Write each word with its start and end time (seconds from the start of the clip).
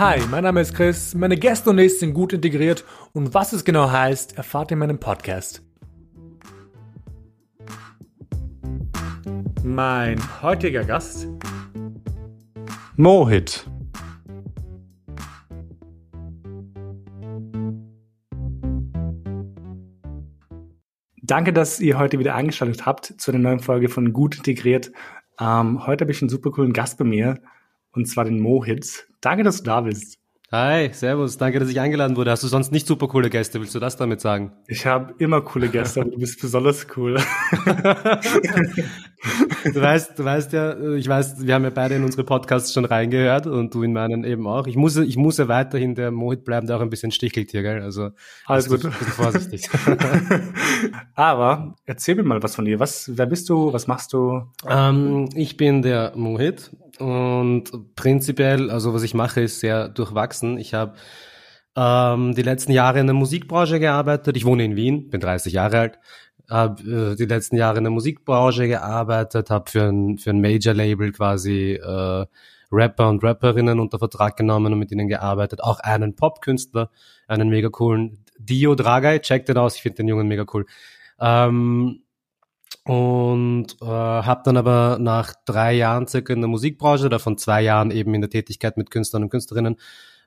Hi, 0.00 0.18
mein 0.30 0.44
Name 0.44 0.62
ist 0.62 0.74
Chris, 0.74 1.14
meine 1.14 1.36
Gäste 1.36 1.68
und 1.68 1.78
ich 1.78 1.98
sind 1.98 2.14
gut 2.14 2.32
integriert 2.32 2.86
und 3.12 3.34
was 3.34 3.52
es 3.52 3.66
genau 3.66 3.90
heißt, 3.90 4.38
erfahrt 4.38 4.70
ihr 4.70 4.72
in 4.72 4.78
meinem 4.78 4.98
Podcast. 4.98 5.62
Mein 9.62 10.18
heutiger 10.40 10.84
Gast 10.84 11.28
Mohit. 12.96 13.68
Danke, 21.20 21.52
dass 21.52 21.78
ihr 21.78 21.98
heute 21.98 22.18
wieder 22.18 22.34
eingeschaltet 22.34 22.86
habt 22.86 23.04
zu 23.18 23.32
einer 23.32 23.40
neuen 23.40 23.60
Folge 23.60 23.90
von 23.90 24.14
Gut 24.14 24.38
Integriert. 24.38 24.92
Ähm, 25.38 25.86
heute 25.86 26.04
habe 26.04 26.12
ich 26.12 26.22
einen 26.22 26.30
super 26.30 26.52
coolen 26.52 26.72
Gast 26.72 26.96
bei 26.96 27.04
mir 27.04 27.42
und 27.92 28.08
zwar 28.08 28.24
den 28.24 28.40
Mohit. 28.40 29.09
Danke, 29.20 29.42
dass 29.44 29.58
du 29.58 29.64
da 29.64 29.82
bist. 29.82 30.18
Hi, 30.50 30.90
servus, 30.92 31.36
danke, 31.36 31.60
dass 31.60 31.68
ich 31.68 31.78
eingeladen 31.78 32.16
wurde. 32.16 32.30
Hast 32.30 32.42
du 32.42 32.48
sonst 32.48 32.72
nicht 32.72 32.86
super 32.86 33.06
coole 33.06 33.30
Gäste? 33.30 33.60
Willst 33.60 33.74
du 33.74 33.78
das 33.78 33.96
damit 33.96 34.20
sagen? 34.20 34.52
Ich 34.66 34.84
habe 34.86 35.14
immer 35.18 35.42
coole 35.42 35.68
Gäste, 35.68 36.00
aber 36.00 36.10
du 36.10 36.18
bist 36.18 36.40
besonders 36.40 36.86
cool. 36.96 37.18
du 39.64 39.80
weißt, 39.80 40.18
du 40.18 40.24
weißt 40.24 40.52
ja, 40.52 40.94
ich 40.94 41.08
weiß, 41.08 41.46
wir 41.46 41.54
haben 41.54 41.64
ja 41.64 41.70
beide 41.70 41.96
in 41.96 42.04
unsere 42.04 42.24
Podcasts 42.24 42.72
schon 42.72 42.84
reingehört 42.84 43.46
und 43.46 43.74
du 43.74 43.82
in 43.82 43.92
meinen 43.92 44.24
eben 44.24 44.46
auch. 44.46 44.66
Ich 44.66 44.76
muss, 44.76 44.96
ich 44.96 45.16
muss 45.16 45.38
ja 45.38 45.48
weiterhin 45.48 45.94
der 45.94 46.10
Mohit 46.10 46.44
bleiben, 46.44 46.66
der 46.66 46.76
auch 46.76 46.80
ein 46.80 46.90
bisschen 46.90 47.12
stichelt 47.12 47.50
hier, 47.50 47.62
gell? 47.62 47.82
Also 47.82 48.10
alles 48.46 48.68
gut. 48.68 48.84
Ein 48.84 48.92
bisschen 48.92 49.06
vorsichtig. 49.08 49.68
aber 51.14 51.74
erzähl 51.84 52.14
mir 52.14 52.22
mal 52.22 52.42
was 52.42 52.54
von 52.54 52.64
dir. 52.64 52.80
Was, 52.80 53.10
wer 53.14 53.26
bist 53.26 53.48
du? 53.48 53.72
Was 53.72 53.86
machst 53.86 54.12
du? 54.12 54.42
Ähm, 54.66 55.28
ich 55.34 55.56
bin 55.56 55.82
der 55.82 56.12
Mohit 56.14 56.70
und 56.98 57.94
prinzipiell, 57.96 58.70
also 58.70 58.94
was 58.94 59.02
ich 59.02 59.14
mache, 59.14 59.42
ist 59.42 59.60
sehr 59.60 59.88
durchwachsen. 59.88 60.58
Ich 60.58 60.74
habe 60.74 60.94
ähm, 61.76 62.34
die 62.34 62.42
letzten 62.42 62.72
Jahre 62.72 63.00
in 63.00 63.06
der 63.06 63.14
Musikbranche 63.14 63.80
gearbeitet. 63.80 64.36
Ich 64.36 64.44
wohne 64.44 64.64
in 64.64 64.76
Wien, 64.76 65.08
bin 65.08 65.20
30 65.20 65.52
Jahre 65.52 65.78
alt, 65.78 65.98
habe 66.50 66.82
äh, 66.82 67.16
die 67.16 67.26
letzten 67.26 67.56
Jahre 67.56 67.78
in 67.78 67.84
der 67.84 67.92
Musikbranche 67.92 68.68
gearbeitet, 68.68 69.50
habe 69.50 69.70
für 69.70 69.84
ein, 69.84 70.18
für 70.18 70.30
ein 70.30 70.40
Major-Label 70.40 71.12
quasi 71.12 71.72
äh, 71.74 72.26
Rapper 72.72 73.08
und 73.08 73.24
Rapperinnen 73.24 73.80
unter 73.80 73.98
Vertrag 73.98 74.36
genommen 74.36 74.72
und 74.72 74.78
mit 74.78 74.92
ihnen 74.92 75.08
gearbeitet. 75.08 75.62
Auch 75.62 75.80
einen 75.80 76.14
Popkünstler, 76.14 76.90
einen 77.26 77.48
mega 77.48 77.68
coolen 77.68 78.24
Dio 78.38 78.74
Dragay, 78.74 79.20
checkt 79.20 79.48
den 79.48 79.58
aus, 79.58 79.76
ich 79.76 79.82
finde 79.82 79.96
den 79.96 80.08
Jungen 80.08 80.28
mega 80.28 80.44
cool. 80.52 80.66
Ähm, 81.20 82.02
und 82.84 83.66
äh, 83.82 83.86
habe 83.86 84.42
dann 84.44 84.56
aber 84.56 84.98
nach 85.00 85.34
drei 85.44 85.74
Jahren 85.74 86.06
circa 86.06 86.32
in 86.32 86.40
der 86.40 86.48
Musikbranche, 86.48 87.08
davon 87.08 87.36
zwei 87.36 87.62
Jahren 87.62 87.90
eben 87.90 88.14
in 88.14 88.22
der 88.22 88.30
Tätigkeit 88.30 88.76
mit 88.76 88.90
Künstlern 88.90 89.24
und 89.24 89.28
Künstlerinnen, 89.28 89.76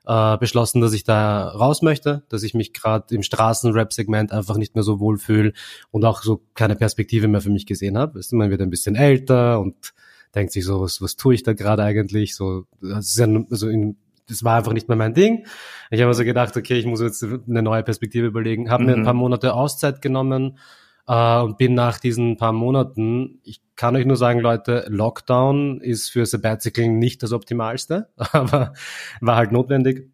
äh, 0.06 0.36
beschlossen, 0.38 0.80
dass 0.80 0.92
ich 0.92 1.04
da 1.04 1.48
raus 1.48 1.82
möchte, 1.82 2.24
dass 2.28 2.42
ich 2.42 2.54
mich 2.54 2.72
gerade 2.72 3.14
im 3.14 3.22
Straßenrap-Segment 3.22 4.32
einfach 4.32 4.56
nicht 4.56 4.74
mehr 4.74 4.84
so 4.84 5.00
wohl 5.00 5.18
fühle 5.18 5.52
und 5.90 6.04
auch 6.04 6.22
so 6.22 6.42
keine 6.54 6.76
Perspektive 6.76 7.28
mehr 7.28 7.40
für 7.40 7.50
mich 7.50 7.66
gesehen 7.66 7.96
habe. 7.96 8.20
Man 8.32 8.50
wird 8.50 8.60
ein 8.60 8.70
bisschen 8.70 8.96
älter 8.96 9.60
und 9.60 9.94
denkt 10.34 10.52
sich 10.52 10.64
so, 10.64 10.80
was, 10.80 11.00
was 11.00 11.16
tue 11.16 11.34
ich 11.34 11.42
da 11.42 11.52
gerade 11.52 11.82
eigentlich? 11.82 12.34
So, 12.34 12.64
das 12.80 13.06
ist 13.06 13.18
ja, 13.18 13.26
also 13.50 13.68
in, 13.68 13.96
das 14.28 14.42
war 14.44 14.56
einfach 14.56 14.72
nicht 14.72 14.88
mehr 14.88 14.96
mein 14.96 15.14
Ding. 15.14 15.46
Ich 15.90 16.00
habe 16.00 16.08
also 16.08 16.24
gedacht, 16.24 16.56
okay, 16.56 16.74
ich 16.74 16.86
muss 16.86 17.00
jetzt 17.00 17.22
eine 17.22 17.62
neue 17.62 17.82
Perspektive 17.82 18.26
überlegen. 18.26 18.70
Habe 18.70 18.82
mhm. 18.82 18.88
mir 18.88 18.94
ein 18.94 19.00
mhm. 19.00 19.04
paar 19.04 19.14
Monate 19.14 19.54
Auszeit 19.54 20.02
genommen, 20.02 20.58
äh, 21.06 21.40
und 21.40 21.58
bin 21.58 21.74
nach 21.74 21.98
diesen 21.98 22.36
paar 22.36 22.52
Monaten, 22.52 23.40
ich 23.44 23.60
kann 23.76 23.96
euch 23.96 24.06
nur 24.06 24.16
sagen, 24.16 24.40
Leute, 24.40 24.86
Lockdown 24.88 25.80
ist 25.80 26.10
für 26.10 26.26
Sabbatical 26.26 26.88
nicht 26.88 27.22
das 27.22 27.32
Optimalste, 27.32 28.08
aber 28.16 28.72
war 29.20 29.36
halt 29.36 29.52
notwendig 29.52 30.10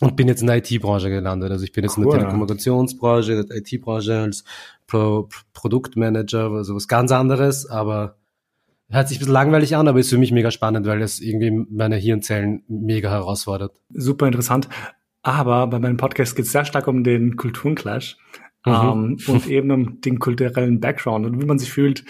und 0.00 0.16
bin 0.16 0.28
jetzt 0.28 0.40
in 0.40 0.46
der 0.46 0.56
IT-Branche 0.56 1.10
gelandet. 1.10 1.50
Also 1.50 1.64
ich 1.64 1.72
bin 1.72 1.84
jetzt 1.84 1.98
cool. 1.98 2.04
in 2.04 2.10
der 2.10 2.18
Telekommunikationsbranche, 2.20 3.32
in 3.32 3.46
der 3.46 3.56
IT-Branche 3.56 4.18
als 4.18 4.44
Pro 4.86 5.28
Produktmanager, 5.52 6.50
also 6.50 6.74
was 6.74 6.88
ganz 6.88 7.12
anderes, 7.12 7.68
aber 7.68 8.16
hört 8.88 9.08
sich 9.08 9.18
ein 9.18 9.20
bisschen 9.20 9.34
langweilig 9.34 9.76
an, 9.76 9.88
aber 9.88 10.00
ist 10.00 10.10
für 10.10 10.18
mich 10.18 10.32
mega 10.32 10.50
spannend, 10.50 10.86
weil 10.86 11.00
es 11.02 11.20
irgendwie 11.20 11.50
meine 11.70 11.96
Hirnzellen 11.96 12.64
mega 12.66 13.10
herausfordert. 13.10 13.80
Super 13.90 14.26
interessant. 14.26 14.68
Aber 15.22 15.66
bei 15.66 15.78
meinem 15.78 15.98
Podcast 15.98 16.34
geht 16.34 16.46
es 16.46 16.52
sehr 16.52 16.64
stark 16.64 16.88
um 16.88 17.04
den 17.04 17.36
Kulturenclash 17.36 18.16
mhm. 18.64 18.72
ähm, 18.72 19.18
und 19.26 19.46
eben 19.46 19.70
um 19.70 20.00
den 20.00 20.18
kulturellen 20.18 20.80
Background 20.80 21.26
und 21.26 21.40
wie 21.40 21.46
man 21.46 21.58
sich 21.58 21.70
fühlt. 21.70 22.04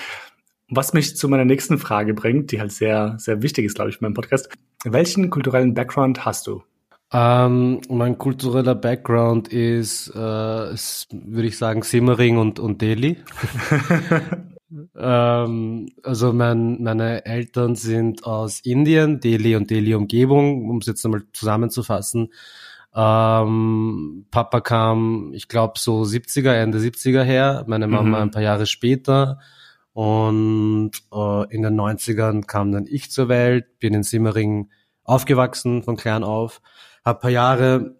Was 0.72 0.92
mich 0.92 1.16
zu 1.16 1.28
meiner 1.28 1.44
nächsten 1.44 1.78
Frage 1.78 2.14
bringt, 2.14 2.52
die 2.52 2.60
halt 2.60 2.70
sehr, 2.70 3.16
sehr 3.18 3.42
wichtig 3.42 3.64
ist, 3.64 3.74
glaube 3.74 3.90
ich, 3.90 3.96
in 3.96 4.04
meinem 4.04 4.14
Podcast. 4.14 4.48
Welchen 4.84 5.28
kulturellen 5.28 5.74
Background 5.74 6.24
hast 6.24 6.46
du? 6.46 6.62
Ähm, 7.12 7.80
mein 7.88 8.18
kultureller 8.18 8.76
Background 8.76 9.48
ist, 9.48 10.12
äh, 10.14 10.72
ist 10.72 11.08
würde 11.10 11.48
ich 11.48 11.58
sagen, 11.58 11.82
Simmering 11.82 12.38
und, 12.38 12.60
und 12.60 12.80
Delhi. 12.80 13.16
ähm, 14.96 15.88
also 16.04 16.32
mein, 16.32 16.80
meine 16.82 17.26
Eltern 17.26 17.74
sind 17.74 18.24
aus 18.24 18.60
Indien, 18.60 19.18
Delhi 19.18 19.56
und 19.56 19.70
Delhi-Umgebung, 19.70 20.70
um 20.70 20.78
es 20.78 20.86
jetzt 20.86 21.04
einmal 21.04 21.22
zusammenzufassen. 21.32 22.32
Ähm, 22.94 24.26
Papa 24.30 24.60
kam, 24.60 25.32
ich 25.32 25.48
glaube, 25.48 25.74
so 25.78 26.02
70er, 26.02 26.52
Ende 26.52 26.78
70er 26.78 27.22
her, 27.22 27.64
meine 27.68 27.86
Mama 27.86 28.08
mhm. 28.08 28.14
ein 28.14 28.30
paar 28.30 28.42
Jahre 28.42 28.66
später. 28.66 29.38
Und 29.92 30.92
äh, 31.12 31.54
in 31.54 31.62
den 31.62 31.80
90ern 31.80 32.46
kam 32.46 32.72
dann 32.72 32.86
ich 32.86 33.10
zur 33.10 33.28
Welt, 33.28 33.78
bin 33.78 33.94
in 33.94 34.02
Simmering 34.02 34.70
aufgewachsen 35.04 35.82
von 35.82 35.96
klein 35.96 36.24
auf, 36.24 36.60
habe 37.04 37.20
paar 37.20 37.30
Jahre 37.30 37.96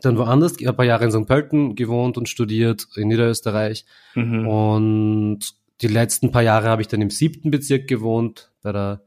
dann 0.00 0.16
woanders, 0.16 0.56
ein 0.64 0.76
paar 0.76 0.84
Jahre 0.84 1.04
in 1.04 1.10
St. 1.10 1.26
Pölten 1.26 1.74
gewohnt 1.74 2.16
und 2.16 2.28
studiert 2.28 2.86
in 2.94 3.08
Niederösterreich. 3.08 3.84
Mhm. 4.14 4.46
Und 4.46 5.40
die 5.80 5.88
letzten 5.88 6.30
paar 6.30 6.42
Jahre 6.42 6.68
habe 6.68 6.82
ich 6.82 6.88
dann 6.88 7.02
im 7.02 7.10
siebten 7.10 7.50
Bezirk 7.50 7.88
gewohnt, 7.88 8.52
bei 8.62 8.72
der 8.72 9.02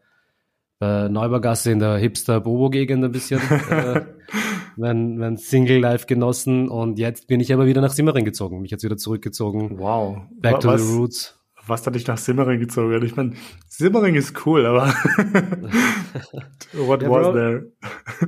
bei 0.79 1.09
Neubaugasse 1.09 1.69
in 1.71 1.77
der 1.77 1.97
Hipster-Bobo-Gegend 1.97 3.05
ein 3.05 3.11
bisschen. 3.11 3.39
äh, 3.69 4.01
mein, 4.77 5.17
mein 5.17 5.37
Single-Life 5.37 6.05
genossen 6.05 6.69
und 6.69 6.99
jetzt 6.99 7.27
bin 7.27 7.39
ich 7.39 7.53
aber 7.53 7.65
wieder 7.65 7.81
nach 7.81 7.91
Simmering 7.91 8.25
gezogen, 8.25 8.61
mich 8.61 8.71
jetzt 8.71 8.83
wieder 8.83 8.97
zurückgezogen. 8.97 9.77
Wow. 9.79 10.19
Back 10.31 10.63
was, 10.63 10.63
to 10.63 10.77
the 10.77 10.93
roots. 10.97 11.41
Was 11.67 11.85
hat 11.85 11.93
dich 11.93 12.07
nach 12.07 12.17
Simmering 12.17 12.59
gezogen? 12.59 13.03
Ich 13.05 13.15
meine, 13.15 13.33
Simmering 13.67 14.15
ist 14.15 14.45
cool, 14.45 14.65
aber 14.65 14.87
what 16.73 17.03
ja, 17.03 17.09
was 17.09 17.27
Bro, 17.27 17.33
there? 17.33 17.71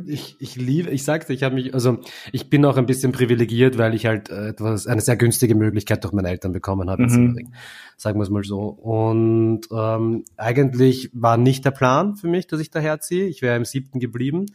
ich, 0.05 0.35
ich 0.39 0.55
liebe, 0.55 0.91
ich 0.91 1.03
sagte, 1.03 1.33
ich 1.33 1.41
habe 1.41 1.55
mich, 1.55 1.73
also 1.73 1.97
ich 2.31 2.49
bin 2.49 2.63
auch 2.63 2.77
ein 2.77 2.85
bisschen 2.85 3.11
privilegiert, 3.11 3.77
weil 3.77 3.95
ich 3.95 4.05
halt 4.05 4.29
äh, 4.29 4.49
etwas, 4.49 4.85
eine 4.85 5.01
sehr 5.01 5.15
günstige 5.15 5.55
Möglichkeit 5.55 6.03
durch 6.03 6.13
meine 6.13 6.29
Eltern 6.29 6.53
bekommen 6.53 6.89
habe 6.89 7.03
in 7.03 7.09
mhm. 7.09 7.13
Simmering. 7.13 7.53
Sagen 7.97 8.19
wir 8.19 8.23
es 8.23 8.29
mal 8.29 8.43
so. 8.43 8.67
Und 8.67 9.61
ähm, 9.71 10.25
eigentlich 10.37 11.09
war 11.13 11.37
nicht 11.37 11.65
der 11.65 11.71
Plan 11.71 12.15
für 12.15 12.27
mich, 12.27 12.45
dass 12.45 12.59
ich 12.59 12.69
daher 12.69 12.99
ziehe. 12.99 13.25
Ich 13.25 13.41
wäre 13.41 13.57
im 13.57 13.65
siebten 13.65 13.99
geblieben. 13.99 14.45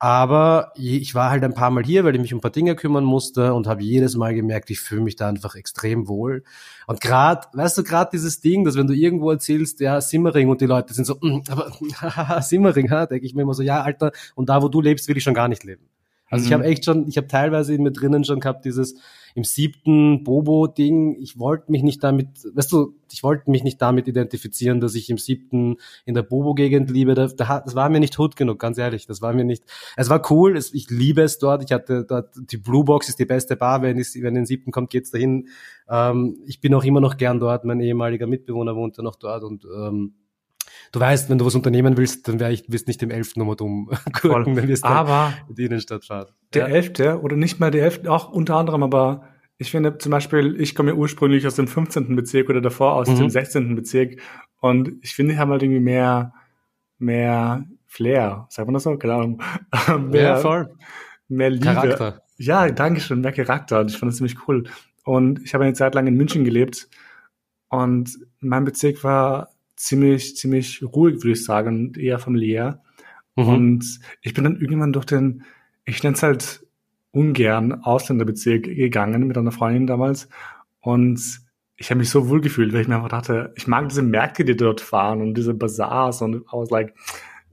Aber 0.00 0.72
ich 0.76 1.14
war 1.16 1.30
halt 1.30 1.42
ein 1.42 1.54
paar 1.54 1.70
Mal 1.70 1.82
hier, 1.82 2.04
weil 2.04 2.14
ich 2.14 2.20
mich 2.20 2.32
um 2.32 2.38
ein 2.38 2.40
paar 2.40 2.52
Dinge 2.52 2.76
kümmern 2.76 3.04
musste 3.04 3.52
und 3.54 3.66
habe 3.66 3.82
jedes 3.82 4.14
Mal 4.14 4.32
gemerkt, 4.32 4.70
ich 4.70 4.78
fühle 4.78 5.00
mich 5.00 5.16
da 5.16 5.28
einfach 5.28 5.56
extrem 5.56 6.06
wohl. 6.06 6.44
Und 6.86 7.00
gerade, 7.00 7.48
weißt 7.52 7.78
du, 7.78 7.82
gerade 7.82 8.10
dieses 8.12 8.40
Ding, 8.40 8.64
dass 8.64 8.76
wenn 8.76 8.86
du 8.86 8.94
irgendwo 8.94 9.30
erzählst, 9.32 9.80
ja, 9.80 10.00
Simmering 10.00 10.48
und 10.48 10.60
die 10.60 10.66
Leute 10.66 10.94
sind 10.94 11.04
so, 11.04 11.16
mm, 11.20 11.42
aber 11.48 11.72
Simmering, 12.42 12.90
ha, 12.90 13.06
denke 13.06 13.26
ich 13.26 13.34
mir 13.34 13.42
immer 13.42 13.54
so, 13.54 13.62
ja, 13.62 13.82
Alter, 13.82 14.12
und 14.36 14.48
da, 14.48 14.62
wo 14.62 14.68
du 14.68 14.80
lebst, 14.80 15.08
will 15.08 15.16
ich 15.16 15.24
schon 15.24 15.34
gar 15.34 15.48
nicht 15.48 15.64
leben. 15.64 15.88
Also 16.30 16.42
mhm. 16.42 16.46
ich 16.46 16.52
habe 16.52 16.64
echt 16.64 16.84
schon, 16.84 17.08
ich 17.08 17.16
habe 17.16 17.26
teilweise 17.26 17.74
in 17.74 17.82
mir 17.82 17.92
drinnen 17.92 18.24
schon 18.24 18.40
gehabt, 18.40 18.64
dieses 18.64 18.96
im 19.34 19.44
siebten 19.44 20.24
Bobo-Ding, 20.24 21.16
ich 21.20 21.38
wollte 21.38 21.70
mich 21.70 21.82
nicht 21.82 22.02
damit, 22.02 22.28
weißt 22.54 22.72
du, 22.72 22.94
ich 23.12 23.22
wollte 23.22 23.50
mich 23.50 23.62
nicht 23.62 23.80
damit 23.80 24.08
identifizieren, 24.08 24.80
dass 24.80 24.94
ich 24.94 25.10
im 25.10 25.18
siebten 25.18 25.76
in 26.04 26.14
der 26.14 26.22
Bobo-Gegend 26.22 26.90
liebe. 26.90 27.14
Das, 27.14 27.36
das 27.36 27.74
war 27.74 27.88
mir 27.88 28.00
nicht 28.00 28.18
hut 28.18 28.36
genug, 28.36 28.58
ganz 28.58 28.78
ehrlich. 28.78 29.06
Das 29.06 29.22
war 29.22 29.32
mir 29.32 29.44
nicht. 29.44 29.62
Es 29.96 30.10
war 30.10 30.28
cool, 30.30 30.56
es, 30.56 30.74
ich 30.74 30.90
liebe 30.90 31.22
es 31.22 31.38
dort. 31.38 31.62
Ich 31.62 31.72
hatte 31.72 32.04
dort, 32.04 32.34
die 32.36 32.56
Blue 32.56 32.84
Box 32.84 33.08
ist 33.08 33.18
die 33.18 33.26
beste 33.26 33.56
Bar, 33.56 33.82
wenn, 33.82 33.98
ich, 33.98 34.14
wenn 34.16 34.28
in 34.28 34.34
den 34.34 34.46
siebten 34.46 34.72
kommt, 34.72 34.90
geht's 34.90 35.10
dahin. 35.10 35.48
Ähm, 35.88 36.38
ich 36.46 36.60
bin 36.60 36.74
auch 36.74 36.84
immer 36.84 37.00
noch 37.00 37.16
gern 37.16 37.38
dort. 37.38 37.64
Mein 37.64 37.80
ehemaliger 37.80 38.26
Mitbewohner 38.26 38.74
wohnte 38.74 39.02
noch 39.02 39.16
dort 39.16 39.44
und 39.44 39.64
ähm, 39.64 40.14
du 40.92 41.00
weißt, 41.00 41.30
wenn 41.30 41.38
du 41.38 41.46
was 41.46 41.54
unternehmen 41.54 41.96
willst, 41.96 42.28
dann 42.28 42.40
ich, 42.50 42.70
wirst 42.70 42.88
nicht 42.88 43.02
im 43.02 43.10
elften 43.10 43.40
nochmal 43.40 43.56
dumm 43.56 43.90
gucken, 44.12 44.54
dann 44.54 44.68
wirst 44.68 44.84
du 44.84 44.88
aber 44.88 45.34
in 45.48 45.54
die 45.54 45.64
Innenstadt 45.64 46.04
fahren. 46.04 46.26
Der 46.54 46.68
elfte 46.68 47.20
oder 47.20 47.36
nicht 47.36 47.60
mal 47.60 47.70
der 47.70 47.84
elfte, 47.84 48.10
auch 48.10 48.30
unter 48.30 48.56
anderem, 48.56 48.82
aber 48.82 49.28
ich 49.58 49.70
finde 49.70 49.98
zum 49.98 50.10
Beispiel, 50.10 50.60
ich 50.60 50.74
komme 50.74 50.90
ja 50.90 50.96
ursprünglich 50.96 51.46
aus 51.46 51.56
dem 51.56 51.66
15. 51.66 52.14
Bezirk 52.14 52.48
oder 52.48 52.60
davor 52.60 52.94
aus 52.94 53.08
mhm. 53.08 53.16
dem 53.16 53.30
16. 53.30 53.74
Bezirk 53.74 54.20
und 54.60 54.92
ich 55.02 55.14
finde, 55.14 55.34
die 55.34 55.38
haben 55.38 55.50
halt 55.50 55.62
irgendwie 55.62 55.80
mehr, 55.80 56.32
mehr 56.98 57.64
Flair, 57.86 58.46
sagt 58.50 58.66
man 58.66 58.74
das 58.74 58.84
so? 58.84 58.96
Keine 58.96 59.14
Ahnung. 59.14 59.42
mehr, 60.10 60.22
ja, 60.22 60.36
voll. 60.36 60.70
mehr 61.28 61.50
Liebe. 61.50 61.64
Charakter. 61.64 62.22
Ja, 62.36 62.68
danke 62.70 63.00
schön, 63.00 63.20
mehr 63.20 63.32
Charakter 63.32 63.80
und 63.80 63.90
ich 63.90 63.98
fand 63.98 64.12
das 64.12 64.18
ziemlich 64.18 64.36
cool. 64.46 64.64
Und 65.04 65.42
ich 65.42 65.54
habe 65.54 65.64
eine 65.64 65.72
Zeit 65.72 65.94
lang 65.94 66.06
in 66.06 66.14
München 66.14 66.44
gelebt 66.44 66.88
und 67.68 68.18
mein 68.40 68.64
Bezirk 68.64 69.02
war 69.02 69.50
ziemlich, 69.78 70.36
ziemlich 70.36 70.82
ruhig, 70.82 71.16
würde 71.16 71.32
ich 71.32 71.44
sagen, 71.44 71.94
eher 71.94 72.18
familiär. 72.18 72.82
Mhm. 73.36 73.48
Und 73.48 74.00
ich 74.20 74.34
bin 74.34 74.44
dann 74.44 74.60
irgendwann 74.60 74.92
durch 74.92 75.06
den, 75.06 75.44
ich 75.84 76.02
nenne 76.02 76.16
es 76.16 76.22
halt 76.22 76.66
ungern 77.12 77.84
Ausländerbezirk 77.84 78.64
gegangen 78.64 79.26
mit 79.26 79.38
einer 79.38 79.52
Freundin 79.52 79.86
damals. 79.86 80.28
Und 80.80 81.20
ich 81.76 81.90
habe 81.90 81.98
mich 81.98 82.10
so 82.10 82.28
wohl 82.28 82.40
gefühlt, 82.40 82.72
weil 82.72 82.82
ich 82.82 82.88
mir 82.88 82.96
einfach 82.96 83.08
dachte, 83.08 83.52
ich 83.56 83.68
mag 83.68 83.88
diese 83.88 84.02
Märkte, 84.02 84.44
die 84.44 84.56
dort 84.56 84.80
fahren 84.80 85.22
und 85.22 85.34
diese 85.34 85.54
Bazaars 85.54 86.22
und 86.22 86.34
I 86.34 86.52
was 86.52 86.70
like, 86.70 86.94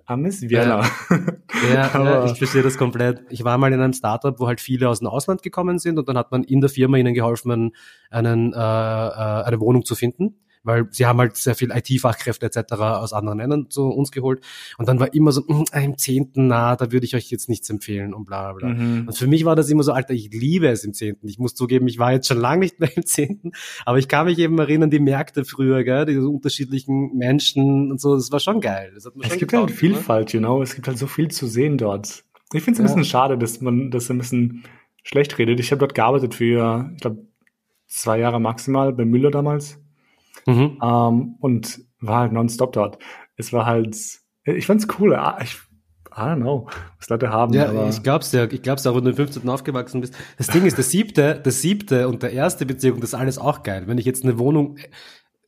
I 0.09 0.15
miss 0.15 0.41
Vienna. 0.41 0.83
Ja, 1.09 1.73
ja, 1.73 2.03
ja, 2.03 2.25
ich 2.25 2.37
verstehe 2.37 2.63
das 2.63 2.77
komplett. 2.77 3.23
Ich 3.29 3.43
war 3.43 3.57
mal 3.57 3.71
in 3.71 3.79
einem 3.79 3.93
Startup, 3.93 4.39
wo 4.39 4.47
halt 4.47 4.61
viele 4.61 4.89
aus 4.89 4.99
dem 4.99 5.07
Ausland 5.07 5.41
gekommen 5.41 5.79
sind 5.79 5.97
und 5.97 6.09
dann 6.09 6.17
hat 6.17 6.31
man 6.31 6.43
in 6.43 6.61
der 6.61 6.69
Firma 6.69 6.97
ihnen 6.97 7.13
geholfen, 7.13 7.51
einen, 7.51 7.71
einen, 8.09 8.53
äh, 8.53 8.57
äh 8.57 9.43
eine 9.43 9.59
Wohnung 9.59 9.85
zu 9.85 9.95
finden 9.95 10.35
weil 10.65 10.87
sie 10.91 11.05
haben 11.05 11.19
halt 11.19 11.37
sehr 11.37 11.55
viel 11.55 11.71
IT-Fachkräfte 11.71 12.45
etc. 12.45 12.73
aus 12.73 13.13
anderen 13.13 13.39
Ländern 13.39 13.69
zu 13.69 13.87
uns 13.87 14.11
geholt. 14.11 14.41
Und 14.77 14.89
dann 14.89 14.99
war 14.99 15.13
immer 15.13 15.31
so, 15.31 15.47
hm, 15.47 15.65
im 15.73 15.97
Zehnten, 15.97 16.47
na, 16.47 16.75
da 16.75 16.91
würde 16.91 17.05
ich 17.05 17.15
euch 17.15 17.29
jetzt 17.31 17.47
nichts 17.47 17.69
empfehlen 17.69 18.13
und 18.13 18.25
bla 18.25 18.53
bla. 18.53 18.69
Mhm. 18.69 19.07
Und 19.07 19.17
für 19.17 19.27
mich 19.27 19.45
war 19.45 19.55
das 19.55 19.69
immer 19.69 19.83
so, 19.83 19.93
Alter, 19.93 20.13
ich 20.13 20.31
liebe 20.31 20.67
es 20.67 20.83
im 20.83 20.93
Zehnten. 20.93 21.27
Ich 21.27 21.39
muss 21.39 21.55
zugeben, 21.55 21.87
ich 21.87 21.99
war 21.99 22.11
jetzt 22.11 22.27
schon 22.27 22.39
lange 22.39 22.61
nicht 22.61 22.79
mehr 22.79 22.95
im 22.95 23.05
Zehnten, 23.05 23.51
aber 23.85 23.99
ich 23.99 24.07
kann 24.07 24.25
mich 24.25 24.39
eben 24.39 24.57
erinnern, 24.59 24.89
die 24.89 24.99
Märkte 24.99 25.45
früher, 25.45 25.83
gell, 25.83 26.05
diese 26.05 26.27
unterschiedlichen 26.27 27.15
Menschen 27.15 27.91
und 27.91 28.01
so, 28.01 28.15
das 28.15 28.31
war 28.31 28.39
schon 28.39 28.61
geil. 28.61 28.91
es 28.95 29.03
gibt 29.03 29.51
getaugt, 29.51 29.69
halt 29.69 29.71
Vielfalt, 29.71 30.33
you 30.33 30.39
know, 30.39 30.61
es 30.61 30.75
gibt 30.75 30.87
halt 30.87 30.97
so 30.97 31.07
viel 31.07 31.29
zu 31.29 31.47
sehen 31.47 31.77
dort. 31.77 32.23
Ich 32.53 32.63
finde 32.63 32.77
es 32.77 32.79
ein 32.79 32.87
ja. 32.87 32.93
bisschen 32.93 33.05
schade, 33.05 33.37
dass 33.37 33.61
man 33.61 33.91
das 33.91 34.09
ein 34.09 34.17
bisschen 34.17 34.63
schlecht 35.03 35.37
redet. 35.37 35.59
Ich 35.59 35.71
habe 35.71 35.79
dort 35.79 35.95
gearbeitet 35.95 36.35
für, 36.35 36.89
ich 36.95 37.01
glaube, 37.01 37.25
zwei 37.87 38.19
Jahre 38.19 38.39
maximal 38.39 38.93
bei 38.93 39.05
Müller 39.05 39.31
damals. 39.31 39.79
Mhm. 40.45 40.79
Ähm, 40.81 41.35
und 41.39 41.81
war 41.99 42.21
halt 42.21 42.33
nonstop 42.33 42.73
dort. 42.73 42.99
Es 43.35 43.51
war 43.51 43.65
halt, 43.65 43.97
ich 44.43 44.65
fand's 44.65 44.87
cool. 44.99 45.15
Ah, 45.15 45.39
ich, 45.41 45.57
I 46.11 46.21
don't 46.21 46.37
know, 46.37 46.67
was 46.97 47.09
Leute 47.09 47.29
haben. 47.29 47.53
Ja, 47.53 47.69
aber 47.69 47.89
ich 47.89 48.01
glaub's 48.01 48.31
ja. 48.31 48.45
Ich 48.45 48.61
glaub's 48.61 48.87
auch, 48.87 48.95
wenn 48.95 49.03
du 49.03 49.09
im 49.09 49.15
15. 49.15 49.47
aufgewachsen 49.49 50.01
bist. 50.01 50.15
Das 50.37 50.47
Ding 50.47 50.65
ist, 50.65 50.77
der 50.77 50.83
siebte, 50.83 51.41
der 51.43 51.51
siebte 51.51 52.07
und 52.07 52.23
der 52.23 52.31
erste 52.31 52.65
Bezirk, 52.65 52.95
das 53.01 53.09
ist 53.09 53.15
alles 53.15 53.37
auch 53.37 53.63
geil. 53.63 53.83
Wenn 53.87 53.97
ich 53.97 54.05
jetzt 54.05 54.23
eine 54.23 54.39
Wohnung 54.39 54.77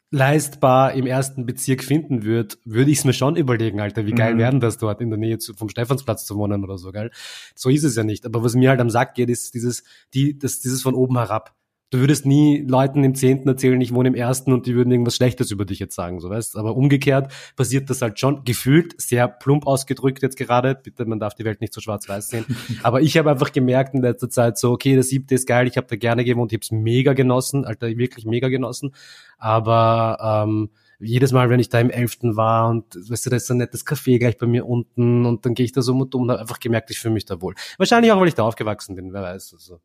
leistbar 0.10 0.94
im 0.94 1.06
ersten 1.06 1.46
Bezirk 1.46 1.84
finden 1.84 2.24
würde, 2.24 2.56
würde 2.64 2.92
ich 2.92 3.00
es 3.00 3.06
mir 3.06 3.14
schon 3.14 3.36
überlegen, 3.36 3.82
Alter, 3.82 4.06
wie 4.06 4.14
geil 4.14 4.36
mhm. 4.36 4.40
werden 4.40 4.60
das 4.60 4.78
dort 4.78 5.02
in 5.02 5.10
der 5.10 5.20
Nähe 5.20 5.38
zu, 5.38 5.54
vom 5.54 5.68
Stephansplatz 5.70 6.26
zu 6.26 6.38
wohnen 6.38 6.64
oder 6.64 6.78
so, 6.78 6.92
geil. 6.92 7.12
So 7.56 7.70
ist 7.70 7.84
es 7.84 7.96
ja 7.96 8.04
nicht. 8.04 8.26
Aber 8.26 8.44
was 8.44 8.56
mir 8.56 8.70
halt 8.70 8.80
am 8.80 8.90
Sack 8.90 9.16
geht, 9.16 9.30
ist 9.30 9.54
dieses, 9.54 9.84
die, 10.14 10.38
das, 10.38 10.60
dieses 10.60 10.82
von 10.82 10.96
oben 10.96 11.18
herab 11.18 11.57
du 11.90 12.00
würdest 12.00 12.26
nie 12.26 12.62
Leuten 12.62 13.04
im 13.04 13.16
Zehnten 13.16 13.48
erzählen, 13.48 13.80
ich 13.80 13.94
wohne 13.94 14.10
im 14.10 14.16
Ersten 14.16 14.52
und 14.52 14.66
die 14.66 14.76
würden 14.76 14.92
irgendwas 14.92 15.16
Schlechtes 15.16 15.52
über 15.52 15.66
dich 15.66 15.80
jetzt 15.80 15.96
sagen, 15.96 16.20
so 16.20 16.30
weißt. 16.30 16.58
Aber 16.58 16.76
umgekehrt 16.76 17.32
passiert 17.56 17.90
das 17.90 18.02
halt 18.02 18.20
schon 18.20 18.44
gefühlt, 18.44 19.00
sehr 19.00 19.28
plump 19.28 19.66
ausgedrückt 19.66 20.22
jetzt 20.22 20.38
gerade. 20.38 20.76
Bitte, 20.76 21.06
man 21.06 21.20
darf 21.20 21.36
die 21.36 21.46
Welt 21.46 21.62
nicht 21.62 21.74
so 21.74 21.82
schwarz-weiß 21.82 22.30
sehen. 22.30 22.46
Aber 22.84 23.02
ich 23.02 23.18
habe 23.18 23.32
einfach 23.32 23.52
gemerkt 23.52 23.94
in 23.94 24.02
letzter 24.02 24.30
Zeit 24.30 24.58
so, 24.58 24.72
okay, 24.72 24.96
der 24.96 25.04
Siebte 25.04 25.36
ist 25.36 25.48
geil, 25.48 25.68
ich 25.68 25.78
habe 25.78 25.88
da 25.88 25.96
gerne 25.96 26.26
gewohnt, 26.26 26.52
ich 26.52 26.58
habe 26.58 26.64
es 26.64 26.72
mega 26.72 27.14
genossen, 27.14 27.66
Alter, 27.66 27.88
wirklich 27.88 28.26
mega 28.26 28.50
genossen. 28.50 28.94
Aber 29.38 30.46
ähm, 30.48 30.70
jedes 31.00 31.32
Mal, 31.32 31.50
wenn 31.50 31.60
ich 31.60 31.70
da 31.70 31.80
im 31.80 31.92
Elften 31.92 32.36
war 32.36 32.70
und 32.70 32.96
weißt 32.96 33.28
du, 33.28 33.30
da 33.30 33.36
ist 33.36 33.48
so 33.48 33.54
ein 33.54 33.58
nettes 33.58 33.86
Café 33.86 34.18
gleich 34.18 34.38
bei 34.38 34.48
mir 34.48 34.66
unten 34.66 35.26
und 35.26 35.46
dann 35.46 35.54
gehe 35.54 35.66
ich 35.66 35.72
da 35.72 35.82
so 35.82 35.94
und 35.94 36.14
um, 36.16 36.30
habe 36.30 36.42
einfach 36.42 36.60
gemerkt, 36.60 36.90
ich 36.92 37.00
fühle 37.00 37.14
mich 37.14 37.26
da 37.26 37.40
wohl. 37.40 37.54
Wahrscheinlich 37.78 38.12
auch, 38.12 38.20
weil 38.20 38.28
ich 38.28 38.36
da 38.36 38.44
aufgewachsen 38.44 38.96
bin, 38.96 39.14
wer 39.14 39.22
weiß. 39.22 39.54
Also. 39.54 39.80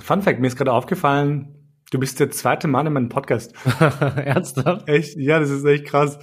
Fun 0.00 0.22
Fact, 0.22 0.40
mir 0.40 0.46
ist 0.46 0.56
gerade 0.56 0.72
aufgefallen, 0.72 1.54
du 1.90 1.98
bist 1.98 2.20
der 2.20 2.30
zweite 2.30 2.68
Mann 2.68 2.86
in 2.86 2.92
meinem 2.92 3.08
Podcast. 3.08 3.54
Ernsthaft? 3.80 4.88
Echt? 4.88 5.16
Ja, 5.16 5.38
das 5.38 5.50
ist 5.50 5.64
echt 5.64 5.86
krass. 5.86 6.18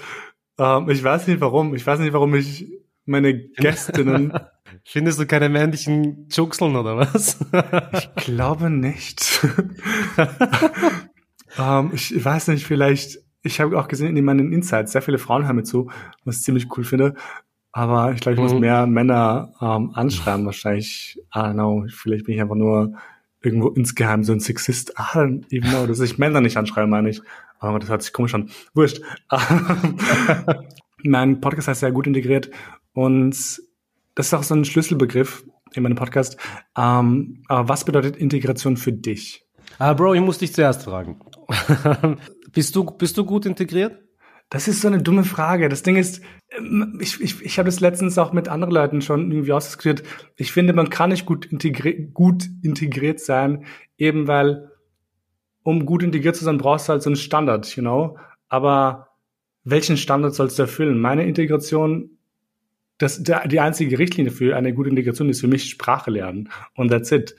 Ähm, 0.57 0.89
ich 0.89 1.03
weiß 1.03 1.27
nicht 1.27 1.41
warum. 1.41 1.73
Ich 1.75 1.85
weiß 1.85 1.99
nicht, 1.99 2.13
warum 2.13 2.35
ich 2.35 2.67
meine 3.05 3.37
Gästinnen. 3.37 4.33
Findest 4.85 5.19
du 5.19 5.25
keine 5.25 5.49
männlichen 5.49 6.27
Juxeln 6.29 6.75
oder 6.75 6.97
was? 6.97 7.39
ich 7.93 8.15
glaube 8.15 8.69
nicht. 8.69 9.45
ähm, 11.57 11.91
ich 11.93 12.23
weiß 12.23 12.47
nicht, 12.49 12.65
vielleicht, 12.65 13.19
ich 13.43 13.59
habe 13.59 13.79
auch 13.79 13.87
gesehen 13.87 14.15
in 14.15 14.25
meinen 14.25 14.51
Insights, 14.53 14.93
sehr 14.93 15.01
viele 15.01 15.17
Frauen 15.17 15.45
hören 15.45 15.57
mir 15.57 15.63
zu, 15.63 15.89
was 16.25 16.37
ich 16.37 16.43
ziemlich 16.43 16.67
cool 16.77 16.83
finde. 16.83 17.15
Aber 17.73 18.11
ich 18.11 18.19
glaube, 18.19 18.35
ich 18.35 18.41
muss 18.41 18.53
mhm. 18.53 18.59
mehr 18.59 18.85
Männer 18.85 19.53
ähm, 19.61 19.91
anschreiben, 19.93 20.45
wahrscheinlich. 20.45 21.17
I 21.33 21.39
don't 21.39 21.53
know, 21.53 21.85
vielleicht 21.89 22.25
bin 22.25 22.35
ich 22.35 22.41
einfach 22.41 22.55
nur 22.55 22.93
irgendwo 23.41 23.69
insgeheim 23.69 24.23
so 24.23 24.33
ein 24.33 24.39
Sexist. 24.39 24.97
Ah, 24.97 25.27
even 25.49 25.71
though, 25.71 25.87
dass 25.87 25.99
ich 25.99 26.17
Männer 26.17 26.41
nicht 26.41 26.57
anschreibe, 26.57 26.87
meine 26.87 27.09
ich. 27.09 27.21
Aber 27.59 27.79
das 27.79 27.89
hört 27.89 28.01
sich 28.01 28.13
komisch 28.13 28.33
an. 28.33 28.49
Wurscht. 28.73 29.01
mein 31.03 31.41
Podcast 31.41 31.67
heißt 31.67 31.79
sehr 31.79 31.91
gut 31.91 32.07
integriert 32.07 32.49
und 32.93 33.31
das 34.15 34.27
ist 34.27 34.33
auch 34.33 34.43
so 34.43 34.55
ein 34.55 34.65
Schlüsselbegriff 34.65 35.43
in 35.73 35.83
meinem 35.83 35.95
Podcast. 35.95 36.37
Ähm, 36.77 37.43
aber 37.47 37.69
was 37.69 37.85
bedeutet 37.85 38.17
Integration 38.17 38.77
für 38.77 38.91
dich? 38.91 39.45
Ah, 39.79 39.93
Bro, 39.93 40.15
ich 40.15 40.21
muss 40.21 40.37
dich 40.37 40.53
zuerst 40.53 40.83
fragen. 40.83 41.19
bist 42.51 42.75
du, 42.75 42.83
bist 42.83 43.17
du 43.17 43.25
gut 43.25 43.45
integriert? 43.45 43.99
Das 44.51 44.67
ist 44.67 44.81
so 44.81 44.89
eine 44.89 45.01
dumme 45.01 45.23
Frage. 45.23 45.69
Das 45.69 45.81
Ding 45.81 45.95
ist, 45.95 46.21
ähm, 46.51 46.99
ich, 47.01 47.19
ich, 47.21 47.41
ich 47.41 47.57
habe 47.57 47.67
das 47.67 47.79
letztens 47.79 48.17
auch 48.17 48.33
mit 48.33 48.49
anderen 48.49 48.73
Leuten 48.73 49.01
schon 49.01 49.31
irgendwie 49.31 49.53
ausdiskutiert. 49.53 50.03
Ich 50.35 50.51
finde, 50.51 50.73
man 50.73 50.89
kann 50.89 51.09
nicht 51.09 51.25
gut, 51.25 51.45
integri 51.45 52.09
gut 52.13 52.47
integriert 52.61 53.21
sein, 53.21 53.65
eben 53.97 54.27
weil, 54.27 54.69
um 55.63 55.85
gut 55.85 56.03
integriert 56.03 56.35
zu 56.35 56.43
sein, 56.43 56.57
brauchst 56.57 56.87
du 56.87 56.91
halt 56.91 57.01
so 57.01 57.09
einen 57.09 57.15
Standard, 57.15 57.75
you 57.77 57.81
know. 57.81 58.17
Aber 58.49 59.07
welchen 59.63 59.95
Standard 59.95 60.35
sollst 60.35 60.59
du 60.59 60.63
erfüllen? 60.63 60.99
Meine 60.99 61.25
Integration, 61.25 62.17
das, 62.97 63.23
der, 63.23 63.47
die 63.47 63.61
einzige 63.61 63.97
Richtlinie 63.97 64.33
für 64.33 64.57
eine 64.57 64.73
gute 64.73 64.89
Integration 64.89 65.29
ist 65.29 65.39
für 65.39 65.47
mich 65.47 65.69
Sprache 65.69 66.11
lernen. 66.11 66.49
Und 66.75 66.89
that's 66.89 67.11
it. 67.13 67.37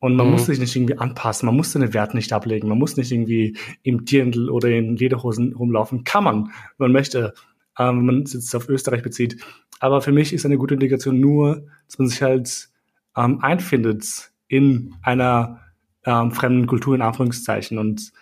Und 0.00 0.16
man 0.16 0.26
mhm. 0.26 0.32
muss 0.32 0.46
sich 0.46 0.58
nicht 0.58 0.74
irgendwie 0.74 0.98
anpassen, 0.98 1.46
man 1.46 1.56
muss 1.56 1.72
seine 1.72 1.92
Werte 1.92 2.16
nicht 2.16 2.32
ablegen, 2.32 2.68
man 2.68 2.78
muss 2.78 2.96
nicht 2.96 3.12
irgendwie 3.12 3.56
im 3.82 4.06
Dirndl 4.06 4.48
oder 4.48 4.70
in 4.70 4.96
Lederhosen 4.96 5.52
rumlaufen. 5.52 6.04
Kann 6.04 6.24
man, 6.24 6.44
wenn 6.78 6.86
man 6.86 6.92
möchte, 6.92 7.34
ähm, 7.78 7.98
wenn 7.98 8.06
man 8.06 8.22
es 8.22 8.32
jetzt 8.32 8.54
auf 8.56 8.68
Österreich 8.68 9.02
bezieht. 9.02 9.44
Aber 9.78 10.00
für 10.00 10.12
mich 10.12 10.32
ist 10.32 10.46
eine 10.46 10.56
gute 10.56 10.74
Integration 10.74 11.20
nur, 11.20 11.66
dass 11.86 11.98
man 11.98 12.08
sich 12.08 12.22
halt 12.22 12.70
ähm, 13.16 13.40
einfindet 13.40 14.32
in 14.48 14.94
einer 15.02 15.60
ähm, 16.04 16.32
fremden 16.32 16.66
Kultur, 16.66 16.94
in 16.94 17.02
Anführungszeichen. 17.02 17.78
Und 17.78 18.12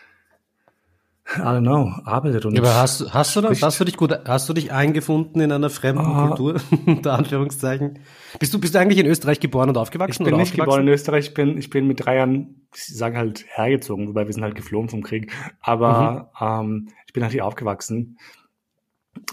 I 1.37 1.41
don't 1.41 1.61
know, 1.61 1.93
arbeitet 2.05 2.47
und. 2.47 2.59
Aber 2.59 2.75
hast, 2.75 3.13
hast 3.13 3.37
du 3.37 3.43
das? 3.43 3.61
Hast 3.63 3.79
du 3.79 3.85
dich 3.85 3.99
gut, 3.99 4.19
hast 4.25 4.49
du 4.49 4.55
dich 4.55 4.73
eingefunden 4.73 5.43
in 5.43 5.53
einer 5.53 5.69
fremden 5.69 6.07
oh. 6.07 6.29
Kultur? 6.29 6.61
unter 6.87 7.13
Anführungszeichen. 7.13 7.99
Bist 8.39 8.55
du, 8.55 8.59
bist 8.59 8.75
du 8.75 8.79
eigentlich 8.79 8.99
in 8.99 9.05
Österreich 9.05 9.39
geboren 9.39 9.69
und 9.69 9.77
aufgewachsen? 9.77 10.23
Ich 10.23 10.31
bin 10.31 10.39
nicht 10.39 10.57
geboren 10.57 10.83
in 10.83 10.89
Österreich, 10.89 11.29
ich 11.29 11.35
bin, 11.35 11.59
ich 11.59 11.69
bin 11.69 11.87
mit 11.87 12.05
drei 12.05 12.17
Jahren, 12.17 12.67
ich 12.75 12.87
sage 12.87 13.19
halt 13.19 13.45
hergezogen, 13.47 14.09
wobei 14.09 14.27
wir 14.27 14.33
sind 14.33 14.43
halt 14.43 14.55
geflohen 14.55 14.89
vom 14.89 15.03
Krieg. 15.03 15.31
Aber 15.61 16.31
mhm. 16.41 16.47
ähm, 16.47 16.89
ich 17.07 17.13
bin 17.13 17.23
halt 17.23 17.33
hier 17.33 17.45
aufgewachsen. 17.45 18.17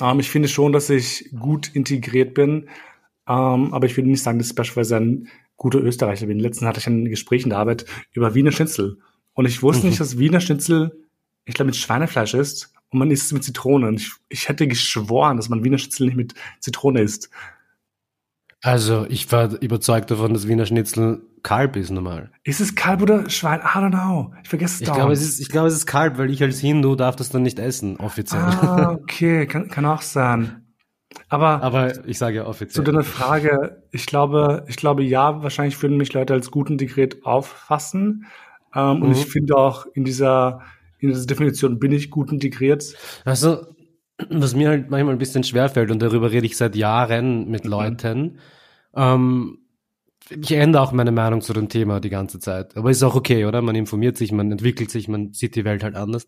Ähm, 0.01 0.19
ich 0.19 0.29
finde 0.29 0.49
schon, 0.49 0.73
dass 0.73 0.89
ich 0.89 1.29
gut 1.39 1.73
integriert 1.73 2.33
bin. 2.33 2.67
Ähm, 3.25 3.73
aber 3.73 3.85
ich 3.85 3.95
würde 3.95 4.09
nicht 4.09 4.21
sagen, 4.21 4.37
dass 4.37 4.47
ich 4.47 4.55
beispielsweise 4.55 4.97
ein 4.97 5.27
guter 5.55 5.81
Österreicher 5.81 6.27
bin. 6.27 6.39
Letztens 6.39 6.67
hatte 6.67 6.79
ich 6.81 6.87
ein 6.87 7.05
Gespräch 7.05 7.43
in 7.43 7.51
der 7.51 7.59
Arbeit 7.59 7.85
über 8.11 8.35
Wiener 8.35 8.51
Schnitzel. 8.51 8.97
Und 9.33 9.45
ich 9.45 9.63
wusste 9.63 9.85
mhm. 9.85 9.91
nicht, 9.91 10.01
dass 10.01 10.17
Wiener 10.17 10.41
Schnitzel 10.41 11.04
ich 11.45 11.53
glaube, 11.53 11.67
mit 11.67 11.75
Schweinefleisch 11.75 12.33
isst 12.33 12.73
und 12.89 12.99
man 12.99 13.11
isst 13.11 13.25
es 13.25 13.31
mit 13.31 13.43
Zitrone. 13.43 13.91
Ich, 13.95 14.11
ich 14.29 14.49
hätte 14.49 14.67
geschworen, 14.67 15.37
dass 15.37 15.49
man 15.49 15.63
Wiener 15.63 15.77
Schnitzel 15.77 16.07
nicht 16.07 16.17
mit 16.17 16.33
Zitrone 16.59 17.01
isst. 17.01 17.29
Also, 18.61 19.05
ich 19.09 19.31
war 19.31 19.61
überzeugt 19.61 20.09
davon, 20.09 20.33
dass 20.33 20.47
Wiener 20.47 20.65
Schnitzel 20.65 21.21
Kalb 21.43 21.75
ist 21.75 21.91
normal. 21.91 22.31
Ist 22.43 22.59
es 22.59 22.73
Kalb 22.73 23.03
oder 23.03 23.29
Schwein? 23.29 23.59
I 23.59 23.77
don't 23.77 23.91
know. 23.91 24.33
Ich 24.41 24.49
vergesse 24.49 24.75
es 24.75 24.81
ich 24.81 24.91
glaube, 24.91 25.13
es 25.13 25.21
ist, 25.21 25.39
Ich 25.39 25.49
glaube, 25.49 25.67
es 25.67 25.75
ist 25.75 25.85
Kalb, 25.85 26.17
weil 26.17 26.31
ich 26.31 26.41
als 26.41 26.59
Hindu 26.59 26.95
darf 26.95 27.15
das 27.15 27.29
dann 27.29 27.43
nicht 27.43 27.59
essen, 27.59 27.97
offiziell. 27.97 28.41
Ah, 28.41 28.97
okay, 28.99 29.45
kann, 29.45 29.67
kann 29.67 29.85
auch 29.85 30.01
sein. 30.01 30.65
Aber, 31.29 31.61
aber 31.61 32.07
ich 32.07 32.17
sage 32.17 32.37
ja 32.37 32.47
offiziell. 32.47 32.83
Zu 32.83 32.91
deiner 32.91 33.03
Frage, 33.03 33.83
ich 33.91 34.07
glaube, 34.07 34.65
ich 34.67 34.77
glaube 34.77 35.03
ja, 35.03 35.43
wahrscheinlich 35.43 35.79
würden 35.81 35.97
mich 35.97 36.13
Leute 36.13 36.33
als 36.33 36.49
gut 36.49 36.71
integriert 36.71 37.23
auffassen. 37.23 38.25
Ähm, 38.73 38.97
mhm. 38.97 39.01
Und 39.03 39.11
ich 39.11 39.27
finde 39.27 39.55
auch 39.55 39.85
in 39.93 40.03
dieser 40.03 40.61
in 41.05 41.13
dieser 41.13 41.25
Definition 41.25 41.79
bin 41.79 41.91
ich 41.91 42.09
gut 42.09 42.31
integriert. 42.31 42.95
Also, 43.23 43.65
was 44.29 44.55
mir 44.55 44.69
halt 44.69 44.89
manchmal 44.89 45.15
ein 45.15 45.19
bisschen 45.19 45.43
schwerfällt, 45.43 45.91
und 45.91 46.01
darüber 46.01 46.31
rede 46.31 46.45
ich 46.45 46.57
seit 46.57 46.75
Jahren 46.75 47.49
mit 47.49 47.65
mhm. 47.65 47.69
Leuten, 47.69 48.21
mhm. 48.21 48.37
ähm, 48.95 49.57
ich 50.29 50.51
ändere 50.53 50.81
auch 50.81 50.91
meine 50.91 51.11
Meinung 51.11 51.41
zu 51.41 51.53
dem 51.53 51.69
Thema 51.69 51.99
die 51.99 52.09
ganze 52.09 52.39
Zeit. 52.39 52.75
Aber 52.75 52.89
ist 52.89 53.03
auch 53.03 53.15
okay, 53.15 53.45
oder? 53.45 53.61
Man 53.61 53.75
informiert 53.75 54.17
sich, 54.17 54.31
man 54.31 54.51
entwickelt 54.51 54.89
sich, 54.89 55.07
man 55.07 55.33
sieht 55.33 55.55
die 55.55 55.65
Welt 55.65 55.83
halt 55.83 55.95
anders. 55.95 56.25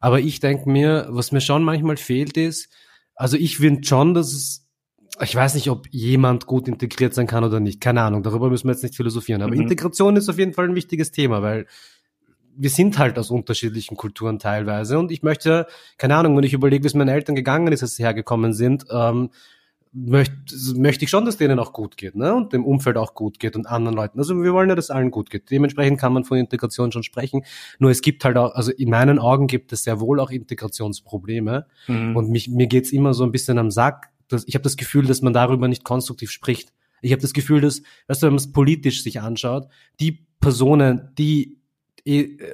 Aber 0.00 0.20
ich 0.20 0.40
denke 0.40 0.68
mir, 0.68 1.06
was 1.10 1.32
mir 1.32 1.40
schon 1.40 1.62
manchmal 1.62 1.96
fehlt 1.96 2.36
ist, 2.36 2.72
also 3.14 3.36
ich 3.36 3.58
finde 3.58 3.84
schon, 3.84 4.14
dass 4.14 4.32
es, 4.32 4.68
ich 5.22 5.34
weiß 5.34 5.54
nicht, 5.54 5.70
ob 5.70 5.86
jemand 5.90 6.46
gut 6.46 6.68
integriert 6.68 7.14
sein 7.14 7.26
kann 7.26 7.44
oder 7.44 7.60
nicht. 7.60 7.80
Keine 7.80 8.02
Ahnung, 8.02 8.22
darüber 8.22 8.50
müssen 8.50 8.68
wir 8.68 8.72
jetzt 8.72 8.82
nicht 8.82 8.96
philosophieren. 8.96 9.42
Aber 9.42 9.54
mhm. 9.54 9.62
Integration 9.62 10.16
ist 10.16 10.28
auf 10.28 10.38
jeden 10.38 10.52
Fall 10.52 10.68
ein 10.68 10.74
wichtiges 10.74 11.10
Thema, 11.10 11.42
weil 11.42 11.66
wir 12.58 12.70
sind 12.70 12.98
halt 12.98 13.18
aus 13.18 13.30
unterschiedlichen 13.30 13.96
Kulturen 13.96 14.38
teilweise. 14.38 14.98
Und 14.98 15.12
ich 15.12 15.22
möchte, 15.22 15.66
keine 15.96 16.16
Ahnung, 16.16 16.36
wenn 16.36 16.44
ich 16.44 16.52
überlege, 16.52 16.82
wie 16.82 16.88
es 16.88 16.94
meinen 16.94 17.08
Eltern 17.08 17.36
gegangen 17.36 17.72
ist, 17.72 17.82
als 17.82 17.94
sie 17.94 18.02
hergekommen 18.02 18.52
sind, 18.52 18.84
ähm, 18.90 19.30
möchte, 19.92 20.54
möchte 20.76 21.04
ich 21.04 21.10
schon, 21.10 21.24
dass 21.24 21.36
denen 21.36 21.58
auch 21.58 21.72
gut 21.72 21.96
geht, 21.96 22.14
ne? 22.14 22.34
Und 22.34 22.52
dem 22.52 22.64
Umfeld 22.64 22.96
auch 22.96 23.14
gut 23.14 23.38
geht 23.38 23.56
und 23.56 23.66
anderen 23.66 23.96
Leuten. 23.96 24.18
Also 24.18 24.34
wir 24.42 24.52
wollen 24.52 24.68
ja, 24.68 24.74
dass 24.74 24.90
allen 24.90 25.10
gut 25.10 25.30
geht. 25.30 25.50
Dementsprechend 25.50 26.00
kann 26.00 26.12
man 26.12 26.24
von 26.24 26.36
Integration 26.36 26.92
schon 26.92 27.04
sprechen. 27.04 27.44
Nur 27.78 27.90
es 27.90 28.02
gibt 28.02 28.24
halt 28.24 28.36
auch, 28.36 28.54
also 28.54 28.72
in 28.72 28.90
meinen 28.90 29.18
Augen 29.18 29.46
gibt 29.46 29.72
es 29.72 29.84
sehr 29.84 30.00
wohl 30.00 30.20
auch 30.20 30.30
Integrationsprobleme. 30.30 31.66
Mhm. 31.86 32.16
Und 32.16 32.28
mich, 32.28 32.48
mir 32.48 32.66
geht's 32.66 32.92
immer 32.92 33.14
so 33.14 33.24
ein 33.24 33.32
bisschen 33.32 33.58
am 33.58 33.70
Sack. 33.70 34.10
Dass, 34.28 34.46
ich 34.46 34.54
habe 34.54 34.62
das 34.62 34.76
Gefühl, 34.76 35.06
dass 35.06 35.22
man 35.22 35.32
darüber 35.32 35.68
nicht 35.68 35.84
konstruktiv 35.84 36.30
spricht. 36.30 36.72
Ich 37.00 37.12
habe 37.12 37.22
das 37.22 37.32
Gefühl, 37.32 37.60
dass, 37.60 37.82
weißt 38.08 38.22
du, 38.22 38.26
wenn 38.26 38.34
man 38.34 38.40
es 38.40 38.52
politisch 38.52 39.02
sich 39.02 39.20
anschaut, 39.20 39.68
die 40.00 40.26
Personen, 40.40 41.10
die 41.16 41.57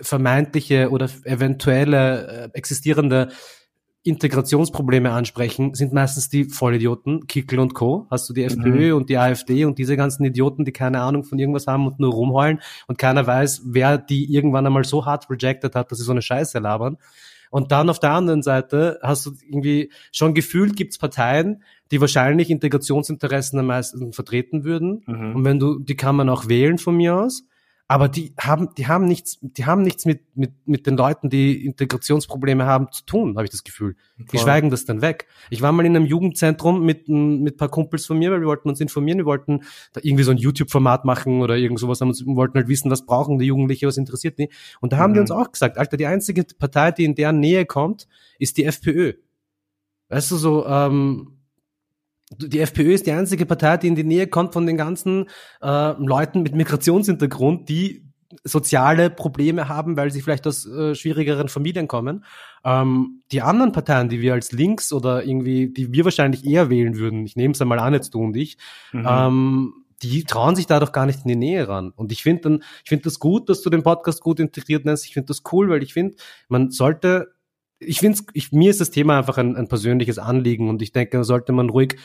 vermeintliche 0.02 0.90
oder 0.90 1.08
eventuelle 1.25 2.26
äh, 2.26 2.50
existierende 2.54 3.28
Integrationsprobleme 4.02 5.11
ansprechen, 5.11 5.73
sind 5.73 5.94
meistens 5.94 6.28
die 6.28 6.44
Vollidioten, 6.44 7.26
Kickel 7.26 7.58
und 7.58 7.73
Co. 7.73 8.06
Hast 8.11 8.28
du 8.28 8.34
die 8.34 8.44
FPÖ 8.44 8.90
mhm. 8.90 8.96
und 8.96 9.08
die 9.08 9.16
AfD 9.16 9.64
und 9.64 9.78
diese 9.78 9.96
ganzen 9.96 10.25
Idioten, 10.25 10.66
die 10.66 10.73
keine 10.73 11.00
Ahnung 11.00 11.25
von 11.25 11.38
irgendwas 11.38 11.66
haben 11.66 11.87
und 11.87 11.99
nur 12.00 12.12
rumheulen 12.12 12.61
und 12.87 12.99
keiner 12.99 13.26
weiß, 13.26 13.62
wer 13.64 13.96
die 13.96 14.30
irgendwann 14.30 14.66
einmal 14.66 14.84
so 14.84 15.06
hart 15.06 15.30
rejected 15.30 15.75
hat, 15.75 15.90
dass 15.90 15.99
sie 15.99 16.04
so 16.04 16.12
eine 16.12 16.20
Scheiße 16.20 16.58
labern. 16.58 16.99
Und 17.50 17.73
dann 17.73 17.88
auf 17.88 18.00
der 18.00 18.11
anderen 18.11 18.42
Seite 18.42 18.99
hast 19.02 19.25
du 19.25 19.32
irgendwie 19.49 19.90
schon 20.12 20.34
gefühlt, 20.34 20.76
gibt's 20.76 20.99
Parteien, 20.99 21.62
die 21.90 22.00
wahrscheinlich 22.00 22.50
Integrationsinteressen 22.50 23.58
am 23.58 23.66
meisten 23.66 24.12
vertreten 24.12 24.64
würden. 24.64 25.04
Mhm. 25.06 25.37
Und 25.37 25.44
wenn 25.44 25.58
du, 25.58 25.78
die 25.78 25.96
kann 25.96 26.16
man 26.16 26.28
auch 26.28 26.49
wählen 26.49 26.76
von 26.76 26.96
mir 26.96 27.16
aus 27.16 27.44
aber 27.87 28.09
die 28.09 28.33
haben, 28.41 28.71
die 28.79 28.87
haben 28.87 29.05
nichts, 29.05 29.38
die 29.43 29.67
haben 29.67 29.83
nichts 29.83 30.07
mit, 30.07 30.23
mit, 30.35 30.53
mit 30.64 30.87
den 30.87 30.97
Leuten, 30.97 31.29
die 31.29 31.67
Integrationsprobleme 31.67 32.64
haben, 32.64 32.91
zu 32.91 33.05
tun, 33.05 33.37
habe 33.37 33.45
ich 33.45 33.50
das 33.50 33.62
Gefühl. 33.62 33.97
Voll. 34.17 34.26
Die 34.33 34.38
schweigen 34.38 34.71
das 34.71 34.87
dann 34.87 35.03
weg. 35.03 35.26
Ich 35.50 35.61
war 35.61 35.71
mal 35.71 35.85
in 35.85 35.95
einem 35.95 36.07
Jugendzentrum 36.07 36.85
mit, 36.85 37.09
mit 37.09 37.59
paar 37.59 37.69
Kumpels 37.69 38.07
von 38.07 38.19
mir, 38.19 38.31
weil 38.31 38.41
wir 38.41 38.47
wollten 38.47 38.71
uns 38.71 38.81
informieren, 38.81 39.19
wir 39.19 39.26
wollten 39.26 39.64
da 39.93 40.00
irgendwie 40.03 40.25
so 40.25 40.31
ein 40.31 40.38
YouTube-Format 40.38 41.05
machen 41.05 41.43
oder 41.43 41.57
irgend 41.57 41.79
sowas, 41.79 42.00
haben 42.00 42.09
uns, 42.09 42.25
wollten 42.25 42.57
halt 42.57 42.69
wissen, 42.69 42.91
was 42.91 43.05
brauchen 43.05 43.38
die 43.38 43.47
Jugendliche, 43.47 43.87
was 43.87 43.99
interessiert 43.99 44.38
die. 44.38 44.49
Und 44.81 44.95
da 44.95 44.97
haben 44.97 45.11
mhm. 45.11 45.14
die 45.14 45.21
uns 45.21 45.31
auch 45.31 45.53
gesagt, 45.53 45.76
Alter, 45.76 45.99
die 45.99 46.07
einzige 46.07 46.45
Partei, 46.59 46.91
die 46.91 47.05
in 47.05 47.14
deren 47.14 47.38
Nähe 47.38 47.67
kommt, 47.67 48.09
ist 48.38 48.57
die 48.57 48.64
FPÖ. 48.64 49.12
Weißt 50.09 50.31
du, 50.31 50.37
so, 50.37 50.67
ähm, 50.67 51.34
die 52.38 52.61
FPÖ 52.61 52.95
ist 52.95 53.07
die 53.07 53.12
einzige 53.12 53.47
Partei, 53.47 53.76
die 53.76 53.88
in 53.88 53.95
die 53.95 54.05
Nähe 54.05 54.26
kommt 54.26 54.53
von 54.53 54.67
den 54.67 54.76
ganzen 54.76 55.29
äh, 55.61 55.93
Leuten 55.99 56.43
mit 56.43 56.55
Migrationshintergrund, 56.55 57.69
die 57.69 58.05
soziale 58.43 59.11
Probleme 59.11 59.69
haben, 59.69 59.97
weil 59.97 60.11
sie 60.11 60.21
vielleicht 60.21 60.47
aus 60.47 60.67
äh, 60.67 60.95
schwierigeren 60.95 61.49
Familien 61.49 61.88
kommen. 61.88 62.25
Ähm, 62.64 63.23
die 63.31 63.43
anderen 63.43 63.73
Parteien, 63.73 64.09
die 64.09 64.21
wir 64.21 64.33
als 64.33 64.53
links 64.53 64.93
oder 64.93 65.25
irgendwie, 65.25 65.73
die 65.73 65.93
wir 65.93 66.05
wahrscheinlich 66.05 66.45
eher 66.45 66.71
wählen 66.71 66.97
würden, 66.97 67.25
ich 67.25 67.37
nehme 67.37 67.53
es 67.53 67.62
einmal 67.62 67.79
an, 67.79 67.95
jetzt 67.95 68.14
du 68.14 68.21
und 68.21 68.37
ich, 68.37 68.57
mhm. 68.93 69.07
ähm, 69.09 69.73
die 70.03 70.25
trauen 70.25 70.57
sich 70.57 70.67
da 70.67 70.81
doch 70.81 70.93
gar 70.93 71.07
nicht 71.07 71.21
in 71.25 71.29
die 71.29 71.37
Nähe 71.37 71.69
ran. 71.69 71.93
Und 71.95 72.12
ich 72.12 72.23
finde 72.23 72.43
dann, 72.43 72.62
ich 72.83 72.88
finde 72.88 73.05
das 73.05 73.19
gut, 73.19 73.49
dass 73.49 73.62
du 73.62 73.71
den 73.71 73.83
Podcast 73.83 74.21
gut 74.21 74.41
integriert 74.41 74.85
nennst. 74.85 75.07
Ich 75.07 75.14
finde 75.14 75.29
das 75.29 75.43
cool, 75.53 75.71
weil 75.71 75.83
ich 75.83 75.93
finde, 75.93 76.17
man 76.49 76.71
sollte 76.71 77.34
ich 77.87 78.00
finde, 78.00 78.21
mir 78.53 78.71
ist 78.71 78.81
das 78.81 78.91
Thema 78.91 79.19
einfach 79.19 79.38
ein, 79.38 79.57
ein 79.57 79.69
persönliches 79.69 80.19
Anliegen 80.19 80.69
und 80.69 80.83
ich 80.83 80.93
denke, 80.93 81.19
da 81.19 81.25
sollte 81.25 81.53
man 81.53 81.71
ruhig 81.71 81.97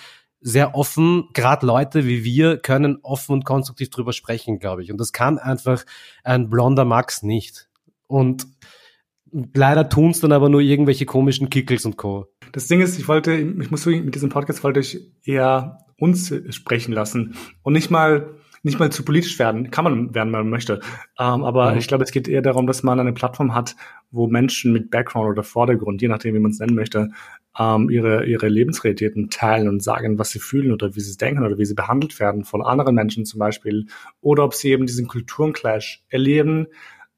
sehr 0.41 0.75
offen, 0.75 1.27
gerade 1.33 1.65
Leute 1.65 2.05
wie 2.05 2.23
wir 2.23 2.57
können 2.57 2.99
offen 3.03 3.33
und 3.33 3.45
konstruktiv 3.45 3.89
drüber 3.89 4.13
sprechen, 4.13 4.59
glaube 4.59 4.83
ich. 4.83 4.91
Und 4.91 4.97
das 4.97 5.11
kann 5.11 5.37
einfach 5.37 5.85
ein 6.23 6.49
blonder 6.49 6.85
Max 6.85 7.23
nicht. 7.23 7.69
Und 8.07 8.47
leider 9.31 9.89
tun's 9.89 10.21
dann 10.21 10.31
aber 10.31 10.49
nur 10.49 10.61
irgendwelche 10.61 11.05
komischen 11.05 11.49
Kickels 11.49 11.85
und 11.85 11.97
Co. 11.97 12.27
Das 12.51 12.67
Ding 12.67 12.81
ist, 12.81 12.97
ich 12.97 13.07
wollte, 13.07 13.33
ich 13.33 13.69
muss 13.69 13.85
mit 13.85 14.15
diesem 14.15 14.29
Podcast 14.29 14.63
wollte 14.63 14.79
ich 14.79 15.11
eher 15.23 15.85
uns 15.97 16.33
sprechen 16.51 16.93
lassen 16.93 17.35
und 17.61 17.73
nicht 17.73 17.91
mal 17.91 18.35
nicht 18.63 18.79
mal 18.79 18.91
zu 18.91 19.03
politisch 19.03 19.39
werden. 19.39 19.71
Kann 19.71 19.83
man 19.83 20.13
werden, 20.13 20.31
wenn 20.33 20.41
man 20.41 20.49
möchte. 20.49 20.81
Ähm, 21.17 21.43
aber 21.43 21.71
mhm. 21.71 21.77
ich 21.77 21.87
glaube, 21.87 22.03
es 22.03 22.11
geht 22.11 22.27
eher 22.27 22.41
darum, 22.41 22.67
dass 22.67 22.83
man 22.83 22.99
eine 22.99 23.13
Plattform 23.13 23.53
hat, 23.53 23.75
wo 24.11 24.27
Menschen 24.27 24.73
mit 24.73 24.91
Background 24.91 25.29
oder 25.29 25.43
Vordergrund, 25.43 26.01
je 26.01 26.07
nachdem, 26.07 26.35
wie 26.35 26.39
man 26.39 26.51
es 26.51 26.59
nennen 26.59 26.75
möchte, 26.75 27.09
ähm, 27.57 27.89
ihre, 27.89 28.25
ihre 28.25 28.47
Lebensrealitäten 28.47 29.29
teilen 29.29 29.67
und 29.67 29.83
sagen, 29.83 30.19
was 30.19 30.31
sie 30.31 30.39
fühlen 30.39 30.71
oder 30.71 30.95
wie 30.95 31.01
sie 31.01 31.17
denken 31.17 31.45
oder 31.45 31.57
wie 31.57 31.65
sie 31.65 31.75
behandelt 31.75 32.19
werden 32.19 32.43
von 32.43 32.61
anderen 32.61 32.95
Menschen 32.95 33.25
zum 33.25 33.39
Beispiel. 33.39 33.87
Oder 34.21 34.43
ob 34.43 34.53
sie 34.53 34.71
eben 34.71 34.85
diesen 34.85 35.07
Kulturenclash 35.07 36.03
erleben. 36.09 36.67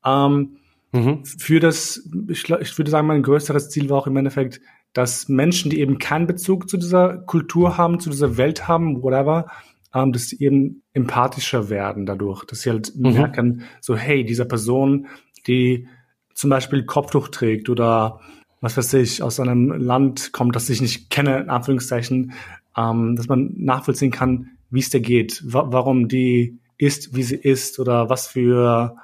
Ähm, 0.06 0.58
mhm. 0.92 1.26
Für 1.26 1.60
das, 1.60 2.10
ich, 2.28 2.50
ich 2.50 2.78
würde 2.78 2.92
sagen, 2.92 3.08
mein 3.08 3.24
größeres 3.24 3.70
Ziel 3.70 3.90
war 3.90 4.00
auch 4.00 4.08
im 4.08 4.18
Endeffekt, 4.18 4.62
dass 4.94 5.30
Menschen, 5.30 5.72
die 5.72 5.80
eben 5.80 6.00
keinen 6.00 6.28
Bezug 6.28 6.70
zu 6.70 6.78
dieser 6.78 7.18
Kultur 7.18 7.78
haben, 7.78 8.00
zu 8.00 8.10
dieser 8.10 8.38
Welt 8.38 8.68
haben, 8.68 9.02
whatever, 9.02 9.48
ähm, 9.94 10.12
dass 10.12 10.30
sie 10.30 10.44
eben 10.44 10.84
empathischer 10.94 11.70
werden 11.70 12.06
dadurch, 12.06 12.46
dass 12.46 12.62
sie 12.62 12.70
halt 12.70 12.96
mhm. 12.96 13.14
merken, 13.14 13.64
so 13.80 13.96
hey, 13.96 14.24
dieser 14.24 14.46
Person, 14.46 15.08
die 15.48 15.88
zum 16.34 16.50
Beispiel 16.50 16.86
Kopftuch 16.86 17.28
trägt 17.30 17.70
oder 17.70 18.20
was 18.62 18.78
weiß 18.78 18.94
ich, 18.96 19.24
aus 19.24 19.40
einem 19.40 19.72
Land 19.72 20.32
kommt, 20.34 20.56
das 20.56 20.70
ich 20.70 20.82
nicht 20.82 21.10
kenne, 21.10 21.40
in 21.40 21.50
Anführungszeichen, 21.50 22.34
ähm, 22.78 23.16
dass 23.16 23.28
man 23.28 23.54
nachvollziehen 23.58 24.12
kann, 24.12 24.52
wie 24.70 24.80
es 24.80 24.90
dir 24.90 25.02
geht, 25.02 25.42
wa 25.46 25.68
warum 25.72 26.08
die 26.08 26.60
ist, 26.78 27.16
wie 27.16 27.24
sie 27.24 27.36
ist 27.36 27.80
oder 27.80 28.10
was 28.10 28.28
für 28.28 28.96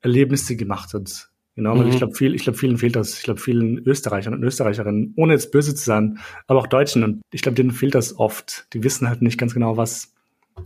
Erlebnisse 0.00 0.46
sie 0.46 0.56
gemacht 0.56 0.94
hat. 0.94 1.31
Genau, 1.54 1.76
weil 1.76 1.84
mhm. 1.84 1.90
ich 1.90 1.98
glaube, 1.98 2.14
viel, 2.14 2.34
ich 2.34 2.44
glaube, 2.44 2.58
vielen 2.58 2.78
fehlt 2.78 2.96
das. 2.96 3.18
Ich 3.18 3.24
glaube, 3.24 3.40
vielen 3.40 3.78
Österreichern 3.86 4.32
und 4.32 4.42
Österreicherinnen, 4.42 5.12
ohne 5.16 5.34
jetzt 5.34 5.52
böse 5.52 5.74
zu 5.74 5.84
sein, 5.84 6.18
aber 6.46 6.60
auch 6.60 6.66
Deutschen. 6.66 7.04
Und 7.04 7.22
ich 7.30 7.42
glaube, 7.42 7.56
denen 7.56 7.72
fehlt 7.72 7.94
das 7.94 8.18
oft. 8.18 8.66
Die 8.72 8.82
wissen 8.82 9.08
halt 9.08 9.20
nicht 9.20 9.38
ganz 9.38 9.52
genau, 9.52 9.76
was 9.76 10.11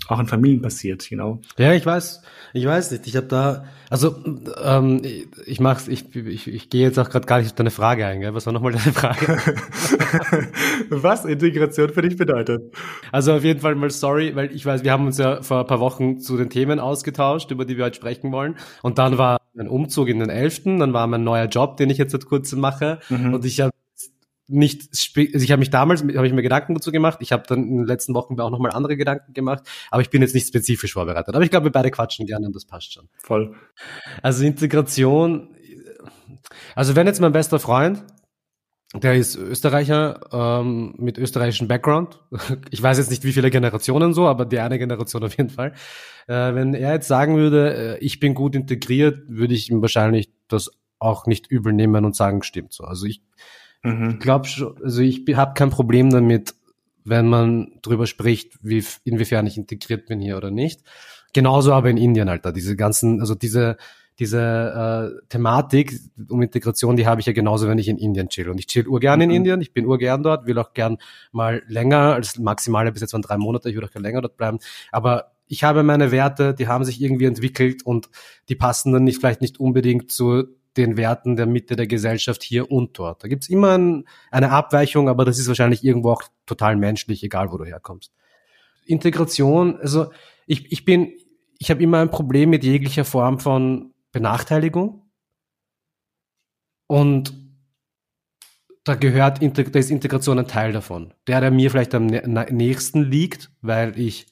auch 0.09 0.19
in 0.19 0.27
Familien 0.27 0.63
passiert, 0.63 1.11
you 1.11 1.17
know. 1.17 1.41
Ja, 1.59 1.73
ich 1.73 1.85
weiß, 1.85 2.23
ich 2.53 2.67
weiß 2.67 2.91
nicht. 2.93 3.07
Ich 3.07 3.17
habe 3.17 3.27
da, 3.27 3.65
also 3.91 4.17
ähm, 4.63 5.03
ich, 5.47 5.61
mach's, 5.61 5.89
ich, 5.89 6.15
ich, 6.15 6.47
ich 6.49 6.71
gehe 6.71 6.83
jetzt 6.83 6.99
auch 6.99 7.11
gerade 7.11 7.27
gar 7.27 7.39
nicht 7.39 7.49
auf 7.49 7.55
deine 7.55 7.71
Frage 7.71 8.07
ein, 8.07 8.21
gell? 8.21 8.35
Was 8.35 8.47
war 8.47 8.53
nochmal 8.53 8.73
deine 8.73 8.93
Frage? 8.93 9.39
Was 10.91 11.25
Integration 11.25 11.91
für 11.91 12.03
dich 12.03 12.17
bedeutet? 12.17 12.75
Also 13.13 13.35
auf 13.35 13.45
jeden 13.45 13.61
Fall 13.61 13.75
mal 13.75 13.91
sorry, 13.91 14.35
weil 14.35 14.55
ich 14.55 14.65
weiß, 14.65 14.85
wir 14.85 14.93
haben 14.93 15.07
uns 15.07 15.19
ja 15.19 15.43
vor 15.43 15.61
ein 15.61 15.67
paar 15.67 15.81
Wochen 15.81 16.19
zu 16.19 16.37
den 16.37 16.51
Themen 16.51 16.81
ausgetauscht, 16.81 17.51
über 17.51 17.65
die 17.65 17.77
wir 17.77 17.85
heute 17.85 17.97
sprechen 17.97 18.33
wollen. 18.33 18.57
Und 18.83 18.99
dann 18.99 19.19
war 19.19 19.39
ein 19.59 19.69
Umzug 19.69 20.09
in 20.09 20.19
den 20.19 20.31
Elften, 20.31 20.79
dann 20.79 20.93
war 20.93 21.07
mein 21.07 21.25
neuer 21.25 21.47
Job, 21.47 21.77
den 21.77 21.91
ich 21.91 21.99
jetzt 21.99 22.13
seit 22.13 22.27
kurzem 22.27 22.61
mache. 22.61 23.01
Mhm. 23.09 23.35
Und 23.35 23.45
ich 23.45 23.61
habe 23.61 23.73
nicht, 24.49 24.89
also 25.17 25.45
ich 25.45 25.51
habe 25.51 25.61
mich 25.61 25.71
damals, 25.71 26.03
habe 26.03 26.27
ich 26.27 26.33
mir 26.33 26.43
Gedanken 26.43 26.75
dazu 26.75 26.93
gemacht. 26.93 27.19
Ich 27.21 27.33
habe 27.33 27.45
dann 27.49 27.65
in 27.65 27.77
den 27.79 27.87
letzten 27.87 28.15
Wochen 28.15 28.39
auch 28.41 28.51
nochmal 28.51 28.71
andere 28.73 28.97
Gedanken 28.97 29.33
gemacht, 29.33 29.65
aber 29.91 30.03
ich 30.03 30.11
bin 30.11 30.23
jetzt 30.23 30.35
nicht 30.35 30.47
spezifisch 30.47 30.93
vorbereitet. 30.93 31.35
Aber 31.35 31.45
ich 31.45 31.51
glaube, 31.51 31.67
wir 31.67 31.73
beide 31.73 31.91
quatschen 31.91 32.27
gerne 32.27 32.47
und 32.47 32.55
das 32.55 32.65
passt 32.65 32.93
schon. 32.93 33.09
Voll. 33.19 33.55
Also 34.23 34.45
Integration, 34.45 35.49
also 36.75 36.95
wenn 36.97 37.07
jetzt 37.07 37.21
mein 37.21 37.33
bester 37.33 37.59
Freund, 37.59 38.05
der 38.95 39.15
ist 39.15 39.37
Österreicher 39.37 40.21
ähm, 40.33 40.95
mit 40.97 41.19
österreichischem 41.19 41.69
Background. 41.69 42.21
Ich 42.71 42.83
weiß 42.83 42.99
jetzt 42.99 43.11
nicht, 43.11 43.25
wie 43.25 43.33
viele 43.33 43.51
Generationen 43.51 44.15
so, 44.15 44.27
aber 44.27 44.45
die 44.45 44.61
eine 44.61 44.79
Generation 44.79 45.25
auf 45.25 45.37
jeden 45.37 45.51
Fall. 45.51 45.73
Äh, 46.29 46.55
wenn 46.55 46.73
er 46.73 46.93
jetzt 46.93 47.09
sagen 47.09 47.37
würde, 47.37 47.97
äh, 47.97 47.99
ich 47.99 48.21
bin 48.21 48.35
gut 48.35 48.55
integriert, 48.55 49.23
würde 49.29 49.55
ich 49.55 49.71
ihm 49.71 49.83
wahrscheinlich 49.83 50.31
das 50.49 50.71
auch 50.99 51.27
nicht 51.27 51.49
übel 51.49 51.73
nehmen 51.73 52.05
und 52.05 52.17
sagen, 52.17 52.43
stimmt 52.43 52.73
so. 52.73 52.85
Also 52.85 53.07
ich 53.07 53.23
Mhm. 53.83 54.19
glaube 54.19 54.47
schon, 54.47 54.77
also 54.83 55.01
ich 55.03 55.25
habe 55.35 55.55
kein 55.55 55.71
Problem 55.71 56.11
damit, 56.11 56.55
wenn 57.05 57.29
man 57.29 57.73
drüber 57.83 58.07
spricht, 58.07 58.59
wie, 58.63 58.85
inwiefern 59.05 59.47
ich 59.47 59.57
integriert 59.57 60.07
bin 60.07 60.21
hier 60.21 60.37
oder 60.37 60.51
nicht. 60.51 60.83
Genauso 61.33 61.73
aber 61.73 61.91
in 61.91 61.97
Indien, 61.97 62.29
Alter. 62.29 62.53
Diese 62.53 62.77
ganzen, 62.77 63.21
also 63.21 63.35
diese, 63.35 63.77
diese 64.19 65.21
äh, 65.23 65.29
Thematik 65.29 66.01
um 66.29 66.43
Integration, 66.43 66.97
die 66.97 67.07
habe 67.07 67.21
ich 67.21 67.27
ja 67.27 67.33
genauso, 67.33 67.69
wenn 67.69 67.79
ich 67.79 67.89
in 67.89 67.99
Indien 67.99 68.29
chill. 68.29 68.49
Und 68.49 68.59
ich 68.59 68.67
chill 68.67 68.89
urgern 68.89 69.21
in 69.21 69.29
mhm. 69.29 69.37
Indien, 69.37 69.61
ich 69.61 69.73
bin 69.73 69.87
urgern 69.87 70.23
dort, 70.23 70.47
will 70.47 70.59
auch 70.59 70.73
gern 70.73 70.99
mal 71.33 71.63
länger, 71.69 72.15
als 72.15 72.39
maximale 72.39 72.91
bis 72.91 73.03
jetzt 73.03 73.13
waren 73.13 73.23
drei 73.23 73.37
Monate, 73.37 73.69
ich 73.69 73.75
würde 73.77 73.87
auch 73.87 73.93
gerne 73.93 74.09
länger 74.09 74.23
dort 74.23 74.37
bleiben. 74.37 74.59
Aber 74.91 75.33
ich 75.47 75.63
habe 75.63 75.83
meine 75.83 76.11
Werte, 76.11 76.55
die 76.55 76.67
haben 76.67 76.85
sich 76.85 77.01
irgendwie 77.01 77.27
entwickelt 77.27 77.85
und 77.85 78.09
die 78.49 78.57
passen 78.57 78.93
dann 78.93 79.05
nicht 79.05 79.21
vielleicht 79.21 79.43
nicht 79.43 79.61
unbedingt 79.61 80.11
zu 80.11 80.45
den 80.77 80.97
Werten 80.97 81.37
der 81.37 81.47
Mitte 81.47 81.77
der 81.77 81.87
Gesellschaft 81.87 82.43
hier 82.43 82.71
und 82.71 82.99
dort. 82.99 83.25
Da 83.25 83.29
gibt's 83.29 83.49
immer 83.49 83.79
ein, 83.79 84.05
eine 84.31 84.51
Abweichung, 84.51 85.09
aber 85.09 85.25
das 85.25 85.39
ist 85.39 85.49
wahrscheinlich 85.49 85.85
irgendwo 85.85 86.11
auch 86.13 86.23
total 86.47 86.77
menschlich, 86.77 87.23
egal 87.23 87.51
wo 87.53 87.59
du 87.59 87.65
herkommst. 87.65 88.13
Integration, 88.85 89.79
also 89.79 90.11
ich, 90.47 90.71
ich 90.71 90.85
bin, 90.85 91.13
ich 91.59 91.71
habe 91.71 91.83
immer 91.83 92.01
ein 92.01 92.11
Problem 92.11 92.51
mit 92.51 92.65
jeglicher 92.65 93.05
Form 93.05 93.41
von 93.41 93.95
Benachteiligung. 94.13 95.03
Und 96.87 97.35
da 98.85 98.95
gehört, 98.95 99.43
da 99.43 99.79
ist 99.79 99.91
Integration 99.91 100.39
ein 100.39 100.47
Teil 100.47 100.73
davon. 100.73 101.13
Der, 101.27 101.41
der 101.41 101.51
mir 101.51 101.71
vielleicht 101.71 101.95
am 101.95 102.07
nächsten 102.07 103.03
liegt, 103.03 103.51
weil 103.61 103.99
ich 103.99 104.27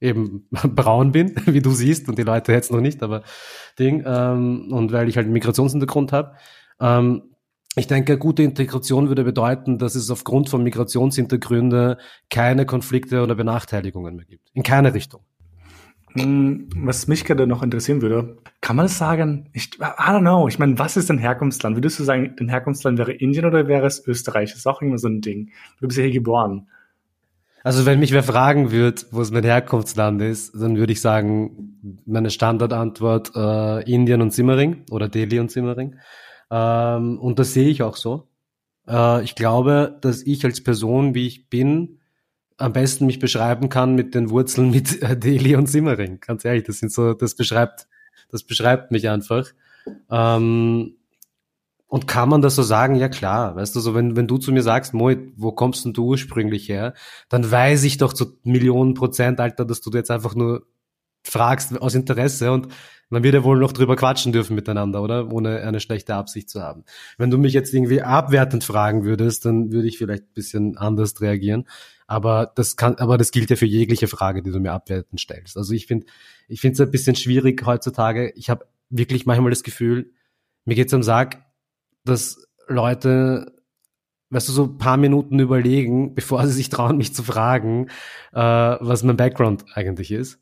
eben 0.00 0.48
braun 0.74 1.12
bin, 1.12 1.34
wie 1.46 1.60
du 1.60 1.70
siehst, 1.70 2.08
und 2.08 2.18
die 2.18 2.22
Leute 2.22 2.52
jetzt 2.52 2.72
noch 2.72 2.80
nicht, 2.80 3.02
aber 3.02 3.22
Ding, 3.78 4.02
ähm, 4.06 4.72
und 4.72 4.92
weil 4.92 5.08
ich 5.08 5.16
halt 5.16 5.26
einen 5.26 5.34
Migrationshintergrund 5.34 6.12
habe, 6.12 6.32
ähm, 6.80 7.22
ich 7.76 7.86
denke, 7.86 8.18
gute 8.18 8.42
Integration 8.42 9.08
würde 9.08 9.22
bedeuten, 9.22 9.78
dass 9.78 9.94
es 9.94 10.10
aufgrund 10.10 10.48
von 10.48 10.64
Migrationshintergründe 10.64 11.98
keine 12.28 12.66
Konflikte 12.66 13.22
oder 13.22 13.36
Benachteiligungen 13.36 14.16
mehr 14.16 14.24
gibt. 14.24 14.50
In 14.54 14.64
keine 14.64 14.92
Richtung. 14.92 15.22
Hm, 16.14 16.68
was 16.74 17.06
mich 17.06 17.24
gerade 17.24 17.46
noch 17.46 17.62
interessieren 17.62 18.02
würde, 18.02 18.38
kann 18.60 18.74
man 18.74 18.86
das 18.86 18.98
sagen? 18.98 19.48
Ich, 19.52 19.78
I 19.78 19.84
don't 19.84 20.20
know. 20.20 20.48
Ich 20.48 20.58
meine, 20.58 20.78
was 20.80 20.96
ist 20.96 21.10
dein 21.10 21.18
Herkunftsland? 21.18 21.76
Würdest 21.76 22.00
du 22.00 22.04
sagen, 22.04 22.34
dein 22.36 22.48
Herkunftsland 22.48 22.98
wäre 22.98 23.12
Indien 23.12 23.44
oder 23.44 23.68
wäre 23.68 23.86
es 23.86 24.04
Österreich? 24.04 24.50
Das 24.50 24.58
ist 24.58 24.66
auch 24.66 24.82
immer 24.82 24.98
so 24.98 25.06
ein 25.06 25.20
Ding. 25.20 25.50
Du 25.80 25.86
bist 25.86 25.98
ja 25.98 26.04
hier 26.04 26.12
geboren. 26.12 26.66
Also 27.62 27.84
wenn 27.84 27.98
mich 27.98 28.12
wer 28.12 28.22
fragen 28.22 28.70
wird, 28.70 29.06
wo 29.10 29.20
es 29.20 29.30
mein 29.30 29.44
Herkunftsland 29.44 30.22
ist, 30.22 30.54
dann 30.54 30.76
würde 30.76 30.92
ich 30.92 31.00
sagen, 31.00 32.00
meine 32.06 32.30
Standardantwort 32.30 33.32
äh, 33.34 33.92
Indien 33.92 34.22
und 34.22 34.32
Simmering 34.32 34.84
oder 34.90 35.08
Delhi 35.08 35.38
und 35.40 35.50
Simmering. 35.50 35.96
Ähm, 36.50 37.18
und 37.18 37.38
das 37.38 37.52
sehe 37.52 37.68
ich 37.68 37.82
auch 37.82 37.96
so. 37.96 38.28
Äh, 38.88 39.22
ich 39.24 39.34
glaube, 39.34 39.98
dass 40.00 40.22
ich 40.22 40.44
als 40.44 40.62
Person, 40.62 41.14
wie 41.14 41.26
ich 41.26 41.50
bin, 41.50 41.98
am 42.56 42.72
besten 42.72 43.06
mich 43.06 43.18
beschreiben 43.18 43.68
kann 43.68 43.94
mit 43.94 44.14
den 44.14 44.30
Wurzeln 44.30 44.70
mit 44.70 45.02
äh, 45.02 45.16
Delhi 45.16 45.56
und 45.56 45.66
Simmering. 45.66 46.20
Ganz 46.20 46.44
ehrlich, 46.44 46.64
das 46.64 46.78
sind 46.78 46.92
so, 46.92 47.14
das 47.14 47.34
beschreibt, 47.34 47.86
das 48.30 48.42
beschreibt 48.42 48.90
mich 48.90 49.08
einfach. 49.08 49.48
Ähm, 50.10 50.96
und 51.90 52.06
kann 52.06 52.28
man 52.28 52.40
das 52.40 52.54
so 52.54 52.62
sagen? 52.62 52.94
Ja 52.94 53.08
klar, 53.08 53.56
weißt 53.56 53.74
du, 53.74 53.80
so 53.80 53.94
wenn, 53.96 54.14
wenn 54.14 54.28
du 54.28 54.38
zu 54.38 54.52
mir 54.52 54.62
sagst, 54.62 54.94
Moit, 54.94 55.32
wo 55.36 55.50
kommst 55.50 55.84
denn 55.84 55.92
du 55.92 56.06
ursprünglich 56.06 56.68
her? 56.68 56.94
Dann 57.28 57.50
weiß 57.50 57.82
ich 57.82 57.98
doch 57.98 58.12
zu 58.12 58.38
Millionen 58.44 58.94
Prozent, 58.94 59.40
Alter, 59.40 59.64
dass 59.64 59.80
du 59.80 59.90
jetzt 59.90 60.10
einfach 60.10 60.36
nur 60.36 60.62
fragst 61.24 61.82
aus 61.82 61.96
Interesse 61.96 62.52
und 62.52 62.68
man 63.08 63.24
wird 63.24 63.34
ja 63.34 63.42
wohl 63.42 63.58
noch 63.58 63.72
drüber 63.72 63.96
quatschen 63.96 64.32
dürfen 64.32 64.54
miteinander, 64.54 65.02
oder? 65.02 65.32
Ohne 65.32 65.62
eine 65.62 65.80
schlechte 65.80 66.14
Absicht 66.14 66.48
zu 66.48 66.62
haben. 66.62 66.84
Wenn 67.18 67.28
du 67.28 67.38
mich 67.38 67.52
jetzt 67.52 67.74
irgendwie 67.74 68.02
abwertend 68.02 68.62
fragen 68.62 69.04
würdest, 69.04 69.44
dann 69.44 69.72
würde 69.72 69.88
ich 69.88 69.98
vielleicht 69.98 70.22
ein 70.22 70.34
bisschen 70.34 70.76
anders 70.78 71.20
reagieren. 71.20 71.66
Aber 72.06 72.52
das 72.54 72.76
kann, 72.76 72.94
aber 72.98 73.18
das 73.18 73.32
gilt 73.32 73.50
ja 73.50 73.56
für 73.56 73.66
jegliche 73.66 74.06
Frage, 74.06 74.44
die 74.44 74.52
du 74.52 74.60
mir 74.60 74.72
abwertend 74.72 75.20
stellst. 75.20 75.56
Also 75.56 75.74
ich 75.74 75.88
finde, 75.88 76.06
ich 76.46 76.60
finde 76.60 76.74
es 76.74 76.80
ein 76.80 76.92
bisschen 76.92 77.16
schwierig 77.16 77.66
heutzutage. 77.66 78.32
Ich 78.36 78.48
habe 78.48 78.64
wirklich 78.90 79.26
manchmal 79.26 79.50
das 79.50 79.64
Gefühl, 79.64 80.12
mir 80.64 80.76
geht's 80.76 80.94
am 80.94 81.02
Sack, 81.02 81.49
dass 82.04 82.46
Leute 82.66 83.52
weißt 84.30 84.48
du, 84.48 84.52
so 84.52 84.64
ein 84.64 84.78
paar 84.78 84.96
Minuten 84.96 85.38
überlegen, 85.38 86.14
bevor 86.14 86.46
sie 86.46 86.52
sich 86.52 86.68
trauen, 86.68 86.96
mich 86.96 87.14
zu 87.14 87.22
fragen, 87.22 87.88
äh, 88.32 88.40
was 88.40 89.02
mein 89.02 89.16
Background 89.16 89.64
eigentlich 89.74 90.12
ist. 90.12 90.38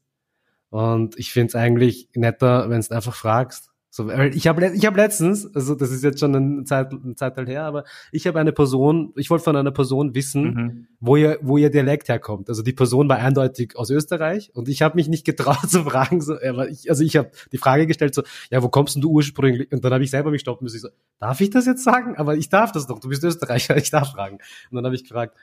Und 0.70 1.18
ich 1.18 1.32
finde 1.32 1.48
es 1.48 1.54
eigentlich 1.54 2.10
netter, 2.14 2.68
wenn 2.68 2.80
du 2.80 2.94
einfach 2.94 3.14
fragst. 3.14 3.67
So, 3.90 4.10
ich 4.10 4.46
habe 4.46 4.66
ich 4.74 4.84
hab 4.84 4.96
letztens, 4.96 5.54
also 5.54 5.74
das 5.74 5.90
ist 5.90 6.04
jetzt 6.04 6.20
schon 6.20 6.34
ein 6.34 6.66
Zeit, 6.66 6.92
ein 6.92 7.16
Zeitalter 7.16 7.50
her, 7.50 7.64
aber 7.64 7.84
ich 8.12 8.26
habe 8.26 8.38
eine 8.38 8.52
Person, 8.52 9.14
ich 9.16 9.30
wollte 9.30 9.44
von 9.44 9.56
einer 9.56 9.70
Person 9.70 10.14
wissen, 10.14 10.42
mhm. 10.42 10.86
wo 11.00 11.16
ihr 11.16 11.38
wo 11.40 11.56
ihr 11.56 11.70
Dialekt 11.70 12.10
herkommt. 12.10 12.50
Also 12.50 12.62
die 12.62 12.74
Person 12.74 13.08
war 13.08 13.16
eindeutig 13.16 13.76
aus 13.76 13.88
Österreich 13.88 14.50
und 14.54 14.68
ich 14.68 14.82
habe 14.82 14.96
mich 14.96 15.08
nicht 15.08 15.24
getraut 15.24 15.62
zu 15.70 15.84
fragen, 15.84 16.20
so, 16.20 16.34
aber 16.34 16.68
ich, 16.68 16.90
also 16.90 17.02
ich 17.02 17.16
habe 17.16 17.30
die 17.50 17.56
Frage 17.56 17.86
gestellt 17.86 18.14
so, 18.14 18.22
ja, 18.50 18.62
wo 18.62 18.68
kommst 18.68 18.94
denn 18.94 19.02
du 19.02 19.10
ursprünglich? 19.10 19.72
Und 19.72 19.82
dann 19.82 19.92
habe 19.94 20.04
ich 20.04 20.10
selber 20.10 20.30
mich 20.30 20.42
stoppen 20.42 20.64
müssen. 20.64 20.76
Ich 20.76 20.82
so, 20.82 20.90
darf 21.18 21.40
ich 21.40 21.48
das 21.48 21.64
jetzt 21.64 21.82
sagen? 21.82 22.14
Aber 22.16 22.36
ich 22.36 22.50
darf 22.50 22.72
das 22.72 22.86
doch. 22.86 23.00
Du 23.00 23.08
bist 23.08 23.24
Österreicher, 23.24 23.74
ich 23.78 23.90
darf 23.90 24.12
fragen. 24.12 24.38
Und 24.70 24.76
dann 24.76 24.84
habe 24.84 24.96
ich 24.96 25.04
gefragt. 25.04 25.34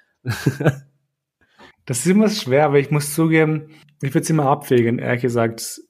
Das 1.86 2.00
ist 2.00 2.08
immer 2.08 2.30
schwer, 2.30 2.74
weil 2.74 2.82
ich 2.82 2.92
muss 2.92 3.14
zugeben, 3.14 3.70
ich 4.02 4.14
würde 4.14 4.24
es 4.24 4.30
immer 4.30 4.46
abwägen, 4.46 5.00
ehrlich 5.00 5.22
gesagt, 5.22 5.82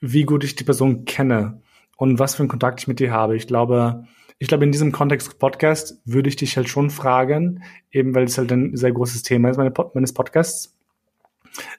wie 0.00 0.24
gut 0.24 0.44
ich 0.44 0.54
die 0.54 0.64
Person 0.64 1.04
kenne 1.04 1.62
und 1.96 2.18
was 2.18 2.34
für 2.34 2.40
einen 2.40 2.48
Kontakt 2.48 2.80
ich 2.80 2.88
mit 2.88 3.00
dir 3.00 3.12
habe. 3.12 3.36
Ich 3.36 3.46
glaube, 3.46 4.04
ich 4.38 4.48
glaube, 4.48 4.64
in 4.64 4.72
diesem 4.72 4.92
Kontext 4.92 5.38
Podcast 5.38 6.00
würde 6.04 6.28
ich 6.28 6.36
dich 6.36 6.56
halt 6.56 6.68
schon 6.68 6.90
fragen, 6.90 7.62
eben 7.90 8.14
weil 8.14 8.24
es 8.24 8.38
halt 8.38 8.52
ein 8.52 8.76
sehr 8.76 8.92
großes 8.92 9.22
Thema 9.22 9.50
ist 9.50 9.56
meine 9.56 9.72
meines 9.94 10.12
Podcasts. 10.12 10.76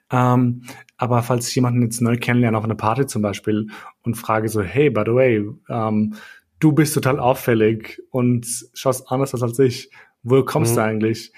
Ähm, 0.09 0.63
aber 0.97 1.21
falls 1.21 1.49
ich 1.49 1.55
jemanden 1.55 1.81
jetzt 1.81 2.01
neu 2.01 2.17
kennenlerne 2.17 2.57
auf 2.57 2.63
einer 2.63 2.75
Party 2.75 3.07
zum 3.07 3.21
Beispiel 3.21 3.67
und 4.03 4.15
frage 4.15 4.47
so, 4.47 4.61
hey, 4.61 4.89
by 4.89 5.03
the 5.05 5.13
way, 5.13 5.45
ähm, 5.69 6.15
du 6.59 6.71
bist 6.71 6.93
total 6.93 7.19
auffällig 7.19 8.01
und 8.09 8.47
schaust 8.73 9.11
anders 9.11 9.33
aus 9.33 9.43
als 9.43 9.59
ich. 9.59 9.89
Wo 10.23 10.43
kommst 10.43 10.71
mhm. 10.71 10.75
du 10.75 10.83
eigentlich? 10.83 11.33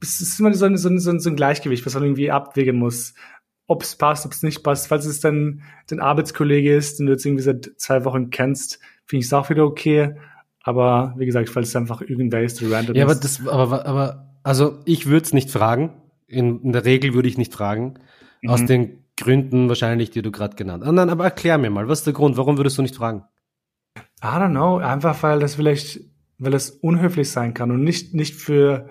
es 0.00 0.20
ist 0.20 0.40
immer 0.40 0.52
so 0.54 0.64
ein, 0.66 0.76
so, 0.76 0.88
ein, 0.88 0.98
so 0.98 1.30
ein 1.30 1.36
Gleichgewicht, 1.36 1.84
was 1.84 1.94
man 1.94 2.04
irgendwie 2.04 2.30
abwägen 2.30 2.76
muss. 2.76 3.14
Ob 3.66 3.82
es 3.82 3.96
passt, 3.96 4.26
ob 4.26 4.32
es 4.32 4.42
nicht 4.42 4.62
passt. 4.62 4.88
Falls 4.88 5.06
es 5.06 5.20
dann 5.20 5.62
dein 5.88 6.00
Arbeitskollege 6.00 6.74
ist, 6.74 6.98
den 6.98 7.06
du 7.06 7.12
jetzt 7.12 7.24
irgendwie 7.24 7.42
seit 7.42 7.72
zwei 7.76 8.04
Wochen 8.04 8.30
kennst, 8.30 8.78
finde 9.06 9.20
ich 9.20 9.26
es 9.26 9.32
auch 9.32 9.48
wieder 9.48 9.64
okay. 9.64 10.16
Aber 10.62 11.14
wie 11.16 11.26
gesagt, 11.26 11.48
falls 11.48 11.68
es 11.68 11.76
einfach 11.76 12.00
irgendwer 12.00 12.42
ist, 12.42 12.60
der 12.60 12.70
random 12.70 12.96
ja, 12.96 13.06
ist. 13.06 13.08
Ja, 13.08 13.50
aber 13.50 13.68
das, 13.68 13.80
aber, 13.80 13.86
aber, 13.86 14.38
also 14.42 14.80
ich 14.84 15.06
würde 15.06 15.24
es 15.24 15.32
nicht 15.32 15.50
fragen. 15.50 15.92
In, 16.26 16.60
in 16.62 16.72
der 16.72 16.84
Regel 16.84 17.14
würde 17.14 17.28
ich 17.28 17.38
nicht 17.38 17.52
fragen. 17.52 17.94
Mhm. 18.42 18.50
Aus 18.50 18.64
den 18.64 19.04
Gründen 19.16 19.68
wahrscheinlich, 19.68 20.10
die 20.10 20.22
du 20.22 20.30
gerade 20.30 20.56
genannt 20.56 20.84
hast. 20.84 20.92
Nein, 20.92 21.10
aber 21.10 21.24
erklär 21.24 21.58
mir 21.58 21.70
mal, 21.70 21.88
was 21.88 22.00
ist 22.00 22.06
der 22.06 22.14
Grund? 22.14 22.36
Warum 22.36 22.56
würdest 22.56 22.78
du 22.78 22.82
nicht 22.82 22.96
fragen? 22.96 23.24
I 24.22 24.26
don't 24.26 24.50
know. 24.50 24.78
Einfach 24.78 25.22
weil 25.22 25.40
das 25.40 25.54
vielleicht, 25.54 26.00
weil 26.38 26.54
es 26.54 26.70
unhöflich 26.70 27.30
sein 27.30 27.54
kann 27.54 27.70
und 27.70 27.84
nicht, 27.84 28.14
nicht 28.14 28.34
für, 28.34 28.88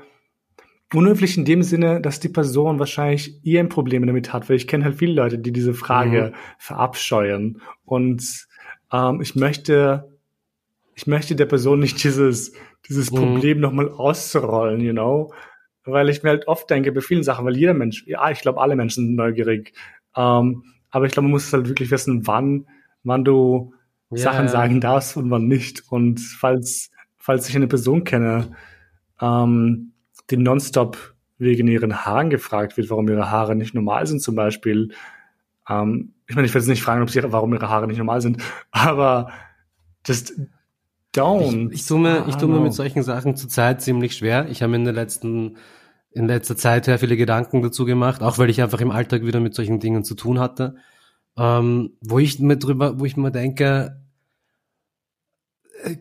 unhöflich 0.93 1.37
in 1.37 1.45
dem 1.45 1.63
Sinne, 1.63 2.01
dass 2.01 2.19
die 2.19 2.29
Person 2.29 2.79
wahrscheinlich 2.79 3.39
ihr 3.43 3.59
ein 3.59 3.69
Problem 3.69 4.05
damit 4.05 4.33
hat, 4.33 4.49
weil 4.49 4.57
ich 4.57 4.67
kenne 4.67 4.85
halt 4.85 4.95
viele 4.95 5.13
Leute, 5.13 5.39
die 5.39 5.51
diese 5.51 5.73
Frage 5.73 6.31
mhm. 6.31 6.37
verabscheuen. 6.57 7.61
Und 7.85 8.47
ähm, 8.91 9.21
ich 9.21 9.35
möchte, 9.35 10.11
ich 10.95 11.07
möchte 11.07 11.35
der 11.35 11.45
Person 11.45 11.79
nicht 11.79 12.03
dieses, 12.03 12.53
dieses 12.87 13.11
mhm. 13.11 13.17
Problem 13.17 13.59
nochmal 13.59 13.89
auszurollen, 13.89 14.81
you 14.81 14.93
know? 14.93 15.33
Weil 15.85 16.09
ich 16.09 16.23
mir 16.23 16.29
halt 16.29 16.47
oft 16.47 16.69
denke, 16.69 16.91
bei 16.91 17.01
vielen 17.01 17.23
Sachen, 17.23 17.45
weil 17.45 17.57
jeder 17.57 17.73
Mensch, 17.73 18.05
ja, 18.07 18.29
ich 18.31 18.39
glaube, 18.39 18.61
alle 18.61 18.75
Menschen 18.75 19.07
sind 19.07 19.15
neugierig. 19.15 19.73
Ähm, 20.15 20.63
aber 20.91 21.05
ich 21.05 21.11
glaube, 21.11 21.23
man 21.23 21.31
muss 21.31 21.51
halt 21.51 21.67
wirklich 21.67 21.91
wissen, 21.91 22.25
wann, 22.27 22.67
wann 23.03 23.25
du 23.25 23.73
yeah. 24.11 24.21
Sachen 24.21 24.47
sagen 24.47 24.79
darfst 24.79 25.17
und 25.17 25.29
wann 25.31 25.47
nicht. 25.47 25.83
Und 25.89 26.19
falls, 26.19 26.91
falls 27.17 27.49
ich 27.49 27.55
eine 27.55 27.67
Person 27.67 28.03
kenne, 28.03 28.51
ähm, 29.19 29.92
die 30.33 30.43
nonstop 30.43 31.13
wegen 31.37 31.67
ihren 31.67 32.05
Haaren 32.05 32.29
gefragt 32.29 32.77
wird, 32.77 32.89
warum 32.89 33.07
ihre 33.07 33.29
Haare 33.29 33.55
nicht 33.55 33.73
normal 33.73 34.07
sind 34.07 34.21
zum 34.21 34.35
Beispiel. 34.35 34.93
Ähm, 35.69 36.13
ich 36.27 36.35
meine, 36.35 36.47
ich 36.47 36.53
werde 36.53 36.63
jetzt 36.63 36.69
nicht 36.69 36.83
fragen, 36.83 37.01
ob 37.01 37.09
sie, 37.09 37.21
warum 37.23 37.53
ihre 37.53 37.69
Haare 37.69 37.87
nicht 37.87 37.97
normal 37.97 38.21
sind, 38.21 38.41
aber 38.71 39.31
just 40.05 40.33
don't. 41.15 41.67
Ich, 41.67 41.81
ich 41.81 41.87
tue 41.87 41.99
mir, 41.99 42.25
ich 42.27 42.35
tue 42.35 42.49
mir 42.49 42.59
mit 42.59 42.73
solchen 42.73 43.03
Sachen 43.03 43.35
zurzeit 43.35 43.81
ziemlich 43.81 44.15
schwer. 44.15 44.47
Ich 44.49 44.63
habe 44.63 44.75
in 44.75 44.83
der 44.83 44.93
letzten 44.93 45.57
in 46.11 46.27
letzter 46.27 46.55
Zeit 46.55 46.85
sehr 46.85 46.99
viele 46.99 47.17
Gedanken 47.17 47.63
dazu 47.63 47.85
gemacht, 47.85 48.21
auch 48.21 48.37
weil 48.37 48.49
ich 48.51 48.61
einfach 48.61 48.81
im 48.81 48.91
Alltag 48.91 49.25
wieder 49.25 49.39
mit 49.39 49.55
solchen 49.55 49.79
Dingen 49.79 50.03
zu 50.03 50.13
tun 50.13 50.39
hatte, 50.39 50.75
ähm, 51.37 51.97
wo 52.01 52.19
ich 52.19 52.39
mir 52.39 52.57
drüber, 52.57 52.99
wo 52.99 53.05
ich 53.05 53.17
mir 53.17 53.31
denke, 53.31 54.02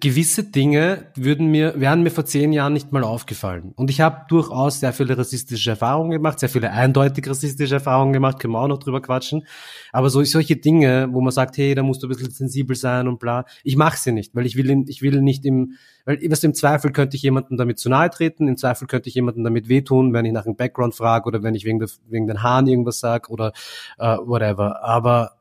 gewisse 0.01 0.45
Dinge 0.45 1.07
würden 1.17 1.49
mir, 1.49 1.81
wären 1.81 2.03
mir 2.03 2.11
vor 2.11 2.25
zehn 2.25 2.53
Jahren 2.53 2.73
nicht 2.73 2.93
mal 2.93 3.03
aufgefallen. 3.03 3.73
Und 3.75 3.91
ich 3.91 4.01
habe 4.01 4.27
durchaus 4.29 4.81
sehr 4.81 4.93
viele 4.93 5.19
rassistische 5.19 5.71
Erfahrungen 5.71 6.11
gemacht, 6.11 6.39
sehr 6.39 6.49
viele 6.49 6.71
eindeutig 6.71 7.29
rassistische 7.29 7.75
Erfahrungen 7.75 8.13
gemacht, 8.13 8.39
können 8.39 8.53
wir 8.53 8.61
auch 8.61 8.69
noch 8.69 8.79
drüber 8.79 9.03
quatschen. 9.03 9.47
Aber 9.91 10.09
so, 10.11 10.23
solche 10.23 10.57
Dinge, 10.57 11.09
wo 11.11 11.21
man 11.21 11.33
sagt, 11.33 11.57
hey, 11.57 11.75
da 11.75 11.83
musst 11.83 12.03
du 12.03 12.07
ein 12.07 12.11
bisschen 12.11 12.31
sensibel 12.31 12.77
sein 12.77 13.09
und 13.09 13.19
bla, 13.19 13.45
ich 13.65 13.77
mache 13.77 13.99
sie 13.99 14.13
nicht, 14.13 14.35
weil 14.35 14.47
ich 14.47 14.57
will, 14.57 14.85
ich 14.87 15.03
will 15.03 15.21
nicht 15.21 15.45
im, 15.45 15.73
weil 16.05 16.19
was 16.31 16.45
im 16.45 16.55
Zweifel 16.55 16.93
könnte 16.93 17.17
ich 17.17 17.23
jemandem 17.23 17.57
damit 17.57 17.79
zu 17.79 17.89
nahe 17.89 18.11
treten, 18.11 18.47
im 18.49 18.57
Zweifel 18.57 18.87
könnte 18.87 19.09
ich 19.09 19.15
jemandem 19.15 19.43
damit 19.43 19.69
wehtun, 19.69 20.13
wenn 20.13 20.25
ich 20.25 20.33
nach 20.33 20.47
einem 20.47 20.57
Background 20.57 20.95
frage 20.95 21.27
oder 21.27 21.43
wenn 21.43 21.55
ich 21.55 21.65
wegen, 21.65 21.81
der, 21.81 21.89
wegen 22.09 22.27
den 22.29 22.43
Haaren 22.43 22.69
irgendwas 22.69 23.01
sag 23.01 23.31
oder 23.31 23.53
uh, 23.99 24.19
whatever. 24.27 24.85
Aber 24.85 25.39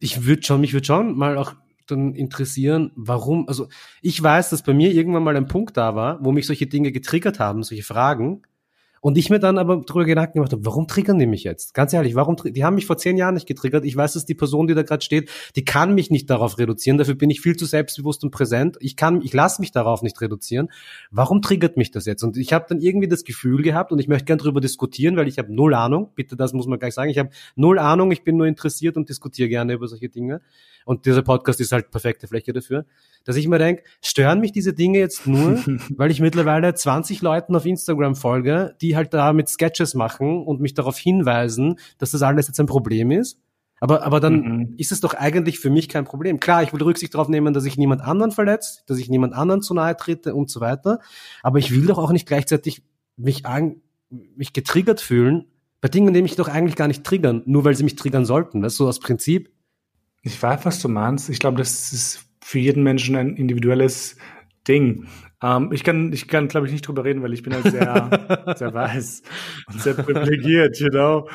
ich 0.00 0.26
würde 0.26 0.42
schon, 0.42 0.60
mich 0.60 0.72
würde 0.72 0.86
schon 0.86 1.16
mal 1.16 1.38
auch 1.38 1.54
dann 1.94 2.14
interessieren, 2.14 2.92
warum, 2.96 3.48
also 3.48 3.68
ich 4.00 4.22
weiß, 4.22 4.50
dass 4.50 4.62
bei 4.62 4.74
mir 4.74 4.92
irgendwann 4.92 5.22
mal 5.22 5.36
ein 5.36 5.46
Punkt 5.46 5.76
da 5.76 5.94
war, 5.94 6.18
wo 6.24 6.32
mich 6.32 6.46
solche 6.46 6.66
Dinge 6.66 6.92
getriggert 6.92 7.38
haben, 7.38 7.62
solche 7.62 7.84
Fragen, 7.84 8.42
und 9.02 9.18
ich 9.18 9.30
mir 9.30 9.40
dann 9.40 9.58
aber 9.58 9.82
darüber 9.84 10.04
Gedanken 10.04 10.34
gemacht 10.34 10.52
habe, 10.52 10.64
warum 10.64 10.86
triggern 10.86 11.18
die 11.18 11.26
mich 11.26 11.42
jetzt? 11.42 11.74
Ganz 11.74 11.92
ehrlich, 11.92 12.14
warum, 12.14 12.36
die 12.36 12.64
haben 12.64 12.76
mich 12.76 12.86
vor 12.86 12.96
zehn 12.96 13.16
Jahren 13.16 13.34
nicht 13.34 13.48
getriggert. 13.48 13.84
Ich 13.84 13.96
weiß, 13.96 14.12
dass 14.12 14.26
die 14.26 14.36
Person, 14.36 14.68
die 14.68 14.74
da 14.74 14.82
gerade 14.82 15.02
steht, 15.02 15.28
die 15.56 15.64
kann 15.64 15.96
mich 15.96 16.12
nicht 16.12 16.30
darauf 16.30 16.56
reduzieren. 16.56 16.98
Dafür 16.98 17.16
bin 17.16 17.28
ich 17.28 17.40
viel 17.40 17.56
zu 17.56 17.66
selbstbewusst 17.66 18.22
und 18.22 18.30
präsent. 18.30 18.76
Ich 18.78 18.94
kann, 18.94 19.20
ich 19.20 19.32
lasse 19.32 19.60
mich 19.60 19.72
darauf 19.72 20.02
nicht 20.02 20.20
reduzieren. 20.20 20.68
Warum 21.10 21.42
triggert 21.42 21.76
mich 21.76 21.90
das 21.90 22.06
jetzt? 22.06 22.22
Und 22.22 22.36
ich 22.36 22.52
habe 22.52 22.66
dann 22.68 22.80
irgendwie 22.80 23.08
das 23.08 23.24
Gefühl 23.24 23.62
gehabt 23.62 23.90
und 23.90 23.98
ich 23.98 24.06
möchte 24.06 24.26
gern 24.26 24.38
darüber 24.38 24.60
diskutieren, 24.60 25.16
weil 25.16 25.26
ich 25.26 25.36
habe 25.36 25.52
null 25.52 25.74
Ahnung. 25.74 26.12
Bitte, 26.14 26.36
das 26.36 26.52
muss 26.52 26.68
man 26.68 26.78
gleich 26.78 26.94
sagen. 26.94 27.10
Ich 27.10 27.18
habe 27.18 27.30
null 27.56 27.80
Ahnung. 27.80 28.12
Ich 28.12 28.22
bin 28.22 28.36
nur 28.36 28.46
interessiert 28.46 28.96
und 28.96 29.08
diskutiere 29.08 29.48
gerne 29.48 29.72
über 29.72 29.88
solche 29.88 30.10
Dinge. 30.10 30.42
Und 30.84 31.06
dieser 31.06 31.22
Podcast 31.22 31.60
ist 31.60 31.72
halt 31.72 31.90
perfekte 31.90 32.26
Fläche 32.26 32.52
dafür, 32.52 32.84
dass 33.24 33.36
ich 33.36 33.48
mir 33.48 33.58
denke, 33.58 33.82
stören 34.02 34.40
mich 34.40 34.52
diese 34.52 34.72
Dinge 34.72 34.98
jetzt 34.98 35.26
nur, 35.26 35.62
weil 35.96 36.10
ich 36.10 36.20
mittlerweile 36.20 36.74
20 36.74 37.22
Leuten 37.22 37.54
auf 37.56 37.66
Instagram 37.66 38.14
folge, 38.14 38.76
die 38.80 38.96
halt 38.96 39.14
da 39.14 39.32
mit 39.32 39.48
Sketches 39.48 39.94
machen 39.94 40.42
und 40.42 40.60
mich 40.60 40.74
darauf 40.74 40.98
hinweisen, 40.98 41.78
dass 41.98 42.10
das 42.12 42.22
alles 42.22 42.48
jetzt 42.48 42.60
ein 42.60 42.66
Problem 42.66 43.10
ist. 43.10 43.38
Aber, 43.82 44.04
aber 44.04 44.20
dann 44.20 44.34
mhm. 44.34 44.74
ist 44.76 44.92
es 44.92 45.00
doch 45.00 45.14
eigentlich 45.14 45.58
für 45.58 45.68
mich 45.68 45.88
kein 45.88 46.04
Problem. 46.04 46.38
Klar, 46.38 46.62
ich 46.62 46.72
will 46.72 46.80
Rücksicht 46.80 47.14
darauf 47.14 47.28
nehmen, 47.28 47.52
dass 47.52 47.64
ich 47.64 47.76
niemand 47.76 48.00
anderen 48.00 48.30
verletzt, 48.30 48.84
dass 48.86 48.98
ich 48.98 49.10
niemand 49.10 49.34
anderen 49.34 49.60
zu 49.60 49.74
nahe 49.74 49.96
trete 49.96 50.36
und 50.36 50.48
so 50.48 50.60
weiter. 50.60 51.00
Aber 51.42 51.58
ich 51.58 51.72
will 51.72 51.86
doch 51.86 51.98
auch 51.98 52.12
nicht 52.12 52.28
gleichzeitig 52.28 52.84
mich, 53.16 53.44
an, 53.44 53.82
mich 54.08 54.52
getriggert 54.52 55.00
fühlen 55.00 55.46
bei 55.80 55.88
Dingen, 55.88 56.14
die 56.14 56.22
mich 56.22 56.36
doch 56.36 56.46
eigentlich 56.48 56.76
gar 56.76 56.86
nicht 56.86 57.02
triggern, 57.02 57.42
nur 57.44 57.64
weil 57.64 57.74
sie 57.74 57.82
mich 57.82 57.96
triggern 57.96 58.24
sollten. 58.24 58.62
Das 58.62 58.74
ist 58.74 58.76
so 58.76 58.86
das 58.86 59.00
Prinzip. 59.00 59.50
Ich 60.22 60.40
weiß, 60.42 60.64
was 60.64 60.80
du 60.80 60.88
meinst. 60.88 61.28
Ich 61.28 61.38
glaube, 61.38 61.58
das 61.58 61.92
ist 61.92 62.24
für 62.40 62.58
jeden 62.58 62.82
Menschen 62.82 63.16
ein 63.16 63.36
individuelles 63.36 64.16
Ding. 64.66 65.06
Ähm, 65.42 65.70
ich 65.72 65.84
kann, 65.84 66.12
ich 66.12 66.28
kann, 66.28 66.48
glaube 66.48 66.66
ich, 66.66 66.72
nicht 66.72 66.86
drüber 66.86 67.04
reden, 67.04 67.22
weil 67.22 67.32
ich 67.32 67.42
bin 67.42 67.54
halt 67.54 67.64
sehr, 67.64 68.54
sehr 68.56 68.72
weiß 68.72 69.22
und 69.68 69.80
sehr 69.80 69.94
privilegiert, 69.94 70.78
you 70.78 70.88
know 70.88 71.28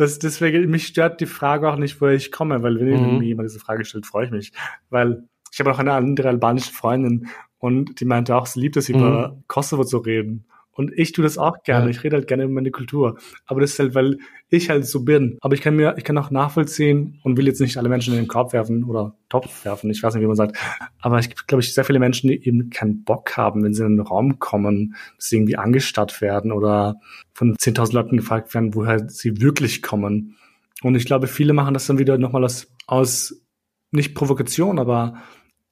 das, 0.00 0.18
deswegen, 0.18 0.70
mich 0.70 0.86
stört 0.86 1.20
die 1.20 1.26
Frage 1.26 1.70
auch 1.70 1.76
nicht, 1.76 2.00
woher 2.00 2.14
ich 2.14 2.32
komme, 2.32 2.62
weil 2.62 2.80
wenn 2.80 3.16
mhm. 3.16 3.22
jemand 3.22 3.48
diese 3.48 3.60
Frage 3.60 3.84
stellt, 3.84 4.06
freue 4.06 4.24
ich 4.24 4.30
mich. 4.30 4.52
Weil 4.88 5.24
ich 5.52 5.60
habe 5.60 5.70
auch 5.70 5.78
eine 5.78 5.92
andere 5.92 6.28
albanische 6.28 6.72
Freundin 6.72 7.28
und 7.58 8.00
die 8.00 8.06
meinte 8.06 8.34
auch, 8.34 8.46
sie 8.46 8.60
liebt 8.60 8.78
es, 8.78 8.88
mhm. 8.88 8.94
über 8.96 9.42
Kosovo 9.46 9.84
zu 9.84 9.98
reden. 9.98 10.46
Und 10.80 10.92
ich 10.96 11.12
tue 11.12 11.22
das 11.22 11.36
auch 11.36 11.62
gerne. 11.62 11.84
Ja. 11.84 11.90
Ich 11.90 12.02
rede 12.02 12.16
halt 12.16 12.26
gerne 12.26 12.44
über 12.44 12.54
meine 12.54 12.70
Kultur. 12.70 13.18
Aber 13.44 13.60
das 13.60 13.72
ist 13.72 13.78
halt, 13.80 13.94
weil 13.94 14.16
ich 14.48 14.70
halt 14.70 14.86
so 14.86 15.04
bin. 15.04 15.36
Aber 15.42 15.52
ich 15.52 15.60
kann 15.60 15.76
mir, 15.76 15.94
ich 15.98 16.04
kann 16.04 16.16
auch 16.16 16.30
nachvollziehen 16.30 17.20
und 17.22 17.36
will 17.36 17.46
jetzt 17.46 17.60
nicht 17.60 17.76
alle 17.76 17.90
Menschen 17.90 18.14
in 18.14 18.20
den 18.20 18.28
Korb 18.28 18.54
werfen 18.54 18.84
oder 18.84 19.14
Topf 19.28 19.66
werfen. 19.66 19.90
Ich 19.90 20.02
weiß 20.02 20.14
nicht, 20.14 20.22
wie 20.22 20.26
man 20.26 20.36
sagt. 20.36 20.56
Aber 21.02 21.18
ich 21.18 21.36
glaube 21.46 21.62
ich, 21.62 21.74
sehr 21.74 21.84
viele 21.84 21.98
Menschen, 21.98 22.28
die 22.28 22.46
eben 22.46 22.70
keinen 22.70 23.04
Bock 23.04 23.36
haben, 23.36 23.62
wenn 23.62 23.74
sie 23.74 23.82
in 23.82 23.88
einen 23.88 24.00
Raum 24.00 24.38
kommen, 24.38 24.94
dass 25.16 25.28
sie 25.28 25.36
irgendwie 25.36 25.56
angestarrt 25.56 26.22
werden 26.22 26.50
oder 26.50 26.96
von 27.34 27.54
10.000 27.56 27.92
Leuten 27.92 28.16
gefragt 28.16 28.54
werden, 28.54 28.74
woher 28.74 29.06
sie 29.06 29.42
wirklich 29.42 29.82
kommen. 29.82 30.36
Und 30.82 30.94
ich 30.94 31.04
glaube, 31.04 31.26
viele 31.26 31.52
machen 31.52 31.74
das 31.74 31.86
dann 31.86 31.98
wieder 31.98 32.16
nochmal 32.16 32.42
aus, 32.42 32.72
aus 32.86 33.44
nicht 33.90 34.14
Provokation, 34.14 34.78
aber 34.78 35.20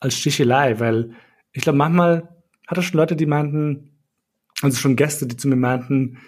als 0.01 0.19
Stichelei, 0.19 0.79
weil 0.81 1.13
ich 1.53 1.63
glaube, 1.63 1.79
manchmal 1.79 2.29
hat 2.67 2.77
es 2.77 2.85
schon 2.85 2.99
Leute, 2.99 3.17
die 3.17 3.25
meinten, 3.25 3.98
also 4.63 4.79
schon 4.79 4.97
Gäste, 4.97 5.27
die 5.27 5.37
zu 5.37 5.49
mir 5.49 5.57
meinten, 5.57 6.19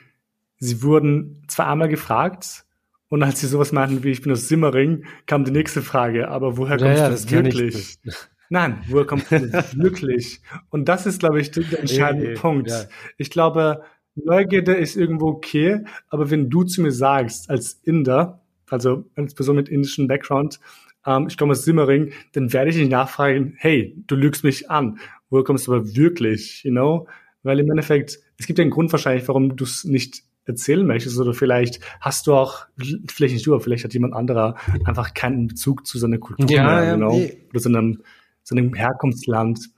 sie 0.59 0.83
wurden 0.83 1.43
zwar 1.49 1.69
einmal 1.69 1.89
gefragt 1.89 2.65
und 3.09 3.23
als 3.23 3.41
sie 3.41 3.47
sowas 3.47 3.73
meinten 3.73 4.05
wie 4.05 4.11
ich 4.11 4.23
bin 4.23 4.33
aus 4.33 4.49
Simmering, 4.49 5.05
kam 5.27 5.45
die 5.45 5.51
nächste 5.51 5.83
Frage, 5.83 6.29
aber 6.29 6.57
woher 6.57 6.79
kommst 6.79 7.31
ja, 7.31 7.41
du 7.41 7.45
wirklich? 7.45 7.99
Nein, 8.51 8.83
woher 8.89 9.07
kommst 9.07 9.31
du 9.31 9.41
wirklich? 9.77 10.41
Und 10.71 10.89
das 10.89 11.07
ist, 11.07 11.21
glaube 11.21 11.41
ich, 11.41 11.51
der 11.51 11.81
entscheidende 11.81 12.33
e, 12.33 12.35
Punkt. 12.35 12.69
Ja. 12.69 12.85
Ich 13.17 13.31
glaube, 13.31 13.83
Neugierde 14.15 14.75
ist 14.75 14.97
irgendwo 14.97 15.29
okay, 15.29 15.85
aber 16.09 16.31
wenn 16.31 16.51
du 16.51 16.65
zu 16.65 16.83
mir 16.83 16.93
sagst, 16.93 17.49
als 17.49 17.75
Inder, 17.85 18.43
also 18.69 19.05
als 19.17 19.35
Person 19.35 19.57
mit 19.57 19.69
indischem 19.69 20.09
Background, 20.09 20.61
ähm, 21.07 21.27
ich 21.29 21.37
komme 21.37 21.53
aus 21.53 21.65
Simmering, 21.65 22.13
dann 22.33 22.53
werde 22.53 22.71
ich 22.71 22.77
nicht 22.77 22.91
nachfragen, 22.91 23.55
hey, 23.57 23.95
du 24.07 24.15
lügst 24.17 24.45
mich 24.45 24.71
an. 24.71 24.99
Woher 25.31 25.45
kommst 25.45 25.67
du 25.67 25.75
aber 25.75 25.95
wirklich, 25.95 26.65
you 26.65 26.71
know? 26.71 27.07
Weil 27.43 27.61
im 27.61 27.71
Endeffekt, 27.71 28.19
es 28.39 28.47
gibt 28.47 28.59
ja 28.59 28.63
einen 28.63 28.71
Grund 28.71 28.93
wahrscheinlich, 28.93 29.27
warum 29.29 29.57
du 29.57 29.65
es 29.65 29.85
nicht 29.85 30.23
erzählen 30.45 30.87
möchtest 30.87 31.19
oder 31.19 31.33
vielleicht 31.35 31.81
hast 32.01 32.27
du 32.27 32.35
auch, 32.35 32.67
vielleicht 33.09 33.35
nicht 33.35 33.47
du, 33.47 33.55
aber 33.55 33.63
vielleicht 33.63 33.85
hat 33.85 33.95
jemand 33.95 34.15
anderer 34.15 34.57
einfach 34.85 35.15
keinen 35.15 35.47
Bezug 35.47 35.87
zu 35.87 35.99
seiner 35.99 36.19
Kultur 36.19 36.51
ja, 36.51 36.65
mehr, 36.65 36.85
ja, 36.85 36.95
genau, 36.95 37.13
nee. 37.13 37.47
oder 37.51 37.61
seinem, 37.61 38.03
seinem 38.43 38.75
Herkunftsland. 38.75 39.71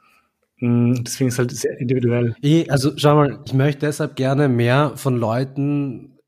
Hm, 0.56 1.04
deswegen 1.04 1.28
ist 1.28 1.34
es 1.34 1.38
halt 1.38 1.50
sehr 1.50 1.78
individuell. 1.78 2.34
Also 2.68 2.92
schau 2.96 3.16
mal, 3.16 3.40
ich 3.44 3.54
möchte 3.54 3.86
deshalb 3.86 4.16
gerne 4.16 4.48
mehr 4.48 4.92
von 4.96 5.16
Leuten, 5.16 6.18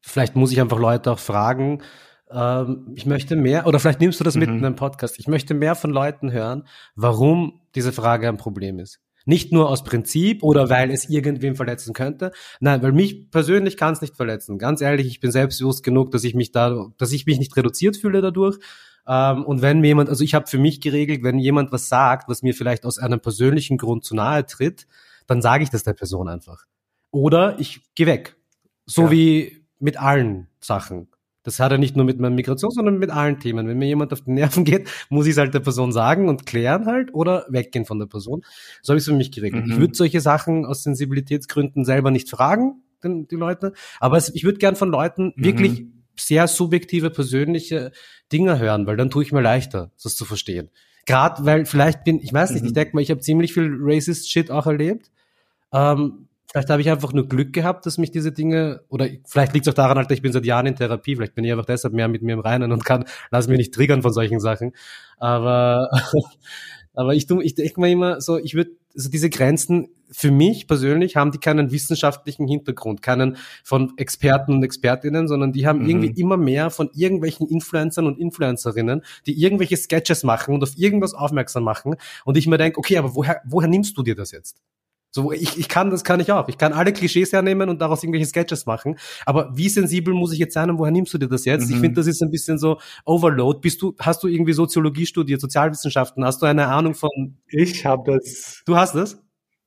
vielleicht 0.00 0.36
muss 0.36 0.52
ich 0.52 0.60
einfach 0.60 0.78
Leute 0.78 1.10
auch 1.10 1.18
fragen, 1.18 1.82
ähm, 2.30 2.92
ich 2.94 3.06
möchte 3.06 3.36
mehr, 3.36 3.66
oder 3.66 3.80
vielleicht 3.80 4.00
nimmst 4.00 4.20
du 4.20 4.24
das 4.24 4.36
mit 4.36 4.48
mhm. 4.48 4.58
in 4.58 4.64
einem 4.64 4.76
Podcast, 4.76 5.18
ich 5.18 5.26
möchte 5.26 5.54
mehr 5.54 5.74
von 5.74 5.90
Leuten 5.90 6.30
hören, 6.32 6.64
warum 6.94 7.60
diese 7.74 7.92
Frage 7.92 8.28
ein 8.28 8.36
Problem 8.36 8.78
ist. 8.78 9.00
Nicht 9.26 9.52
nur 9.52 9.68
aus 9.68 9.84
Prinzip 9.84 10.42
oder 10.42 10.70
weil 10.70 10.90
es 10.90 11.08
irgendwem 11.08 11.56
verletzen 11.56 11.92
könnte. 11.92 12.32
Nein, 12.60 12.82
weil 12.82 12.92
mich 12.92 13.30
persönlich 13.30 13.76
kann 13.76 13.92
es 13.92 14.00
nicht 14.00 14.16
verletzen. 14.16 14.58
Ganz 14.58 14.80
ehrlich, 14.80 15.06
ich 15.06 15.20
bin 15.20 15.30
selbstbewusst 15.30 15.82
genug, 15.82 16.10
dass 16.10 16.24
ich 16.24 16.34
mich 16.34 16.52
da, 16.52 16.86
dass 16.96 17.12
ich 17.12 17.26
mich 17.26 17.38
nicht 17.38 17.56
reduziert 17.56 17.96
fühle 17.96 18.20
dadurch. 18.22 18.58
Ähm, 19.06 19.44
und 19.44 19.62
wenn 19.62 19.80
mir 19.80 19.88
jemand, 19.88 20.08
also 20.08 20.24
ich 20.24 20.34
habe 20.34 20.46
für 20.46 20.58
mich 20.58 20.80
geregelt, 20.80 21.22
wenn 21.22 21.38
jemand 21.38 21.72
was 21.72 21.88
sagt, 21.88 22.28
was 22.28 22.42
mir 22.42 22.54
vielleicht 22.54 22.84
aus 22.86 22.98
einem 22.98 23.20
persönlichen 23.20 23.78
Grund 23.78 24.04
zu 24.04 24.14
nahe 24.14 24.46
tritt, 24.46 24.86
dann 25.26 25.42
sage 25.42 25.64
ich 25.64 25.70
das 25.70 25.84
der 25.84 25.94
Person 25.94 26.28
einfach. 26.28 26.64
Oder 27.10 27.58
ich 27.58 27.82
gehe 27.94 28.06
weg. 28.06 28.36
So 28.86 29.02
ja. 29.04 29.10
wie 29.10 29.66
mit 29.78 30.00
allen 30.00 30.48
Sachen. 30.60 31.08
Das 31.42 31.58
hat 31.58 31.72
er 31.72 31.78
nicht 31.78 31.96
nur 31.96 32.04
mit 32.04 32.20
meiner 32.20 32.34
Migration, 32.34 32.70
sondern 32.70 32.98
mit 32.98 33.10
allen 33.10 33.40
Themen. 33.40 33.66
Wenn 33.66 33.78
mir 33.78 33.86
jemand 33.86 34.12
auf 34.12 34.20
die 34.22 34.32
Nerven 34.32 34.64
geht, 34.66 34.88
muss 35.08 35.26
ich 35.26 35.32
es 35.32 35.38
halt 35.38 35.54
der 35.54 35.60
Person 35.60 35.92
sagen 35.92 36.28
und 36.28 36.46
klären 36.46 36.86
halt 36.86 37.14
oder 37.14 37.46
weggehen 37.48 37.86
von 37.86 37.98
der 37.98 38.06
Person. 38.06 38.42
So 38.82 38.92
habe 38.92 38.98
ich 38.98 39.02
es 39.02 39.08
für 39.08 39.14
mich 39.14 39.32
geregelt. 39.32 39.66
Mhm. 39.66 39.72
Ich 39.72 39.78
würde 39.78 39.94
solche 39.94 40.20
Sachen 40.20 40.66
aus 40.66 40.82
Sensibilitätsgründen 40.82 41.84
selber 41.84 42.10
nicht 42.10 42.28
fragen, 42.28 42.82
den, 43.02 43.26
die 43.28 43.36
Leute. 43.36 43.72
Aber 44.00 44.16
es, 44.16 44.34
ich 44.34 44.44
würde 44.44 44.58
gern 44.58 44.76
von 44.76 44.90
Leuten 44.90 45.32
mhm. 45.36 45.44
wirklich 45.44 45.84
sehr 46.16 46.46
subjektive, 46.48 47.10
persönliche 47.10 47.92
Dinge 48.30 48.58
hören, 48.58 48.86
weil 48.86 48.96
dann 48.96 49.10
tue 49.10 49.22
ich 49.22 49.32
mir 49.32 49.40
leichter, 49.40 49.90
das 50.02 50.16
zu 50.16 50.24
verstehen. 50.24 50.70
Gerade 51.06 51.44
weil 51.46 51.64
vielleicht 51.64 52.04
bin, 52.04 52.20
ich 52.20 52.32
weiß 52.32 52.50
nicht, 52.50 52.62
mhm. 52.62 52.68
ich 52.68 52.74
denke 52.74 52.94
mal, 52.94 53.00
ich 53.00 53.10
habe 53.10 53.20
ziemlich 53.20 53.54
viel 53.54 53.74
Racist 53.80 54.30
Shit 54.30 54.50
auch 54.50 54.66
erlebt. 54.66 55.10
Ähm, 55.72 56.28
Vielleicht 56.52 56.68
habe 56.68 56.82
ich 56.82 56.90
einfach 56.90 57.12
nur 57.12 57.28
Glück 57.28 57.52
gehabt, 57.52 57.86
dass 57.86 57.96
mich 57.96 58.10
diese 58.10 58.32
Dinge, 58.32 58.80
oder 58.88 59.06
vielleicht 59.24 59.52
liegt 59.54 59.68
es 59.68 59.72
auch 59.72 59.76
daran, 59.76 59.98
Alter, 59.98 60.14
ich 60.14 60.22
bin 60.22 60.32
seit 60.32 60.44
Jahren 60.44 60.66
in 60.66 60.74
Therapie, 60.74 61.14
vielleicht 61.14 61.36
bin 61.36 61.44
ich 61.44 61.52
einfach 61.52 61.64
deshalb 61.64 61.94
mehr 61.94 62.08
mit 62.08 62.22
mir 62.22 62.32
im 62.32 62.40
Reinen 62.40 62.72
und 62.72 62.84
kann, 62.84 63.04
lass 63.30 63.46
mich 63.46 63.58
nicht 63.58 63.72
triggern 63.72 64.02
von 64.02 64.12
solchen 64.12 64.40
Sachen. 64.40 64.72
Aber, 65.18 65.88
aber 66.94 67.14
ich, 67.14 67.30
ich 67.30 67.54
denke 67.54 67.80
mir 67.80 67.90
immer 67.92 68.20
so, 68.20 68.36
ich 68.36 68.54
würde, 68.54 68.72
also 68.96 69.08
diese 69.08 69.30
Grenzen 69.30 69.90
für 70.10 70.32
mich 70.32 70.66
persönlich 70.66 71.14
haben 71.14 71.30
die 71.30 71.38
keinen 71.38 71.70
wissenschaftlichen 71.70 72.48
Hintergrund, 72.48 73.00
keinen 73.00 73.36
von 73.62 73.92
Experten 73.96 74.54
und 74.54 74.64
Expertinnen, 74.64 75.28
sondern 75.28 75.52
die 75.52 75.68
haben 75.68 75.82
mhm. 75.82 75.88
irgendwie 75.88 76.20
immer 76.20 76.36
mehr 76.36 76.70
von 76.70 76.90
irgendwelchen 76.92 77.46
Influencern 77.46 78.08
und 78.08 78.18
Influencerinnen, 78.18 79.02
die 79.26 79.40
irgendwelche 79.40 79.76
Sketches 79.76 80.24
machen 80.24 80.52
und 80.52 80.64
auf 80.64 80.76
irgendwas 80.76 81.14
aufmerksam 81.14 81.62
machen. 81.62 81.94
Und 82.24 82.36
ich 82.36 82.48
mir 82.48 82.58
denke, 82.58 82.78
okay, 82.78 82.96
aber 82.96 83.14
woher, 83.14 83.40
woher 83.44 83.68
nimmst 83.68 83.96
du 83.96 84.02
dir 84.02 84.16
das 84.16 84.32
jetzt? 84.32 84.60
So, 85.12 85.32
ich, 85.32 85.58
ich 85.58 85.68
kann, 85.68 85.90
das 85.90 86.04
kann 86.04 86.20
ich 86.20 86.30
auch. 86.30 86.48
Ich 86.48 86.56
kann 86.56 86.72
alle 86.72 86.92
Klischees 86.92 87.32
hernehmen 87.32 87.68
und 87.68 87.80
daraus 87.80 88.02
irgendwelche 88.02 88.26
Sketches 88.26 88.66
machen. 88.66 88.96
Aber 89.26 89.50
wie 89.56 89.68
sensibel 89.68 90.14
muss 90.14 90.32
ich 90.32 90.38
jetzt 90.38 90.54
sein 90.54 90.70
und 90.70 90.78
woher 90.78 90.92
nimmst 90.92 91.12
du 91.12 91.18
dir 91.18 91.28
das 91.28 91.44
jetzt? 91.44 91.68
Mhm. 91.68 91.74
Ich 91.74 91.80
finde, 91.80 91.96
das 91.96 92.06
ist 92.06 92.22
ein 92.22 92.30
bisschen 92.30 92.58
so 92.58 92.78
Overload. 93.04 93.58
Bist 93.60 93.82
du, 93.82 93.94
hast 93.98 94.22
du 94.22 94.28
irgendwie 94.28 94.52
Soziologie 94.52 95.06
studiert, 95.06 95.40
Sozialwissenschaften? 95.40 96.24
Hast 96.24 96.40
du 96.42 96.46
eine 96.46 96.68
Ahnung 96.68 96.94
von? 96.94 97.38
Ich 97.48 97.84
habe 97.84 98.12
das. 98.12 98.62
Du 98.64 98.76
hast 98.76 98.94
das? 98.94 99.20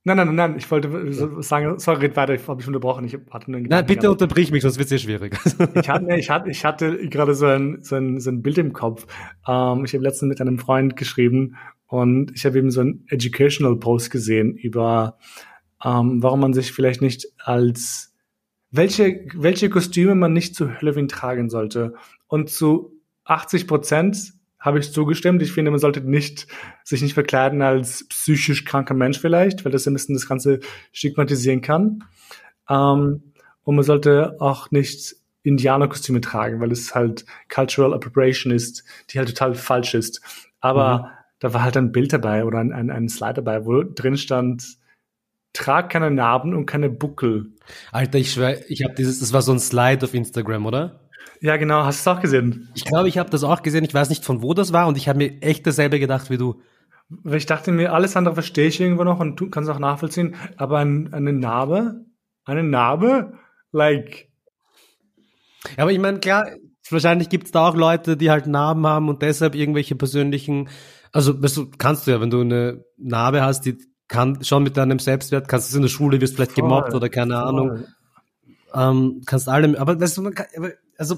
Nein, 0.05 0.17
nein, 0.17 0.35
nein, 0.35 0.55
ich 0.57 0.69
wollte 0.69 1.13
sagen, 1.41 1.79
sorry, 1.79 2.07
red 2.07 2.17
weiter, 2.17 2.33
ich 2.33 2.45
habe 2.45 2.57
mich 2.57 2.67
unterbrochen. 2.67 3.05
Ich 3.05 3.17
hatte 3.31 3.47
einen 3.47 3.63
Nein, 3.63 3.85
bitte 3.85 4.11
unterbrich 4.11 4.51
mich, 4.51 4.61
sonst 4.61 4.77
wird 4.77 4.87
es 4.87 4.89
sehr 4.89 4.97
schwierig. 4.97 5.37
ich 5.75 5.87
hatte, 5.87 6.15
ich 6.17 6.29
hatte, 6.29 6.49
ich 6.49 6.65
hatte 6.65 7.07
gerade 7.07 7.33
so 7.35 7.45
ein, 7.45 7.77
so 7.83 7.95
ein, 7.95 8.19
so 8.19 8.29
ein 8.29 8.41
Bild 8.41 8.57
im 8.57 8.73
Kopf. 8.73 9.07
Ähm, 9.47 9.85
ich 9.85 9.93
habe 9.93 10.03
letztens 10.03 10.27
mit 10.27 10.41
einem 10.41 10.59
Freund 10.59 10.97
geschrieben 10.97 11.55
und 11.93 12.31
ich 12.33 12.43
habe 12.43 12.57
eben 12.57 12.71
so 12.71 12.81
ein 12.81 13.05
Educational 13.09 13.75
Post 13.75 14.09
gesehen 14.09 14.57
über, 14.57 15.19
ähm, 15.85 16.23
warum 16.23 16.39
man 16.39 16.51
sich 16.51 16.71
vielleicht 16.71 17.03
nicht 17.03 17.27
als 17.37 18.15
welche, 18.71 19.27
welche 19.35 19.69
Kostüme 19.69 20.15
man 20.15 20.33
nicht 20.33 20.55
zu 20.55 20.73
Halloween 20.73 21.07
tragen 21.07 21.51
sollte. 21.51 21.93
Und 22.25 22.49
zu 22.49 22.99
80 23.25 23.67
Prozent 23.67 24.33
habe 24.57 24.79
ich 24.79 24.91
zugestimmt. 24.91 25.43
Ich 25.43 25.51
finde, 25.51 25.69
man 25.69 25.79
sollte 25.79 26.01
nicht, 26.01 26.47
sich 26.83 27.03
nicht 27.03 27.13
verkleiden 27.13 27.61
als 27.61 28.07
psychisch 28.07 28.65
kranker 28.65 28.95
Mensch 28.95 29.19
vielleicht, 29.19 29.63
weil 29.63 29.71
das 29.71 29.85
ein 29.85 29.93
bisschen 29.93 30.15
das 30.15 30.27
Ganze 30.27 30.61
stigmatisieren 30.93 31.61
kann. 31.61 32.05
Ähm, 32.67 33.21
und 33.61 33.75
man 33.75 33.83
sollte 33.83 34.37
auch 34.39 34.71
nicht 34.71 35.15
Indianerkostüme 35.43 36.21
tragen, 36.21 36.59
weil 36.59 36.71
es 36.71 36.95
halt 36.95 37.23
Cultural 37.53 37.93
Appropriation 37.93 38.51
ist, 38.51 38.83
die 39.11 39.19
halt 39.19 39.29
total 39.29 39.53
falsch 39.53 39.93
ist. 39.93 40.23
Aber 40.59 40.97
mhm 40.97 41.22
da 41.43 41.53
war 41.53 41.61
halt 41.61 41.75
ein 41.75 41.91
Bild 41.91 42.13
dabei 42.13 42.45
oder 42.45 42.59
ein, 42.59 42.71
ein, 42.71 42.89
ein 42.89 43.09
Slide 43.09 43.33
dabei, 43.33 43.65
wo 43.65 43.83
drin 43.83 44.15
stand, 44.15 44.77
trag 45.51 45.89
keine 45.89 46.09
Narben 46.09 46.55
und 46.55 46.65
keine 46.65 46.89
Buckel. 46.89 47.51
Alter, 47.91 48.17
ich 48.17 48.31
schwör, 48.31 48.55
ich 48.69 48.81
habe 48.81 48.93
dieses, 48.95 49.19
das 49.19 49.33
war 49.33 49.41
so 49.41 49.51
ein 49.51 49.59
Slide 49.59 50.05
auf 50.05 50.13
Instagram, 50.13 50.65
oder? 50.65 51.01
Ja, 51.41 51.57
genau. 51.57 51.83
Hast 51.83 52.05
du 52.05 52.09
es 52.09 52.15
auch 52.15 52.21
gesehen? 52.21 52.69
Ich 52.75 52.85
glaube, 52.85 53.09
ich 53.09 53.17
habe 53.17 53.29
das 53.29 53.43
auch 53.43 53.61
gesehen. 53.61 53.83
Ich 53.83 53.93
weiß 53.93 54.07
nicht, 54.07 54.23
von 54.23 54.41
wo 54.41 54.53
das 54.53 54.71
war 54.71 54.87
und 54.87 54.95
ich 54.95 55.09
habe 55.09 55.17
mir 55.17 55.41
echt 55.41 55.67
dasselbe 55.67 55.99
gedacht 55.99 56.29
wie 56.29 56.37
du. 56.37 56.61
Weil 57.09 57.35
ich 57.35 57.45
dachte 57.45 57.73
mir, 57.73 57.91
alles 57.91 58.15
andere 58.15 58.35
verstehe 58.35 58.69
ich 58.69 58.79
irgendwo 58.79 59.03
noch 59.03 59.19
und 59.19 59.37
du 59.37 59.49
kannst 59.49 59.69
auch 59.69 59.79
nachvollziehen, 59.79 60.35
aber 60.55 60.77
ein, 60.77 61.13
eine 61.13 61.33
Narbe, 61.33 62.05
eine 62.45 62.63
Narbe, 62.63 63.33
like. 63.73 64.29
Ja, 65.75 65.83
aber 65.83 65.91
ich 65.91 65.99
meine, 65.99 66.21
klar, 66.21 66.47
wahrscheinlich 66.89 67.27
gibt's 67.27 67.51
da 67.51 67.67
auch 67.67 67.75
Leute, 67.75 68.15
die 68.15 68.31
halt 68.31 68.47
Narben 68.47 68.87
haben 68.87 69.09
und 69.09 69.21
deshalb 69.21 69.55
irgendwelche 69.55 69.95
persönlichen 69.95 70.69
also, 71.13 71.41
weißt 71.41 71.57
du, 71.57 71.71
kannst 71.77 72.07
du 72.07 72.11
ja, 72.11 72.19
wenn 72.19 72.31
du 72.31 72.41
eine 72.41 72.83
Narbe 72.97 73.43
hast, 73.43 73.61
die 73.61 73.77
kann 74.07 74.43
schon 74.43 74.63
mit 74.63 74.75
deinem 74.75 74.99
Selbstwert, 74.99 75.47
kannst 75.47 75.71
du 75.71 75.77
in 75.77 75.83
der 75.83 75.89
Schule, 75.89 76.19
wirst 76.19 76.35
vielleicht 76.35 76.53
voll, 76.53 76.63
gemobbt 76.63 76.93
oder 76.93 77.07
keine 77.07 77.35
voll. 77.35 77.43
Ahnung. 77.43 77.83
Ähm, 78.73 79.21
kannst 79.25 79.47
allem, 79.47 79.75
aber 79.75 79.99
weißt 80.01 80.17
du, 80.17 80.23
man 80.23 80.33
kann, 80.33 80.47
also 80.97 81.17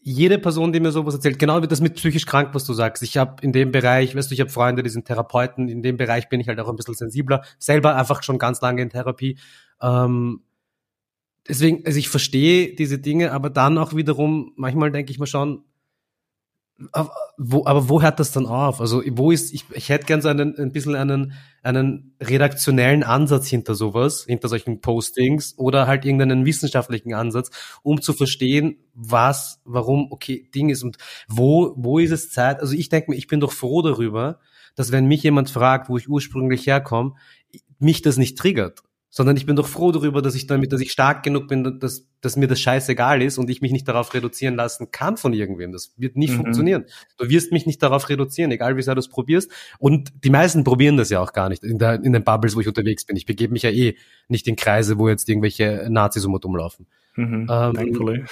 jede 0.00 0.38
Person, 0.38 0.72
die 0.72 0.80
mir 0.80 0.90
sowas 0.90 1.14
erzählt, 1.14 1.38
genau 1.38 1.62
wie 1.62 1.66
das 1.66 1.80
mit 1.80 1.94
psychisch 1.94 2.26
krank, 2.26 2.50
was 2.52 2.64
du 2.64 2.72
sagst. 2.72 3.02
Ich 3.02 3.16
habe 3.16 3.36
in 3.42 3.52
dem 3.52 3.72
Bereich, 3.72 4.16
weißt 4.16 4.30
du, 4.30 4.34
ich 4.34 4.40
habe 4.40 4.50
Freunde, 4.50 4.82
die 4.82 4.90
sind 4.90 5.06
Therapeuten, 5.06 5.68
in 5.68 5.82
dem 5.82 5.96
Bereich 5.98 6.28
bin 6.28 6.40
ich 6.40 6.48
halt 6.48 6.58
auch 6.60 6.68
ein 6.68 6.76
bisschen 6.76 6.94
sensibler, 6.94 7.42
selber 7.58 7.96
einfach 7.96 8.22
schon 8.22 8.38
ganz 8.38 8.60
lange 8.60 8.82
in 8.82 8.90
Therapie. 8.90 9.38
Ähm, 9.80 10.42
deswegen, 11.46 11.84
also 11.86 11.98
ich 11.98 12.08
verstehe 12.08 12.74
diese 12.74 12.98
Dinge, 12.98 13.32
aber 13.32 13.50
dann 13.50 13.78
auch 13.78 13.94
wiederum, 13.94 14.52
manchmal 14.56 14.90
denke 14.90 15.10
ich 15.10 15.18
mir 15.18 15.26
schon, 15.26 15.64
aber 16.92 17.12
wo, 17.36 17.66
aber 17.66 17.88
wo 17.88 18.02
hört 18.02 18.18
das 18.18 18.32
dann 18.32 18.46
auf? 18.46 18.80
Also 18.80 19.02
wo 19.10 19.30
ist, 19.30 19.52
ich, 19.52 19.64
ich 19.72 19.88
hätte 19.88 20.06
gern 20.06 20.20
so 20.20 20.28
einen, 20.28 20.56
ein 20.58 20.72
bisschen 20.72 20.96
einen, 20.96 21.32
einen 21.62 22.16
redaktionellen 22.20 23.04
Ansatz 23.04 23.46
hinter 23.46 23.74
sowas, 23.74 24.24
hinter 24.26 24.48
solchen 24.48 24.80
Postings 24.80 25.56
oder 25.56 25.86
halt 25.86 26.04
irgendeinen 26.04 26.44
wissenschaftlichen 26.44 27.14
Ansatz, 27.14 27.50
um 27.82 28.02
zu 28.02 28.12
verstehen, 28.12 28.76
was, 28.92 29.60
warum, 29.64 30.10
okay, 30.10 30.48
Ding 30.54 30.68
ist 30.68 30.82
und 30.82 30.96
wo, 31.28 31.74
wo 31.76 31.98
ist 31.98 32.10
es 32.10 32.30
Zeit? 32.30 32.60
Also 32.60 32.74
ich 32.74 32.88
denke 32.88 33.12
mir, 33.12 33.16
ich 33.16 33.28
bin 33.28 33.40
doch 33.40 33.52
froh 33.52 33.82
darüber, 33.82 34.40
dass 34.74 34.90
wenn 34.90 35.06
mich 35.06 35.22
jemand 35.22 35.50
fragt, 35.50 35.88
wo 35.88 35.96
ich 35.96 36.08
ursprünglich 36.08 36.66
herkomme, 36.66 37.14
mich 37.78 38.02
das 38.02 38.16
nicht 38.16 38.36
triggert 38.36 38.82
sondern 39.16 39.36
ich 39.36 39.46
bin 39.46 39.54
doch 39.54 39.68
froh 39.68 39.92
darüber, 39.92 40.22
dass 40.22 40.34
ich 40.34 40.48
damit, 40.48 40.72
dass 40.72 40.80
ich 40.80 40.90
stark 40.90 41.22
genug 41.22 41.46
bin, 41.46 41.78
dass, 41.78 42.04
dass 42.20 42.36
mir 42.36 42.48
das 42.48 42.58
scheißegal 42.58 43.22
ist 43.22 43.38
und 43.38 43.48
ich 43.48 43.62
mich 43.62 43.70
nicht 43.70 43.86
darauf 43.86 44.12
reduzieren 44.12 44.56
lassen 44.56 44.90
kann 44.90 45.16
von 45.16 45.32
irgendwem. 45.32 45.70
Das 45.70 45.94
wird 45.96 46.16
nie 46.16 46.26
mhm. 46.26 46.34
funktionieren. 46.34 46.86
Du 47.16 47.28
wirst 47.28 47.52
mich 47.52 47.64
nicht 47.64 47.80
darauf 47.80 48.08
reduzieren, 48.08 48.50
egal 48.50 48.76
wie 48.76 48.82
sehr 48.82 48.96
du 48.96 48.98
es 48.98 49.06
probierst. 49.06 49.52
Und 49.78 50.12
die 50.24 50.30
meisten 50.30 50.64
probieren 50.64 50.96
das 50.96 51.10
ja 51.10 51.20
auch 51.20 51.32
gar 51.32 51.48
nicht 51.48 51.62
in, 51.62 51.78
der, 51.78 52.02
in 52.02 52.12
den 52.12 52.24
Bubbles, 52.24 52.56
wo 52.56 52.60
ich 52.60 52.66
unterwegs 52.66 53.04
bin. 53.04 53.14
Ich 53.14 53.24
begebe 53.24 53.52
mich 53.52 53.62
ja 53.62 53.70
eh 53.70 53.94
nicht 54.26 54.48
in 54.48 54.56
Kreise, 54.56 54.98
wo 54.98 55.08
jetzt 55.08 55.28
irgendwelche 55.28 55.86
Nazis 55.88 56.24
um 56.24 56.34
und 56.34 56.44
umlaufen. 56.44 56.88
Mhm. 57.14 57.46
Ähm, 57.48 58.26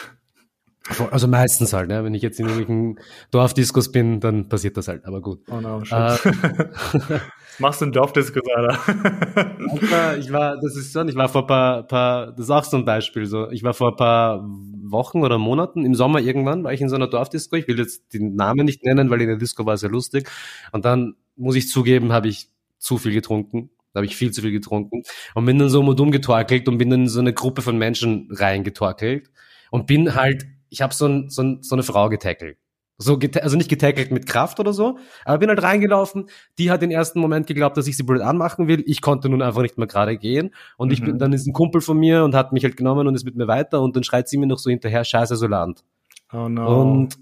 also 1.11 1.29
meistens 1.29 1.73
halt, 1.73 1.88
ne? 1.88 2.03
wenn 2.05 2.14
ich 2.14 2.23
jetzt 2.23 2.40
in 2.40 2.47
irgendwelchen 2.47 2.99
Dorfdiskos 3.31 3.92
bin, 3.92 4.21
dann 4.21 4.49
passiert 4.49 4.77
das 4.77 4.88
halt, 4.88 5.05
aber 5.05 5.21
gut. 5.21 5.40
Oh 5.51 5.61
no, 5.61 5.83
äh, 5.83 6.16
Machst 7.59 7.81
du 7.81 7.85
einen 7.85 7.92
Dorfdiskos, 7.92 8.42
Alter? 8.55 10.18
ich 10.18 10.33
war, 10.33 10.57
das 10.57 10.77
ist 10.77 10.92
schon, 10.92 11.09
ich 11.09 11.14
war 11.14 11.29
vor 11.29 11.42
ein 11.42 11.47
paar, 11.47 11.83
paar, 11.87 12.33
das 12.33 12.47
ist 12.47 12.51
auch 12.51 12.64
so 12.64 12.77
ein 12.79 12.85
Beispiel, 12.85 13.27
so, 13.27 13.51
ich 13.51 13.62
war 13.62 13.75
vor 13.75 13.90
ein 13.90 13.97
paar 13.97 14.45
Wochen 14.45 15.23
oder 15.23 15.38
Monaten, 15.38 15.85
im 15.85 15.95
Sommer 15.95 16.21
irgendwann, 16.21 16.64
war 16.64 16.73
ich 16.73 16.81
in 16.81 16.88
so 16.88 16.97
einer 16.97 17.09
Dorfdisco, 17.09 17.57
ich 17.57 17.68
will 17.68 17.79
jetzt 17.79 18.12
den 18.14 18.35
Namen 18.35 18.64
nicht 18.64 18.85
nennen, 18.85 19.11
weil 19.11 19.21
in 19.21 19.29
der 19.29 19.37
Disco 19.37 19.64
war 19.66 19.75
es 19.75 19.83
ja 19.83 19.88
lustig, 19.88 20.29
und 20.73 20.85
dann, 20.85 21.14
muss 21.37 21.57
ich 21.57 21.68
zugeben, 21.68 22.12
habe 22.12 22.29
ich 22.29 22.49
zu 22.79 22.99
viel 22.99 23.12
getrunken, 23.12 23.71
da 23.92 23.99
habe 23.99 24.07
ich 24.07 24.16
viel 24.16 24.33
zu 24.33 24.40
viel 24.40 24.53
getrunken 24.53 25.03
und 25.35 25.45
bin 25.45 25.59
dann 25.59 25.68
so 25.68 25.81
um 25.81 25.88
um 25.88 26.11
getorkelt 26.11 26.68
und 26.68 26.79
bin 26.79 26.90
dann 26.90 27.03
in 27.03 27.09
so 27.09 27.21
eine 27.21 27.33
Gruppe 27.33 27.62
von 27.62 27.77
Menschen 27.77 28.29
reingetorkelt 28.31 29.31
und 29.71 29.87
bin 29.87 30.14
halt 30.14 30.47
ich 30.72 30.80
habe 30.80 30.94
so, 30.94 31.06
ein, 31.06 31.28
so, 31.28 31.42
ein, 31.42 31.62
so 31.62 31.74
eine 31.74 31.82
Frau 31.82 32.08
getackelt. 32.08 32.56
So 32.96 33.18
also 33.40 33.56
nicht 33.56 33.68
getackelt 33.68 34.11
mit 34.11 34.26
Kraft 34.26 34.58
oder 34.61 34.72
so, 34.72 34.96
aber 35.24 35.38
bin 35.38 35.48
halt 35.48 35.62
reingelaufen. 35.62 36.26
Die 36.58 36.70
hat 36.70 36.82
den 36.82 36.90
ersten 36.90 37.20
Moment 37.20 37.46
geglaubt, 37.46 37.76
dass 37.76 37.87
ich 37.87 37.96
sie 37.96 38.04
blöd 38.04 38.22
anmachen 38.22 38.68
will. 38.68 38.82
Ich 38.87 39.02
konnte 39.02 39.28
nun 39.28 39.42
einfach 39.42 39.62
nicht 39.62 39.76
mehr 39.76 39.87
gerade 39.87 40.16
gehen. 40.16 40.54
Und 40.76 40.88
mhm. 40.88 40.94
ich 40.94 41.02
bin, 41.02 41.18
dann 41.18 41.32
ist 41.32 41.46
ein 41.46 41.52
Kumpel 41.52 41.80
von 41.80 41.98
mir 41.98 42.24
und 42.24 42.35
hat 42.35 42.52
mich 42.52 42.64
halt 42.64 42.76
genommen 42.76 43.06
und 43.06 43.14
ist 43.14 43.24
mit 43.24 43.35
mir 43.37 43.48
weiter 43.48 43.82
und 43.82 43.96
dann 43.96 44.04
schreit 44.04 44.28
sie 44.28 44.38
mir 44.38 44.46
noch 44.46 44.58
so 44.58 44.70
hinterher, 44.70 45.04
scheiße 45.04 45.37
Soland. 45.37 45.85
Oh 46.32 46.48
no. 46.48 46.80
Und 46.80 47.18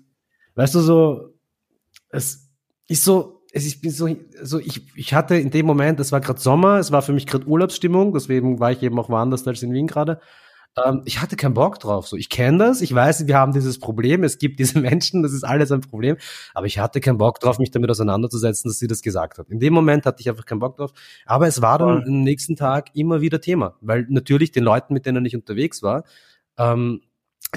weißt 0.54 0.74
du 0.74 0.80
so, 0.80 1.34
es 2.10 2.50
ist 2.86 3.04
so, 3.04 3.42
es 3.52 3.66
ich 3.66 3.80
bin 3.80 3.90
so, 3.90 4.08
so 4.42 4.58
ich, 4.58 4.82
ich 4.96 5.14
hatte 5.14 5.36
in 5.36 5.50
dem 5.50 5.66
Moment, 5.66 5.98
es 5.98 6.12
war 6.12 6.20
gerade 6.20 6.40
Sommer, 6.40 6.78
es 6.78 6.92
war 6.92 7.02
für 7.02 7.12
mich 7.12 7.26
gerade 7.26 7.46
Urlaubsstimmung, 7.46 8.12
deswegen 8.12 8.60
war 8.60 8.70
ich 8.70 8.82
eben 8.82 8.98
auch 8.98 9.08
woanders 9.08 9.46
als 9.46 9.62
in 9.62 9.72
Wien 9.72 9.86
gerade. 9.86 10.20
Ähm, 10.76 11.02
ich 11.04 11.20
hatte 11.20 11.36
keinen 11.36 11.54
Bock 11.54 11.78
drauf. 11.80 12.08
So, 12.08 12.16
ich 12.16 12.28
kenne 12.28 12.58
das, 12.58 12.80
ich 12.80 12.94
weiß, 12.94 13.26
wir 13.26 13.36
haben 13.36 13.52
dieses 13.52 13.78
Problem, 13.78 14.24
es 14.24 14.38
gibt 14.38 14.58
diese 14.60 14.78
Menschen, 14.80 15.22
das 15.22 15.32
ist 15.32 15.44
alles 15.44 15.72
ein 15.72 15.80
Problem, 15.80 16.16
aber 16.54 16.66
ich 16.66 16.78
hatte 16.78 17.00
keinen 17.00 17.18
Bock 17.18 17.40
drauf, 17.40 17.58
mich 17.58 17.70
damit 17.70 17.90
auseinanderzusetzen, 17.90 18.68
dass 18.70 18.78
sie 18.78 18.86
das 18.86 19.02
gesagt 19.02 19.38
hat. 19.38 19.48
In 19.50 19.60
dem 19.60 19.74
Moment 19.74 20.06
hatte 20.06 20.20
ich 20.20 20.28
einfach 20.28 20.46
keinen 20.46 20.60
Bock 20.60 20.76
drauf, 20.76 20.92
aber 21.26 21.46
es 21.46 21.60
war 21.62 21.78
dann 21.78 22.04
am 22.06 22.22
nächsten 22.22 22.56
Tag 22.56 22.90
immer 22.94 23.20
wieder 23.20 23.40
Thema, 23.40 23.76
weil 23.80 24.06
natürlich 24.08 24.52
den 24.52 24.64
Leuten, 24.64 24.94
mit 24.94 25.06
denen 25.06 25.24
ich 25.24 25.34
unterwegs 25.34 25.82
war, 25.82 26.04
ähm, 26.58 27.02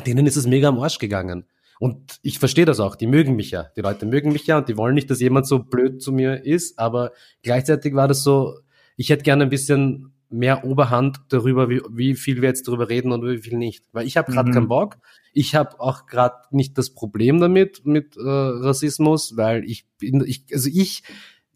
denen 0.05 0.25
ist 0.25 0.37
es 0.37 0.47
mega 0.47 0.69
am 0.69 0.79
Arsch 0.79 0.97
gegangen. 0.97 1.45
Und 1.79 2.19
ich 2.21 2.39
verstehe 2.39 2.65
das 2.65 2.79
auch, 2.79 2.95
die 2.95 3.07
mögen 3.07 3.35
mich 3.35 3.51
ja. 3.51 3.67
Die 3.75 3.81
Leute 3.81 4.05
mögen 4.05 4.31
mich 4.31 4.47
ja 4.47 4.57
und 4.57 4.69
die 4.69 4.77
wollen 4.77 4.95
nicht, 4.95 5.09
dass 5.09 5.19
jemand 5.19 5.47
so 5.47 5.59
blöd 5.59 6.01
zu 6.01 6.11
mir 6.11 6.45
ist, 6.45 6.79
aber 6.79 7.11
gleichzeitig 7.41 7.93
war 7.93 8.07
das 8.07 8.23
so, 8.23 8.57
ich 8.95 9.09
hätte 9.09 9.23
gerne 9.23 9.43
ein 9.43 9.49
bisschen 9.49 10.12
mehr 10.33 10.65
Oberhand 10.65 11.21
darüber, 11.29 11.69
wie, 11.69 11.81
wie 11.89 12.15
viel 12.15 12.41
wir 12.41 12.49
jetzt 12.49 12.67
darüber 12.67 12.89
reden 12.89 13.11
und 13.11 13.23
wie 13.23 13.37
viel 13.37 13.57
nicht. 13.57 13.85
Weil 13.91 14.07
ich 14.07 14.17
habe 14.17 14.31
gerade 14.31 14.49
mhm. 14.49 14.53
keinen 14.53 14.67
Bock. 14.67 14.97
Ich 15.31 15.55
habe 15.55 15.79
auch 15.79 16.05
gerade 16.05 16.35
nicht 16.51 16.77
das 16.77 16.93
Problem 16.93 17.39
damit 17.39 17.85
mit 17.85 18.17
äh, 18.17 18.21
Rassismus, 18.21 19.37
weil 19.37 19.63
ich 19.63 19.85
bin, 19.99 20.23
ich, 20.25 20.45
also 20.51 20.69
ich 20.71 21.03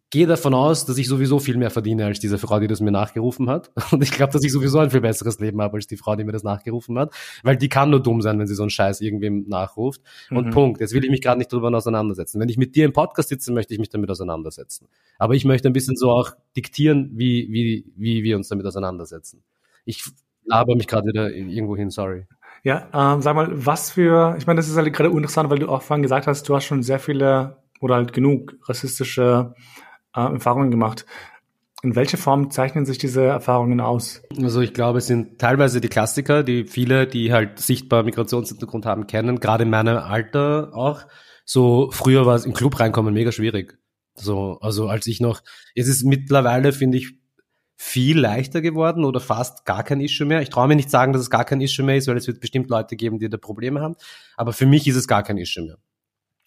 gehe 0.10 0.26
davon 0.26 0.54
aus, 0.54 0.86
dass 0.86 0.98
ich 0.98 1.08
sowieso 1.08 1.40
viel 1.40 1.58
mehr 1.58 1.70
verdiene 1.70 2.06
als 2.06 2.20
diese 2.20 2.38
Frau, 2.38 2.60
die 2.60 2.68
das 2.68 2.80
mir 2.80 2.92
nachgerufen 2.92 3.50
hat. 3.50 3.72
Und 3.92 4.02
ich 4.02 4.12
glaube, 4.12 4.32
dass 4.32 4.44
ich 4.44 4.52
sowieso 4.52 4.80
ein 4.80 4.90
viel 4.90 5.02
besseres 5.02 5.40
Leben 5.40 5.62
habe 5.62 5.76
als 5.76 5.88
die 5.88 5.98
Frau, 5.98 6.16
die 6.16 6.24
mir 6.24 6.32
das 6.32 6.44
nachgerufen 6.44 6.98
hat. 6.98 7.14
Weil 7.44 7.58
die 7.58 7.68
kann 7.68 7.90
nur 7.90 8.02
dumm 8.02 8.22
sein, 8.22 8.40
wenn 8.40 8.48
sie 8.48 8.56
so 8.56 8.64
einen 8.64 8.70
Scheiß 8.70 9.02
irgendwem 9.02 9.46
nachruft. 9.48 10.02
Und 10.30 10.48
mhm. 10.48 10.52
Punkt. 10.52 10.82
Jetzt 10.82 10.94
will 10.94 11.04
ich 11.04 11.10
mich 11.10 11.22
gerade 11.22 11.38
nicht 11.38 11.52
darüber 11.52 11.76
auseinandersetzen. 11.76 12.40
Wenn 12.40 12.50
ich 12.50 12.58
mit 12.58 12.76
dir 12.76 12.86
im 12.86 12.94
Podcast 12.94 13.30
sitze, 13.30 13.52
möchte 13.52 13.74
ich 13.74 13.80
mich 13.80 13.90
damit 13.90 14.10
auseinandersetzen. 14.10 14.88
Aber 15.18 15.34
ich 15.34 15.44
möchte 15.44 15.68
ein 15.68 15.74
bisschen 15.74 15.98
so 15.98 16.12
auch 16.12 16.32
diktieren, 16.56 17.12
wie, 17.16 17.48
wie, 17.52 17.86
wie 17.98 18.24
wir 18.24 18.38
uns 18.38 18.48
damit 18.48 18.66
auseinandersetzen. 18.66 19.44
Ich 19.84 20.06
laber 20.46 20.76
mich 20.76 20.88
gerade 20.88 21.08
wieder 21.08 21.32
irgendwo 21.32 21.76
hin, 21.76 21.90
sorry. 21.90 22.28
Ja, 22.64 22.88
ähm, 22.94 23.22
sag 23.22 23.36
mal, 23.36 23.50
was 23.54 23.92
für, 23.92 24.36
ich 24.38 24.48
meine, 24.48 24.58
das 24.58 24.70
ist 24.70 24.78
halt 24.78 24.92
gerade 24.94 25.10
interessant, 25.10 25.50
weil 25.50 25.60
du 25.60 25.68
auch 25.68 25.82
vorhin 25.82 26.02
gesagt 26.02 26.28
hast, 26.28 26.48
du 26.48 26.56
hast 26.56 26.66
schon 26.66 26.82
sehr 26.82 27.00
viele 27.00 27.58
oder 27.80 27.96
halt 27.96 28.14
genug 28.14 28.56
rassistische 28.64 29.54
äh, 30.16 30.22
Erfahrungen 30.22 30.72
gemacht. 30.72 31.06
In 31.84 31.96
welche 31.96 32.18
Form 32.18 32.50
zeichnen 32.50 32.86
sich 32.86 32.98
diese 32.98 33.24
Erfahrungen 33.24 33.80
aus? 33.82 34.24
Also 34.42 34.62
ich 34.62 34.74
glaube, 34.74 34.98
es 34.98 35.08
sind 35.08 35.40
teilweise 35.40 35.80
die 35.80 35.90
Klassiker, 35.90 36.44
die 36.44 36.66
viele, 36.66 37.06
die 37.06 37.32
halt 37.32 37.60
sichtbar 37.60 38.04
Migrationshintergrund 38.04 38.86
haben, 38.86 39.06
kennen, 39.06 39.40
gerade 39.40 39.64
in 39.64 39.70
meinem 39.70 39.98
Alter 39.98 40.72
auch. 40.74 41.04
So 41.46 41.90
früher 41.92 42.26
war 42.26 42.36
es 42.36 42.46
im 42.46 42.54
Club 42.54 42.80
reinkommen 42.80 43.14
mega 43.14 43.32
schwierig. 43.32 43.78
So, 44.16 44.58
also 44.62 44.88
als 44.88 45.06
ich 45.06 45.22
noch, 45.22 45.42
es 45.76 45.88
ist 45.88 46.04
mittlerweile, 46.04 46.74
finde 46.74 46.98
ich, 46.98 47.14
viel 47.80 48.20
leichter 48.20 48.62
geworden 48.62 49.06
oder 49.06 49.20
fast 49.20 49.64
gar 49.64 49.84
kein 49.84 50.02
Issue 50.02 50.26
mehr. 50.26 50.42
Ich 50.42 50.50
traue 50.50 50.68
mir 50.68 50.76
nicht 50.76 50.90
sagen, 50.90 51.14
dass 51.14 51.22
es 51.22 51.30
gar 51.30 51.46
kein 51.46 51.62
Issue 51.62 51.86
mehr 51.86 51.96
ist, 51.96 52.08
weil 52.08 52.18
es 52.18 52.26
wird 52.26 52.42
bestimmt 52.42 52.72
Leute 52.72 52.96
geben, 52.96 53.20
die 53.20 53.30
da 53.30 53.38
Probleme 53.38 53.82
haben. 53.82 53.96
Aber 54.36 54.52
für 54.52 54.66
mich 54.66 54.88
ist 54.88 54.96
es 54.96 55.08
gar 55.08 55.22
kein 55.22 55.38
Issue 55.38 55.64
mehr. 55.64 55.78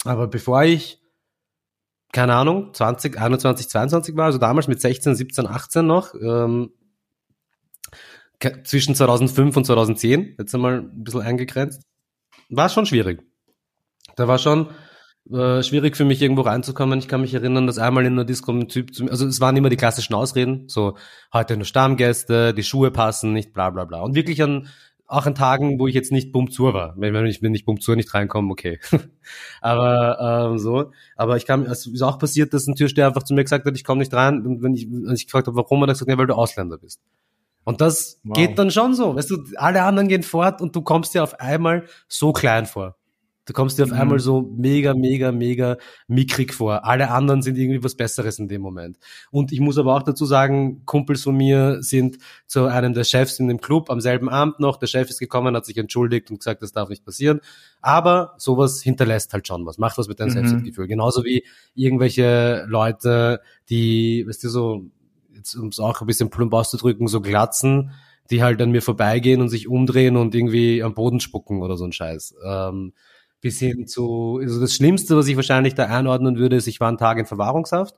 Aber 0.04 0.26
bevor 0.26 0.64
ich 0.64 0.99
keine 2.12 2.34
Ahnung, 2.34 2.74
20, 2.74 3.18
21, 3.18 3.68
22 3.68 4.16
war, 4.16 4.26
also 4.26 4.38
damals 4.38 4.68
mit 4.68 4.80
16, 4.80 5.14
17, 5.14 5.46
18 5.46 5.86
noch, 5.86 6.14
ähm, 6.14 6.72
zwischen 8.64 8.94
2005 8.94 9.56
und 9.56 9.64
2010, 9.64 10.36
jetzt 10.38 10.54
einmal 10.54 10.80
ein 10.80 11.04
bisschen 11.04 11.20
eingegrenzt, 11.20 11.82
war 12.48 12.68
schon 12.68 12.86
schwierig. 12.86 13.22
Da 14.16 14.28
war 14.28 14.38
schon 14.38 14.68
äh, 15.30 15.62
schwierig 15.62 15.96
für 15.96 16.04
mich 16.04 16.22
irgendwo 16.22 16.42
reinzukommen. 16.42 16.98
Ich 16.98 17.06
kann 17.06 17.20
mich 17.20 17.34
erinnern, 17.34 17.66
dass 17.66 17.78
einmal 17.78 18.06
in 18.06 18.14
einer 18.14 18.24
Disco 18.24 18.50
ein 18.52 18.68
Typ 18.68 18.94
zu 18.94 19.04
mir, 19.04 19.10
also 19.10 19.26
es 19.26 19.40
waren 19.40 19.56
immer 19.56 19.68
die 19.68 19.76
klassischen 19.76 20.14
Ausreden, 20.14 20.68
so 20.68 20.96
heute 21.32 21.56
nur 21.56 21.66
Stammgäste, 21.66 22.54
die 22.54 22.62
Schuhe 22.62 22.90
passen 22.90 23.32
nicht, 23.32 23.52
bla 23.52 23.70
bla 23.70 23.84
bla. 23.84 24.00
Und 24.00 24.14
wirklich 24.14 24.42
an 24.42 24.68
auch 25.10 25.26
an 25.26 25.34
Tagen, 25.34 25.80
wo 25.80 25.88
ich 25.88 25.94
jetzt 25.94 26.12
nicht 26.12 26.30
Bumzur 26.30 26.72
war. 26.72 26.94
Wenn, 26.96 27.12
wenn 27.12 27.26
ich, 27.26 27.42
wenn 27.42 27.54
ich 27.54 27.64
Bumzur 27.64 27.96
nicht 27.96 28.14
reinkomme, 28.14 28.50
okay. 28.52 28.78
aber 29.60 30.50
ähm, 30.52 30.58
so. 30.58 30.92
Aber 31.16 31.36
ich 31.36 31.46
kam, 31.46 31.64
es 31.64 31.86
ist 31.86 32.02
auch 32.02 32.18
passiert, 32.18 32.54
dass 32.54 32.68
ein 32.68 32.76
Türsteher 32.76 33.08
einfach 33.08 33.24
zu 33.24 33.34
mir 33.34 33.42
gesagt 33.42 33.66
hat, 33.66 33.76
ich 33.76 33.84
komme 33.84 33.98
nicht 33.98 34.14
rein. 34.14 34.46
Und 34.46 34.62
wenn 34.62 34.74
ich, 34.74 34.86
wenn 34.88 35.14
ich 35.14 35.26
gefragt 35.26 35.48
habe, 35.48 35.56
warum, 35.56 35.82
hat 35.82 35.88
er 35.88 35.94
gesagt, 35.94 36.10
ja, 36.10 36.16
weil 36.16 36.28
du 36.28 36.34
Ausländer 36.34 36.78
bist. 36.78 37.00
Und 37.64 37.80
das 37.80 38.20
wow. 38.22 38.36
geht 38.36 38.58
dann 38.58 38.70
schon 38.70 38.94
so. 38.94 39.16
Weißt 39.16 39.30
du, 39.30 39.38
alle 39.56 39.82
anderen 39.82 40.08
gehen 40.08 40.22
fort 40.22 40.60
und 40.60 40.76
du 40.76 40.82
kommst 40.82 41.14
dir 41.14 41.24
auf 41.24 41.40
einmal 41.40 41.86
so 42.08 42.32
klein 42.32 42.66
vor. 42.66 42.96
Du 43.50 43.54
kommst 43.54 43.80
dir 43.80 43.82
auf 43.82 43.90
mhm. 43.90 43.98
einmal 43.98 44.20
so 44.20 44.42
mega, 44.56 44.94
mega, 44.94 45.32
mega 45.32 45.76
mickrig 46.06 46.54
vor. 46.54 46.84
Alle 46.84 47.10
anderen 47.10 47.42
sind 47.42 47.58
irgendwie 47.58 47.82
was 47.82 47.96
Besseres 47.96 48.38
in 48.38 48.46
dem 48.46 48.62
Moment. 48.62 48.96
Und 49.32 49.50
ich 49.50 49.58
muss 49.58 49.76
aber 49.76 49.96
auch 49.96 50.04
dazu 50.04 50.24
sagen, 50.24 50.86
Kumpels 50.86 51.24
von 51.24 51.36
mir 51.36 51.82
sind 51.82 52.18
zu 52.46 52.66
einem 52.66 52.94
der 52.94 53.02
Chefs 53.02 53.40
in 53.40 53.48
dem 53.48 53.60
Club 53.60 53.90
am 53.90 54.00
selben 54.00 54.28
Abend 54.28 54.60
noch. 54.60 54.76
Der 54.76 54.86
Chef 54.86 55.10
ist 55.10 55.18
gekommen, 55.18 55.56
hat 55.56 55.66
sich 55.66 55.76
entschuldigt 55.78 56.30
und 56.30 56.38
gesagt, 56.38 56.62
das 56.62 56.70
darf 56.70 56.90
nicht 56.90 57.04
passieren. 57.04 57.40
Aber 57.80 58.34
sowas 58.38 58.80
hinterlässt 58.80 59.32
halt 59.32 59.48
schon 59.48 59.66
was, 59.66 59.78
macht 59.78 59.98
was 59.98 60.06
mit 60.06 60.20
deinem 60.20 60.28
mhm. 60.28 60.34
Selbstwertgefühl. 60.34 60.86
Genauso 60.86 61.24
wie 61.24 61.44
irgendwelche 61.74 62.66
Leute, 62.68 63.40
die, 63.68 64.24
weißt 64.28 64.44
du, 64.44 64.48
so, 64.48 64.84
jetzt 65.34 65.56
um 65.56 65.70
es 65.70 65.80
auch 65.80 66.00
ein 66.00 66.06
bisschen 66.06 66.30
plump 66.30 66.54
auszudrücken, 66.54 67.08
so 67.08 67.20
glatzen, 67.20 67.90
die 68.30 68.44
halt 68.44 68.62
an 68.62 68.70
mir 68.70 68.80
vorbeigehen 68.80 69.40
und 69.40 69.48
sich 69.48 69.66
umdrehen 69.66 70.16
und 70.16 70.36
irgendwie 70.36 70.84
am 70.84 70.94
Boden 70.94 71.18
spucken 71.18 71.62
oder 71.62 71.76
so 71.76 71.84
ein 71.84 71.90
Scheiß. 71.90 72.36
Ähm, 72.46 72.92
bis 73.40 73.58
hin 73.58 73.86
zu, 73.86 74.38
also 74.42 74.60
das 74.60 74.74
Schlimmste, 74.74 75.16
was 75.16 75.26
ich 75.28 75.36
wahrscheinlich 75.36 75.74
da 75.74 75.86
einordnen 75.86 76.36
würde, 76.36 76.56
ist, 76.56 76.66
ich 76.66 76.80
war 76.80 76.88
einen 76.88 76.98
Tag 76.98 77.18
in 77.18 77.26
Verwahrungshaft 77.26 77.94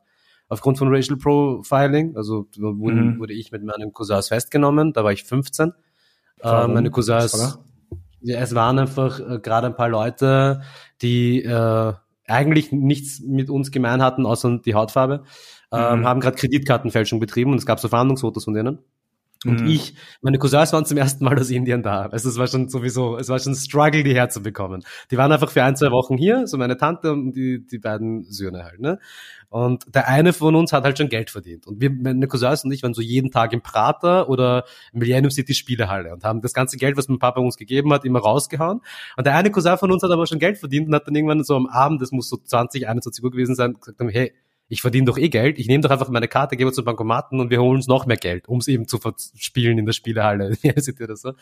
aufgrund 0.53 0.77
von 0.77 0.95
Racial 0.95 1.17
Profiling. 1.17 2.15
Also 2.17 2.47
wurde, 2.59 2.97
mhm. 2.97 3.19
wurde 3.19 3.33
ich 3.33 3.53
mit 3.53 3.65
meinen 3.65 3.93
Cousins 3.93 4.29
festgenommen, 4.29 4.93
da 4.93 5.03
war 5.03 5.13
ich 5.13 5.25
15. 5.25 5.73
Äh, 6.43 6.67
meine 6.69 6.91
Cousins, 6.91 7.59
Ja, 8.21 8.39
es 8.39 8.55
waren 8.55 8.79
einfach 8.79 9.19
äh, 9.19 9.39
gerade 9.41 9.69
ein 9.69 9.77
paar 9.77 9.89
Leute, 9.89 10.63
die 11.01 11.43
äh, 11.43 11.93
eigentlich 12.27 12.71
nichts 12.71 13.21
mit 13.21 13.51
uns 13.51 13.71
gemein 13.71 14.03
hatten, 14.03 14.27
außer 14.27 14.59
die 14.59 14.75
Hautfarbe, 14.75 15.25
ähm, 15.73 16.01
mhm. 16.01 16.07
haben 16.07 16.21
gerade 16.21 16.37
Kreditkartenfälschung 16.37 17.19
betrieben 17.19 17.53
und 17.53 17.59
es 17.59 17.67
gab 17.67 17.81
so 17.81 17.89
Verhandlungsfotos 17.89 18.45
von 18.45 18.55
denen. 18.55 18.79
Und 19.45 19.63
mhm. 19.63 19.69
ich, 19.69 19.95
meine 20.21 20.39
Cousins 20.39 20.73
waren 20.73 20.85
zum 20.85 20.99
ersten 20.99 21.25
Mal 21.25 21.39
aus 21.39 21.51
Indien 21.51 21.83
da. 21.83 22.07
Also 22.07 22.29
es 22.29 22.39
war 22.39 22.47
schon 22.47 22.69
sowieso, 22.69 23.17
es 23.17 23.29
war 23.29 23.39
schon 23.39 23.53
ein 23.53 23.57
Struggle, 23.57 24.03
die 24.03 24.15
herzubekommen. 24.15 24.85
Die 25.11 25.17
waren 25.17 25.33
einfach 25.33 25.51
für 25.51 25.65
ein, 25.65 25.77
zwei 25.77 25.91
Wochen 25.91 26.17
hier, 26.17 26.47
so 26.47 26.59
meine 26.59 26.77
Tante 26.77 27.13
und 27.13 27.33
die, 27.33 27.67
die 27.67 27.79
beiden 27.79 28.25
Söhne 28.25 28.65
halt, 28.65 28.81
ne? 28.81 28.99
Und 29.53 29.95
der 29.95 30.09
eine 30.09 30.33
von 30.33 30.55
uns 30.57 30.73
hat 30.73 30.85
halt 30.85 30.97
schon 30.97 31.11
Geld 31.11 31.29
verdient. 31.29 31.67
Und 31.67 31.79
wir, 31.79 31.91
meine 31.91 32.27
Cousins 32.27 32.65
und 32.65 32.73
ich 32.73 32.83
waren 32.83 32.95
so 32.95 33.03
jeden 33.03 33.31
Tag 33.31 33.53
im 33.53 33.61
Prater 33.61 34.31
oder 34.31 34.65
Millennium 34.95 35.31
City 35.31 35.53
Spielehalle 35.53 36.15
und 36.15 36.25
haben 36.25 36.41
das 36.41 36.55
ganze 36.55 36.79
Geld, 36.79 36.97
was 36.97 37.09
mein 37.09 37.19
Papa 37.19 37.39
uns 37.39 37.59
gegeben 37.59 37.93
hat, 37.93 38.07
immer 38.07 38.21
rausgehauen. 38.21 38.81
Und 39.15 39.27
der 39.27 39.37
eine 39.37 39.51
Cousin 39.51 39.77
von 39.77 39.93
uns 39.93 40.03
hat 40.03 40.11
aber 40.11 40.27
schon 40.27 40.39
Geld 40.39 40.57
verdient 40.57 40.89
und 40.89 40.95
hat 40.95 41.07
dann 41.07 41.15
irgendwann 41.15 41.45
so 41.45 41.55
am 41.55 41.67
Abend, 41.67 42.01
das 42.01 42.13
muss 42.13 42.31
so 42.31 42.39
20, 42.39 42.89
21 42.89 43.23
Uhr 43.23 43.31
gewesen 43.31 43.55
sein, 43.55 43.75
gesagt 43.75 44.01
haben, 44.01 44.09
hey, 44.09 44.33
ich 44.73 44.81
verdiene 44.81 45.05
doch 45.05 45.19
eh 45.19 45.29
Geld, 45.29 45.59
ich 45.59 45.67
nehme 45.67 45.83
doch 45.83 45.91
einfach 45.91 46.09
meine 46.09 46.29
Karte, 46.29 46.57
gehe 46.57 46.73
zum 46.73 46.87
Bankomaten 46.87 47.41
und 47.41 47.51
wir 47.51 47.61
holen 47.61 47.77
uns 47.77 47.89
noch 47.89 48.07
mehr 48.07 48.17
Geld, 48.17 48.49
um 48.49 48.57
es 48.57 48.69
eben 48.69 48.89
zu 48.89 48.99
spielen 49.37 49.77
in 49.77 49.85
der 49.85 49.93
Spielehalle. 49.93 50.57
oder 51.03 51.15
so. 51.15 51.35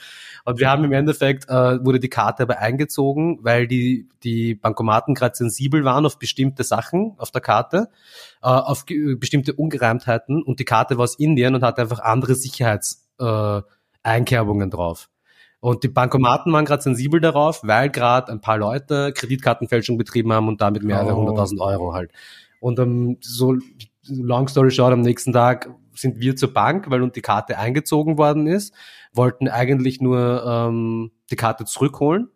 Und 0.44 0.58
wir 0.58 0.68
haben 0.68 0.82
im 0.82 0.90
Endeffekt, 0.90 1.48
äh, 1.48 1.78
wurde 1.84 2.00
die 2.00 2.08
Karte 2.08 2.42
aber 2.42 2.58
eingezogen, 2.58 3.38
weil 3.42 3.68
die, 3.68 4.08
die 4.24 4.56
Bankomaten 4.56 5.14
gerade 5.14 5.36
sensibel 5.36 5.84
waren 5.84 6.06
auf 6.06 6.18
bestimmte 6.18 6.64
Sachen 6.64 7.14
auf 7.18 7.30
der 7.30 7.40
Karte, 7.40 7.88
äh, 8.42 8.48
auf 8.48 8.84
bestimmte 8.84 9.52
Ungereimtheiten 9.52 10.42
und 10.42 10.58
die 10.58 10.64
Karte 10.64 10.96
war 10.96 11.04
aus 11.04 11.16
Indien 11.16 11.54
und 11.54 11.62
hatte 11.62 11.82
einfach 11.82 12.00
andere 12.00 12.34
Sicherheitseinkerbungen 12.34 14.70
äh, 14.70 14.72
drauf. 14.72 15.08
Und 15.60 15.84
die 15.84 15.88
Bankomaten 15.88 16.52
waren 16.52 16.64
gerade 16.64 16.82
sensibel 16.82 17.20
darauf, 17.20 17.60
weil 17.62 17.90
gerade 17.90 18.32
ein 18.32 18.40
paar 18.40 18.58
Leute 18.58 19.12
Kreditkartenfälschung 19.12 19.98
betrieben 19.98 20.32
haben 20.32 20.48
und 20.48 20.60
damit 20.60 20.82
mehrere 20.82 21.14
hunderttausend 21.14 21.60
oh. 21.60 21.66
Euro 21.66 21.94
halt. 21.94 22.10
Und 22.60 22.78
um, 22.78 23.16
so 23.20 23.56
long 24.08 24.48
story 24.48 24.70
short, 24.70 24.92
am 24.92 25.00
nächsten 25.00 25.32
Tag 25.32 25.70
sind 25.94 26.20
wir 26.20 26.36
zur 26.36 26.52
Bank, 26.52 26.90
weil 26.90 27.02
uns 27.02 27.14
die 27.14 27.20
Karte 27.20 27.58
eingezogen 27.58 28.18
worden 28.18 28.46
ist, 28.46 28.74
wollten 29.12 29.48
eigentlich 29.48 30.00
nur 30.00 30.44
ähm, 30.46 31.10
die 31.30 31.36
Karte 31.36 31.64
zurückholen 31.64 32.28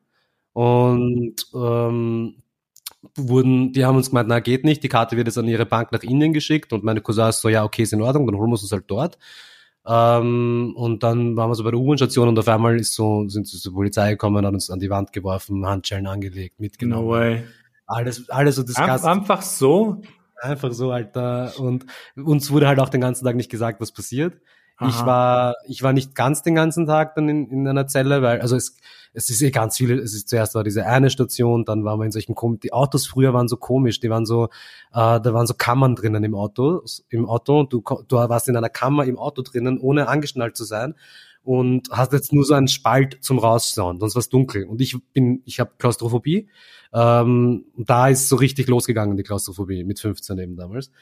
und 0.53 1.37
ähm, 1.55 2.43
wurden, 3.17 3.73
die 3.73 3.85
haben 3.85 3.97
uns 3.97 4.11
gemeint, 4.11 4.29
na 4.29 4.41
geht 4.41 4.65
nicht, 4.65 4.83
die 4.83 4.89
Karte 4.89 5.17
wird 5.17 5.29
jetzt 5.29 5.39
an 5.39 5.49
ihre 5.49 5.67
Bank 5.67 5.93
nach 5.93 6.03
Indien 6.03 6.33
geschickt 6.33 6.73
und 6.73 6.85
meine 6.85 7.01
Cousins 7.01 7.41
so, 7.41 7.49
ja 7.49 7.65
okay, 7.65 7.83
ist 7.83 7.93
in 7.93 8.03
Ordnung, 8.03 8.27
dann 8.27 8.37
holen 8.37 8.51
wir 8.51 8.61
uns 8.61 8.73
halt 8.73 8.85
dort. 8.87 9.19
Ähm, 9.87 10.73
und 10.77 11.03
dann 11.03 11.37
waren 11.37 11.51
wir 11.51 11.55
so 11.55 11.65
bei 11.65 11.71
der 11.71 11.79
U-Bahn-Station 11.79 12.29
und 12.29 12.39
auf 12.39 12.49
einmal 12.49 12.81
ist 12.81 12.95
so, 12.95 13.29
sind 13.29 13.47
sie 13.47 13.59
zur 13.59 13.75
Polizei 13.75 14.13
gekommen, 14.13 14.47
hat 14.47 14.55
uns 14.55 14.71
an 14.71 14.81
die 14.81 14.89
Wand 14.89 15.13
geworfen, 15.13 15.67
Handschellen 15.67 16.07
angelegt, 16.07 16.59
mitgenommen. 16.59 17.05
No 17.05 17.11
way. 17.11 17.43
Alles, 17.87 18.29
alles 18.31 18.57
so 18.57 18.63
das 18.63 18.77
Ein, 18.77 18.91
Einfach 18.91 19.43
so? 19.43 20.03
Einfach 20.41 20.73
so, 20.73 20.91
Alter. 20.91 21.53
Und 21.59 21.87
uns 22.17 22.51
wurde 22.51 22.69
halt 22.69 22.81
auch 22.81 22.89
den 22.89 23.01
ganzen 23.01 23.25
Tag 23.25 23.37
nicht 23.37 23.51
gesagt, 23.51 23.81
was 23.81 23.93
passiert. 23.93 24.35
Aha. 24.77 24.89
Ich 24.89 25.07
war, 25.07 25.55
ich 25.69 25.83
war 25.83 25.93
nicht 25.93 26.15
ganz 26.15 26.43
den 26.43 26.57
ganzen 26.57 26.87
Tag 26.87 27.15
dann 27.15 27.29
in, 27.29 27.49
in 27.49 27.69
einer 27.69 27.87
Zelle, 27.87 28.23
weil, 28.23 28.41
also 28.41 28.57
es, 28.57 28.77
es 29.13 29.31
ist 29.31 29.41
eh 29.41 29.53
ganz 29.53 29.77
viele, 29.77 29.95
es 29.95 30.15
ist 30.15 30.29
zuerst 30.29 30.57
war 30.57 30.65
diese 30.65 30.85
eine 30.85 31.11
Station, 31.11 31.65
dann 31.65 31.85
waren 31.85 32.01
wir 32.01 32.07
in 32.07 32.11
solchen, 32.11 32.35
die 32.61 32.73
Autos 32.73 33.07
früher 33.07 33.33
waren 33.33 33.47
so 33.47 33.57
komisch, 33.57 34.01
die 34.01 34.11
waren 34.11 34.27
so, 34.27 34.47
äh, 34.47 35.21
da 35.21 35.33
waren 35.33 35.47
so 35.47 35.55
Kammern 35.55 35.95
drinnen 35.95 36.25
im 36.25 36.35
Auto, 36.35 36.83
im 37.09 37.27
Auto, 37.27 37.61
und 37.61 37.73
du, 37.73 37.83
du 38.09 38.17
warst 38.17 38.49
in 38.49 38.57
einer 38.57 38.69
Kammer 38.69 39.05
im 39.05 39.17
Auto 39.17 39.43
drinnen, 39.43 39.79
ohne 39.79 40.09
angeschnallt 40.09 40.57
zu 40.57 40.65
sein 40.65 40.97
und 41.45 41.91
hast 41.93 42.13
jetzt 42.13 42.33
nur 42.33 42.45
so 42.45 42.55
einen 42.55 42.69
Spalt 42.69 43.19
zum 43.21 43.39
Rausschauen, 43.39 44.01
sonst 44.01 44.17
war 44.17 44.21
es 44.21 44.29
dunkel. 44.29 44.65
Und 44.65 44.81
ich 44.81 44.97
bin, 45.13 45.43
ich 45.45 45.61
habe 45.61 45.73
Klaustrophobie 45.79 46.49
ähm, 46.95 47.65
da 47.77 48.09
ist 48.09 48.29
so 48.29 48.37
richtig 48.37 48.69
losgegangen, 48.69 49.17
die 49.17 49.25
Klaustrophobie, 49.25 49.83
mit 49.83 49.99
15 49.99 50.39
eben 50.39 50.57
damals. 50.57 50.93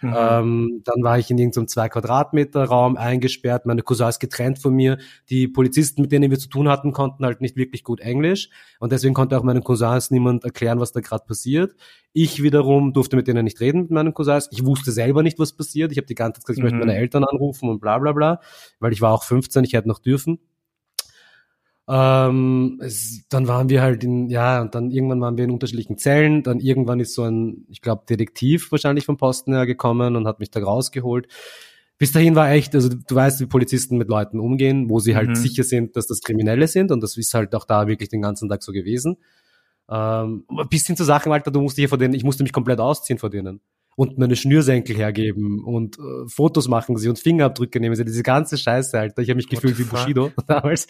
Mhm. 0.00 0.14
Ähm, 0.16 0.82
dann 0.84 1.02
war 1.02 1.18
ich 1.18 1.30
in 1.30 1.36
irgendeinem 1.36 1.68
zwei 1.68 1.90
Quadratmeter 1.90 2.64
Raum 2.64 2.96
eingesperrt, 2.96 3.66
meine 3.66 3.82
Cousins 3.82 4.18
getrennt 4.18 4.58
von 4.58 4.72
mir. 4.72 4.96
Die 5.28 5.48
Polizisten, 5.48 6.00
mit 6.00 6.10
denen 6.10 6.30
wir 6.30 6.38
zu 6.38 6.48
tun 6.48 6.70
hatten, 6.70 6.92
konnten 6.92 7.26
halt 7.26 7.42
nicht 7.42 7.56
wirklich 7.56 7.84
gut 7.84 8.00
Englisch 8.00 8.48
und 8.80 8.92
deswegen 8.92 9.12
konnte 9.12 9.38
auch 9.38 9.42
meinen 9.42 9.62
Cousins 9.62 10.10
niemand 10.10 10.42
erklären, 10.44 10.80
was 10.80 10.92
da 10.92 11.00
gerade 11.00 11.24
passiert. 11.26 11.74
Ich 12.14 12.42
wiederum 12.42 12.94
durfte 12.94 13.16
mit 13.16 13.28
denen 13.28 13.44
nicht 13.44 13.60
reden, 13.60 13.82
mit 13.82 13.90
meinen 13.90 14.14
Cousins. 14.14 14.48
Ich 14.52 14.64
wusste 14.64 14.90
selber 14.90 15.22
nicht, 15.22 15.38
was 15.38 15.52
passiert. 15.52 15.92
Ich 15.92 15.98
habe 15.98 16.06
die 16.06 16.14
ganze 16.14 16.40
Zeit 16.40 16.46
gesagt, 16.46 16.58
ich 16.58 16.62
mhm. 16.62 16.78
möchte 16.78 16.86
meine 16.86 16.98
Eltern 16.98 17.24
anrufen 17.24 17.68
und 17.68 17.80
bla 17.80 17.98
bla 17.98 18.12
bla, 18.12 18.40
weil 18.80 18.92
ich 18.94 19.02
war 19.02 19.12
auch 19.12 19.24
15, 19.24 19.64
ich 19.64 19.74
hätte 19.74 19.88
noch 19.88 19.98
dürfen. 19.98 20.38
Ähm, 21.94 22.80
es, 22.80 23.28
dann 23.28 23.48
waren 23.48 23.68
wir 23.68 23.82
halt 23.82 24.02
in, 24.02 24.30
ja, 24.30 24.62
und 24.62 24.74
dann 24.74 24.90
irgendwann 24.90 25.20
waren 25.20 25.36
wir 25.36 25.44
in 25.44 25.50
unterschiedlichen 25.50 25.98
Zellen. 25.98 26.42
Dann 26.42 26.58
irgendwann 26.58 27.00
ist 27.00 27.14
so 27.14 27.24
ein, 27.24 27.66
ich 27.68 27.82
glaube, 27.82 28.04
Detektiv 28.08 28.72
wahrscheinlich 28.72 29.04
vom 29.04 29.18
Posten 29.18 29.52
her 29.52 29.66
gekommen 29.66 30.16
und 30.16 30.26
hat 30.26 30.40
mich 30.40 30.50
da 30.50 30.60
rausgeholt. 30.60 31.28
Bis 31.98 32.10
dahin 32.10 32.34
war 32.34 32.50
echt, 32.50 32.74
also 32.74 32.88
du 32.88 33.14
weißt, 33.14 33.40
wie 33.40 33.46
Polizisten 33.46 33.98
mit 33.98 34.08
Leuten 34.08 34.40
umgehen, 34.40 34.88
wo 34.88 35.00
sie 35.00 35.14
halt 35.14 35.28
mhm. 35.28 35.34
sicher 35.34 35.64
sind, 35.64 35.94
dass 35.94 36.06
das 36.06 36.22
Kriminelle 36.22 36.66
sind 36.66 36.90
und 36.92 37.02
das 37.02 37.18
ist 37.18 37.34
halt 37.34 37.54
auch 37.54 37.66
da 37.66 37.86
wirklich 37.86 38.08
den 38.08 38.22
ganzen 38.22 38.48
Tag 38.48 38.62
so 38.62 38.72
gewesen. 38.72 39.18
Ähm, 39.90 40.46
bis 40.70 40.86
hin 40.86 40.96
zu 40.96 41.04
Sachen, 41.04 41.30
Alter, 41.30 41.50
du 41.50 41.60
musst 41.60 41.76
dich 41.76 41.82
ja 41.82 41.88
vor 41.88 41.98
denen, 41.98 42.14
ich 42.14 42.24
musste 42.24 42.42
mich 42.42 42.54
komplett 42.54 42.80
ausziehen 42.80 43.18
vor 43.18 43.28
denen 43.28 43.60
und 43.94 44.18
meine 44.18 44.36
Schnürsenkel 44.36 44.96
hergeben 44.96 45.62
und 45.64 45.98
äh, 45.98 46.26
Fotos 46.26 46.68
machen 46.68 46.96
sie 46.96 47.08
und 47.08 47.18
Fingerabdrücke 47.18 47.78
nehmen 47.78 47.94
sie, 47.94 48.04
diese 48.04 48.22
ganze 48.22 48.56
Scheiße, 48.56 48.98
Alter. 48.98 49.22
Ich 49.22 49.28
habe 49.28 49.36
mich 49.36 49.46
What 49.46 49.50
gefühlt 49.50 49.78
wie 49.78 49.84
Bushido 49.84 50.32
damals. 50.46 50.86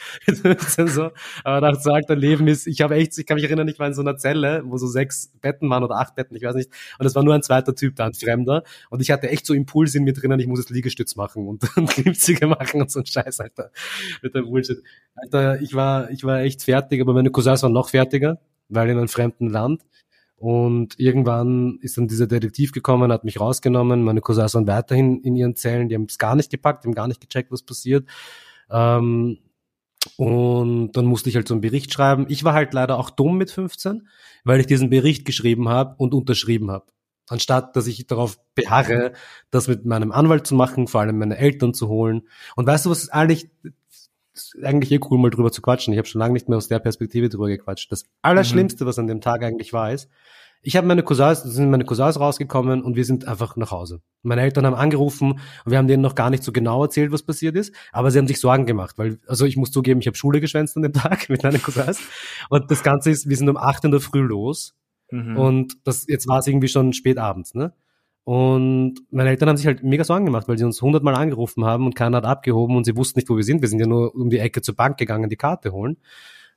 so. 0.87 1.11
Aber 1.45 1.73
nach 1.73 1.81
so 1.81 1.91
alter 1.91 2.15
Leben 2.15 2.47
ist, 2.47 2.67
ich 2.67 2.81
habe 2.81 2.95
echt, 2.95 3.19
ich 3.19 3.27
kann 3.27 3.37
mich 3.37 3.45
erinnern, 3.45 3.67
ich 3.69 3.79
war 3.79 3.89
in 3.89 3.95
so 3.95 4.03
einer 4.03 4.17
Zelle, 4.17 4.63
wo 4.65 4.77
so 4.79 4.87
sechs 4.87 5.33
Betten 5.41 5.69
waren 5.69 5.83
oder 5.83 5.97
acht 5.97 6.15
Betten, 6.15 6.37
ich 6.37 6.43
weiß 6.43 6.55
nicht. 6.55 6.71
Und 6.99 7.07
es 7.07 7.15
war 7.15 7.25
nur 7.25 7.35
ein 7.35 7.43
zweiter 7.43 7.75
Typ 7.75 7.97
da, 7.97 8.07
ein 8.07 8.15
Fremder. 8.15 8.63
Und 8.91 9.03
ich 9.03 9.11
hatte 9.11 9.29
echt 9.29 9.47
so 9.47 9.55
Impulse 9.55 9.99
in 9.99 10.05
mir 10.05 10.13
drinnen, 10.13 10.39
ich 10.39 10.47
muss 10.47 10.61
jetzt 10.61 10.71
Liegestütz 10.71 11.17
machen 11.17 11.49
und, 11.49 11.77
und 11.77 11.87
Klimmzüge 11.91 12.47
machen 12.47 12.83
und 12.83 12.91
so 12.91 13.01
ein 13.01 13.07
Scheiß, 13.07 13.41
Alter. 13.41 13.71
Mit 14.23 14.35
dem 14.35 14.47
Bullshit. 14.47 14.83
Alter, 15.15 15.61
ich 15.61 15.75
war, 15.75 16.11
ich 16.11 16.25
war 16.25 16.41
echt 16.41 16.63
fertig, 16.63 17.01
aber 17.01 17.13
meine 17.15 17.31
Cousins 17.31 17.63
waren 17.63 17.73
noch 17.73 17.89
fertiger, 17.89 18.39
weil 18.69 18.89
in 18.91 18.99
einem 18.99 19.09
fremden 19.09 19.49
Land. 19.49 19.83
Und 20.43 20.99
irgendwann 20.99 21.79
ist 21.83 21.97
dann 21.97 22.09
dieser 22.09 22.27
Detektiv 22.27 22.73
gekommen, 22.73 23.13
hat 23.13 23.23
mich 23.23 23.39
rausgenommen. 23.39 24.03
Meine 24.03 24.21
Cousins 24.21 24.55
waren 24.55 24.67
weiterhin 24.67 25.21
in 25.21 25.37
ihren 25.37 25.55
Zellen, 25.55 25.89
die 25.89 25.95
haben 25.95 26.07
es 26.09 26.19
gar 26.19 26.35
nicht 26.35 26.51
gepackt, 26.51 26.83
die 26.83 26.89
haben 26.89 26.97
gar 26.97 27.07
nicht 27.07 27.21
gecheckt, 27.21 27.53
was 27.53 27.63
passiert. 27.63 28.09
Ähm, 28.69 29.39
und 30.17 30.97
dann 30.97 31.05
musste 31.05 31.29
ich 31.29 31.37
halt 31.37 31.47
so 31.47 31.55
einen 31.55 31.61
Bericht 31.61 31.93
schreiben. 31.93 32.27
Ich 32.29 32.43
war 32.43 32.55
halt 32.55 32.75
leider 32.75 32.99
auch 32.99 33.11
dumm 33.11 33.39
mit 33.39 33.53
15, 33.53 34.09
weil 34.43 34.59
ich 34.59 34.67
diesen 34.67 34.91
Bericht 34.91 35.25
geschrieben 35.25 35.69
habe 35.69 35.95
und 35.99 36.13
unterschrieben 36.13 36.73
habe. 36.73 36.87
Anstatt 37.29 37.77
dass 37.77 37.87
ich 37.87 38.09
darauf 38.09 38.41
beharre, 38.57 39.13
das 39.53 39.69
mit 39.69 39.85
meinem 39.85 40.11
Anwalt 40.11 40.45
zu 40.45 40.57
machen, 40.57 40.89
vor 40.89 41.03
allem 41.03 41.19
meine 41.19 41.39
Eltern 41.39 41.73
zu 41.73 41.87
holen. 41.87 42.23
Und 42.57 42.67
weißt 42.67 42.87
du, 42.87 42.91
was 42.91 43.11
eigentlich 43.11 43.49
eigentlich 44.63 44.93
eh 44.93 45.01
cool, 45.11 45.19
mal 45.19 45.31
drüber 45.31 45.53
zu 45.53 45.63
quatschen. 45.63 45.93
Ich 45.93 45.99
habe 45.99 46.09
schon 46.09 46.21
lange 46.21 46.35
nicht 46.35 46.49
mehr 46.49 46.59
aus 46.59 46.69
der 46.69 46.79
Perspektive 46.79 47.29
drüber 47.29 47.49
gequatscht. 47.49 47.91
Das 47.93 48.05
Allerschlimmste, 48.23 48.85
mhm. 48.85 48.89
was 48.89 48.99
an 48.99 49.07
dem 49.07 49.21
Tag 49.21 49.43
eigentlich 49.43 49.73
war, 49.73 49.93
ist, 49.93 50.09
ich 50.65 50.77
habe 50.77 50.87
meine 50.87 51.03
Cousins, 51.03 51.43
sind 51.43 51.71
meine 51.71 51.85
Cousins 51.85 52.21
rausgekommen 52.21 52.83
und 52.83 52.95
wir 52.95 53.05
sind 53.05 53.27
einfach 53.27 53.57
nach 53.57 53.73
Hause. 53.73 54.01
Meine 54.23 54.43
Eltern 54.43 54.65
haben 54.65 54.77
angerufen 54.77 55.33
und 55.33 55.71
wir 55.71 55.77
haben 55.77 55.89
denen 55.89 56.03
noch 56.03 56.15
gar 56.15 56.31
nicht 56.31 56.45
so 56.45 56.53
genau 56.53 56.85
erzählt, 56.85 57.11
was 57.11 57.25
passiert 57.25 57.57
ist, 57.57 57.75
aber 57.91 58.13
sie 58.13 58.19
haben 58.19 58.29
sich 58.29 58.39
Sorgen 58.39 58.65
gemacht, 58.65 58.97
weil, 58.97 59.19
also 59.27 59.45
ich 59.45 59.57
muss 59.57 59.73
zugeben, 59.73 60.01
ich 60.01 60.07
habe 60.07 60.17
Schule 60.17 60.41
geschwänzt 60.41 60.77
an 60.77 60.83
dem 60.83 60.93
Tag 60.93 61.29
mit 61.29 61.43
meinen 61.43 61.61
Cousins 61.61 62.01
und 62.49 62.71
das 62.71 62.85
Ganze 62.85 63.11
ist, 63.11 63.29
wir 63.29 63.37
sind 63.37 63.49
um 63.49 63.57
acht 63.57 63.85
in 63.85 63.91
der 63.91 64.01
Früh 64.01 64.21
los 64.21 64.77
mhm. 65.11 65.37
und 65.37 65.75
das, 65.85 66.07
jetzt 66.07 66.29
war 66.29 66.39
es 66.39 66.47
irgendwie 66.47 66.69
schon 66.69 66.93
spät 66.93 67.19
abends, 67.19 67.55
ne? 67.55 67.73
Und 68.25 69.01
meine 69.11 69.31
Eltern 69.31 69.49
haben 69.49 69.57
sich 69.57 69.67
halt 69.67 69.83
mega 69.83 70.05
Sorgen 70.05 70.27
gemacht, 70.27 70.47
weil 70.47 70.57
sie 70.57 70.65
uns 70.65 70.81
hundertmal 70.81 71.17
angerufen 71.17 71.65
haben 71.65 71.87
und 71.87 71.97
keiner 71.97 72.19
hat 72.19 72.25
abgehoben 72.25 72.77
und 72.77 72.85
sie 72.85 72.97
wussten 72.97 73.19
nicht, 73.19 73.29
wo 73.29 73.37
wir 73.37 73.43
sind. 73.43 73.63
Wir 73.63 73.69
sind 73.69 73.81
ja 73.81 73.87
nur 73.87 74.15
um 74.15 74.31
die 74.31 74.39
Ecke 74.39 74.63
zur 74.63 74.77
Bank 74.77 74.97
gegangen, 74.97 75.29
die 75.29 75.37
Karte 75.37 75.73
holen. 75.73 75.97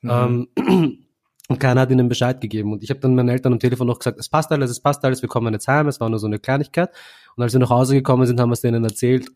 Mhm. 0.01 0.47
Ähm, 0.57 0.97
und 1.47 1.59
keiner 1.59 1.81
hat 1.81 1.91
ihnen 1.91 2.07
Bescheid 2.07 2.39
gegeben. 2.39 2.71
Und 2.71 2.83
ich 2.83 2.91
habe 2.91 2.99
dann 2.99 3.15
meinen 3.15 3.29
Eltern 3.29 3.53
am 3.53 3.59
Telefon 3.59 3.87
noch 3.87 3.99
gesagt, 3.99 4.19
es 4.19 4.29
passt 4.29 4.51
alles, 4.51 4.69
es 4.69 4.79
passt 4.79 5.03
alles, 5.03 5.23
wir 5.23 5.29
kommen 5.29 5.53
jetzt 5.53 5.67
heim, 5.67 5.87
es 5.87 5.99
war 5.99 6.09
nur 6.09 6.19
so 6.19 6.27
eine 6.27 6.37
Kleinigkeit. 6.39 6.89
Und 7.35 7.43
als 7.43 7.53
wir 7.53 7.59
nach 7.59 7.71
Hause 7.71 7.95
gekommen 7.95 8.27
sind, 8.27 8.39
haben 8.39 8.49
wir 8.49 8.53
es 8.53 8.61
denen 8.61 8.83
erzählt. 8.83 9.31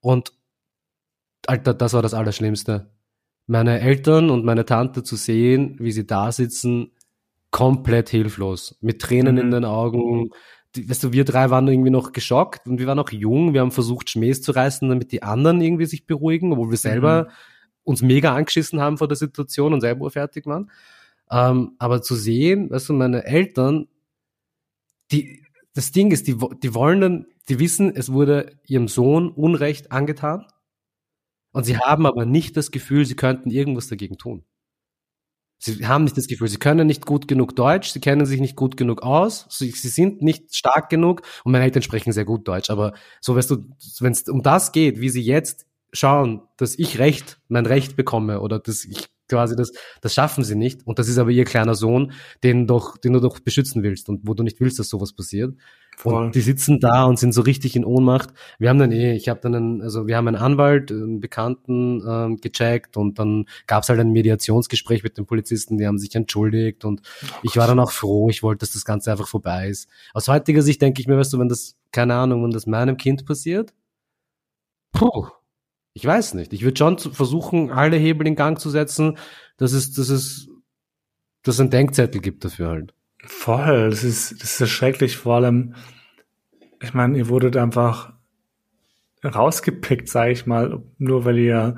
Und 0.00 0.32
Alter, 1.46 1.74
das 1.74 1.94
war 1.94 2.02
das 2.02 2.14
Allerschlimmste. 2.14 2.90
Meine 3.46 3.80
Eltern 3.80 4.30
und 4.30 4.44
meine 4.44 4.64
Tante 4.64 5.02
zu 5.02 5.16
sehen, 5.16 5.76
wie 5.80 5.90
sie 5.90 6.06
da 6.06 6.30
sitzen, 6.30 6.92
komplett 7.50 8.08
hilflos, 8.08 8.78
mit 8.80 9.00
Tränen 9.00 9.34
mhm. 9.34 9.40
in 9.40 9.50
den 9.50 9.64
Augen. 9.64 10.30
Weißt 10.76 11.04
du, 11.04 11.12
wir 11.12 11.24
drei 11.24 11.50
waren 11.50 11.68
irgendwie 11.68 11.90
noch 11.90 12.12
geschockt 12.12 12.66
und 12.66 12.78
wir 12.78 12.86
waren 12.86 12.98
auch 12.98 13.10
jung. 13.10 13.52
Wir 13.52 13.60
haben 13.60 13.72
versucht, 13.72 14.08
Schmähs 14.08 14.40
zu 14.40 14.52
reißen, 14.52 14.88
damit 14.88 15.12
die 15.12 15.22
anderen 15.22 15.60
irgendwie 15.60 15.86
sich 15.86 16.06
beruhigen, 16.06 16.52
obwohl 16.52 16.70
wir 16.70 16.78
selber 16.78 17.24
mhm. 17.24 17.28
uns 17.84 18.02
mega 18.02 18.34
angeschissen 18.34 18.80
haben 18.80 18.98
vor 18.98 19.08
der 19.08 19.16
Situation 19.16 19.74
und 19.74 19.82
selber 19.82 20.10
fertig 20.10 20.46
waren. 20.46 20.70
Ähm, 21.30 21.72
aber 21.78 22.02
zu 22.02 22.14
sehen, 22.14 22.70
weißt 22.70 22.88
du, 22.88 22.94
meine 22.94 23.24
Eltern, 23.24 23.88
die, 25.10 25.44
das 25.74 25.92
Ding 25.92 26.10
ist, 26.10 26.26
die, 26.26 26.36
die 26.62 26.74
wollen 26.74 27.00
dann, 27.00 27.26
die 27.48 27.58
wissen, 27.58 27.94
es 27.94 28.12
wurde 28.12 28.58
ihrem 28.66 28.88
Sohn 28.88 29.30
Unrecht 29.30 29.92
angetan. 29.92 30.46
Und 31.52 31.64
sie 31.64 31.76
haben 31.76 32.06
aber 32.06 32.24
nicht 32.24 32.56
das 32.56 32.70
Gefühl, 32.70 33.04
sie 33.04 33.16
könnten 33.16 33.50
irgendwas 33.50 33.88
dagegen 33.88 34.16
tun. 34.16 34.44
Sie 35.64 35.86
haben 35.86 36.02
nicht 36.02 36.16
das 36.16 36.26
Gefühl, 36.26 36.48
sie 36.48 36.56
können 36.56 36.88
nicht 36.88 37.06
gut 37.06 37.28
genug 37.28 37.54
Deutsch, 37.54 37.92
sie 37.92 38.00
kennen 38.00 38.26
sich 38.26 38.40
nicht 38.40 38.56
gut 38.56 38.76
genug 38.76 39.02
aus, 39.02 39.46
sie, 39.48 39.70
sie 39.70 39.90
sind 39.90 40.20
nicht 40.20 40.56
stark 40.56 40.90
genug 40.90 41.22
und 41.44 41.52
meine 41.52 41.62
Eltern 41.62 41.84
sprechen 41.84 42.12
sehr 42.12 42.24
gut 42.24 42.48
Deutsch, 42.48 42.68
aber 42.68 42.94
so 43.20 43.36
weißt 43.36 43.48
du, 43.52 43.68
wenn 44.00 44.10
es 44.10 44.28
um 44.28 44.42
das 44.42 44.72
geht, 44.72 45.00
wie 45.00 45.08
sie 45.08 45.22
jetzt 45.22 45.66
schauen, 45.92 46.42
dass 46.56 46.76
ich 46.76 46.98
Recht, 46.98 47.38
mein 47.46 47.66
Recht 47.66 47.94
bekomme 47.94 48.40
oder 48.40 48.58
dass 48.58 48.84
ich 48.84 49.06
quasi 49.28 49.54
das, 49.54 49.70
das 50.00 50.14
schaffen 50.14 50.42
sie 50.42 50.56
nicht 50.56 50.84
und 50.84 50.98
das 50.98 51.06
ist 51.06 51.18
aber 51.18 51.30
ihr 51.30 51.44
kleiner 51.44 51.76
Sohn, 51.76 52.12
den 52.42 52.66
doch, 52.66 52.96
den 52.96 53.12
du 53.12 53.20
doch 53.20 53.38
beschützen 53.38 53.84
willst 53.84 54.08
und 54.08 54.26
wo 54.26 54.34
du 54.34 54.42
nicht 54.42 54.60
willst, 54.60 54.80
dass 54.80 54.88
sowas 54.88 55.12
passiert. 55.12 55.54
Voll. 55.96 56.26
Und 56.26 56.34
die 56.34 56.40
sitzen 56.40 56.80
da 56.80 57.04
und 57.04 57.18
sind 57.18 57.32
so 57.32 57.42
richtig 57.42 57.76
in 57.76 57.84
Ohnmacht. 57.84 58.30
Wir 58.58 58.70
haben 58.70 58.78
dann 58.78 58.92
eh, 58.92 59.14
ich 59.14 59.28
habe 59.28 59.40
dann 59.40 59.54
einen, 59.54 59.82
also 59.82 60.06
wir 60.06 60.16
haben 60.16 60.26
einen 60.26 60.36
Anwalt, 60.36 60.90
einen 60.90 61.20
Bekannten 61.20 62.02
ähm, 62.06 62.38
gecheckt 62.38 62.96
und 62.96 63.18
dann 63.18 63.46
gab 63.66 63.82
es 63.82 63.88
halt 63.88 64.00
ein 64.00 64.10
Mediationsgespräch 64.10 65.02
mit 65.02 65.18
den 65.18 65.26
Polizisten, 65.26 65.78
die 65.78 65.86
haben 65.86 65.98
sich 65.98 66.14
entschuldigt 66.14 66.84
und 66.84 67.02
oh 67.22 67.36
ich 67.42 67.56
war 67.56 67.66
dann 67.66 67.78
auch 67.78 67.92
froh, 67.92 68.30
ich 68.30 68.42
wollte, 68.42 68.60
dass 68.60 68.72
das 68.72 68.84
Ganze 68.84 69.12
einfach 69.12 69.28
vorbei 69.28 69.68
ist. 69.68 69.88
Aus 70.14 70.28
heutiger 70.28 70.62
Sicht 70.62 70.80
denke 70.82 71.00
ich 71.00 71.06
mir, 71.06 71.18
weißt 71.18 71.32
du, 71.34 71.38
wenn 71.38 71.48
das, 71.48 71.76
keine 71.92 72.14
Ahnung, 72.14 72.42
wenn 72.42 72.50
das 72.50 72.66
meinem 72.66 72.96
Kind 72.96 73.26
passiert, 73.26 73.72
puh, 74.92 75.28
ich 75.94 76.04
weiß 76.06 76.34
nicht. 76.34 76.52
Ich 76.52 76.62
würde 76.62 76.78
schon 76.78 76.98
versuchen, 76.98 77.70
alle 77.70 77.96
Hebel 77.96 78.26
in 78.26 78.34
Gang 78.34 78.58
zu 78.58 78.70
setzen, 78.70 79.18
dass 79.58 79.72
es, 79.72 79.92
dass 79.92 80.08
es, 80.08 80.48
dass 81.42 81.56
es 81.56 81.60
einen 81.60 81.70
Denkzettel 81.70 82.20
gibt 82.20 82.44
dafür 82.44 82.68
halt. 82.68 82.94
Voll, 83.24 83.90
das 83.90 84.02
ist, 84.04 84.42
das 84.42 84.60
ist 84.60 84.70
schrecklich, 84.70 85.16
vor 85.16 85.36
allem, 85.36 85.74
ich 86.80 86.92
meine, 86.92 87.16
ihr 87.16 87.28
wurdet 87.28 87.56
einfach 87.56 88.12
rausgepickt, 89.24 90.08
sage 90.08 90.32
ich 90.32 90.46
mal, 90.46 90.82
nur 90.98 91.24
weil 91.24 91.38
ihr 91.38 91.76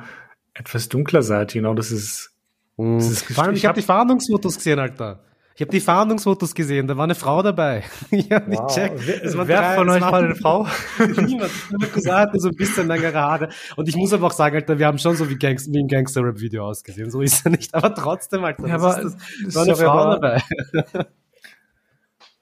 etwas 0.55 0.89
dunkler 0.89 1.23
seid, 1.23 1.53
genau, 1.53 1.75
das 1.75 1.91
ist, 1.91 2.33
mhm. 2.77 2.99
das 2.99 3.11
ist 3.11 3.25
Vor 3.33 3.45
allem, 3.45 3.55
ich 3.55 3.65
habe 3.65 3.71
hab 3.71 3.77
die 3.77 3.83
Fahndungsfotos 3.83 4.57
gesehen, 4.57 4.79
Alter. 4.79 5.21
Ich 5.57 5.61
habe 5.61 5.71
die 5.71 5.81
Fahndungsfotos 5.81 6.53
gesehen, 6.53 6.89
da 6.89 6.97
war 6.97 7.05
eine 7.05 7.15
Frau 7.15 7.41
dabei. 7.41 7.85
ich 8.11 8.33
habe 8.33 8.47
wow. 8.51 8.67
nicht 8.67 8.75
checkt. 8.75 9.07
Wer, 9.07 9.47
wer 9.47 9.75
von 9.77 9.89
euch 9.89 10.01
war 10.01 10.15
eine 10.15 10.35
Frau? 10.35 10.67
Niemand. 10.99 11.53
Cousin 11.93 12.13
hatte 12.13 12.41
so 12.41 12.49
ein 12.49 12.57
bisschen 12.57 12.89
längere 12.89 13.21
Haare. 13.21 13.49
Und 13.77 13.89
ich 13.89 13.95
muss 13.95 14.13
aber 14.13 14.27
auch 14.27 14.33
sagen, 14.33 14.57
Alter, 14.57 14.81
wir 14.81 14.87
haben 14.87 14.99
schon 14.99 15.15
so 15.15 15.31
wie, 15.31 15.37
Gangster, 15.37 15.71
wie 15.73 15.79
ein 15.79 15.87
Gangster-Rap-Video 15.87 16.67
ausgesehen. 16.67 17.09
So 17.09 17.21
ist 17.21 17.47
er 17.47 17.53
nicht. 17.53 17.73
Aber 17.73 17.95
trotzdem, 17.95 18.43
Alter, 18.43 18.67
ja, 18.67 18.75
aber 18.75 19.01
das, 19.01 19.17
das 19.45 19.55
war 19.55 19.63
eine 19.63 19.77
Frau 19.77 20.11
dabei. 20.17 20.43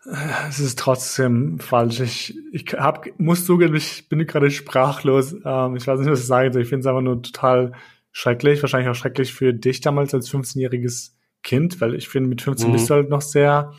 Es 0.05 0.59
ist 0.59 0.79
trotzdem 0.79 1.61
falsch. 1.61 2.01
Ich, 2.01 2.37
ich 2.53 2.67
hab, 2.73 3.07
muss 3.19 3.47
zugeben, 3.47 3.77
ich 3.77 4.09
bin 4.09 4.27
gerade 4.27 4.51
sprachlos. 4.51 5.35
Ähm, 5.45 5.77
ich 5.77 5.87
weiß 5.87 6.01
nicht, 6.01 6.11
was 6.11 6.21
ich 6.21 6.27
sagen 6.27 6.53
soll. 6.53 6.63
Ich 6.63 6.69
finde 6.69 6.81
es 6.81 6.87
einfach 6.87 7.03
nur 7.03 7.23
total 7.23 7.73
schrecklich. 8.11 8.63
Wahrscheinlich 8.63 8.91
auch 8.91 8.97
schrecklich 8.97 9.33
für 9.33 9.55
dich 9.55 9.81
damals 9.81 10.13
als 10.13 10.31
15-jähriges 10.31 11.13
Kind, 11.43 11.81
weil 11.81 11.95
ich 11.95 12.09
finde, 12.09 12.29
mit 12.29 12.43
15 12.43 12.69
mhm. 12.69 12.73
bist 12.73 12.91
du 12.91 12.95
halt 12.95 13.11
noch 13.11 13.21
sehr, 13.21 13.73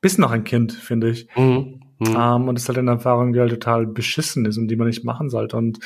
bist 0.00 0.18
noch 0.18 0.30
ein 0.30 0.44
Kind, 0.44 0.72
finde 0.72 1.10
ich. 1.10 1.28
Mhm. 1.36 1.80
Mhm. 1.98 2.16
Ähm, 2.16 2.48
und 2.48 2.56
es 2.56 2.62
ist 2.62 2.68
halt 2.68 2.78
eine 2.78 2.92
Erfahrung, 2.92 3.32
die 3.32 3.40
halt 3.40 3.50
total 3.50 3.86
beschissen 3.86 4.44
ist 4.44 4.58
und 4.58 4.68
die 4.68 4.76
man 4.76 4.86
nicht 4.86 5.04
machen 5.04 5.30
sollte. 5.30 5.56
Und 5.56 5.80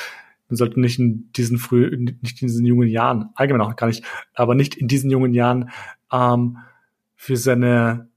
man 0.51 0.57
sollte 0.57 0.79
nicht 0.79 0.99
in 0.99 1.31
diesen 1.33 1.57
früh, 1.57 1.89
nicht 2.21 2.43
in 2.43 2.49
diesen 2.49 2.67
jungen 2.67 2.89
Jahren, 2.89 3.31
allgemein 3.35 3.63
auch 3.63 3.77
gar 3.77 3.87
nicht, 3.87 4.05
aber 4.35 4.55
nicht 4.55 4.75
in 4.75 4.89
diesen 4.89 5.11
jungen 5.11 5.33
Jahren 5.33 5.71
ähm, 6.13 6.59
für 7.15 7.37
seine 7.37 8.10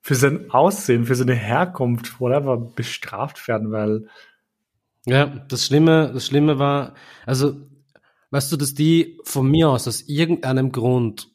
für 0.00 0.14
sein 0.14 0.50
Aussehen, 0.50 1.04
für 1.04 1.14
seine 1.14 1.34
Herkunft, 1.34 2.20
whatever, 2.20 2.56
bestraft 2.56 3.46
werden, 3.48 3.70
weil. 3.72 4.08
Ja, 5.06 5.26
das 5.26 5.64
Schlimme, 5.64 6.10
das 6.12 6.26
Schlimme 6.26 6.58
war, 6.58 6.94
also, 7.24 7.56
weißt 8.30 8.52
du, 8.52 8.56
dass 8.56 8.74
die 8.74 9.18
von 9.24 9.50
mir 9.50 9.70
aus 9.70 9.88
aus 9.88 10.02
irgendeinem 10.02 10.70
Grund 10.70 11.28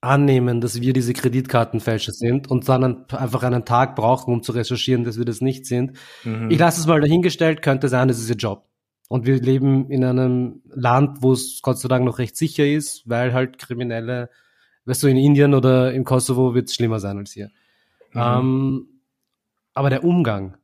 annehmen, 0.00 0.60
dass 0.60 0.80
wir 0.80 0.92
diese 0.92 1.12
Kreditkartenfälscher 1.12 2.12
sind 2.12 2.50
und 2.50 2.68
dann 2.68 3.06
einfach 3.10 3.42
einen 3.42 3.64
Tag 3.64 3.96
brauchen, 3.96 4.32
um 4.32 4.42
zu 4.42 4.52
recherchieren, 4.52 5.04
dass 5.04 5.18
wir 5.18 5.24
das 5.24 5.40
nicht 5.40 5.66
sind. 5.66 5.98
Mhm. 6.24 6.50
Ich 6.50 6.58
lasse 6.58 6.80
es 6.80 6.86
mal 6.86 7.00
dahingestellt, 7.00 7.62
könnte 7.62 7.88
sein, 7.88 8.08
das 8.08 8.18
ist 8.18 8.30
ihr 8.30 8.36
Job. 8.36 8.66
Und 9.08 9.26
wir 9.26 9.40
leben 9.40 9.90
in 9.90 10.04
einem 10.04 10.62
Land, 10.68 11.18
wo 11.20 11.32
es 11.32 11.60
Gott 11.62 11.78
sei 11.78 11.88
Dank 11.88 12.04
noch 12.04 12.18
recht 12.18 12.36
sicher 12.36 12.66
ist, 12.66 13.02
weil 13.06 13.32
halt 13.34 13.58
Kriminelle, 13.58 14.30
weißt 14.84 15.02
du, 15.02 15.08
in 15.08 15.16
Indien 15.16 15.52
oder 15.52 15.92
im 15.92 16.04
Kosovo 16.04 16.54
wird 16.54 16.68
es 16.68 16.74
schlimmer 16.76 17.00
sein 17.00 17.18
als 17.18 17.32
hier. 17.32 17.50
Mhm. 18.12 18.20
Ähm, 18.20 18.86
aber 19.74 19.90
der 19.90 20.04
Umgang, 20.04 20.56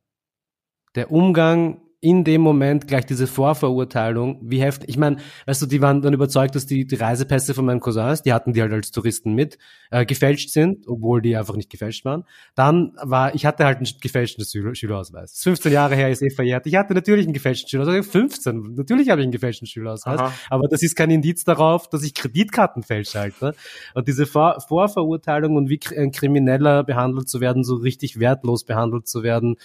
der 0.95 1.11
Umgang 1.13 1.81
in 2.01 2.25
dem 2.25 2.43
Moment 2.43 2.87
gleich 2.87 3.07
diese 3.07 3.27
Vorverurteilung, 3.27 4.39
wie 4.43 4.61
heftig. 4.61 4.91
Ich 4.91 4.99
meine, 4.99 5.17
weißt 5.47 5.63
du, 5.63 5.67
die 5.67 5.81
waren 5.81 6.03
dann 6.03 6.13
überzeugt, 6.13 6.55
dass 6.55 6.67
die, 6.67 6.87
die 6.87 6.95
Reisepässe 6.95 7.55
von 7.55 7.65
meinen 7.65 7.81
Cousins, 7.81 8.23
die 8.23 8.33
hatten 8.33 8.53
die 8.53 8.61
halt 8.61 8.73
als 8.73 8.91
Touristen 8.91 9.35
mit, 9.35 9.59
äh, 9.91 10.05
gefälscht 10.05 10.51
sind, 10.51 10.87
obwohl 10.87 11.23
die 11.23 11.37
einfach 11.37 11.57
nicht 11.57 11.71
gefälscht 11.71 12.05
waren. 12.05 12.25
Dann 12.55 12.93
war, 13.03 13.35
ich 13.35 13.47
hatte 13.47 13.65
halt 13.65 13.79
einen 13.79 13.89
gefälschten 14.01 14.45
Schülerausweis. 14.75 15.31
Das 15.31 15.39
ist 15.39 15.45
15 15.45 15.73
Jahre 15.73 15.97
her, 15.97 16.11
ist 16.11 16.23
eh 16.23 16.31
verjährt. 16.31 16.67
Ich 16.67 16.77
hatte 16.77 16.93
natürlich 16.93 17.25
einen 17.25 17.33
gefälschten 17.33 17.71
Schülerausweis. 17.71 18.07
15, 18.07 18.75
natürlich 18.77 19.09
habe 19.09 19.23
ich 19.23 19.25
einen 19.25 19.33
gefälschten 19.33 19.67
Schülerausweis. 19.67 20.21
Aha. 20.21 20.33
Aber 20.51 20.69
das 20.69 20.83
ist 20.83 20.97
kein 20.97 21.11
Indiz 21.11 21.45
darauf, 21.45 21.89
dass 21.89 22.03
ich 22.03 22.15
Kreditkarten 22.15 22.83
fälsche 22.83 23.21
halt. 23.21 23.41
Ne? 23.41 23.55
Und 23.95 24.07
diese 24.07 24.27
Vor 24.27 24.61
Vorverurteilung 24.69 25.57
und 25.57 25.71
wie 25.71 25.81
ein 25.97 26.13
Krimineller 26.13 26.85
behandelt 26.85 27.29
zu 27.29 27.41
werden, 27.41 27.65
so 27.65 27.77
richtig 27.77 28.21
wertlos 28.21 28.65
behandelt 28.65 29.09
zu 29.09 29.23
werden, 29.23 29.57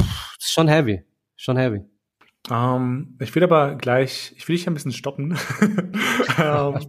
pff, 0.00 0.36
ist 0.38 0.52
schon 0.52 0.68
heavy 0.68 1.02
schon 1.38 1.56
heavy. 1.56 1.80
Um, 2.50 2.54
ähm, 2.54 3.16
ich 3.20 3.34
will 3.34 3.44
aber 3.44 3.74
gleich, 3.74 4.32
ich 4.36 4.48
will 4.48 4.56
dich 4.56 4.66
ein 4.66 4.74
bisschen 4.74 4.92
stoppen, 4.92 5.32
um, 6.38 6.80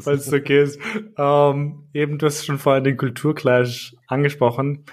falls 0.00 0.26
es 0.26 0.32
okay 0.32 0.62
ist. 0.62 0.80
Um, 1.16 1.16
ähm, 1.18 1.88
eben, 1.92 2.18
du 2.18 2.26
hast 2.26 2.44
schon 2.44 2.58
vorhin 2.58 2.84
den 2.84 2.96
Kulturclash 2.96 3.96
angesprochen. 4.06 4.84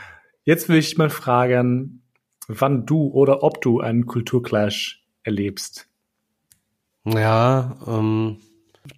Jetzt 0.43 0.67
will 0.67 0.77
ich 0.77 0.97
mal 0.97 1.09
fragen, 1.09 2.03
wann 2.47 2.85
du 2.85 3.07
oder 3.09 3.43
ob 3.43 3.61
du 3.61 3.81
einen 3.81 4.07
Kulturclash 4.07 5.03
erlebst. 5.23 5.87
Ja, 7.05 7.77
ähm, 7.87 8.37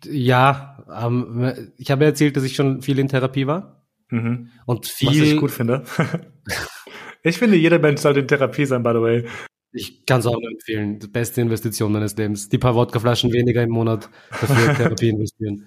ja, 0.06 0.86
ähm, 0.94 1.72
ich 1.78 1.92
habe 1.92 2.06
erzählt, 2.06 2.38
dass 2.38 2.44
ich 2.44 2.56
schon 2.56 2.82
viel 2.82 3.00
in 3.00 3.10
Therapie 3.10 3.48
war. 3.48 3.86
Mhm. 4.10 4.50
Und 4.66 4.88
viel. 4.88 5.10
Was 5.10 5.28
ich 5.28 5.38
gut 5.38 5.52
finde. 5.52 5.84
ich 7.24 7.38
finde, 7.38 7.58
jeder 7.58 7.80
Mensch 7.80 8.02
sollte 8.02 8.22
in 8.22 8.28
Therapie 8.28 8.66
sein, 8.66 8.84
by 8.84 8.92
the 8.94 9.02
way. 9.02 9.28
Ich 9.74 10.06
kann 10.06 10.20
es 10.20 10.26
auch 10.26 10.40
nur 10.40 10.52
empfehlen. 10.52 11.00
Die 11.00 11.08
beste 11.08 11.42
Investition 11.42 11.92
meines 11.92 12.16
Lebens. 12.18 12.50
Die 12.50 12.58
paar 12.58 12.76
Wodkaflaschen 12.76 13.32
weniger 13.32 13.64
im 13.64 13.70
Monat 13.70 14.10
dafür 14.30 14.74
Therapie 14.76 15.10
investieren. 15.10 15.66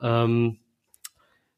Ähm, 0.00 0.58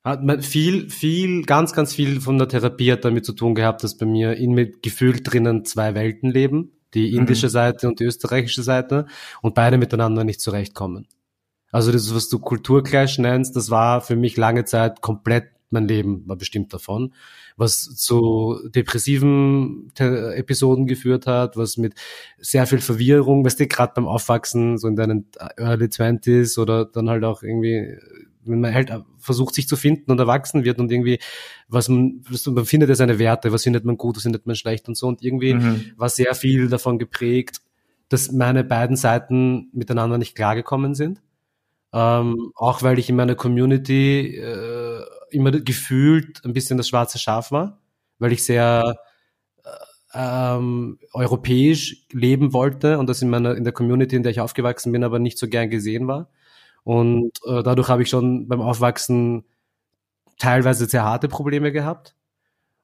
hat 0.02 0.24
man 0.24 0.42
viel, 0.42 0.90
viel, 0.90 1.42
ganz, 1.44 1.72
ganz 1.72 1.94
viel 1.94 2.20
von 2.20 2.38
der 2.38 2.48
Therapie 2.48 2.90
hat 2.92 3.04
damit 3.04 3.24
zu 3.24 3.32
tun 3.32 3.54
gehabt, 3.54 3.84
dass 3.84 3.96
bei 3.96 4.06
mir 4.06 4.34
in 4.36 4.52
mir 4.52 4.70
gefühlt 4.80 5.30
drinnen 5.30 5.64
zwei 5.64 5.94
Welten 5.94 6.30
leben. 6.30 6.72
Die 6.94 7.12
mhm. 7.12 7.20
indische 7.20 7.46
mhm. 7.46 7.50
Seite 7.50 7.88
und 7.88 8.00
die 8.00 8.04
österreichische 8.04 8.62
Seite 8.62 9.06
und 9.42 9.54
beide 9.54 9.78
miteinander 9.78 10.24
nicht 10.24 10.40
zurechtkommen. 10.40 11.06
Also 11.70 11.92
das, 11.92 12.14
was 12.14 12.28
du 12.28 12.38
Kulturclash 12.38 13.18
nennst, 13.18 13.54
das 13.54 13.70
war 13.70 14.00
für 14.00 14.16
mich 14.16 14.36
lange 14.36 14.64
Zeit 14.64 15.02
komplett 15.02 15.50
mein 15.70 15.86
Leben 15.86 16.26
war 16.26 16.36
bestimmt 16.36 16.72
davon, 16.72 17.12
was 17.58 17.96
zu 17.96 18.58
depressiven 18.74 19.90
Episoden 19.98 20.86
geführt 20.86 21.26
hat, 21.26 21.56
was 21.56 21.76
mit 21.76 21.94
sehr 22.38 22.66
viel 22.66 22.78
Verwirrung, 22.78 23.44
weißt 23.44 23.58
du, 23.58 23.66
gerade 23.66 23.92
beim 23.96 24.06
Aufwachsen, 24.06 24.78
so 24.78 24.86
in 24.86 24.96
deinen 24.96 25.26
Early 25.56 25.88
Twenties 25.88 26.56
oder 26.56 26.84
dann 26.84 27.10
halt 27.10 27.24
auch 27.24 27.42
irgendwie, 27.42 27.98
wenn 28.44 28.60
man 28.60 28.72
halt 28.72 28.92
versucht, 29.18 29.56
sich 29.56 29.66
zu 29.66 29.76
finden 29.76 30.10
und 30.10 30.20
erwachsen 30.20 30.64
wird 30.64 30.78
und 30.78 30.92
irgendwie, 30.92 31.18
was 31.66 31.88
man, 31.88 32.22
man 32.46 32.64
findet 32.64 32.88
ja 32.90 32.94
seine 32.94 33.18
Werte, 33.18 33.52
was 33.52 33.64
findet 33.64 33.84
man 33.84 33.98
gut, 33.98 34.16
was 34.16 34.22
findet 34.22 34.46
man 34.46 34.54
schlecht 34.54 34.86
und 34.88 34.96
so 34.96 35.08
und 35.08 35.22
irgendwie 35.22 35.54
mhm. 35.54 35.92
war 35.96 36.08
sehr 36.08 36.34
viel 36.36 36.68
davon 36.68 36.98
geprägt, 36.98 37.60
dass 38.08 38.30
meine 38.30 38.62
beiden 38.62 38.96
Seiten 38.96 39.68
miteinander 39.72 40.16
nicht 40.16 40.36
klargekommen 40.36 40.94
sind. 40.94 41.20
Ähm, 41.92 42.52
auch 42.54 42.82
weil 42.82 42.98
ich 42.98 43.08
in 43.08 43.16
meiner 43.16 43.34
Community 43.34 44.36
äh, 44.36 45.02
immer 45.30 45.50
gefühlt 45.52 46.44
ein 46.44 46.52
bisschen 46.52 46.76
das 46.78 46.88
schwarze 46.88 47.18
Schaf 47.18 47.52
war, 47.52 47.80
weil 48.18 48.32
ich 48.32 48.42
sehr 48.44 48.96
äh, 49.64 49.68
ähm, 50.14 50.98
europäisch 51.12 52.06
leben 52.12 52.52
wollte 52.52 52.98
und 52.98 53.08
das 53.08 53.22
in 53.22 53.30
meiner 53.30 53.54
in 53.56 53.64
der 53.64 53.72
Community, 53.72 54.16
in 54.16 54.22
der 54.22 54.32
ich 54.32 54.40
aufgewachsen 54.40 54.92
bin, 54.92 55.04
aber 55.04 55.18
nicht 55.18 55.38
so 55.38 55.48
gern 55.48 55.70
gesehen 55.70 56.08
war. 56.08 56.30
Und 56.84 57.32
äh, 57.46 57.62
dadurch 57.62 57.88
habe 57.88 58.02
ich 58.02 58.08
schon 58.08 58.48
beim 58.48 58.62
Aufwachsen 58.62 59.44
teilweise 60.38 60.86
sehr 60.86 61.04
harte 61.04 61.28
Probleme 61.28 61.72
gehabt. 61.72 62.14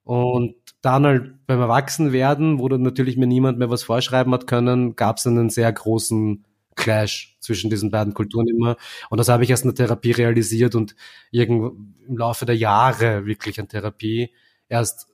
Und 0.03 0.55
dann 0.81 1.05
halt 1.05 1.47
beim 1.47 1.59
Erwachsenwerden, 1.59 2.59
wo 2.59 2.69
dann 2.69 2.83
natürlich 2.83 3.17
mir 3.17 3.25
niemand 3.27 3.57
mehr 3.57 3.71
was 3.71 3.83
vorschreiben 3.83 4.31
hat 4.33 4.45
können, 4.45 4.95
gab 4.95 5.17
es 5.17 5.25
einen 5.25 5.49
sehr 5.49 5.71
großen 5.73 6.45
Clash 6.75 7.37
zwischen 7.39 7.69
diesen 7.69 7.91
beiden 7.91 8.13
Kulturen 8.13 8.47
immer. 8.47 8.77
Und 9.09 9.17
das 9.17 9.29
habe 9.29 9.43
ich 9.43 9.49
erst 9.49 9.63
in 9.63 9.69
der 9.69 9.75
Therapie 9.75 10.11
realisiert 10.11 10.75
und 10.75 10.95
irgendwo 11.31 11.77
im 12.07 12.17
Laufe 12.17 12.45
der 12.45 12.57
Jahre 12.57 13.25
wirklich 13.25 13.59
an 13.59 13.67
Therapie 13.67 14.31
erst 14.67 15.07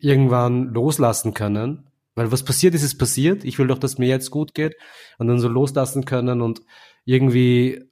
irgendwann 0.00 0.72
loslassen 0.72 1.34
können. 1.34 1.90
Weil 2.14 2.32
was 2.32 2.44
passiert 2.44 2.74
ist, 2.74 2.82
ist 2.82 2.98
passiert. 2.98 3.44
Ich 3.44 3.58
will 3.58 3.68
doch, 3.68 3.78
dass 3.78 3.98
mir 3.98 4.08
jetzt 4.08 4.30
gut 4.30 4.54
geht 4.54 4.76
und 5.18 5.28
dann 5.28 5.38
so 5.38 5.48
loslassen 5.48 6.04
können 6.04 6.40
und 6.40 6.62
irgendwie, 7.04 7.84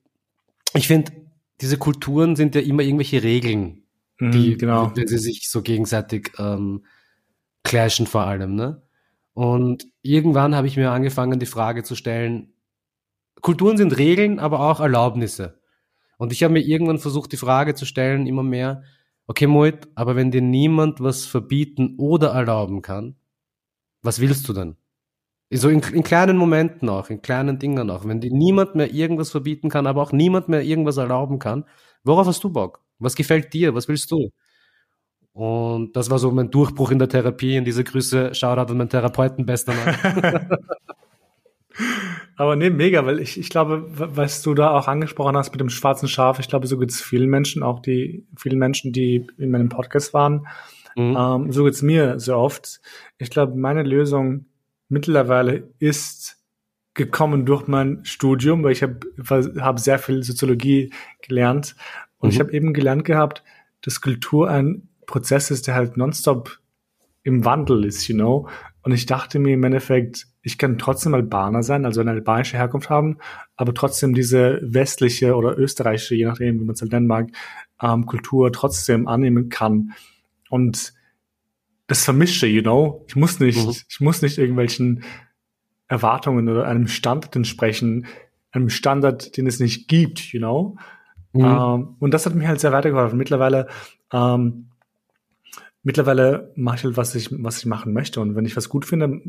ich 0.74 0.88
finde, 0.88 1.12
diese 1.60 1.78
Kulturen 1.78 2.36
sind 2.36 2.54
ja 2.54 2.60
immer 2.60 2.82
irgendwelche 2.82 3.22
Regeln, 3.22 3.86
Mhm, 4.18 4.32
die, 4.32 4.56
genau. 4.56 4.92
wenn 4.94 5.06
sie 5.06 5.18
sich 5.18 5.48
so 5.50 5.62
gegenseitig 5.62 6.32
ähm, 6.38 6.84
clashen 7.64 8.06
vor 8.06 8.22
allem, 8.22 8.54
ne? 8.54 8.82
Und 9.34 9.86
irgendwann 10.00 10.54
habe 10.54 10.66
ich 10.66 10.78
mir 10.78 10.90
angefangen, 10.90 11.38
die 11.38 11.46
Frage 11.46 11.82
zu 11.82 11.94
stellen, 11.94 12.54
Kulturen 13.42 13.76
sind 13.76 13.96
Regeln, 13.96 14.38
aber 14.38 14.60
auch 14.60 14.80
Erlaubnisse. 14.80 15.60
Und 16.18 16.32
ich 16.32 16.42
habe 16.42 16.54
mir 16.54 16.60
irgendwann 16.60 16.98
versucht, 16.98 17.32
die 17.32 17.36
Frage 17.36 17.74
zu 17.74 17.84
stellen, 17.84 18.26
immer 18.26 18.42
mehr, 18.42 18.82
okay, 19.26 19.46
Moit, 19.46 19.88
aber 19.94 20.16
wenn 20.16 20.30
dir 20.30 20.42
niemand 20.42 21.00
was 21.00 21.26
verbieten 21.26 21.94
oder 21.98 22.28
erlauben 22.30 22.82
kann, 22.82 23.16
was 24.02 24.20
willst 24.20 24.48
du 24.48 24.52
denn? 24.52 24.76
So 25.52 25.68
in, 25.68 25.80
in 25.80 26.02
kleinen 26.02 26.36
Momenten 26.36 26.88
auch, 26.88 27.10
in 27.10 27.22
kleinen 27.22 27.58
Dingen 27.58 27.90
auch. 27.90 28.04
Wenn 28.04 28.20
dir 28.20 28.32
niemand 28.32 28.74
mehr 28.74 28.92
irgendwas 28.92 29.30
verbieten 29.30 29.68
kann, 29.68 29.86
aber 29.86 30.02
auch 30.02 30.12
niemand 30.12 30.48
mehr 30.48 30.62
irgendwas 30.62 30.96
erlauben 30.96 31.38
kann, 31.38 31.64
worauf 32.04 32.26
hast 32.26 32.42
du 32.42 32.50
Bock? 32.50 32.82
Was 32.98 33.14
gefällt 33.14 33.52
dir? 33.52 33.74
Was 33.74 33.88
willst 33.88 34.10
du? 34.10 34.30
Und 35.32 35.94
das 35.94 36.10
war 36.10 36.18
so 36.18 36.30
mein 36.32 36.50
Durchbruch 36.50 36.90
in 36.90 36.98
der 36.98 37.08
Therapie. 37.08 37.56
In 37.56 37.64
diese 37.64 37.84
Grüße, 37.84 38.34
Shoutout 38.34 38.72
an 38.72 38.78
meinen 38.78 38.88
Therapeuten, 38.88 39.46
bester 39.46 39.74
Mann. 39.74 40.48
Aber 42.36 42.54
nee, 42.54 42.70
mega, 42.70 43.06
weil 43.06 43.18
ich, 43.20 43.38
ich 43.38 43.48
glaube, 43.48 43.84
was 43.88 44.42
du 44.42 44.54
da 44.54 44.70
auch 44.70 44.88
angesprochen 44.88 45.36
hast 45.36 45.52
mit 45.52 45.60
dem 45.60 45.70
schwarzen 45.70 46.06
Schaf, 46.08 46.38
ich 46.38 46.48
glaube, 46.48 46.66
so 46.66 46.76
geht's 46.78 47.00
vielen 47.00 47.30
Menschen, 47.30 47.62
auch 47.62 47.80
die 47.80 48.26
vielen 48.36 48.58
Menschen, 48.58 48.92
die 48.92 49.26
in 49.38 49.50
meinem 49.50 49.70
Podcast 49.70 50.12
waren. 50.12 50.46
Mhm. 50.96 51.16
Ähm, 51.18 51.52
so 51.52 51.64
geht's 51.64 51.82
mir 51.82 52.20
sehr 52.20 52.38
oft. 52.38 52.80
Ich 53.18 53.30
glaube, 53.30 53.56
meine 53.56 53.82
Lösung 53.82 54.46
mittlerweile 54.88 55.70
ist 55.78 56.36
gekommen 56.94 57.44
durch 57.44 57.66
mein 57.66 58.04
Studium, 58.04 58.62
weil 58.64 58.72
ich 58.72 58.82
habe 58.82 59.00
hab 59.60 59.78
sehr 59.80 59.98
viel 59.98 60.22
Soziologie 60.22 60.92
gelernt 61.22 61.74
und 62.18 62.28
Mhm. 62.28 62.32
ich 62.32 62.40
habe 62.40 62.52
eben 62.52 62.72
gelernt 62.72 63.04
gehabt, 63.04 63.42
dass 63.82 64.00
Kultur 64.00 64.48
ein 64.50 64.88
Prozess 65.06 65.50
ist, 65.50 65.66
der 65.66 65.74
halt 65.74 65.96
nonstop 65.96 66.58
im 67.22 67.44
Wandel 67.44 67.84
ist, 67.84 68.08
you 68.08 68.14
know. 68.14 68.48
Und 68.82 68.92
ich 68.92 69.06
dachte 69.06 69.38
mir 69.38 69.54
im 69.54 69.64
Endeffekt, 69.64 70.26
ich 70.46 70.58
kann 70.58 70.78
trotzdem 70.78 71.12
Albaner 71.12 71.64
sein, 71.64 71.84
also 71.84 72.00
eine 72.00 72.12
albanische 72.12 72.56
Herkunft 72.56 72.88
haben, 72.88 73.18
aber 73.56 73.74
trotzdem 73.74 74.14
diese 74.14 74.60
westliche 74.62 75.34
oder 75.34 75.58
österreichische, 75.58 76.14
je 76.14 76.24
nachdem, 76.24 76.60
wie 76.60 76.64
man 76.64 76.74
es 76.74 76.80
halt 76.80 76.92
nennen 76.92 77.08
mag, 77.08 77.30
ähm, 77.82 78.06
Kultur 78.06 78.52
trotzdem 78.52 79.08
annehmen 79.08 79.48
kann. 79.48 79.90
Und 80.48 80.94
das 81.88 82.04
vermische, 82.04 82.46
you 82.46 82.62
know. 82.62 83.04
Ich 83.08 83.16
muss 83.16 83.40
nicht, 83.40 83.66
Mhm. 83.66 83.74
ich 83.88 84.00
muss 84.00 84.22
nicht 84.22 84.38
irgendwelchen 84.38 85.02
Erwartungen 85.88 86.48
oder 86.48 86.64
einem 86.68 86.86
Standard 86.86 87.34
entsprechen, 87.34 88.06
einem 88.52 88.68
Standard, 88.68 89.36
den 89.36 89.48
es 89.48 89.58
nicht 89.58 89.88
gibt, 89.88 90.32
you 90.32 90.38
know. 90.38 90.76
Mhm. 91.32 91.44
Ähm, 91.44 91.96
und 91.98 92.14
das 92.14 92.24
hat 92.24 92.36
mir 92.36 92.46
halt 92.46 92.60
sehr 92.60 92.70
weitergeholfen. 92.70 93.18
Mittlerweile, 93.18 93.66
ähm, 94.12 94.68
mittlerweile 95.82 96.52
mache 96.54 96.76
ich 96.76 96.84
halt, 96.84 96.96
was 96.96 97.16
ich, 97.16 97.30
was 97.32 97.58
ich 97.58 97.66
machen 97.66 97.92
möchte. 97.92 98.20
Und 98.20 98.36
wenn 98.36 98.46
ich 98.46 98.56
was 98.56 98.68
gut 98.68 98.84
finde, 98.84 99.22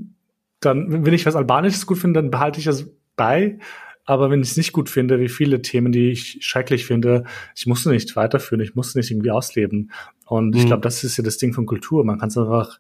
dann, 0.60 1.06
wenn 1.06 1.14
ich 1.14 1.26
was 1.26 1.36
Albanisches 1.36 1.86
gut 1.86 1.98
finde, 2.00 2.22
dann 2.22 2.32
behalte 2.32 2.60
ich 2.60 2.66
das 2.66 2.90
bei. 3.16 3.60
Aber 4.06 4.30
wenn 4.32 4.42
ich 4.42 4.52
es 4.52 4.58
nicht 4.58 4.72
gut 4.72 4.90
finde, 4.90 5.20
wie 5.20 5.28
viele 5.30 5.62
Themen, 5.62 5.92
die 5.92 6.12
ich 6.12 6.38
schrecklich 6.42 6.86
finde, 6.86 7.26
ich 7.56 7.68
muss 7.68 7.86
nicht 7.86 8.16
weiterführen, 8.16 8.62
ich 8.62 8.74
muss 8.74 8.96
nicht 8.96 9.12
irgendwie 9.12 9.32
ausleben. 9.32 9.92
Und 10.26 10.56
ich 10.56 10.64
Mhm. 10.64 10.68
glaube, 10.68 10.82
das 10.82 11.04
ist 11.04 11.18
ja 11.18 11.24
das 11.24 11.38
Ding 11.38 11.54
von 11.54 11.66
Kultur. 11.66 12.06
Man 12.06 12.18
kann 12.20 12.30
es 12.30 12.38
einfach 12.38 12.80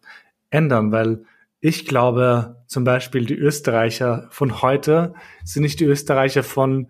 ändern, 0.49 0.91
weil 0.93 1.23
ich 1.59 1.85
glaube, 1.85 2.63
zum 2.67 2.83
Beispiel 2.85 3.25
die 3.25 3.35
Österreicher 3.35 4.27
von 4.31 4.61
heute 4.61 5.13
sind 5.43 5.63
nicht 5.63 5.79
die 5.79 5.85
Österreicher 5.85 6.43
von 6.43 6.87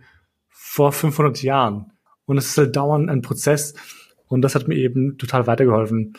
vor 0.49 0.91
500 0.91 1.41
Jahren. 1.41 1.91
Und 2.25 2.37
es 2.37 2.47
ist 2.49 2.57
halt 2.57 2.75
dauernd 2.75 3.09
ein 3.09 3.21
Prozess. 3.21 3.73
Und 4.27 4.41
das 4.41 4.53
hat 4.55 4.67
mir 4.67 4.75
eben 4.75 5.17
total 5.17 5.47
weitergeholfen, 5.47 6.13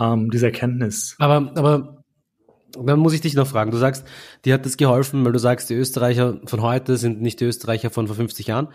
ähm, 0.00 0.30
diese 0.30 0.46
Erkenntnis. 0.46 1.14
Aber, 1.18 1.52
aber 1.56 1.99
dann 2.72 2.98
muss 2.98 3.12
ich 3.12 3.20
dich 3.20 3.34
noch 3.34 3.46
fragen. 3.46 3.70
Du 3.70 3.76
sagst, 3.76 4.06
dir 4.44 4.54
hat 4.54 4.64
das 4.66 4.76
geholfen, 4.76 5.24
weil 5.24 5.32
du 5.32 5.38
sagst, 5.38 5.70
die 5.70 5.74
Österreicher 5.74 6.38
von 6.46 6.62
heute 6.62 6.96
sind 6.96 7.20
nicht 7.20 7.40
die 7.40 7.44
Österreicher 7.44 7.90
von 7.90 8.06
vor 8.06 8.16
50 8.16 8.46
Jahren. 8.46 8.68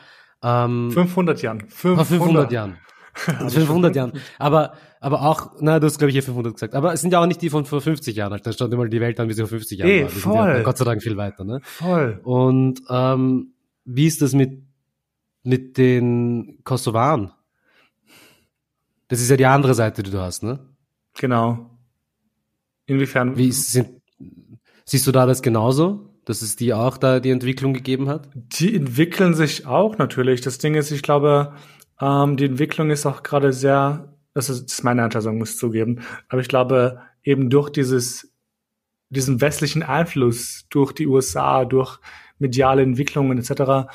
Ähm, 0.43 0.91
500 0.91 1.41
Jahren. 1.41 1.62
vor 1.70 1.98
500, 2.06 2.08
500 2.08 2.52
Jahren. 2.52 2.78
500 3.16 3.96
Jahren. 3.96 4.14
Aber, 4.39 4.74
aber 5.00 5.22
auch, 5.22 5.54
na, 5.62 5.80
du 5.80 5.88
hast, 5.88 5.98
glaube 5.98 6.10
ich, 6.10 6.16
hier 6.16 6.24
500 6.24 6.54
gesagt. 6.54 6.76
Aber 6.76 6.91
es 6.93 7.02
sind 7.02 7.14
ja 7.14 7.22
auch 7.22 7.26
nicht 7.26 7.41
die 7.41 7.50
von 7.50 7.66
vor 7.66 7.80
50 7.82 8.16
Jahren. 8.16 8.39
Da 8.43 8.52
dir 8.68 8.78
mal 8.78 8.89
die 8.89 9.00
Welt 9.00 9.20
an, 9.20 9.30
wie 9.30 9.34
sie 9.34 9.41
vor 9.41 9.50
50 9.50 9.80
Jahren 9.80 9.89
Eh, 9.89 10.04
war. 10.04 10.10
Voll. 10.10 10.48
ja 10.50 10.64
Gott 10.64 10.78
sei 10.78 10.86
Dank 10.86 11.02
viel 11.02 11.16
weiter, 11.16 11.46
ne? 11.46 11.62
Voll. 11.64 12.20
Und 12.24 12.82
ähm, 12.89 13.54
wie 13.86 14.08
ist 14.08 14.22
das 14.22 14.34
mit, 14.34 14.64
mit 15.43 15.78
den 15.78 16.60
Kosovaren? 16.66 17.32
Das 19.08 19.22
ist 19.22 19.30
ja 19.30 19.38
die 19.38 19.46
andere 19.46 19.76
Seite, 19.76 20.04
die 20.04 20.12
du 20.12 20.20
hast, 20.20 20.43
ne? 20.43 20.60
Genau. 21.18 21.70
Inwiefern? 22.86 23.38
Wie 23.38 23.52
sind, 23.52 23.90
siehst 24.86 25.08
du 25.08 25.12
da 25.12 25.26
das 25.26 25.42
genauso, 25.42 26.10
dass 26.26 26.42
es 26.42 26.56
die 26.56 26.74
auch 26.74 26.98
da 26.98 27.20
die 27.20 27.30
Entwicklung 27.32 27.74
gegeben 27.74 28.10
hat? 28.10 28.30
Die 28.34 28.76
entwickeln 28.76 29.34
sich 29.34 29.66
auch 29.66 29.98
natürlich. 29.98 30.42
Das 30.42 30.58
Ding 30.58 30.76
ist, 30.76 30.92
ich 30.92 31.02
glaube, 31.02 31.54
ähm, 32.00 32.38
die 32.38 32.46
Entwicklung 32.46 32.90
ist 32.90 33.06
auch 33.06 33.24
gerade 33.24 33.54
sehr, 33.54 34.14
das 34.34 34.50
ist, 34.50 34.66
das 34.66 34.74
ist 34.80 34.84
meine 34.84 35.04
Einschätzung, 35.04 35.38
muss 35.38 35.52
ich 35.52 35.58
zugeben, 35.58 36.02
aber 36.30 36.42
ich 36.42 36.48
glaube, 36.48 37.02
eben 37.24 37.50
durch 37.50 37.70
dieses, 37.70 38.32
diesen 39.10 39.40
westlichen 39.42 39.84
Einfluss, 39.84 40.66
durch 40.70 40.92
die 40.92 41.08
USA, 41.08 41.66
durch 41.66 42.00
mediale 42.38 42.82
Entwicklungen 42.84 43.38
etc., 43.38 43.88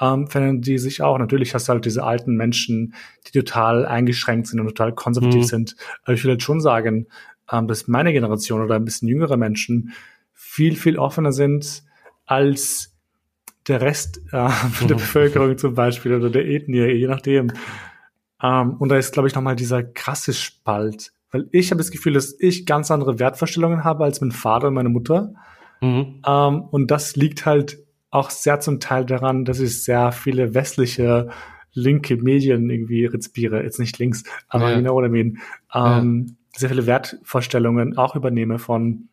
ähm, 0.00 0.26
verändern 0.26 0.60
die 0.60 0.76
sich 0.78 1.00
auch. 1.02 1.16
Natürlich 1.18 1.54
hast 1.54 1.68
du 1.68 1.72
halt 1.72 1.84
diese 1.86 2.04
alten 2.04 2.34
Menschen, 2.36 2.94
die 3.26 3.32
total 3.38 3.86
eingeschränkt 3.86 4.48
sind 4.48 4.60
und 4.60 4.66
total 4.66 4.92
konservativ 4.94 5.42
Mhm. 5.42 5.46
sind. 5.46 5.76
Aber 6.04 6.12
ich 6.12 6.22
will 6.22 6.32
halt 6.32 6.42
schon 6.42 6.60
sagen, 6.60 7.06
ähm, 7.50 7.68
dass 7.68 7.88
meine 7.88 8.12
Generation 8.12 8.62
oder 8.62 8.76
ein 8.76 8.84
bisschen 8.84 9.08
jüngere 9.08 9.36
Menschen 9.36 9.92
viel, 10.34 10.76
viel 10.76 10.98
offener 10.98 11.32
sind 11.32 11.82
als 12.26 12.92
der 13.68 13.80
Rest 13.80 14.20
äh, 14.32 14.48
von 14.48 14.88
der 14.88 14.96
Mhm. 14.96 15.00
Bevölkerung 15.00 15.58
zum 15.58 15.74
Beispiel 15.74 16.14
oder 16.14 16.30
der 16.30 16.46
Ethnie, 16.46 16.84
je 16.92 17.06
nachdem. 17.08 17.52
Ähm, 18.42 18.74
und 18.78 18.88
da 18.90 18.96
ist, 18.96 19.12
glaube 19.12 19.28
ich, 19.28 19.34
nochmal 19.34 19.56
dieser 19.56 19.82
krasse 19.82 20.32
Spalt. 20.32 21.12
Weil 21.30 21.48
ich 21.52 21.70
habe 21.70 21.78
das 21.78 21.90
Gefühl, 21.90 22.12
dass 22.12 22.36
ich 22.38 22.66
ganz 22.66 22.90
andere 22.90 23.18
Wertvorstellungen 23.18 23.82
habe 23.84 24.04
als 24.04 24.20
mein 24.20 24.30
Vater 24.32 24.68
und 24.68 24.74
meine 24.74 24.88
Mutter. 24.88 25.34
Mhm. 25.80 26.22
Ähm, 26.26 26.60
und 26.70 26.90
das 26.90 27.16
liegt 27.16 27.46
halt 27.46 27.78
auch 28.10 28.30
sehr 28.30 28.60
zum 28.60 28.78
Teil 28.80 29.04
daran, 29.04 29.44
dass 29.44 29.58
ich 29.60 29.82
sehr 29.82 30.12
viele 30.12 30.54
westliche 30.54 31.30
linke 31.72 32.16
Medien 32.16 32.70
irgendwie 32.70 33.04
rezipiere. 33.04 33.62
Jetzt 33.62 33.78
nicht 33.80 33.98
links, 33.98 34.22
aber 34.48 34.70
Ja. 34.70 34.76
you 34.76 34.82
know 34.82 34.94
what 34.94 35.04
I 35.04 35.08
mean. 35.10 35.38
Ähm, 35.74 36.36
Sehr 36.56 36.68
viele 36.70 36.86
Wertvorstellungen 36.86 37.96
auch 37.98 38.16
übernehme 38.16 38.58
von, 38.58 39.08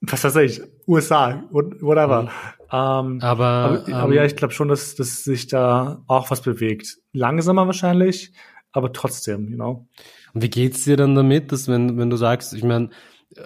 was 0.00 0.24
weiß 0.24 0.36
ich, 0.36 0.62
USA, 0.86 1.42
what- 1.50 1.82
whatever. 1.82 2.22
Mhm. 2.22 2.28
Ähm, 2.70 3.18
Aber, 3.22 3.44
aber, 3.46 3.88
ähm, 3.88 3.94
aber 3.94 4.14
ja, 4.14 4.24
ich 4.24 4.36
glaube 4.36 4.52
schon, 4.54 4.68
dass, 4.68 4.94
dass 4.94 5.24
sich 5.24 5.46
da 5.46 6.02
auch 6.06 6.30
was 6.30 6.42
bewegt. 6.42 6.98
Langsamer 7.12 7.66
wahrscheinlich, 7.66 8.32
aber 8.72 8.92
trotzdem, 8.92 9.48
you 9.48 9.56
know. 9.56 9.86
Und 10.34 10.42
wie 10.42 10.50
geht's 10.50 10.84
dir 10.84 10.96
dann 10.96 11.14
damit, 11.14 11.50
dass 11.50 11.66
wenn, 11.68 11.96
wenn 11.98 12.10
du 12.10 12.16
sagst, 12.16 12.52
ich 12.52 12.62
meine, 12.62 12.90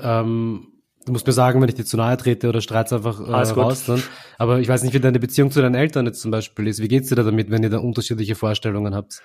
ähm, 0.00 0.68
du 1.06 1.12
musst 1.12 1.26
mir 1.26 1.32
sagen, 1.32 1.60
wenn 1.62 1.68
ich 1.68 1.76
dir 1.76 1.84
zu 1.84 1.96
nahe 1.96 2.16
trete 2.16 2.48
oder 2.48 2.60
streit's 2.60 2.92
einfach 2.92 3.20
äh, 3.20 3.32
Alles 3.32 3.54
gut. 3.54 3.62
raus 3.62 3.84
dann. 3.86 4.02
Aber 4.38 4.58
ich 4.58 4.68
weiß 4.68 4.82
nicht, 4.82 4.92
wie 4.92 5.00
deine 5.00 5.20
Beziehung 5.20 5.50
zu 5.52 5.62
deinen 5.62 5.76
Eltern 5.76 6.06
jetzt 6.06 6.20
zum 6.20 6.32
Beispiel 6.32 6.66
ist. 6.66 6.82
Wie 6.82 6.88
geht's 6.88 7.08
dir 7.08 7.14
da 7.14 7.22
damit, 7.22 7.50
wenn 7.50 7.62
ihr 7.62 7.70
da 7.70 7.78
unterschiedliche 7.78 8.34
Vorstellungen 8.34 8.94
habt? 8.94 9.20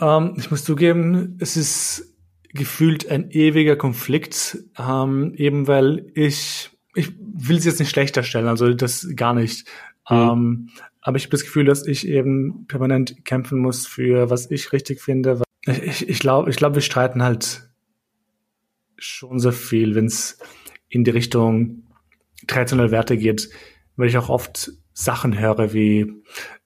Ähm, 0.00 0.34
ich 0.38 0.50
muss 0.50 0.64
zugeben, 0.64 1.36
es 1.40 1.56
ist 1.58 2.11
gefühlt 2.54 3.08
ein 3.08 3.30
ewiger 3.30 3.76
Konflikt, 3.76 4.58
ähm, 4.78 5.34
eben 5.36 5.66
weil 5.66 6.10
ich, 6.14 6.70
ich 6.94 7.12
will 7.18 7.56
es 7.56 7.64
jetzt 7.64 7.80
nicht 7.80 7.90
schlechter 7.90 8.22
stellen, 8.22 8.48
also 8.48 8.72
das 8.74 9.08
gar 9.16 9.34
nicht. 9.34 9.66
Mhm. 10.08 10.16
Ähm, 10.16 10.68
aber 11.00 11.16
ich 11.16 11.24
habe 11.24 11.32
das 11.32 11.44
Gefühl, 11.44 11.64
dass 11.64 11.86
ich 11.86 12.06
eben 12.06 12.66
permanent 12.66 13.24
kämpfen 13.24 13.58
muss 13.58 13.86
für 13.86 14.30
was 14.30 14.50
ich 14.50 14.72
richtig 14.72 15.00
finde. 15.00 15.42
Ich, 15.66 16.08
ich, 16.08 16.18
glaube, 16.18 16.50
ich 16.50 16.56
glaube, 16.56 16.76
wir 16.76 16.82
streiten 16.82 17.22
halt 17.22 17.68
schon 18.96 19.38
sehr 19.38 19.52
viel, 19.52 19.94
wenn 19.94 20.06
es 20.06 20.38
in 20.88 21.04
die 21.04 21.10
Richtung 21.10 21.84
traditionelle 22.46 22.90
Werte 22.90 23.16
geht, 23.16 23.48
weil 23.96 24.08
ich 24.08 24.18
auch 24.18 24.28
oft 24.28 24.72
Sachen 24.92 25.38
höre 25.38 25.72
wie 25.72 26.12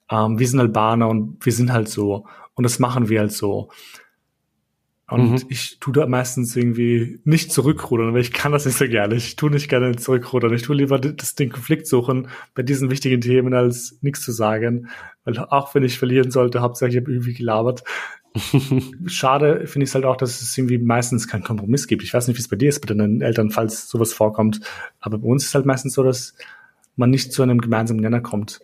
ähm, 0.09 0.39
wir 0.39 0.47
sind 0.47 0.59
Albaner 0.59 1.07
und 1.07 1.43
wir 1.45 1.53
sind 1.53 1.71
halt 1.71 1.87
so 1.87 2.25
und 2.55 2.63
das 2.63 2.79
machen 2.79 3.09
wir 3.09 3.19
halt 3.19 3.31
so. 3.31 3.69
Und 5.09 5.31
Mhm. 5.31 5.45
ich 5.49 5.77
tue 5.79 5.93
da 5.93 6.05
meistens 6.05 6.53
irgendwie 6.55 7.19
nicht 7.23 7.51
zurückrudern, 7.53 8.13
weil 8.13 8.19
ich 8.19 8.33
kann 8.33 8.51
das 8.51 8.65
nicht 8.65 8.77
so 8.77 8.85
gerne. 8.87 9.15
Ich 9.15 9.37
tue 9.37 9.49
nicht 9.49 9.69
gerne 9.69 9.95
zurückrudern. 9.95 10.53
Ich 10.53 10.63
tue 10.63 10.75
lieber 10.75 10.99
das, 10.99 11.33
den 11.35 11.49
Konflikt 11.49 11.87
suchen 11.87 12.27
bei 12.55 12.61
diesen 12.63 12.89
wichtigen 12.89 13.21
Themen, 13.21 13.53
als 13.53 13.97
nichts 14.01 14.21
zu 14.21 14.33
sagen. 14.33 14.89
Weil 15.23 15.39
auch 15.39 15.73
wenn 15.73 15.83
ich 15.83 15.97
verlieren 15.97 16.29
sollte, 16.29 16.59
Hauptsache 16.59 16.89
ich 16.89 16.97
habe 16.97 17.09
irgendwie 17.11 17.33
gelabert. 17.33 17.83
Schade 19.07 19.65
finde 19.67 19.83
ich 19.85 19.89
es 19.91 19.95
halt 19.95 20.05
auch, 20.05 20.17
dass 20.17 20.41
es 20.41 20.57
irgendwie 20.57 20.77
meistens 20.77 21.27
keinen 21.27 21.43
Kompromiss 21.43 21.87
gibt. 21.87 22.03
Ich 22.03 22.13
weiß 22.13 22.27
nicht, 22.27 22.37
wie 22.37 22.41
es 22.41 22.47
bei 22.47 22.55
dir 22.57 22.69
ist, 22.69 22.85
bei 22.85 22.93
deinen 22.93 23.21
Eltern, 23.21 23.49
falls 23.49 23.89
sowas 23.89 24.13
vorkommt. 24.13 24.59
Aber 24.99 25.17
bei 25.19 25.27
uns 25.27 25.45
ist 25.45 25.55
halt 25.55 25.65
meistens 25.65 25.93
so, 25.93 26.03
dass 26.03 26.35
man 26.95 27.09
nicht 27.09 27.31
zu 27.31 27.43
einem 27.43 27.59
gemeinsamen 27.61 28.01
Nenner 28.01 28.21
kommt. 28.21 28.59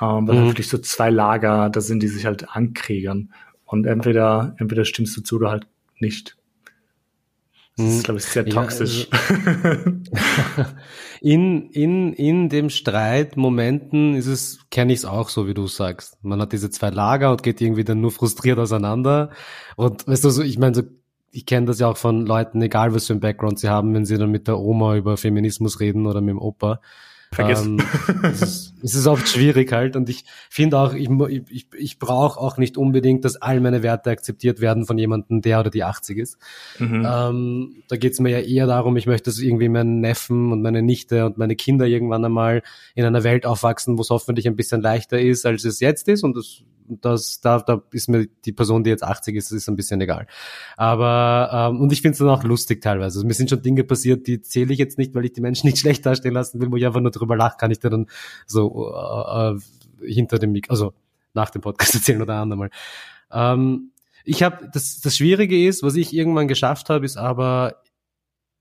Ähm, 0.00 0.28
weil 0.28 0.36
Mhm. 0.36 0.46
wirklich 0.48 0.68
so 0.68 0.78
zwei 0.78 1.10
Lager, 1.10 1.70
da 1.70 1.80
sind 1.80 2.02
die 2.02 2.08
sich 2.08 2.26
halt 2.26 2.48
ankriegern. 2.50 3.30
Und 3.66 3.86
entweder, 3.86 4.54
entweder 4.58 4.84
stimmst 4.84 5.16
du 5.16 5.20
zu 5.20 5.36
oder 5.36 5.50
halt 5.50 5.66
nicht. 5.98 6.36
Das 7.76 7.86
ist, 7.86 8.04
glaube 8.04 8.20
ich, 8.20 8.24
sehr 8.24 8.46
toxisch. 8.46 9.08
Ja, 9.12 9.18
also 9.34 10.64
in, 11.20 11.68
in, 11.70 12.14
in 12.14 12.48
dem 12.48 12.70
Streitmomenten 12.70 14.14
ist 14.14 14.28
es, 14.28 14.60
kenne 14.70 14.94
ich 14.94 15.00
es 15.00 15.04
auch 15.04 15.28
so, 15.28 15.46
wie 15.46 15.52
du 15.52 15.66
sagst. 15.66 16.16
Man 16.24 16.40
hat 16.40 16.52
diese 16.52 16.70
zwei 16.70 16.88
Lager 16.88 17.30
und 17.32 17.42
geht 17.42 17.60
irgendwie 17.60 17.84
dann 17.84 18.00
nur 18.00 18.12
frustriert 18.12 18.58
auseinander. 18.58 19.30
Und 19.76 20.08
weißt 20.08 20.24
du, 20.24 20.30
so, 20.30 20.42
ich 20.42 20.58
meine, 20.58 20.74
so, 20.74 20.82
ich 21.30 21.44
kenne 21.44 21.66
das 21.66 21.78
ja 21.78 21.88
auch 21.88 21.98
von 21.98 22.24
Leuten, 22.24 22.62
egal 22.62 22.94
was 22.94 23.08
für 23.08 23.12
ein 23.12 23.20
Background 23.20 23.58
sie 23.58 23.68
haben, 23.68 23.92
wenn 23.92 24.06
sie 24.06 24.16
dann 24.16 24.30
mit 24.30 24.48
der 24.48 24.58
Oma 24.58 24.96
über 24.96 25.18
Feminismus 25.18 25.78
reden 25.78 26.06
oder 26.06 26.22
mit 26.22 26.30
dem 26.30 26.40
Opa. 26.40 26.80
Vergiss. 27.32 27.64
Ähm, 27.64 27.80
es, 28.22 28.42
ist, 28.42 28.74
es 28.82 28.94
ist 28.94 29.06
oft 29.06 29.28
schwierig 29.28 29.72
halt 29.72 29.96
und 29.96 30.08
ich 30.08 30.24
finde 30.48 30.78
auch, 30.78 30.94
ich, 30.94 31.08
ich, 31.50 31.66
ich 31.76 31.98
brauche 31.98 32.40
auch 32.40 32.56
nicht 32.56 32.76
unbedingt, 32.76 33.24
dass 33.24 33.36
all 33.36 33.60
meine 33.60 33.82
Werte 33.82 34.10
akzeptiert 34.10 34.60
werden 34.60 34.86
von 34.86 34.96
jemandem, 34.96 35.42
der 35.42 35.60
oder 35.60 35.70
die 35.70 35.84
80 35.84 36.18
ist. 36.18 36.38
Mhm. 36.78 37.06
Ähm, 37.08 37.82
da 37.88 37.96
geht 37.96 38.12
es 38.12 38.20
mir 38.20 38.30
ja 38.30 38.40
eher 38.40 38.66
darum, 38.66 38.96
ich 38.96 39.06
möchte, 39.06 39.30
dass 39.30 39.38
irgendwie 39.38 39.68
meinen 39.68 40.00
Neffen 40.00 40.52
und 40.52 40.62
meine 40.62 40.82
Nichte 40.82 41.26
und 41.26 41.36
meine 41.36 41.56
Kinder 41.56 41.86
irgendwann 41.86 42.24
einmal 42.24 42.62
in 42.94 43.04
einer 43.04 43.24
Welt 43.24 43.44
aufwachsen, 43.44 43.98
wo 43.98 44.02
es 44.02 44.10
hoffentlich 44.10 44.46
ein 44.46 44.56
bisschen 44.56 44.80
leichter 44.80 45.20
ist, 45.20 45.46
als 45.46 45.64
es 45.64 45.80
jetzt 45.80 46.08
ist 46.08 46.22
und 46.22 46.36
das 46.36 46.62
das, 46.88 47.40
da, 47.40 47.60
da 47.60 47.82
ist 47.90 48.08
mir 48.08 48.26
die 48.44 48.52
Person, 48.52 48.84
die 48.84 48.90
jetzt 48.90 49.04
80 49.04 49.36
ist, 49.36 49.50
ist 49.52 49.68
ein 49.68 49.76
bisschen 49.76 50.00
egal. 50.00 50.26
Aber, 50.76 51.70
ähm, 51.70 51.80
und 51.80 51.92
ich 51.92 52.02
finde 52.02 52.12
es 52.12 52.18
dann 52.18 52.28
auch 52.28 52.44
lustig 52.44 52.82
teilweise. 52.82 53.18
Also 53.18 53.26
mir 53.26 53.34
sind 53.34 53.50
schon 53.50 53.62
Dinge 53.62 53.84
passiert, 53.84 54.26
die 54.26 54.40
zähle 54.42 54.72
ich 54.72 54.78
jetzt 54.78 54.98
nicht, 54.98 55.14
weil 55.14 55.24
ich 55.24 55.32
die 55.32 55.40
Menschen 55.40 55.66
nicht 55.66 55.78
schlecht 55.80 56.04
darstellen 56.06 56.34
lassen 56.34 56.60
will, 56.60 56.70
wo 56.70 56.76
ich 56.76 56.86
einfach 56.86 57.00
nur 57.00 57.10
drüber 57.10 57.36
lache, 57.36 57.56
kann 57.58 57.70
ich 57.70 57.78
dir 57.78 57.90
dann 57.90 58.06
so 58.46 58.92
äh, 58.94 59.54
äh, 59.54 60.12
hinter 60.12 60.38
dem 60.38 60.52
Mik 60.52 60.70
also 60.70 60.94
nach 61.34 61.50
dem 61.50 61.62
Podcast 61.62 61.94
erzählen 61.94 62.22
oder 62.22 62.34
andermal. 62.34 62.70
Ähm, 63.30 63.92
ich 64.24 64.42
habe, 64.42 64.68
das, 64.72 65.00
das 65.00 65.16
Schwierige 65.16 65.66
ist, 65.66 65.82
was 65.82 65.94
ich 65.94 66.12
irgendwann 66.12 66.48
geschafft 66.48 66.90
habe, 66.90 67.04
ist 67.04 67.16
aber, 67.16 67.82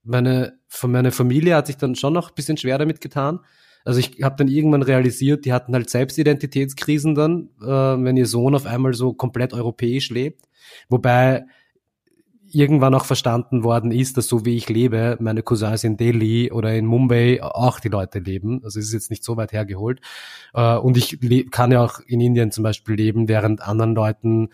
meine, 0.03 0.59
von 0.67 0.91
meiner 0.91 1.11
Familie 1.11 1.55
hat 1.55 1.67
sich 1.67 1.77
dann 1.77 1.95
schon 1.95 2.13
noch 2.13 2.29
ein 2.29 2.35
bisschen 2.35 2.57
schwer 2.57 2.77
damit 2.77 3.01
getan 3.01 3.39
also 3.85 3.99
ich 3.99 4.23
habe 4.23 4.35
dann 4.37 4.47
irgendwann 4.47 4.81
realisiert, 4.81 5.45
die 5.45 5.53
hatten 5.53 5.73
halt 5.73 5.89
Selbstidentitätskrisen 5.89 7.15
dann, 7.15 7.49
äh, 7.61 7.67
wenn 7.67 8.17
ihr 8.17 8.25
Sohn 8.25 8.55
auf 8.55 8.65
einmal 8.65 8.95
so 8.95 9.13
komplett 9.13 9.53
europäisch 9.53 10.09
lebt. 10.09 10.41
Wobei 10.89 11.45
irgendwann 12.51 12.95
auch 12.95 13.05
verstanden 13.05 13.63
worden 13.63 13.91
ist, 13.91 14.17
dass 14.17 14.27
so 14.27 14.45
wie 14.45 14.55
ich 14.55 14.69
lebe, 14.69 15.17
meine 15.19 15.43
Cousins 15.43 15.83
in 15.83 15.97
Delhi 15.97 16.51
oder 16.51 16.73
in 16.73 16.85
Mumbai 16.85 17.43
auch 17.43 17.79
die 17.79 17.89
Leute 17.89 18.19
leben. 18.19 18.61
Also 18.63 18.79
es 18.79 18.87
ist 18.87 18.93
jetzt 18.93 19.09
nicht 19.09 19.23
so 19.23 19.37
weit 19.37 19.51
hergeholt. 19.51 20.01
Äh, 20.53 20.77
und 20.77 20.97
ich 20.97 21.19
kann 21.51 21.71
ja 21.71 21.83
auch 21.83 21.99
in 22.07 22.21
Indien 22.21 22.51
zum 22.51 22.63
Beispiel 22.63 22.95
leben, 22.95 23.27
während 23.27 23.61
anderen 23.61 23.93
Leuten 23.93 24.49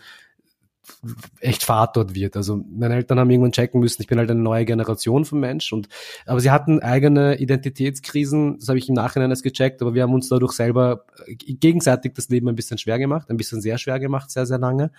echt 1.40 1.64
Fahrt 1.64 1.96
dort 1.96 2.14
wird. 2.14 2.36
Also 2.36 2.64
meine 2.70 2.96
Eltern 2.96 3.18
haben 3.18 3.30
irgendwann 3.30 3.52
checken 3.52 3.80
müssen, 3.80 4.02
ich 4.02 4.08
bin 4.08 4.18
halt 4.18 4.30
eine 4.30 4.40
neue 4.40 4.64
Generation 4.64 5.24
von 5.24 5.40
Mensch 5.40 5.72
und 5.72 5.88
aber 6.26 6.40
sie 6.40 6.50
hatten 6.50 6.80
eigene 6.80 7.38
Identitätskrisen, 7.38 8.58
das 8.58 8.68
habe 8.68 8.78
ich 8.78 8.88
im 8.88 8.94
Nachhinein 8.94 9.30
erst 9.30 9.42
gecheckt, 9.42 9.80
aber 9.82 9.94
wir 9.94 10.02
haben 10.02 10.14
uns 10.14 10.28
dadurch 10.28 10.52
selber 10.52 11.04
äh, 11.26 11.34
gegenseitig 11.34 12.14
das 12.14 12.28
Leben 12.28 12.48
ein 12.48 12.56
bisschen 12.56 12.78
schwer 12.78 12.98
gemacht, 12.98 13.30
ein 13.30 13.36
bisschen 13.36 13.60
sehr 13.60 13.78
schwer 13.78 14.00
gemacht, 14.00 14.30
sehr, 14.30 14.46
sehr 14.46 14.58
lange. 14.58 14.90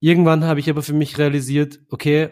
Irgendwann 0.00 0.44
habe 0.44 0.60
ich 0.60 0.70
aber 0.70 0.82
für 0.82 0.92
mich 0.92 1.18
realisiert, 1.18 1.80
okay, 1.90 2.30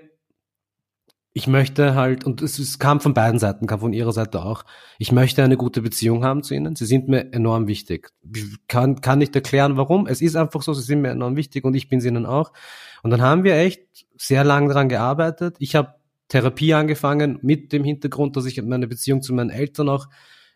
ich 1.36 1.46
möchte 1.46 1.94
halt, 1.94 2.24
und 2.24 2.40
es, 2.40 2.58
es, 2.58 2.78
kam 2.78 2.98
von 2.98 3.12
beiden 3.12 3.38
Seiten, 3.38 3.66
kam 3.66 3.80
von 3.80 3.92
ihrer 3.92 4.12
Seite 4.12 4.42
auch, 4.42 4.64
ich 4.98 5.12
möchte 5.12 5.44
eine 5.44 5.58
gute 5.58 5.82
Beziehung 5.82 6.24
haben 6.24 6.42
zu 6.42 6.54
ihnen. 6.54 6.76
Sie 6.76 6.86
sind 6.86 7.08
mir 7.08 7.30
enorm 7.34 7.68
wichtig. 7.68 8.10
Ich 8.34 8.46
kann, 8.68 9.02
kann 9.02 9.18
nicht 9.18 9.36
erklären, 9.36 9.76
warum. 9.76 10.06
Es 10.06 10.22
ist 10.22 10.34
einfach 10.34 10.62
so, 10.62 10.72
sie 10.72 10.80
sind 10.80 11.02
mir 11.02 11.10
enorm 11.10 11.36
wichtig 11.36 11.66
und 11.66 11.74
ich 11.74 11.90
bin 11.90 12.00
sie 12.00 12.08
ihnen 12.08 12.24
auch. 12.24 12.54
Und 13.02 13.10
dann 13.10 13.20
haben 13.20 13.44
wir 13.44 13.54
echt 13.54 13.82
sehr 14.16 14.44
lange 14.44 14.68
daran 14.68 14.88
gearbeitet. 14.88 15.56
Ich 15.58 15.74
habe 15.74 15.96
Therapie 16.28 16.72
angefangen 16.72 17.38
mit 17.42 17.70
dem 17.70 17.84
Hintergrund, 17.84 18.34
dass 18.38 18.46
ich 18.46 18.62
meine 18.62 18.86
Beziehung 18.86 19.20
zu 19.20 19.34
meinen 19.34 19.50
Eltern 19.50 19.90
auch 19.90 20.06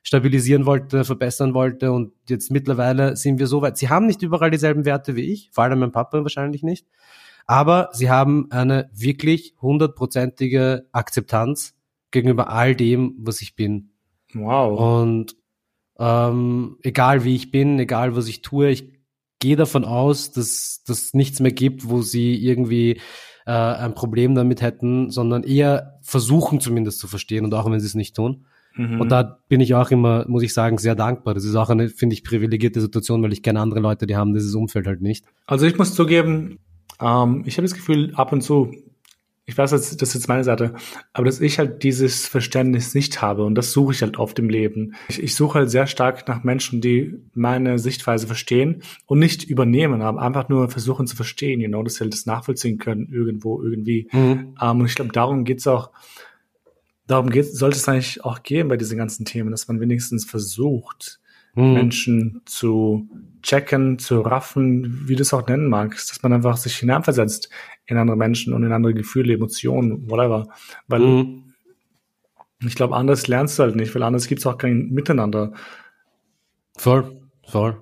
stabilisieren 0.03 0.65
wollte, 0.65 1.05
verbessern 1.05 1.53
wollte. 1.53 1.93
Und 1.93 2.15
jetzt 2.27 2.51
mittlerweile 2.51 3.17
sind 3.17 3.39
wir 3.39 3.49
so 3.49 3.61
weit. 3.61 3.77
Sie 3.77 3.91
haben 3.91 4.07
nicht 4.07 4.23
überall 4.23 4.51
dieselben 4.51 4.87
Werte 4.87 5.15
wie 5.15 5.31
ich, 5.31 5.51
vor 5.53 5.65
allem 5.65 5.81
mein 5.81 5.93
Papa 5.93 6.23
wahrscheinlich 6.23 6.63
nicht. 6.63 6.87
Aber 7.51 7.89
sie 7.93 8.09
haben 8.09 8.47
eine 8.53 8.91
wirklich 8.95 9.57
hundertprozentige 9.61 10.87
Akzeptanz 10.93 11.75
gegenüber 12.13 12.49
all 12.53 12.77
dem, 12.77 13.17
was 13.19 13.41
ich 13.43 13.57
bin. 13.57 13.91
Wow. 14.35 15.03
Und 15.03 15.35
ähm, 15.99 16.77
egal 16.85 17.25
wie 17.25 17.35
ich 17.35 17.51
bin, 17.51 17.81
egal 17.81 18.15
was 18.15 18.29
ich 18.29 18.43
tue, 18.43 18.71
ich 18.71 18.93
gehe 19.41 19.57
davon 19.57 19.85
aus, 19.85 20.31
dass 20.31 20.85
das 20.87 21.13
nichts 21.13 21.41
mehr 21.41 21.51
gibt, 21.51 21.89
wo 21.89 22.03
sie 22.03 22.37
irgendwie 22.37 23.01
äh, 23.47 23.51
ein 23.51 23.97
Problem 23.97 24.37
damit 24.37 24.63
hätten, 24.63 25.11
sondern 25.11 25.43
eher 25.43 25.99
versuchen 26.03 26.61
zumindest 26.61 27.01
zu 27.01 27.09
verstehen 27.09 27.45
und 27.45 27.53
auch 27.53 27.69
wenn 27.69 27.81
sie 27.81 27.87
es 27.87 27.97
nicht 27.97 28.15
tun. 28.15 28.45
Mhm. 28.77 29.01
Und 29.01 29.09
da 29.09 29.41
bin 29.49 29.61
ich 29.61 29.75
auch 29.75 29.91
immer, 29.91 30.25
muss 30.29 30.45
ich 30.45 30.55
sagen, 30.55 30.79
sehr 30.79 30.95
dankbar. 30.95 31.35
Das 31.35 31.45
ist 31.45 31.57
auch 31.57 31.69
eine, 31.69 31.89
finde 31.89 32.15
ich, 32.15 32.23
privilegierte 32.23 32.81
Situation, 32.81 33.25
weil 33.25 33.33
ich 33.33 33.43
kenne 33.43 33.59
andere 33.59 33.81
Leute, 33.81 34.07
die 34.07 34.15
haben 34.15 34.35
dieses 34.35 34.55
Umfeld 34.55 34.87
halt 34.87 35.01
nicht. 35.01 35.25
Also 35.47 35.67
ich 35.67 35.77
muss 35.77 35.97
zugeben, 35.97 36.61
ähm, 37.01 37.43
ich 37.47 37.57
habe 37.57 37.67
das 37.67 37.75
Gefühl, 37.75 38.13
ab 38.15 38.33
und 38.33 38.43
zu, 38.43 38.73
ich 39.47 39.59
weiß, 39.59 39.71
das 39.71 39.93
ist 39.93 40.15
jetzt 40.15 40.29
meine 40.29 40.45
Seite, 40.45 40.75
aber 41.13 41.25
dass 41.27 41.41
ich 41.41 41.59
halt 41.59 41.83
dieses 41.83 42.27
Verständnis 42.27 42.95
nicht 42.95 43.21
habe 43.21 43.45
und 43.45 43.57
das 43.57 43.73
suche 43.73 43.93
ich 43.93 44.03
halt 44.03 44.17
oft 44.17 44.39
im 44.39 44.49
Leben. 44.49 44.95
Ich, 45.09 45.23
ich 45.23 45.35
suche 45.35 45.59
halt 45.59 45.71
sehr 45.71 45.89
stark 45.89 46.27
nach 46.29 46.45
Menschen, 46.45 46.81
die 46.81 47.17
meine 47.35 47.79
Sichtweise 47.79 48.27
verstehen 48.29 48.83
und 49.07 49.19
nicht 49.19 49.45
übernehmen, 49.45 50.03
aber 50.03 50.23
einfach 50.23 50.49
nur 50.49 50.69
versuchen 50.69 51.07
zu 51.07 51.17
verstehen, 51.17 51.61
genau, 51.61 51.83
dass 51.83 51.95
sie 51.95 52.05
halt 52.05 52.13
das 52.13 52.27
nachvollziehen 52.27 52.79
können, 52.79 53.09
irgendwo, 53.11 53.61
irgendwie. 53.61 54.09
Mhm. 54.13 54.55
Ähm, 54.61 54.81
und 54.81 54.87
ich 54.87 54.95
glaube, 54.95 55.13
darum 55.13 55.45
geht's 55.45 55.67
auch, 55.67 55.91
darum 57.09 57.31
geht, 57.31 57.47
sollte 57.47 57.77
es 57.77 57.89
eigentlich 57.89 58.25
auch 58.25 58.45
gehen 58.45 58.69
bei 58.69 58.77
diesen 58.77 58.99
ganzen 58.99 59.25
Themen, 59.25 59.51
dass 59.51 59.67
man 59.67 59.81
wenigstens 59.81 60.25
versucht, 60.25 61.20
mhm. 61.55 61.75
Menschen 61.75 62.43
zu 62.45 63.09
checken, 63.43 63.99
zu 63.99 64.21
raffen, 64.21 65.09
wie 65.09 65.17
du 65.17 65.23
es 65.23 65.33
auch 65.33 65.47
nennen 65.47 65.69
magst, 65.69 66.11
dass 66.11 66.23
man 66.23 66.33
einfach 66.33 66.57
sich 66.57 66.77
hineinversetzt 66.77 67.51
in 67.87 67.97
andere 67.97 68.17
Menschen 68.17 68.53
und 68.53 68.63
in 68.63 68.73
andere 68.73 68.95
Gefühle, 68.95 69.35
Emotionen, 69.35 70.09
whatever. 70.11 70.47
Weil 70.87 71.01
mhm. 71.01 71.55
ich 72.65 72.75
glaube, 72.75 72.97
anders 72.97 73.27
lernst 73.29 73.59
du 73.59 73.65
halt 73.65 73.77
nicht, 73.77 73.95
weil 73.95 74.03
anders 74.03 74.27
gibt 74.27 74.41
es 74.41 74.47
auch 74.47 74.59
kein 74.59 74.91
Miteinander. 74.91 75.53
Voll, 76.77 77.21
voll. 77.47 77.77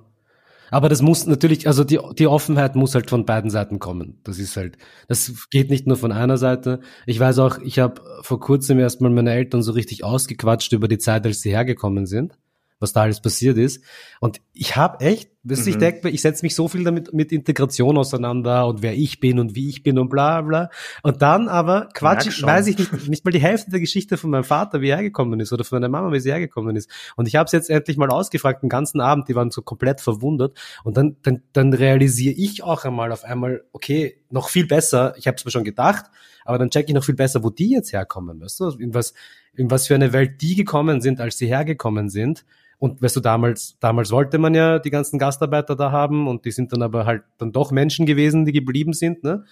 Aber 0.70 0.90
das 0.90 1.00
muss 1.00 1.26
natürlich, 1.26 1.66
also 1.66 1.82
die, 1.82 1.98
die 2.18 2.26
Offenheit 2.26 2.76
muss 2.76 2.94
halt 2.94 3.08
von 3.08 3.24
beiden 3.24 3.50
Seiten 3.50 3.78
kommen. 3.78 4.20
Das 4.24 4.38
ist 4.38 4.54
halt, 4.56 4.76
das 5.08 5.48
geht 5.50 5.70
nicht 5.70 5.86
nur 5.86 5.96
von 5.96 6.12
einer 6.12 6.36
Seite. 6.36 6.80
Ich 7.06 7.18
weiß 7.18 7.38
auch, 7.38 7.58
ich 7.62 7.78
habe 7.78 8.02
vor 8.20 8.38
kurzem 8.38 8.78
erstmal 8.78 9.10
meine 9.10 9.32
Eltern 9.32 9.62
so 9.62 9.72
richtig 9.72 10.04
ausgequatscht 10.04 10.74
über 10.74 10.86
die 10.86 10.98
Zeit, 10.98 11.24
als 11.24 11.40
sie 11.40 11.50
hergekommen 11.50 12.06
sind 12.06 12.36
was 12.80 12.92
da 12.92 13.02
alles 13.02 13.20
passiert 13.20 13.58
ist. 13.58 13.82
Und 14.20 14.40
ich 14.52 14.76
habe 14.76 15.04
echt, 15.04 15.30
weißt, 15.42 15.66
mhm. 15.66 15.68
ich 15.68 15.78
denke, 15.78 16.08
ich 16.10 16.22
setze 16.22 16.44
mich 16.44 16.54
so 16.54 16.68
viel 16.68 16.84
damit 16.84 17.12
mit 17.12 17.32
Integration 17.32 17.98
auseinander 17.98 18.66
und 18.66 18.82
wer 18.82 18.94
ich 18.94 19.20
bin 19.20 19.38
und 19.38 19.54
wie 19.54 19.68
ich 19.68 19.82
bin 19.82 19.98
und 19.98 20.08
bla 20.08 20.42
bla. 20.42 20.70
Und 21.02 21.22
dann 21.22 21.48
aber 21.48 21.88
Quatsch, 21.94 22.28
ich, 22.28 22.42
weiß 22.42 22.68
ich 22.68 22.78
nicht, 22.78 23.08
nicht 23.08 23.24
mal 23.24 23.30
die 23.30 23.40
Hälfte 23.40 23.70
der 23.70 23.80
Geschichte 23.80 24.16
von 24.16 24.30
meinem 24.30 24.44
Vater, 24.44 24.80
wie 24.80 24.88
er 24.88 24.96
hergekommen 24.96 25.40
ist, 25.40 25.52
oder 25.52 25.64
von 25.64 25.76
meiner 25.76 25.88
Mama, 25.88 26.12
wie 26.12 26.20
sie 26.20 26.30
hergekommen 26.30 26.76
ist. 26.76 26.90
Und 27.16 27.26
ich 27.26 27.36
habe 27.36 27.46
es 27.46 27.52
jetzt 27.52 27.70
endlich 27.70 27.96
mal 27.96 28.10
ausgefragt, 28.10 28.62
den 28.62 28.68
ganzen 28.68 29.00
Abend, 29.00 29.28
die 29.28 29.34
waren 29.34 29.50
so 29.50 29.62
komplett 29.62 30.00
verwundert. 30.00 30.56
Und 30.84 30.96
dann, 30.96 31.16
dann, 31.22 31.42
dann 31.52 31.72
realisiere 31.72 32.34
ich 32.34 32.62
auch 32.62 32.84
einmal 32.84 33.12
auf 33.12 33.24
einmal, 33.24 33.64
okay, 33.72 34.22
noch 34.30 34.48
viel 34.48 34.66
besser, 34.66 35.14
ich 35.16 35.26
habe 35.26 35.36
es 35.36 35.44
mir 35.44 35.50
schon 35.50 35.64
gedacht, 35.64 36.06
aber 36.44 36.58
dann 36.58 36.70
check 36.70 36.88
ich 36.88 36.94
noch 36.94 37.04
viel 37.04 37.14
besser, 37.14 37.42
wo 37.42 37.50
die 37.50 37.70
jetzt 37.70 37.92
herkommen, 37.92 38.40
weißt 38.40 38.60
du, 38.60 38.70
in 38.78 38.94
was, 38.94 39.14
in 39.54 39.70
was 39.70 39.86
für 39.86 39.94
eine 39.94 40.12
Welt 40.12 40.40
die 40.40 40.54
gekommen 40.54 41.00
sind, 41.00 41.20
als 41.20 41.38
sie 41.38 41.46
hergekommen 41.46 42.08
sind 42.08 42.44
und 42.78 43.02
weißt 43.02 43.16
du, 43.16 43.20
damals, 43.20 43.76
damals 43.80 44.10
wollte 44.10 44.38
man 44.38 44.54
ja 44.54 44.78
die 44.78 44.90
ganzen 44.90 45.18
Gastarbeiter 45.18 45.76
da 45.76 45.90
haben 45.90 46.28
und 46.28 46.44
die 46.44 46.52
sind 46.52 46.72
dann 46.72 46.82
aber 46.82 47.06
halt 47.06 47.22
dann 47.38 47.52
doch 47.52 47.72
Menschen 47.72 48.06
gewesen, 48.06 48.44
die 48.44 48.52
geblieben 48.52 48.92
sind, 48.92 49.24
ne? 49.24 49.44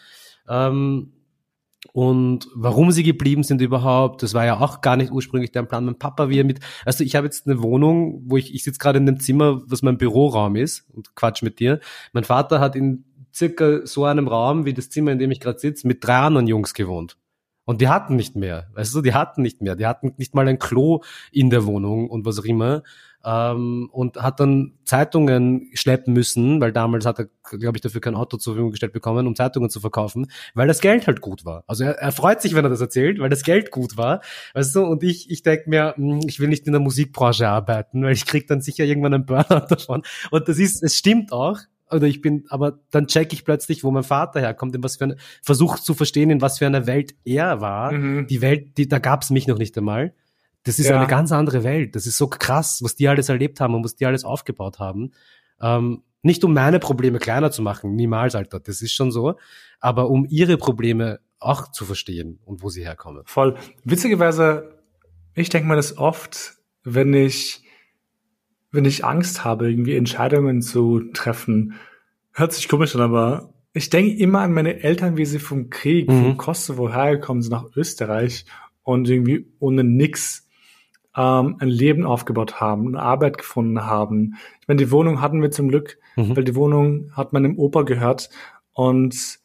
Ähm, 0.48 1.12
und 1.92 2.48
warum 2.54 2.90
sie 2.90 3.02
geblieben 3.02 3.42
sind 3.42 3.60
überhaupt, 3.60 4.22
das 4.22 4.34
war 4.34 4.44
ja 4.44 4.58
auch 4.60 4.80
gar 4.80 4.96
nicht 4.96 5.12
ursprünglich 5.12 5.52
der 5.52 5.62
Plan. 5.62 5.84
Mein 5.84 5.98
Papa, 5.98 6.28
wie 6.28 6.40
er 6.40 6.44
mit, 6.44 6.60
also 6.84 7.04
ich 7.04 7.14
habe 7.14 7.26
jetzt 7.26 7.46
eine 7.46 7.62
Wohnung, 7.62 8.22
wo 8.26 8.36
ich, 8.36 8.54
ich 8.54 8.64
sitze 8.64 8.78
gerade 8.78 8.98
in 8.98 9.06
dem 9.06 9.20
Zimmer, 9.20 9.62
was 9.66 9.82
mein 9.82 9.98
Büroraum 9.98 10.56
ist 10.56 10.88
und 10.92 11.14
quatsch 11.14 11.42
mit 11.42 11.60
dir. 11.60 11.80
Mein 12.12 12.24
Vater 12.24 12.60
hat 12.60 12.76
in 12.76 13.04
circa 13.32 13.86
so 13.86 14.04
einem 14.04 14.28
Raum 14.28 14.64
wie 14.64 14.74
das 14.74 14.90
Zimmer, 14.90 15.12
in 15.12 15.18
dem 15.18 15.30
ich 15.30 15.40
gerade 15.40 15.58
sitze, 15.58 15.86
mit 15.86 16.04
drei 16.04 16.16
anderen 16.16 16.46
Jungs 16.46 16.74
gewohnt. 16.74 17.18
Und 17.64 17.80
die 17.80 17.88
hatten 17.88 18.14
nicht 18.14 18.36
mehr, 18.36 18.68
weißt 18.74 18.94
du, 18.94 19.02
die 19.02 19.12
hatten 19.12 19.42
nicht 19.42 19.60
mehr, 19.60 19.74
die 19.74 19.86
hatten 19.86 20.14
nicht 20.18 20.34
mal 20.34 20.46
ein 20.46 20.58
Klo 20.58 21.02
in 21.32 21.50
der 21.50 21.66
Wohnung 21.66 22.08
und 22.08 22.24
was 22.24 22.38
auch 22.38 22.44
immer 22.44 22.82
ähm, 23.26 23.90
und 23.92 24.16
hat 24.18 24.38
dann 24.38 24.74
Zeitungen 24.84 25.68
schleppen 25.74 26.14
müssen, 26.14 26.60
weil 26.60 26.72
damals 26.72 27.04
hat 27.04 27.18
er, 27.18 27.28
glaube 27.58 27.76
ich, 27.76 27.80
dafür 27.82 28.00
kein 28.00 28.14
Auto 28.14 28.36
zur 28.36 28.52
Verfügung 28.52 28.70
gestellt 28.70 28.92
bekommen, 28.92 29.26
um 29.26 29.34
Zeitungen 29.34 29.68
zu 29.68 29.80
verkaufen, 29.80 30.30
weil 30.54 30.68
das 30.68 30.80
Geld 30.80 31.08
halt 31.08 31.20
gut 31.20 31.44
war. 31.44 31.64
Also 31.66 31.82
er, 31.82 31.98
er 31.98 32.12
freut 32.12 32.40
sich, 32.40 32.54
wenn 32.54 32.64
er 32.64 32.70
das 32.70 32.80
erzählt, 32.80 33.18
weil 33.18 33.28
das 33.28 33.42
Geld 33.42 33.72
gut 33.72 33.96
war, 33.96 34.22
weißt 34.54 34.76
du, 34.76 34.84
und 34.84 35.02
ich, 35.02 35.28
ich 35.28 35.42
denke 35.42 35.68
mir, 35.68 35.94
hm, 35.96 36.20
ich 36.26 36.38
will 36.38 36.48
nicht 36.48 36.66
in 36.66 36.72
der 36.72 36.80
Musikbranche 36.80 37.48
arbeiten, 37.48 38.04
weil 38.04 38.12
ich 38.12 38.26
krieg 38.26 38.46
dann 38.46 38.60
sicher 38.60 38.84
irgendwann 38.84 39.14
einen 39.14 39.26
Burnout 39.26 39.66
davon. 39.68 40.02
Und 40.30 40.48
das 40.48 40.58
ist, 40.58 40.84
es 40.84 40.94
stimmt 40.94 41.32
auch, 41.32 41.58
oder 41.90 42.06
ich 42.06 42.20
bin, 42.20 42.44
aber 42.48 42.78
dann 42.90 43.08
check 43.08 43.32
ich 43.32 43.44
plötzlich, 43.44 43.82
wo 43.82 43.90
mein 43.90 44.02
Vater 44.04 44.40
herkommt, 44.40 44.74
in 44.74 44.84
was 44.84 44.96
für 44.96 45.04
eine, 45.04 45.16
versuch 45.42 45.78
zu 45.78 45.94
verstehen, 45.94 46.30
in 46.30 46.40
was 46.40 46.58
für 46.58 46.66
einer 46.66 46.86
Welt 46.86 47.14
er 47.24 47.60
war. 47.60 47.92
Mhm. 47.92 48.26
Die 48.28 48.40
Welt, 48.40 48.78
die, 48.78 48.88
da 48.88 48.98
gab's 48.98 49.30
mich 49.30 49.46
noch 49.46 49.58
nicht 49.58 49.76
einmal. 49.78 50.14
Das 50.66 50.80
ist 50.80 50.88
ja. 50.88 50.96
eine 50.98 51.06
ganz 51.06 51.30
andere 51.30 51.62
Welt. 51.62 51.94
Das 51.94 52.06
ist 52.06 52.18
so 52.18 52.26
krass, 52.26 52.80
was 52.82 52.96
die 52.96 53.06
alles 53.06 53.28
erlebt 53.28 53.60
haben 53.60 53.74
und 53.74 53.84
was 53.84 53.94
die 53.94 54.04
alles 54.04 54.24
aufgebaut 54.24 54.80
haben. 54.80 55.12
Ähm, 55.60 56.02
nicht 56.22 56.42
um 56.42 56.52
meine 56.52 56.80
Probleme 56.80 57.20
kleiner 57.20 57.52
zu 57.52 57.62
machen, 57.62 57.94
niemals, 57.94 58.34
Alter, 58.34 58.58
das 58.58 58.82
ist 58.82 58.92
schon 58.92 59.12
so, 59.12 59.36
aber 59.78 60.10
um 60.10 60.26
ihre 60.28 60.56
Probleme 60.56 61.20
auch 61.38 61.70
zu 61.70 61.84
verstehen 61.84 62.40
und 62.44 62.64
wo 62.64 62.68
sie 62.68 62.84
herkommen. 62.84 63.22
Voll. 63.26 63.56
Witzigerweise, 63.84 64.80
ich 65.34 65.50
denke 65.50 65.68
mir 65.68 65.76
das 65.76 65.96
oft, 65.98 66.56
wenn 66.82 67.14
ich, 67.14 67.62
wenn 68.72 68.84
ich 68.84 69.04
Angst 69.04 69.44
habe, 69.44 69.70
irgendwie 69.70 69.94
Entscheidungen 69.94 70.62
zu 70.62 71.00
treffen. 71.12 71.74
Hört 72.32 72.52
sich 72.52 72.68
komisch 72.68 72.96
an, 72.96 73.02
aber 73.02 73.54
ich 73.72 73.90
denke 73.90 74.16
immer 74.16 74.40
an 74.40 74.52
meine 74.52 74.82
Eltern, 74.82 75.16
wie 75.16 75.26
sie 75.26 75.38
vom 75.38 75.70
Krieg, 75.70 76.08
mhm. 76.08 76.22
vom 76.22 76.36
Kosovo 76.38 76.90
hergekommen 76.90 77.42
sind 77.42 77.52
nach 77.52 77.76
Österreich 77.76 78.46
und 78.82 79.08
irgendwie 79.08 79.46
ohne 79.60 79.84
nix 79.84 80.45
ähm, 81.16 81.56
ein 81.58 81.68
Leben 81.68 82.04
aufgebaut 82.04 82.60
haben, 82.60 82.88
eine 82.88 83.02
Arbeit 83.02 83.38
gefunden 83.38 83.84
haben. 83.84 84.34
Ich 84.60 84.68
meine, 84.68 84.78
die 84.78 84.90
Wohnung 84.90 85.20
hatten 85.20 85.42
wir 85.42 85.50
zum 85.50 85.68
Glück, 85.68 85.98
mhm. 86.16 86.36
weil 86.36 86.44
die 86.44 86.54
Wohnung 86.54 87.10
hat 87.12 87.32
meinem 87.32 87.58
Opa 87.58 87.82
gehört 87.82 88.30
und 88.72 89.38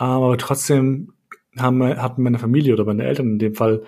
ähm, 0.00 0.06
aber 0.06 0.38
trotzdem 0.38 1.12
haben, 1.56 1.82
hatten 1.82 2.22
meine 2.22 2.38
Familie 2.38 2.72
oder 2.72 2.84
meine 2.84 3.04
Eltern 3.04 3.32
in 3.32 3.38
dem 3.38 3.54
Fall 3.54 3.84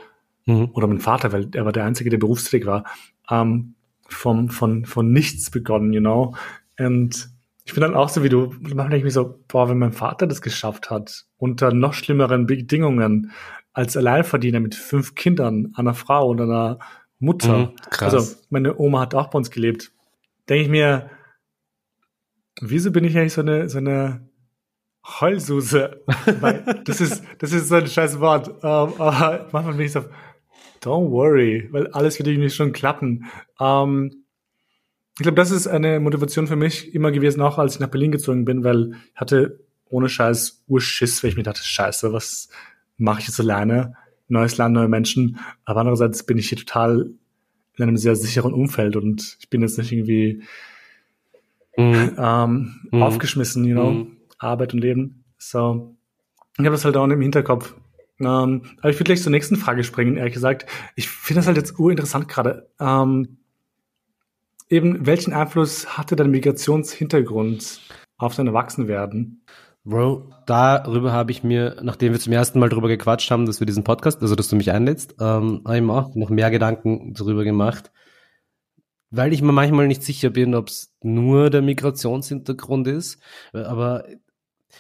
mhm. 0.47 0.71
oder 0.73 0.87
mein 0.87 1.01
Vater, 1.01 1.33
weil 1.33 1.49
er 1.55 1.65
war 1.65 1.73
der 1.73 1.85
Einzige, 1.85 2.11
der 2.11 2.19
berufstätig 2.19 2.67
war, 2.67 2.85
ähm, 3.31 3.75
vom, 4.09 4.49
von, 4.51 4.85
von 4.85 5.13
nichts 5.13 5.51
begonnen, 5.51 5.93
you 5.93 6.01
know. 6.01 6.35
Und 6.79 7.31
ich 7.65 7.75
bin 7.75 7.81
dann 7.81 7.97
auch 7.97 8.09
so 8.09 8.23
wie 8.23 8.29
du, 8.29 8.55
manchmal 8.61 8.85
denke 8.85 8.99
ich 8.99 9.05
mir 9.05 9.11
so, 9.11 9.41
boah, 9.49 9.69
wenn 9.69 9.79
mein 9.79 9.93
Vater 9.93 10.29
das 10.29 10.43
geschafft 10.43 10.91
hat, 10.91 11.25
unter 11.37 11.73
noch 11.73 11.95
schlimmeren 11.95 12.47
Bedingungen, 12.47 13.33
als 13.73 13.97
Alleinverdiener 13.97 14.61
mit 14.61 14.75
fünf 14.75 15.17
Kindern, 15.17 15.73
einer 15.75 15.95
Frau 15.95 16.31
und 16.31 16.41
einer 16.41 16.79
Mutter. 17.19 17.59
Mhm, 17.59 17.73
also 18.01 18.37
meine 18.51 18.79
Oma 18.79 19.01
hat 19.01 19.15
auch 19.15 19.29
bei 19.29 19.39
uns 19.39 19.51
gelebt. 19.51 19.93
Denke 20.49 20.63
ich 20.65 20.69
mir, 20.69 21.11
wieso 22.61 22.91
bin 22.91 23.05
ich 23.05 23.17
eigentlich 23.17 23.33
so 23.33 23.41
eine, 23.41 23.69
so 23.69 23.79
eine 23.79 24.29
Heulsuse? 25.05 26.03
weil 26.41 26.83
das 26.85 27.01
ist, 27.01 27.25
das 27.39 27.53
ist 27.53 27.69
so 27.69 27.77
ein 27.77 27.87
scheiß 27.87 28.21
Wort. 28.21 28.49
Um, 28.49 28.55
ähm, 28.63 29.01
aber 29.01 29.49
manchmal 29.53 29.75
bin 29.75 29.87
ich 29.87 29.93
so, 29.93 30.05
don't 30.83 31.11
worry, 31.11 31.69
weil 31.73 31.89
alles 31.89 32.19
wird 32.19 32.29
irgendwie 32.29 32.51
schon 32.51 32.73
klappen. 32.73 33.27
Um, 33.59 34.05
ähm, 34.05 34.23
ich 35.19 35.23
glaube, 35.23 35.37
das 35.37 35.51
ist 35.51 35.67
eine 35.67 35.99
Motivation 35.99 36.47
für 36.47 36.57
mich 36.57 36.95
immer 36.95 37.11
gewesen, 37.11 37.41
auch 37.41 37.57
als 37.57 37.75
ich 37.75 37.81
nach 37.81 37.89
Berlin 37.89 38.13
gezogen 38.13 38.45
bin, 38.45 38.65
weil 38.65 38.97
ich 39.15 39.19
hatte 39.21 39.61
ohne 39.89 40.11
Scheiß 40.11 40.65
Urschiss, 40.67 41.23
weil 41.23 41.31
ich 41.31 41.37
mir 41.37 41.43
dachte, 41.43 41.63
scheiße, 41.63 42.13
was 42.13 42.51
mache 42.99 43.21
ich 43.21 43.29
jetzt 43.29 43.41
alleine? 43.41 43.95
Neues 44.29 44.57
Land, 44.57 44.75
neue 44.75 44.89
Menschen. 44.89 45.39
Aber 45.65 45.81
andererseits 45.81 46.25
bin 46.25 46.39
ich 46.39 46.49
hier 46.49 46.59
total 46.59 47.11
in 47.77 47.83
einem 47.83 47.97
sehr 47.97 48.17
sicheren 48.17 48.55
Umfeld 48.55 48.97
und 48.97 49.37
ich 49.41 49.51
bin 49.51 49.61
jetzt 49.61 49.79
nicht 49.79 49.93
irgendwie 49.93 50.43
mhm. 51.77 52.17
ähm, 52.17 52.89
mhm. 52.91 53.03
aufgeschmissen, 53.03 53.65
you 53.65 53.75
know, 53.75 53.91
mhm. 53.91 54.17
Arbeit 54.39 54.73
und 54.75 54.81
Leben. 54.81 55.25
So, 55.39 55.95
ich 56.55 56.65
habe 56.65 56.71
das 56.71 56.85
halt 56.85 56.97
auch 56.97 57.05
im 57.05 57.21
Hinterkopf. 57.21 57.75
Ähm, 58.19 58.63
aber 58.79 58.91
ich 58.91 58.97
würde 58.97 59.05
gleich 59.05 59.23
zur 59.23 59.33
nächsten 59.33 59.57
Frage 59.57 59.85
springen, 59.85 60.17
ehrlich 60.17 60.35
gesagt. 60.35 60.67
Ich 60.95 61.09
finde 61.09 61.41
das 61.41 61.47
halt 61.47 61.59
jetzt 61.59 61.79
urinteressant 61.79 62.29
gerade. 62.29 62.71
Ähm, 62.81 63.37
eben, 64.71 65.05
welchen 65.07 65.35
Einfluss 65.35 65.99
hatte 65.99 66.17
dein 66.17 66.31
Migrationshintergrund 66.31 67.81
auf 68.17 68.35
dein 68.35 68.47
Erwachsenwerden? 68.47 69.43
Bro, 69.87 70.33
darüber 70.47 71.13
habe 71.13 71.31
ich 71.31 71.45
mir, 71.45 71.77
nachdem 71.81 72.13
wir 72.13 72.19
zum 72.19 72.33
ersten 72.33 72.59
Mal 72.59 72.69
darüber 72.69 72.89
gequatscht 72.89 73.31
haben, 73.31 73.47
dass 73.47 73.61
wir 73.61 73.69
diesen 73.69 73.85
Podcast, 73.85 74.21
also 74.21 74.35
dass 74.35 74.49
du 74.49 74.57
mich 74.57 74.73
einlädst, 74.73 75.15
ähm, 75.21 75.63
habe 75.65 75.77
ich 75.77 75.83
mir 75.83 75.93
auch 75.93 76.13
noch 76.17 76.29
mehr 76.29 76.51
Gedanken 76.51 77.15
darüber 77.15 77.45
gemacht, 77.45 77.93
weil 79.11 79.33
ich 79.33 79.43
mir 79.43 79.53
manchmal 79.53 79.87
nicht 79.87 80.03
sicher 80.03 80.31
bin, 80.31 80.57
ob 80.57 80.71
es 80.71 80.93
nur 81.03 81.51
der 81.51 81.63
Migrationshintergrund 81.63 82.89
ist, 82.89 83.21
aber 83.53 84.05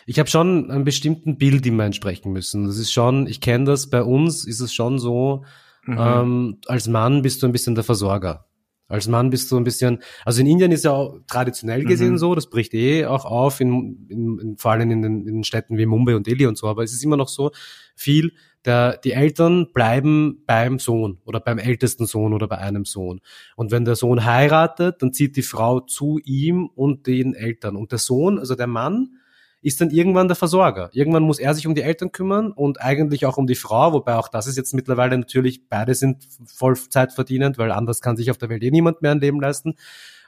ich 0.07 0.19
habe 0.19 0.29
schon 0.29 0.73
einen 0.73 0.85
bestimmten 0.85 1.39
Bild 1.39 1.65
immer 1.67 1.85
entsprechen 1.85 2.33
müssen. 2.33 2.67
Das 2.67 2.77
ist 2.77 2.93
schon, 2.93 3.29
ich 3.29 3.41
kenne 3.41 3.65
das, 3.65 3.89
bei 3.89 4.03
uns 4.03 4.45
ist 4.45 4.59
es 4.59 4.75
schon 4.75 4.99
so, 4.99 5.45
mhm. 5.85 5.99
ähm, 6.01 6.59
als 6.67 6.89
Mann 6.89 7.23
bist 7.23 7.45
du 7.45 7.47
ein 7.47 7.53
bisschen 7.53 7.77
der 7.77 7.85
Versorger. 7.85 8.47
Als 8.89 9.09
Mann 9.09 9.31
bist 9.31 9.51
du 9.51 9.57
ein 9.57 9.65
bisschen, 9.65 10.01
also 10.25 10.41
in 10.41 10.47
Indien 10.47 10.71
ist 10.71 10.85
ja 10.85 10.93
auch 10.93 11.19
traditionell 11.27 11.85
gesehen 11.85 12.13
mhm. 12.13 12.19
so, 12.19 12.35
das 12.35 12.49
bricht 12.49 12.73
eh 12.73 13.07
auch 13.07 13.25
auf, 13.25 13.61
in, 13.61 14.07
in, 14.09 14.39
in, 14.39 14.57
vor 14.59 14.73
allem 14.73 14.91
in 14.91 15.03
den, 15.03 15.27
in 15.27 15.45
Städten 15.45 15.77
wie 15.77 15.87
Mumbai 15.87 16.15
und 16.15 16.27
Delhi 16.27 16.47
und 16.47 16.57
so, 16.57 16.69
aber 16.69 16.85
es 16.85 16.93
ist 16.93 17.03
immer 17.03 17.17
noch 17.17 17.29
so 17.29 17.51
viel, 17.97 18.33
der, 18.65 18.99
die 18.99 19.13
Eltern 19.13 19.73
bleiben 19.73 20.43
beim 20.47 20.79
Sohn 20.79 21.19
oder 21.25 21.41
beim 21.41 21.59
ältesten 21.59 22.07
Sohn 22.07 22.33
oder 22.33 22.49
bei 22.49 22.59
einem 22.59 22.85
Sohn. 22.85 23.21
Und 23.55 23.71
wenn 23.71 23.85
der 23.85 23.97
Sohn 23.97 24.25
heiratet, 24.25 25.03
dann 25.03 25.13
zieht 25.13 25.37
die 25.37 25.43
Frau 25.43 25.81
zu 25.81 26.19
ihm 26.25 26.69
und 26.75 27.07
den 27.07 27.35
Eltern. 27.35 27.77
Und 27.77 27.93
der 27.93 27.99
Sohn, 27.99 28.39
also 28.39 28.57
der 28.57 28.67
Mann, 28.67 29.19
ist 29.63 29.81
dann 29.81 29.91
irgendwann 29.91 30.29
der 30.29 30.37
Versorger. 30.37 30.91
Irgendwann 30.93 31.23
muss 31.23 31.39
er 31.39 31.55
sich 31.55 31.67
um 31.67 31.75
die 31.75 31.83
Eltern 31.83 32.13
kümmern 32.13 32.53
und 32.53 32.81
eigentlich 32.81 33.27
auch 33.27 33.37
um 33.37 33.47
die 33.47 33.55
Frau, 33.55 33.93
wobei 33.93 34.17
auch 34.17 34.29
das 34.29 34.47
ist 34.47 34.57
jetzt 34.57 34.75
mittlerweile 34.75 35.17
natürlich, 35.19 35.69
beide 35.69 35.95
sind 35.95 36.27
Vollzeitverdienend, 36.47 37.59
weil 37.59 37.73
anders 37.73 38.01
kann 38.01 38.17
sich 38.17 38.31
auf 38.31 38.39
der 38.39 38.49
Welt 38.49 38.63
eh 38.63 38.71
niemand 38.71 39.03
mehr 39.03 39.13
ein 39.13 39.21
Leben 39.21 39.41
leisten. 39.41 39.75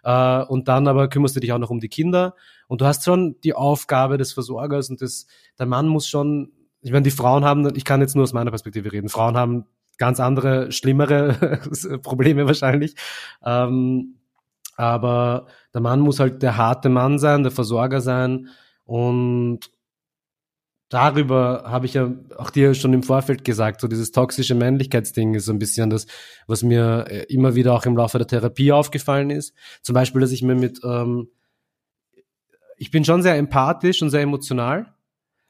Äh, 0.03 0.43
und 0.45 0.69
dann 0.69 0.89
aber 0.89 1.09
kümmerst 1.09 1.37
du 1.37 1.41
dich 1.41 1.53
auch 1.53 1.59
noch 1.59 1.71
um 1.71 1.81
die 1.81 1.89
Kinder 1.89 2.35
und 2.67 2.81
du 2.81 2.87
hast 2.87 3.05
schon 3.05 3.37
die 3.43 3.55
Aufgabe 3.55 4.19
des 4.19 4.33
Versorgers 4.33 4.91
und 4.91 5.01
des, 5.01 5.27
der 5.59 5.67
Mann 5.67 5.89
muss 5.89 6.09
schon, 6.09 6.53
ich 6.81 6.93
meine, 6.93 7.03
die 7.03 7.11
Frauen 7.11 7.45
haben, 7.45 7.75
ich 7.77 7.85
kann 7.85 8.01
jetzt 8.01 8.15
nur 8.15 8.25
aus 8.25 8.33
meiner 8.33 8.51
Perspektive 8.51 8.93
reden, 8.93 9.09
Frauen 9.09 9.37
haben 9.37 9.67
ganz 9.99 10.21
andere, 10.21 10.73
schlimmere 10.73 11.61
Probleme 12.03 12.47
wahrscheinlich. 12.47 12.95
Ähm, 13.45 14.15
aber 14.77 15.47
der 15.75 15.81
Mann 15.81 16.01
muss 16.01 16.21
halt 16.21 16.41
der 16.43 16.57
harte 16.57 16.89
Mann 16.89 17.19
sein, 17.19 17.43
der 17.43 17.51
Versorger 17.51 18.01
sein, 18.01 18.49
und 18.89 19.71
darüber 20.89 21.65
habe 21.67 21.85
ich 21.85 21.93
ja 21.93 22.11
auch 22.39 22.49
dir 22.49 22.73
schon 22.73 22.95
im 22.95 23.03
Vorfeld 23.03 23.45
gesagt, 23.45 23.83
so 23.83 23.87
dieses 23.87 24.13
toxische 24.13 24.55
Männlichkeitsding 24.55 25.35
ist 25.35 25.45
so 25.45 25.53
ein 25.53 25.59
bisschen 25.59 25.91
das, 25.91 26.07
was 26.47 26.63
mir 26.63 27.05
äh, 27.11 27.25
immer 27.25 27.55
wieder 27.55 27.75
auch 27.75 27.85
im 27.85 27.99
Laufe 27.99 28.17
der 28.17 28.27
Therapie 28.27 28.73
aufgefallen 28.73 29.29
ist. 29.29 29.55
Zum 29.83 29.93
Beispiel, 29.93 30.23
dass 30.23 30.33
ich 30.33 30.43
mir 30.43 30.55
mit, 30.55 30.81
ähm, 30.85 31.29
ich 32.79 32.91
bin 32.91 33.05
schon 33.05 33.23
sehr 33.23 33.37
empathisch 33.37 34.01
und 34.01 34.09
sehr 34.09 34.23
emotional, 34.23 34.95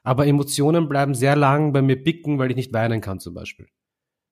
aber 0.03 0.27
Emotionen 0.27 0.89
bleiben 0.89 1.15
sehr 1.15 1.37
lang 1.37 1.71
bei 1.71 1.81
mir 1.81 2.03
picken, 2.03 2.39
weil 2.39 2.49
ich 2.49 2.57
nicht 2.57 2.73
weinen 2.73 2.99
kann 2.99 3.21
zum 3.21 3.33
Beispiel. 3.33 3.69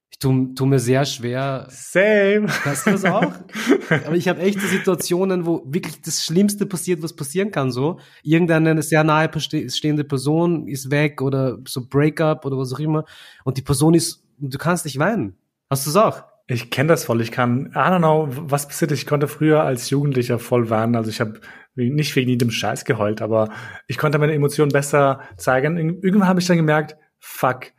Ich 0.09 0.19
tu, 0.19 0.53
tu 0.55 0.65
mir 0.65 0.79
sehr 0.79 1.05
schwer. 1.05 1.67
Same. 1.69 2.47
Hast 2.47 2.87
du 2.87 2.91
das 2.91 3.05
auch? 3.05 3.33
Aber 4.05 4.15
ich 4.15 4.27
habe 4.27 4.39
echte 4.41 4.65
Situationen, 4.65 5.45
wo 5.45 5.63
wirklich 5.65 6.01
das 6.01 6.23
Schlimmste 6.23 6.65
passiert, 6.65 7.03
was 7.03 7.15
passieren 7.15 7.51
kann. 7.51 7.71
So 7.71 7.99
irgendeine 8.23 8.81
sehr 8.81 9.03
nahe 9.03 9.29
stehende 9.39 10.03
Person 10.03 10.67
ist 10.67 10.91
weg 10.91 11.21
oder 11.21 11.57
so 11.67 11.85
Breakup 11.85 12.45
oder 12.45 12.57
was 12.57 12.73
auch 12.73 12.79
immer 12.79 13.05
und 13.43 13.57
die 13.57 13.61
Person 13.61 13.93
ist, 13.93 14.23
du 14.39 14.57
kannst 14.57 14.85
nicht 14.85 14.97
weinen. 14.97 15.35
Hast 15.69 15.85
du 15.85 15.89
es 15.89 15.95
auch? 15.97 16.23
Ich 16.49 16.69
kenne 16.69 16.87
das 16.87 17.03
voll. 17.03 17.19
Ich 17.19 17.31
kann, 17.31 17.73
I 17.75 17.77
don't 17.77 17.97
know, 17.97 18.27
was 18.29 18.67
passiert. 18.67 18.93
Ich 18.93 19.05
konnte 19.05 19.27
früher 19.27 19.63
als 19.63 19.89
Jugendlicher 19.89 20.39
voll 20.39 20.69
weinen. 20.69 20.95
Also 20.95 21.09
ich 21.09 21.19
habe 21.19 21.41
nicht 21.75 22.15
wegen 22.15 22.29
jedem 22.29 22.51
Scheiß 22.51 22.85
geheult, 22.85 23.21
aber 23.21 23.49
ich 23.87 23.97
konnte 23.97 24.17
meine 24.17 24.33
Emotionen 24.33 24.71
besser 24.71 25.19
zeigen. 25.35 25.77
Irgendwann 26.01 26.29
habe 26.29 26.39
ich 26.39 26.47
dann 26.47 26.55
gemerkt, 26.55 26.95
fuck, 27.19 27.73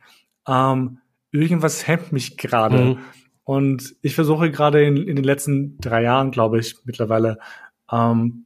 ähm, 0.47 0.99
irgendwas 1.31 1.87
hemmt 1.87 2.11
mich 2.11 2.37
gerade. 2.37 2.77
Mhm. 2.77 2.97
Und 3.43 3.95
ich 4.01 4.15
versuche 4.15 4.51
gerade 4.51 4.83
in, 4.83 4.97
in 4.97 5.15
den 5.15 5.25
letzten 5.25 5.77
drei 5.79 6.03
Jahren, 6.03 6.31
glaube 6.31 6.59
ich, 6.59 6.75
mittlerweile, 6.85 7.39
ähm, 7.91 8.45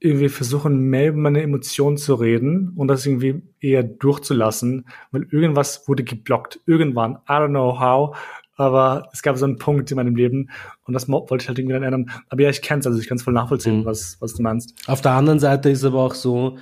irgendwie 0.00 0.28
versuchen, 0.28 0.80
mehr 0.90 1.08
über 1.08 1.18
meine 1.18 1.42
Emotionen 1.42 1.96
zu 1.96 2.14
reden 2.14 2.74
und 2.76 2.88
das 2.88 3.06
irgendwie 3.06 3.42
eher 3.60 3.82
durchzulassen, 3.82 4.86
weil 5.12 5.26
irgendwas 5.30 5.88
wurde 5.88 6.04
geblockt. 6.04 6.60
Irgendwann, 6.66 7.14
I 7.26 7.32
don't 7.32 7.48
know 7.48 7.80
how, 7.80 8.16
aber 8.56 9.08
es 9.12 9.22
gab 9.22 9.38
so 9.38 9.46
einen 9.46 9.56
Punkt 9.56 9.90
in 9.90 9.96
meinem 9.96 10.14
Leben 10.14 10.50
und 10.84 10.92
das 10.92 11.08
wollte 11.08 11.36
ich 11.42 11.48
halt 11.48 11.58
irgendwie 11.58 11.72
dann 11.72 11.82
ändern. 11.82 12.10
Aber 12.28 12.42
ja, 12.42 12.50
ich 12.50 12.60
kenn's, 12.60 12.86
also 12.86 12.98
ich 12.98 13.08
kann 13.08 13.16
es 13.16 13.22
voll 13.22 13.32
nachvollziehen, 13.32 13.80
mhm. 13.80 13.84
was, 13.86 14.18
was 14.20 14.34
du 14.34 14.42
meinst. 14.42 14.74
Auf 14.86 15.00
der 15.00 15.12
anderen 15.12 15.38
Seite 15.38 15.70
ist 15.70 15.84
aber 15.84 16.00
auch 16.00 16.14
so, 16.14 16.58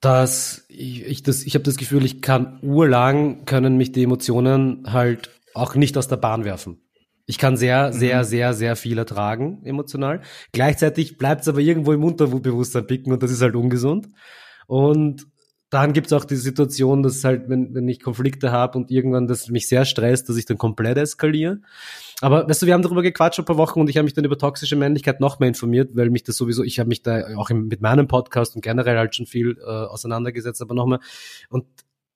dass 0.00 0.64
ich, 0.68 1.04
ich 1.04 1.22
das, 1.22 1.42
ich 1.42 1.54
habe 1.54 1.64
das 1.64 1.76
Gefühl, 1.76 2.04
ich 2.04 2.22
kann 2.22 2.58
urlang 2.62 3.44
können 3.44 3.76
mich 3.76 3.92
die 3.92 4.04
Emotionen 4.04 4.84
halt 4.92 5.30
auch 5.54 5.74
nicht 5.74 5.96
aus 5.96 6.08
der 6.08 6.16
Bahn 6.16 6.44
werfen. 6.44 6.80
Ich 7.26 7.36
kann 7.36 7.56
sehr, 7.56 7.92
sehr, 7.92 8.20
mhm. 8.20 8.24
sehr, 8.24 8.54
sehr 8.54 8.76
viel 8.76 8.96
ertragen, 8.96 9.60
emotional. 9.64 10.22
Gleichzeitig 10.52 11.18
bleibt 11.18 11.42
es 11.42 11.48
aber 11.48 11.60
irgendwo 11.60 11.92
im 11.92 12.02
Unterbewusstsein 12.02 12.86
picken 12.86 13.12
und 13.12 13.22
das 13.22 13.30
ist 13.30 13.42
halt 13.42 13.54
ungesund. 13.54 14.08
Und 14.66 15.26
dann 15.70 15.92
gibt's 15.92 16.12
auch 16.14 16.24
die 16.24 16.36
Situation, 16.36 17.02
dass 17.02 17.24
halt, 17.24 17.48
wenn, 17.48 17.74
wenn 17.74 17.86
ich 17.88 18.00
Konflikte 18.00 18.52
habe 18.52 18.78
und 18.78 18.90
irgendwann 18.90 19.26
das 19.26 19.48
mich 19.50 19.68
sehr 19.68 19.84
stresst, 19.84 20.28
dass 20.28 20.36
ich 20.36 20.46
dann 20.46 20.56
komplett 20.56 20.96
eskaliere. 20.96 21.60
Aber 22.22 22.48
weißt 22.48 22.62
du, 22.62 22.66
wir 22.66 22.74
haben 22.74 22.82
darüber 22.82 23.02
gequatscht 23.02 23.38
ein 23.38 23.44
paar 23.44 23.58
Wochen 23.58 23.80
und 23.80 23.90
ich 23.90 23.96
habe 23.96 24.04
mich 24.04 24.14
dann 24.14 24.24
über 24.24 24.38
toxische 24.38 24.76
Männlichkeit 24.76 25.20
noch 25.20 25.38
mehr 25.40 25.48
informiert, 25.48 25.90
weil 25.94 26.08
mich 26.08 26.24
das 26.24 26.36
sowieso, 26.36 26.62
ich 26.62 26.78
habe 26.78 26.88
mich 26.88 27.02
da 27.02 27.36
auch 27.36 27.50
im, 27.50 27.68
mit 27.68 27.82
meinem 27.82 28.08
Podcast 28.08 28.56
und 28.56 28.62
generell 28.62 28.96
halt 28.96 29.14
schon 29.14 29.26
viel 29.26 29.58
äh, 29.60 29.64
auseinandergesetzt, 29.64 30.62
aber 30.62 30.74
nochmal. 30.74 31.00
Und 31.50 31.66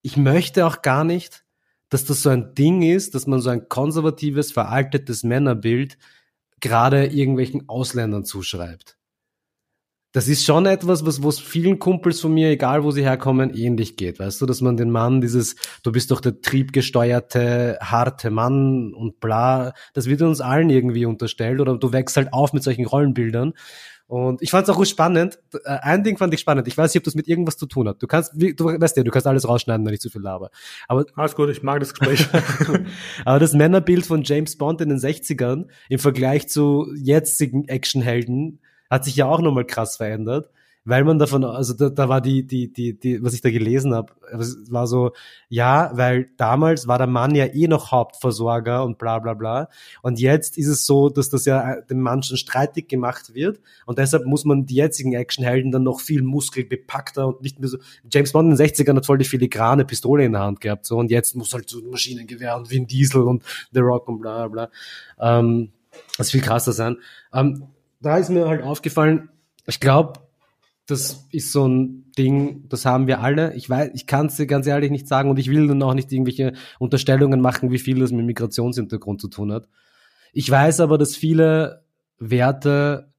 ich 0.01 0.17
möchte 0.17 0.67
auch 0.67 0.81
gar 0.81 1.05
nicht, 1.05 1.45
dass 1.91 2.07
das 2.07 2.23
so 2.23 2.31
ein 2.31 2.55
Ding 2.55 2.81
ist, 2.81 3.15
dass 3.15 3.27
man 3.27 3.41
so 3.41 3.51
ein 3.51 3.69
konservatives, 3.69 4.51
veraltetes 4.51 5.25
Männerbild 5.25 5.99
gerade 6.61 7.07
irgendwelchen 7.07 7.69
Ausländern 7.69 8.25
zuschreibt 8.25 8.97
das 10.13 10.29
ist 10.29 10.45
schon 10.45 10.67
etwas, 10.67 11.07
was 11.07 11.23
was 11.23 11.41
vielen 11.41 11.79
Kumpels 11.79 12.21
von 12.21 12.35
mir, 12.35 12.51
egal 12.51 12.85
wo 12.85 12.91
sie 12.91 13.03
herkommen, 13.03 13.55
ähnlich 13.55 13.97
geht. 13.97 14.19
Weißt 14.19 14.41
du, 14.41 14.47
dass 14.47 14.61
man 14.61 14.77
den 14.77 14.91
Mann, 14.91 15.23
dieses, 15.23 15.57
du 15.83 15.91
bist 15.91 16.11
doch 16.11 16.21
der 16.21 16.41
triebgesteuerte, 16.43 17.79
harte 17.81 18.31
Mann 18.31 18.93
und 18.93 19.21
bla, 19.21 19.73
das 19.95 20.07
wird 20.07 20.21
uns 20.23 20.41
allen 20.41 20.69
irgendwie 20.69 21.07
unterstellt 21.07 21.61
oder 21.61 21.79
du 21.79 21.93
wächst 21.93 22.17
halt 22.17 22.33
auf 22.33 22.53
mit 22.53 22.63
solchen 22.63 22.87
Rollenbildern. 22.87 23.55
Und 24.07 24.43
ich 24.43 24.51
fand 24.51 24.69
es 24.69 24.75
auch 24.75 24.85
spannend. 24.85 25.39
Äh, 25.65 25.79
ein 25.81 26.05
Ding 26.05 26.19
fand 26.19 26.35
ich 26.35 26.41
spannend. 26.41 26.69
Ich 26.69 26.77
weiß 26.77 26.93
nicht, 26.93 27.01
ob 27.01 27.05
das 27.05 27.15
mit 27.15 27.29
irgendwas 27.29 27.57
zu 27.57 27.65
tun 27.65 27.89
hat. 27.89 28.03
Du 28.03 28.07
kannst, 28.07 28.35
du 28.35 28.65
weißt 28.67 28.99
ja, 28.99 29.05
du 29.05 29.11
kannst 29.11 29.27
alles 29.27 29.49
rausschneiden, 29.49 29.87
wenn 29.87 29.95
ich 29.95 30.01
zu 30.01 30.11
viel 30.11 30.21
laber. 30.21 30.51
Aber 30.87 31.07
alles 31.15 31.35
gut, 31.35 31.49
ich 31.49 31.63
mag 31.63 31.81
das 31.81 31.95
Gespräch. 31.95 32.29
aber 33.25 33.39
das 33.39 33.55
Männerbild 33.55 34.05
von 34.05 34.23
James 34.23 34.59
Bond 34.59 34.83
in 34.83 34.91
den 34.91 34.99
60ern 34.99 35.69
im 35.89 35.99
Vergleich 35.99 36.47
zu 36.49 36.93
jetzigen 36.95 37.69
Actionhelden 37.69 38.61
hat 38.93 39.07
sich 39.07 39.17
ja 39.17 39.27
auch 39.27 39.41
nochmal 39.41 39.65
krass 39.65 39.97
verändert, 39.97 40.51
weil 40.85 41.03
man 41.05 41.19
davon, 41.19 41.45
also 41.45 41.73
da, 41.73 41.89
da 41.89 42.11
war 42.11 42.21
die, 42.21 42.47
die, 42.47 42.71
die, 42.71 42.99
die, 42.99 43.23
was 43.23 43.33
ich 43.33 43.41
da 43.41 43.51
gelesen 43.51 43.95
habe, 43.95 44.13
war 44.69 44.87
so, 44.87 45.13
ja, 45.49 45.93
weil 45.95 46.29
damals 46.37 46.87
war 46.89 46.99
der 46.99 47.07
Mann 47.07 47.35
ja 47.35 47.47
eh 47.47 47.69
noch 47.69 47.91
Hauptversorger 47.91 48.85
und 48.85 48.99
bla 48.99 49.19
bla 49.19 49.33
bla. 49.33 49.71
Und 50.03 50.21
jetzt 50.21 50.59
ist 50.59 50.67
es 50.67 50.85
so, 50.85 51.09
dass 51.09 51.31
das 51.31 51.47
ja 51.47 51.81
dem 51.81 52.03
Mann 52.03 52.23
schon 52.23 52.37
streitig 52.37 52.87
gemacht 52.87 53.33
wird. 53.33 53.61
Und 53.87 53.97
deshalb 53.97 54.27
muss 54.27 54.45
man 54.45 54.67
die 54.67 54.75
jetzigen 54.75 55.15
Actionhelden 55.15 55.73
dann 55.73 55.85
noch 55.85 56.01
viel 56.01 56.21
muskelbepackter 56.21 57.29
und 57.29 57.41
nicht 57.41 57.61
mehr 57.61 57.71
so. 57.71 57.79
James 58.13 58.33
Bond 58.33 58.51
in 58.51 58.57
den 58.59 58.67
60ern 58.67 58.97
hat 58.97 59.07
voll 59.07 59.17
die 59.17 59.25
filigrane 59.25 59.87
Pistole 59.87 60.27
in 60.27 60.33
der 60.33 60.43
Hand 60.43 60.61
gehabt. 60.61 60.85
So, 60.85 60.99
und 60.99 61.11
jetzt 61.11 61.35
muss 61.35 61.55
halt 61.55 61.71
so 61.71 61.79
ein 61.79 61.89
Maschinengewehr 61.89 62.59
und 62.59 62.71
Vin 62.71 62.87
Diesel 62.87 63.23
und 63.23 63.43
The 63.73 63.81
Rock 63.81 64.07
und 64.07 64.21
bla 64.21 64.49
bla. 64.49 64.69
Ähm, 65.19 65.71
das 66.19 66.31
viel 66.31 66.43
krasser 66.43 66.73
sein. 66.73 66.99
Ähm, 67.33 67.69
da 68.03 68.19
ist 68.19 68.31
mir 68.31 68.49
halt 68.49 68.63
aufgefallen, 68.63 69.31
ich 69.67 69.81
glaube, 69.81 70.21
das 70.87 71.27
ist 71.31 71.53
so 71.53 71.67
ein 71.67 72.13
Ding, 72.19 72.69
das 72.69 72.85
haben 72.85 73.07
wir 73.07 73.21
alle. 73.21 73.55
Ich 73.55 73.71
weiß, 73.71 73.93
ich 73.95 74.07
kann 74.07 74.27
es 74.27 74.37
dir 74.37 74.47
ganz 74.47 74.67
ehrlich 74.67 74.91
nicht 74.91 75.07
sagen 75.07 75.31
und 75.31 75.39
ich 75.39 75.49
will 75.49 75.69
dann 75.69 75.83
auch 75.83 75.95
nicht 75.95 76.13
irgendwelche 76.13 76.55
Unterstellungen 76.79 77.41
machen, 77.41 77.71
wie 77.71 77.79
viel 77.79 78.01
das 78.01 78.11
mit 78.11 78.27
Migrationshintergrund 78.27 79.21
zu 79.21 79.29
tun 79.29 79.53
hat. 79.53 79.69
Ich 80.33 80.51
weiß 80.51 80.81
aber, 80.81 80.99
dass 80.99 81.15
viele 81.17 81.85
Werte, 82.19 83.12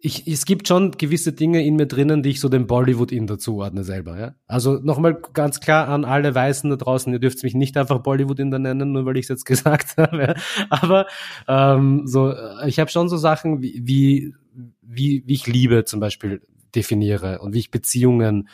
ich, 0.00 0.28
es 0.28 0.44
gibt 0.44 0.68
schon 0.68 0.92
gewisse 0.92 1.32
Dinge 1.32 1.64
in 1.64 1.74
mir 1.74 1.86
drinnen, 1.86 2.22
die 2.22 2.30
ich 2.30 2.40
so 2.40 2.48
dem 2.48 2.68
Bollywood-In 2.68 3.26
dazuordne 3.26 3.82
selber. 3.82 4.18
Ja? 4.18 4.34
Also 4.46 4.74
nochmal 4.74 5.20
ganz 5.32 5.58
klar 5.58 5.88
an 5.88 6.04
alle 6.04 6.34
Weißen 6.34 6.70
da 6.70 6.76
draußen, 6.76 7.12
ihr 7.12 7.18
dürft 7.18 7.42
mich 7.42 7.54
nicht 7.54 7.76
einfach 7.76 7.98
Bollywood-In 7.98 8.48
nennen, 8.48 8.92
nur 8.92 9.06
weil 9.06 9.16
ich 9.16 9.24
es 9.24 9.28
jetzt 9.28 9.44
gesagt 9.46 9.96
habe. 9.96 10.22
Ja? 10.22 10.34
Aber 10.70 11.06
ähm, 11.48 12.06
so, 12.06 12.32
ich 12.66 12.78
habe 12.78 12.90
schon 12.90 13.08
so 13.08 13.16
Sachen 13.16 13.60
wie, 13.60 13.80
wie, 13.84 14.34
wie, 14.82 15.24
wie 15.26 15.34
ich 15.34 15.46
Liebe 15.48 15.84
zum 15.84 15.98
Beispiel 15.98 16.42
definiere 16.76 17.40
und 17.40 17.54
wie 17.54 17.58
ich 17.58 17.72
Beziehungen 17.72 18.48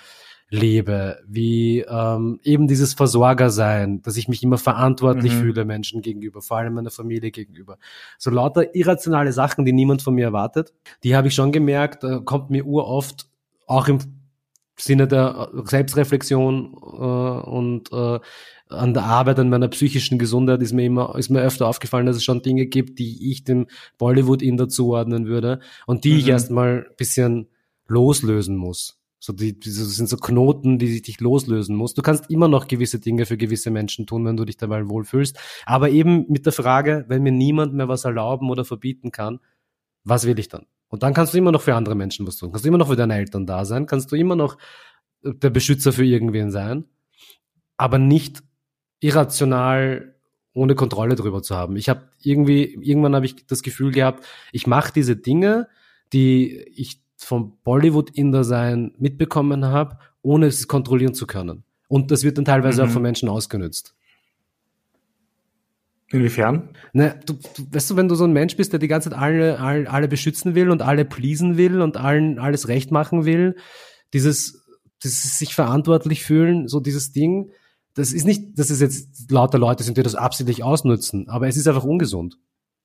lebe, 0.50 1.18
wie 1.26 1.80
ähm, 1.80 2.38
eben 2.42 2.68
dieses 2.68 2.94
Versorger 2.94 3.50
sein, 3.50 4.02
dass 4.02 4.16
ich 4.16 4.28
mich 4.28 4.42
immer 4.42 4.58
verantwortlich 4.58 5.32
mhm. 5.34 5.38
fühle 5.38 5.64
Menschen 5.64 6.02
gegenüber, 6.02 6.42
vor 6.42 6.58
allem 6.58 6.74
meiner 6.74 6.90
Familie 6.90 7.30
gegenüber. 7.30 7.78
So 8.18 8.30
lauter 8.30 8.74
irrationale 8.74 9.32
Sachen, 9.32 9.64
die 9.64 9.72
niemand 9.72 10.02
von 10.02 10.14
mir 10.14 10.26
erwartet, 10.26 10.72
die 11.02 11.16
habe 11.16 11.28
ich 11.28 11.34
schon 11.34 11.52
gemerkt, 11.52 12.04
äh, 12.04 12.20
kommt 12.24 12.50
mir 12.50 12.66
uroft 12.66 13.26
auch 13.66 13.88
im 13.88 13.98
Sinne 14.76 15.08
der 15.08 15.50
äh, 15.52 15.62
Selbstreflexion 15.64 16.74
äh, 16.74 17.48
und 17.48 17.92
äh, 17.92 18.20
an 18.68 18.94
der 18.94 19.04
Arbeit, 19.04 19.38
an 19.38 19.50
meiner 19.50 19.68
psychischen 19.68 20.18
Gesundheit 20.18 20.62
ist 20.62 20.72
mir 20.72 20.84
immer, 20.84 21.14
ist 21.16 21.30
mir 21.30 21.42
öfter 21.42 21.68
aufgefallen, 21.68 22.06
dass 22.06 22.16
es 22.16 22.24
schon 22.24 22.42
Dinge 22.42 22.66
gibt, 22.66 22.98
die 22.98 23.30
ich 23.30 23.44
dem 23.44 23.66
Bollywood 23.98 24.42
in 24.42 24.56
dazuordnen 24.56 25.26
würde 25.26 25.60
und 25.86 26.04
die 26.04 26.12
mhm. 26.12 26.18
ich 26.18 26.28
erstmal 26.28 26.86
bisschen 26.96 27.48
loslösen 27.86 28.56
muss. 28.56 28.98
So 29.24 29.32
die, 29.32 29.58
das 29.58 29.72
sind 29.72 30.06
so 30.10 30.18
Knoten, 30.18 30.78
die 30.78 30.86
sich 30.86 31.00
dich 31.00 31.18
loslösen 31.18 31.74
muss. 31.74 31.94
Du 31.94 32.02
kannst 32.02 32.30
immer 32.30 32.46
noch 32.46 32.68
gewisse 32.68 32.98
Dinge 32.98 33.24
für 33.24 33.38
gewisse 33.38 33.70
Menschen 33.70 34.06
tun, 34.06 34.26
wenn 34.26 34.36
du 34.36 34.44
dich 34.44 34.58
dabei 34.58 34.86
wohlfühlst. 34.86 35.38
Aber 35.64 35.88
eben 35.88 36.26
mit 36.28 36.44
der 36.44 36.52
Frage, 36.52 37.06
wenn 37.08 37.22
mir 37.22 37.32
niemand 37.32 37.72
mehr 37.72 37.88
was 37.88 38.04
erlauben 38.04 38.50
oder 38.50 38.66
verbieten 38.66 39.12
kann, 39.12 39.40
was 40.04 40.26
will 40.26 40.38
ich 40.38 40.48
dann? 40.48 40.66
Und 40.88 41.02
dann 41.02 41.14
kannst 41.14 41.32
du 41.32 41.38
immer 41.38 41.52
noch 41.52 41.62
für 41.62 41.74
andere 41.74 41.94
Menschen 41.94 42.26
was 42.26 42.36
tun. 42.36 42.50
Kannst 42.50 42.66
du 42.66 42.68
immer 42.68 42.76
noch 42.76 42.88
für 42.88 42.96
deine 42.96 43.14
Eltern 43.16 43.46
da 43.46 43.64
sein. 43.64 43.86
Kannst 43.86 44.12
du 44.12 44.16
immer 44.16 44.36
noch 44.36 44.58
der 45.22 45.48
Beschützer 45.48 45.94
für 45.94 46.04
irgendwen 46.04 46.50
sein. 46.50 46.84
Aber 47.78 47.96
nicht 47.96 48.42
irrational 49.00 50.16
ohne 50.52 50.74
Kontrolle 50.74 51.14
drüber 51.14 51.42
zu 51.42 51.56
haben. 51.56 51.76
Ich 51.76 51.88
habe 51.88 52.10
irgendwie, 52.20 52.78
irgendwann 52.82 53.14
habe 53.14 53.24
ich 53.24 53.46
das 53.46 53.62
Gefühl 53.62 53.90
gehabt, 53.90 54.22
ich 54.52 54.66
mache 54.66 54.92
diese 54.92 55.16
Dinge, 55.16 55.68
die 56.12 56.58
ich 56.74 57.03
vom 57.24 57.58
Bollywood-Inder-Sein 57.64 58.92
mitbekommen 58.98 59.66
habe, 59.66 59.98
ohne 60.22 60.46
es 60.46 60.68
kontrollieren 60.68 61.14
zu 61.14 61.26
können. 61.26 61.64
Und 61.88 62.10
das 62.10 62.24
wird 62.24 62.38
dann 62.38 62.44
teilweise 62.44 62.82
mhm. 62.82 62.88
auch 62.88 62.92
von 62.92 63.02
Menschen 63.02 63.28
ausgenutzt. 63.28 63.94
Inwiefern? 66.10 66.70
Ne, 66.92 67.18
du, 67.26 67.34
du, 67.34 67.66
weißt 67.72 67.90
du, 67.90 67.96
wenn 67.96 68.08
du 68.08 68.14
so 68.14 68.24
ein 68.24 68.32
Mensch 68.32 68.56
bist, 68.56 68.72
der 68.72 68.78
die 68.78 68.88
ganze 68.88 69.10
Zeit 69.10 69.18
alle, 69.18 69.58
alle, 69.58 69.90
alle 69.90 70.08
beschützen 70.08 70.54
will 70.54 70.70
und 70.70 70.82
alle 70.82 71.04
pleasen 71.04 71.56
will 71.56 71.80
und 71.80 71.96
allen 71.96 72.38
alles 72.38 72.68
recht 72.68 72.90
machen 72.90 73.24
will, 73.24 73.56
dieses, 74.12 74.64
dieses 75.02 75.38
sich 75.38 75.54
verantwortlich 75.54 76.22
fühlen, 76.22 76.68
so 76.68 76.78
dieses 76.78 77.12
Ding, 77.12 77.50
das 77.94 78.12
ist 78.12 78.26
nicht, 78.26 78.58
dass 78.58 78.70
es 78.70 78.80
jetzt 78.80 79.30
lauter 79.30 79.58
Leute 79.58 79.82
sind, 79.82 79.96
die 79.96 80.02
das 80.02 80.14
absichtlich 80.14 80.62
ausnutzen, 80.62 81.28
aber 81.28 81.48
es 81.48 81.56
ist 81.56 81.66
einfach 81.66 81.84
ungesund. 81.84 82.38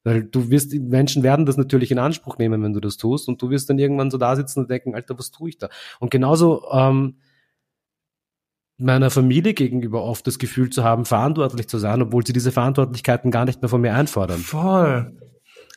Weil 0.03 0.23
du 0.23 0.49
wirst, 0.49 0.73
Menschen 0.73 1.23
werden 1.23 1.45
das 1.45 1.57
natürlich 1.57 1.91
in 1.91 1.99
Anspruch 1.99 2.37
nehmen, 2.37 2.63
wenn 2.63 2.73
du 2.73 2.79
das 2.79 2.97
tust, 2.97 3.27
und 3.27 3.41
du 3.41 3.49
wirst 3.49 3.69
dann 3.69 3.79
irgendwann 3.79 4.11
so 4.11 4.17
da 4.17 4.35
sitzen 4.35 4.61
und 4.61 4.69
denken, 4.69 4.95
Alter, 4.95 5.17
was 5.19 5.31
tue 5.31 5.49
ich 5.49 5.57
da? 5.57 5.69
Und 5.99 6.09
genauso 6.09 6.65
ähm, 6.71 7.17
meiner 8.77 9.09
Familie 9.09 9.53
gegenüber 9.53 10.03
oft 10.03 10.25
das 10.25 10.39
Gefühl 10.39 10.69
zu 10.69 10.83
haben, 10.83 11.05
verantwortlich 11.05 11.67
zu 11.67 11.77
sein, 11.77 12.01
obwohl 12.01 12.25
sie 12.25 12.33
diese 12.33 12.51
Verantwortlichkeiten 12.51 13.29
gar 13.29 13.45
nicht 13.45 13.61
mehr 13.61 13.69
von 13.69 13.81
mir 13.81 13.93
einfordern. 13.93 14.39
Voll. 14.39 15.17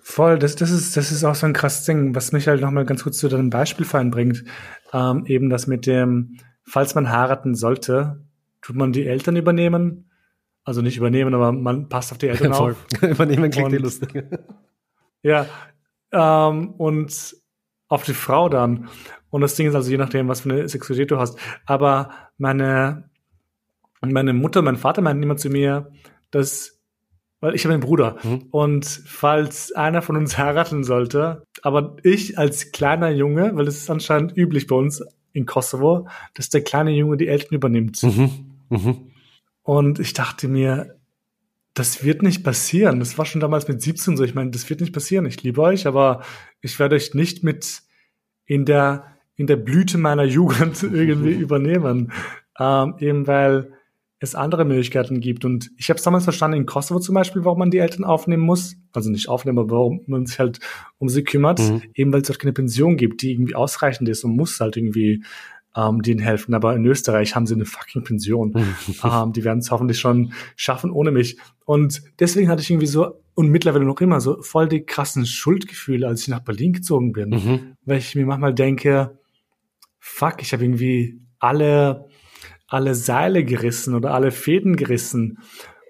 Voll, 0.05 0.39
das, 0.39 0.57
das, 0.57 0.71
ist, 0.71 0.97
das 0.97 1.13
ist 1.13 1.23
auch 1.23 1.35
so 1.35 1.47
ein 1.47 1.53
krasses 1.53 1.85
Ding, 1.85 2.15
was 2.15 2.33
mich 2.33 2.49
halt 2.49 2.61
nochmal 2.61 2.85
ganz 2.85 3.05
kurz 3.05 3.19
zu 3.19 3.29
deinem 3.29 3.51
Beispielfallen 3.51 4.11
bringt. 4.11 4.45
Ähm, 4.93 5.25
eben 5.27 5.49
das 5.49 5.69
mit 5.69 5.87
dem, 5.87 6.39
falls 6.65 6.95
man 6.95 7.11
heiraten 7.11 7.55
sollte, 7.55 8.25
tut 8.63 8.77
man 8.77 8.93
die 8.93 9.07
Eltern 9.07 9.37
übernehmen 9.37 10.12
also 10.65 10.81
nicht 10.83 10.97
übernehmen, 10.97 11.35
aber 11.35 11.53
man 11.53 11.89
passt 11.89 12.13
auf 12.13 12.19
die 12.19 12.29
Eltern 12.29 12.53
auf. 12.53 12.77
übernehmen 13.03 13.51
klingt 13.51 13.73
eh 13.73 13.79
lustig. 13.79 14.25
ja, 15.23 15.47
ähm, 16.13 16.71
und 16.73 17.37
auf 17.89 18.05
die 18.05 18.15
Frau 18.15 18.49
dann. 18.49 18.89
Und 19.31 19.41
das 19.41 19.55
Ding 19.55 19.69
ist 19.69 19.75
also 19.75 19.91
je 19.91 19.99
nachdem, 19.99 20.29
was 20.29 20.43
für 20.43 20.51
eine 20.51 20.69
Sexualität 20.69 21.11
du 21.11 21.19
hast. 21.19 21.39
Aber 21.67 22.11
meine, 22.39 23.11
meine 24.01 24.33
Mutter, 24.33 24.63
mein 24.63 24.77
Vater 24.77 25.03
meinten 25.03 25.23
immer 25.23 25.37
zu 25.37 25.49
mir, 25.51 25.91
dass, 26.31 26.81
weil 27.41 27.55
ich 27.55 27.65
habe 27.65 27.75
einen 27.75 27.83
Bruder. 27.83 28.17
Mhm. 28.23 28.47
Und 28.51 28.87
falls 28.87 29.73
einer 29.73 30.03
von 30.03 30.17
uns 30.17 30.39
heiraten 30.39 30.85
sollte, 30.85 31.47
aber 31.63 31.97
ich 32.03 32.39
als 32.39 32.73
kleiner 32.73 33.11
Junge, 33.11 33.55
weil 33.55 33.67
es 33.67 33.77
ist 33.77 33.91
anscheinend 33.91 34.37
üblich 34.37 34.67
bei 34.67 34.77
uns 34.77 35.05
in 35.33 35.47
Kosovo, 35.47 36.09
dass 36.35 36.51
der 36.51 36.63
kleine 36.63 36.93
Junge 36.93 37.17
die 37.17 37.29
Eltern 37.29 37.55
übernimmt. 37.55 38.03
Mhm. 38.03 38.31
Mhm. 38.71 39.12
Und 39.63 39.99
ich 39.99 40.13
dachte 40.13 40.49
mir, 40.49 40.99
das 41.75 42.05
wird 42.05 42.23
nicht 42.23 42.45
passieren. 42.45 42.99
Das 42.99 43.17
war 43.17 43.25
schon 43.25 43.41
damals 43.41 43.69
mit 43.69 43.81
17 43.81 44.17
so. 44.17 44.25
Ich 44.25 44.35
meine, 44.35 44.51
das 44.51 44.69
wird 44.69 44.81
nicht 44.81 44.93
passieren. 44.93 45.27
Ich 45.27 45.43
liebe 45.43 45.61
euch, 45.63 45.87
aber 45.87 46.23
ich 46.61 46.79
werde 46.79 46.97
euch 46.97 47.15
nicht 47.15 47.45
mit 47.45 47.83
in 48.45 48.65
der, 48.65 49.07
in 49.37 49.47
der 49.47 49.57
Blüte 49.57 49.99
meiner 49.99 50.25
Jugend 50.25 50.83
irgendwie 50.83 51.33
übernehmen. 51.33 52.13
Ähm, 52.59 52.95
eben 52.99 53.27
weil 53.27 53.73
es 54.19 54.35
andere 54.35 54.65
Möglichkeiten 54.65 55.21
gibt. 55.21 55.45
Und 55.45 55.71
ich 55.77 55.89
habe 55.89 55.99
es 55.99 56.05
damals 56.05 56.25
verstanden, 56.25 56.59
in 56.59 56.67
Kosovo 56.67 57.01
zum 57.01 57.15
Beispiel, 57.15 57.45
warum 57.45 57.59
man 57.59 57.71
die 57.71 57.79
Eltern 57.79 58.05
aufnehmen 58.05 58.45
muss. 58.45 58.77
Also 58.93 59.11
nicht 59.11 59.29
aufnehmen, 59.29 59.59
aber 59.59 59.71
warum 59.71 60.03
man 60.07 60.27
sich 60.27 60.39
halt 60.39 60.61
um 60.99 61.09
sie 61.09 61.25
kümmert. 61.25 61.59
Mhm. 61.59 61.83
Eben 61.95 62.13
weil 62.13 62.21
es 62.21 62.29
dort 62.29 62.39
keine 62.39 62.53
Pension 62.53 62.97
gibt, 62.97 63.23
die 63.23 63.33
irgendwie 63.33 63.55
ausreichend 63.55 64.09
ist 64.09 64.23
und 64.25 64.37
muss 64.37 64.61
halt 64.61 64.77
irgendwie 64.77 65.25
ähm, 65.77 66.03
die 66.03 66.13
ihnen 66.13 66.21
helfen. 66.21 66.55
Aber 66.55 66.75
in 66.75 66.85
Österreich 66.85 67.35
haben 67.35 67.47
sie 67.47 67.55
eine 67.55 67.65
fucking 67.65 68.05
Pension. 68.05 68.55
ähm, 69.05 69.33
die 69.33 69.45
werden 69.45 69.61
es 69.61 69.71
hoffentlich 69.71 70.01
schon 70.01 70.33
schaffen 70.57 70.91
ohne 70.91 71.11
mich. 71.11 71.39
Und 71.65 72.03
deswegen 72.19 72.49
hatte 72.49 72.63
ich 72.63 72.71
irgendwie 72.71 72.87
so, 72.87 73.21
und 73.35 73.49
mittlerweile 73.49 73.85
noch 73.85 74.01
immer, 74.01 74.21
so 74.21 74.43
voll 74.43 74.69
die 74.69 74.85
krassen 74.85 75.27
Schuldgefühle, 75.27 76.07
als 76.07 76.23
ich 76.23 76.29
nach 76.29 76.41
Berlin 76.41 76.73
gezogen 76.73 77.13
bin. 77.13 77.31
Mhm. 77.31 77.77
Weil 77.85 77.99
ich 77.99 78.15
mir 78.15 78.27
manchmal 78.27 78.55
denke, 78.55 79.19
fuck, 79.99 80.43
ich 80.43 80.53
habe 80.53 80.65
irgendwie 80.65 81.21
alle 81.39 82.07
alle 82.73 82.95
Seile 82.95 83.45
gerissen 83.45 83.95
oder 83.95 84.15
alle 84.15 84.31
Fäden 84.31 84.77
gerissen, 84.77 85.39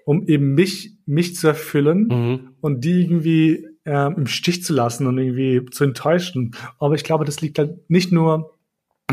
um 0.05 0.27
eben 0.27 0.53
mich, 0.53 0.97
mich 1.05 1.35
zu 1.35 1.47
erfüllen 1.47 2.07
mhm. 2.07 2.49
und 2.59 2.83
die 2.83 3.01
irgendwie 3.01 3.65
äh, 3.85 4.13
im 4.13 4.27
Stich 4.27 4.63
zu 4.63 4.73
lassen 4.73 5.07
und 5.07 5.17
irgendwie 5.17 5.65
zu 5.71 5.85
enttäuschen. 5.85 6.55
Aber 6.79 6.95
ich 6.95 7.05
glaube, 7.05 7.23
das 7.23 7.39
liegt 7.39 7.57
halt 7.57 7.89
nicht 7.89 8.11
nur, 8.11 8.52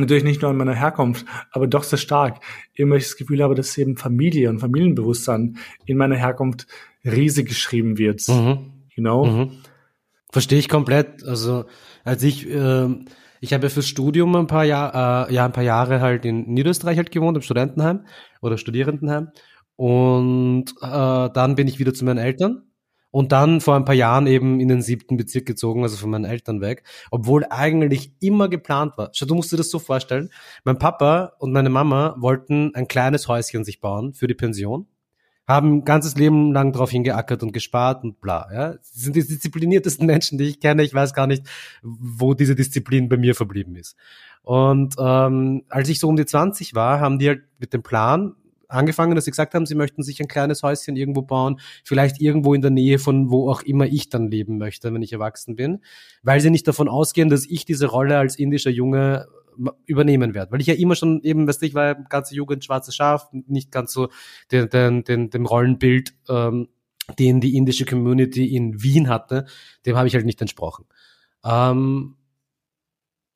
natürlich 0.01 0.25
nicht 0.25 0.43
nur 0.43 0.51
an 0.51 0.57
meiner 0.57 0.75
Herkunft, 0.75 1.27
aber 1.53 1.67
doch 1.67 1.83
sehr 1.83 1.99
stark. 1.99 2.41
Weil 2.79 2.99
ich 2.99 3.05
das 3.05 3.17
Gefühl 3.17 3.43
habe, 3.43 3.55
dass 3.55 3.77
eben 3.79 3.97
Familie 3.97 4.51
und 4.51 4.59
Familienbewusstsein 4.61 5.57
in 5.87 5.97
meiner 5.97 6.17
Herkunft 6.17 6.67
riesig 7.05 7.49
geschrieben 7.49 7.99
wird. 7.99 8.27
Mhm. 8.29 8.73
You 8.95 9.03
know? 9.03 9.25
Mhm. 9.25 9.51
Verstehe 10.33 10.59
ich 10.59 10.69
komplett. 10.69 11.25
Also 11.25 11.65
als 12.05 12.23
ich 12.23 12.49
äh, 12.49 12.89
ich 13.41 13.55
habe 13.55 13.71
fürs 13.71 13.89
Studium 13.89 14.37
ein 14.37 14.47
paar 14.47 14.65
Jahre, 14.65 15.31
äh, 15.31 15.35
ja, 15.35 15.47
ein 15.47 15.53
paar 15.53 15.65
Jahre 15.65 16.01
halt 16.01 16.27
in 16.27 16.53
Niederösterreich 16.53 16.99
halt 16.99 17.11
gewohnt, 17.11 17.37
im 17.37 17.43
Studentenheim 17.43 18.05
oder 18.43 18.59
Studierendenheim. 18.59 19.29
Und 19.77 20.67
äh, 20.83 21.31
dann 21.33 21.55
bin 21.55 21.67
ich 21.67 21.79
wieder 21.79 21.95
zu 21.95 22.05
meinen 22.05 22.19
Eltern. 22.19 22.70
Und 23.11 23.33
dann 23.33 23.61
vor 23.61 23.75
ein 23.75 23.85
paar 23.85 23.95
Jahren 23.95 24.27
eben 24.27 24.61
in 24.61 24.69
den 24.69 24.83
siebten 24.83 25.17
Bezirk 25.17 25.47
gezogen, 25.47 25.83
also 25.83 25.97
von 25.97 26.11
meinen 26.11 26.25
Eltern 26.25 26.61
weg, 26.61 26.85
obwohl 27.11 27.45
eigentlich 27.51 28.13
immer 28.21 28.49
geplant 28.49 28.97
war. 28.97 29.11
Schau, 29.13 29.27
du 29.27 29.35
musst 29.35 29.53
dir 29.53 29.57
das 29.57 29.71
so 29.71 29.79
vorstellen. 29.79 30.31
Mein 30.65 30.79
Papa 30.79 31.33
und 31.39 31.53
meine 31.53 31.71
Mama 31.71 32.15
wollten 32.19 32.73
ein 32.75 32.87
kleines 32.87 33.27
Häuschen 33.27 33.65
sich 33.65 33.81
bauen 33.81 34.15
für 34.15 34.29
die 34.29 34.35
Pension 34.35 34.87
haben 35.51 35.79
ein 35.79 35.85
ganzes 35.85 36.15
Leben 36.15 36.53
lang 36.53 36.73
darauf 36.73 36.91
hingeackert 36.91 37.43
und 37.43 37.53
gespart 37.53 38.05
und 38.05 38.21
bla. 38.21 38.49
Ja. 38.53 38.75
Sie 38.83 39.01
sind 39.01 39.17
die 39.17 39.27
diszipliniertesten 39.27 40.07
Menschen, 40.07 40.39
die 40.39 40.45
ich 40.45 40.61
kenne. 40.61 40.85
Ich 40.85 40.95
weiß 40.95 41.13
gar 41.13 41.27
nicht, 41.27 41.45
wo 41.83 42.35
diese 42.35 42.55
Disziplin 42.55 43.09
bei 43.09 43.17
mir 43.17 43.35
verblieben 43.35 43.75
ist. 43.75 43.97
Und 44.43 44.95
ähm, 44.99 45.65
als 45.69 45.89
ich 45.89 45.99
so 45.99 46.09
um 46.09 46.17
die 46.17 46.25
20 46.25 46.75
war, 46.75 47.01
haben 47.01 47.19
die 47.19 47.29
halt 47.29 47.43
mit 47.59 47.73
dem 47.73 47.83
Plan 47.83 48.37
angefangen, 48.71 49.15
dass 49.15 49.25
sie 49.25 49.31
gesagt 49.31 49.55
haben, 49.55 49.67
sie 49.67 49.75
möchten 49.75 50.03
sich 50.03 50.21
ein 50.21 50.29
kleines 50.29 50.63
Häuschen 50.63 50.97
irgendwo 50.97 51.23
bauen, 51.23 51.61
vielleicht 51.85 52.21
irgendwo 52.21 52.55
in 52.55 52.63
der 52.63 52.71
Nähe 52.71 52.99
von 52.99 53.31
wo 53.31 53.51
auch 53.51 53.63
immer 53.63 53.87
ich 53.87 54.09
dann 54.09 54.31
leben 54.31 54.59
möchte, 54.59 54.93
wenn 54.93 55.03
ich 55.03 55.13
erwachsen 55.13 55.57
bin, 55.57 55.81
weil 56.23 56.41
sie 56.41 56.51
nicht 56.51 56.67
davon 56.67 56.89
ausgehen, 56.89 57.29
dass 57.29 57.47
ich 57.47 57.65
diese 57.65 57.87
Rolle 57.87 58.19
als 58.19 58.39
indischer 58.39 58.71
Junge 58.71 59.27
übernehmen 59.87 60.35
werde. 60.35 60.53
Weil 60.53 60.61
ich 60.61 60.67
ja 60.67 60.75
immer 60.75 60.95
schon 60.95 61.21
eben, 61.23 61.47
weißt 61.47 61.63
du, 61.63 61.67
ich 61.67 61.75
war 61.75 61.95
ganze 61.95 62.35
Jugend 62.35 62.65
schwarzes 62.65 62.95
Schaf, 62.95 63.29
nicht 63.33 63.71
ganz 63.71 63.93
so 63.93 64.09
den, 64.51 64.69
den, 64.71 65.05
den, 65.05 65.31
dem 65.31 65.47
Rollenbild, 65.47 66.15
ähm, 66.29 66.69
den 67.19 67.41
die 67.41 67.57
indische 67.57 67.85
Community 67.85 68.55
in 68.55 68.83
Wien 68.83 69.09
hatte, 69.09 69.47
dem 69.85 69.97
habe 69.97 70.09
ich 70.09 70.15
halt 70.15 70.27
nicht 70.27 70.41
entsprochen. 70.41 70.87
Ähm, 71.45 72.17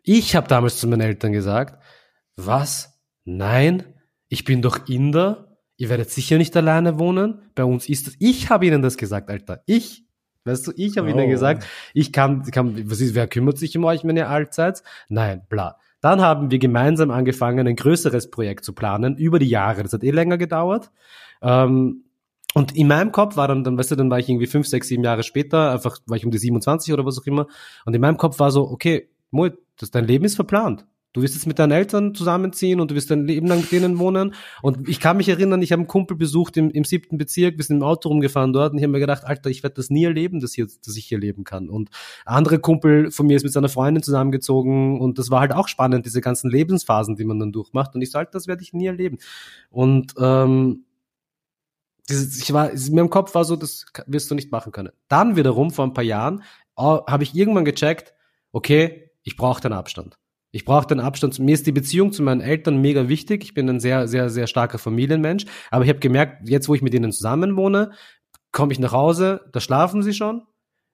ich 0.02 0.36
habe 0.36 0.48
damals 0.48 0.78
zu 0.78 0.86
meinen 0.86 1.00
Eltern 1.00 1.32
gesagt, 1.32 1.82
was? 2.36 3.00
Nein, 3.24 3.93
ich 4.34 4.44
bin 4.44 4.62
doch 4.62 4.88
Inder, 4.88 5.56
ihr 5.76 5.88
werdet 5.88 6.10
sicher 6.10 6.38
nicht 6.38 6.56
alleine 6.56 6.98
wohnen, 6.98 7.40
bei 7.54 7.64
uns 7.64 7.88
ist 7.88 8.08
das, 8.08 8.16
ich 8.18 8.50
habe 8.50 8.66
ihnen 8.66 8.82
das 8.82 8.96
gesagt, 8.96 9.30
Alter, 9.30 9.62
ich, 9.66 10.02
Weißt 10.46 10.66
du, 10.66 10.72
ich 10.76 10.98
habe 10.98 11.08
oh. 11.08 11.10
ihnen 11.10 11.30
gesagt, 11.30 11.64
ich 11.94 12.12
kann, 12.12 12.42
kann 12.42 12.90
was 12.90 13.00
ist, 13.00 13.14
wer 13.14 13.26
kümmert 13.26 13.56
sich 13.56 13.78
um 13.78 13.84
euch, 13.84 14.04
wenn 14.04 14.18
ihr 14.18 14.28
alt 14.28 14.52
seid? 14.52 14.82
Nein, 15.08 15.40
bla. 15.48 15.78
Dann 16.02 16.20
haben 16.20 16.50
wir 16.50 16.58
gemeinsam 16.58 17.10
angefangen, 17.10 17.66
ein 17.66 17.76
größeres 17.76 18.30
Projekt 18.30 18.62
zu 18.62 18.74
planen 18.74 19.16
über 19.16 19.38
die 19.38 19.48
Jahre. 19.48 19.82
Das 19.82 19.94
hat 19.94 20.04
eh 20.04 20.10
länger 20.10 20.36
gedauert. 20.36 20.90
Ähm, 21.40 22.04
und 22.52 22.76
in 22.76 22.88
meinem 22.88 23.10
Kopf 23.10 23.38
war 23.38 23.48
dann, 23.48 23.64
dann, 23.64 23.78
weißt 23.78 23.92
du, 23.92 23.96
dann 23.96 24.10
war 24.10 24.18
ich 24.18 24.28
irgendwie 24.28 24.46
fünf, 24.46 24.66
sechs, 24.66 24.88
sieben 24.88 25.02
Jahre 25.02 25.22
später, 25.22 25.72
einfach 25.72 25.96
war 26.04 26.18
ich 26.18 26.26
um 26.26 26.30
die 26.30 26.36
27 26.36 26.92
oder 26.92 27.06
was 27.06 27.18
auch 27.18 27.26
immer. 27.26 27.46
Und 27.86 27.94
in 27.94 28.02
meinem 28.02 28.18
Kopf 28.18 28.38
war 28.38 28.50
so, 28.50 28.68
okay, 28.68 29.08
Mo, 29.30 29.48
das, 29.78 29.92
dein 29.92 30.04
Leben 30.04 30.26
ist 30.26 30.34
verplant. 30.34 30.84
Du 31.14 31.22
wirst 31.22 31.34
jetzt 31.34 31.46
mit 31.46 31.60
deinen 31.60 31.70
Eltern 31.70 32.12
zusammenziehen 32.12 32.80
und 32.80 32.90
du 32.90 32.96
wirst 32.96 33.08
dein 33.08 33.24
Leben 33.24 33.46
lang 33.46 33.60
mit 33.60 33.70
denen 33.70 34.00
wohnen. 34.00 34.34
Und 34.62 34.88
ich 34.88 34.98
kann 34.98 35.16
mich 35.16 35.28
erinnern, 35.28 35.62
ich 35.62 35.70
habe 35.70 35.78
einen 35.78 35.86
Kumpel 35.86 36.16
besucht 36.16 36.56
im, 36.56 36.70
im 36.70 36.82
siebten 36.82 37.18
Bezirk, 37.18 37.56
wir 37.56 37.64
sind 37.64 37.76
im 37.76 37.82
Auto 37.84 38.08
rumgefahren 38.08 38.52
dort 38.52 38.72
und 38.72 38.78
ich 38.78 38.82
habe 38.82 38.90
mir 38.90 38.98
gedacht, 38.98 39.22
Alter, 39.24 39.48
ich 39.48 39.62
werde 39.62 39.76
das 39.76 39.90
nie 39.90 40.04
erleben, 40.04 40.40
dass, 40.40 40.54
hier, 40.54 40.66
dass 40.66 40.96
ich 40.96 41.06
hier 41.06 41.18
leben 41.18 41.44
kann. 41.44 41.70
Und 41.70 41.90
andere 42.24 42.58
Kumpel 42.58 43.12
von 43.12 43.28
mir 43.28 43.36
ist 43.36 43.44
mit 43.44 43.52
seiner 43.52 43.68
Freundin 43.68 44.02
zusammengezogen 44.02 45.00
und 45.00 45.20
das 45.20 45.30
war 45.30 45.38
halt 45.38 45.52
auch 45.52 45.68
spannend, 45.68 46.04
diese 46.04 46.20
ganzen 46.20 46.50
Lebensphasen, 46.50 47.14
die 47.14 47.24
man 47.24 47.38
dann 47.38 47.52
durchmacht. 47.52 47.94
Und 47.94 48.02
ich 48.02 48.12
Alter, 48.16 48.32
das 48.32 48.48
werde 48.48 48.62
ich 48.62 48.72
nie 48.72 48.86
erleben. 48.86 49.18
Und 49.70 50.14
ähm, 50.18 50.84
dieses, 52.08 52.42
ich 52.42 52.52
war, 52.52 52.70
mir 52.90 53.00
im 53.00 53.10
Kopf 53.10 53.36
war 53.36 53.44
so, 53.44 53.54
das 53.54 53.86
wirst 54.06 54.32
du 54.32 54.34
nicht 54.34 54.50
machen 54.50 54.72
können. 54.72 54.90
Dann 55.06 55.36
wiederum, 55.36 55.70
vor 55.70 55.84
ein 55.84 55.94
paar 55.94 56.02
Jahren, 56.02 56.42
habe 56.76 57.22
ich 57.22 57.36
irgendwann 57.36 57.64
gecheckt, 57.64 58.14
okay, 58.50 59.12
ich 59.22 59.36
brauche 59.36 59.60
den 59.60 59.72
Abstand. 59.72 60.18
Ich 60.54 60.64
brauche 60.64 60.86
den 60.86 61.00
Abstand. 61.00 61.36
Mir 61.40 61.52
ist 61.52 61.66
die 61.66 61.72
Beziehung 61.72 62.12
zu 62.12 62.22
meinen 62.22 62.40
Eltern 62.40 62.80
mega 62.80 63.08
wichtig. 63.08 63.42
Ich 63.42 63.54
bin 63.54 63.68
ein 63.68 63.80
sehr, 63.80 64.06
sehr, 64.06 64.30
sehr 64.30 64.46
starker 64.46 64.78
Familienmensch. 64.78 65.46
Aber 65.72 65.82
ich 65.82 65.90
habe 65.90 65.98
gemerkt, 65.98 66.48
jetzt 66.48 66.68
wo 66.68 66.76
ich 66.76 66.80
mit 66.80 66.94
ihnen 66.94 67.10
zusammen 67.10 67.56
wohne, 67.56 67.90
komme 68.52 68.72
ich 68.72 68.78
nach 68.78 68.92
Hause, 68.92 69.40
da 69.50 69.58
schlafen 69.58 70.04
sie 70.04 70.14
schon, 70.14 70.42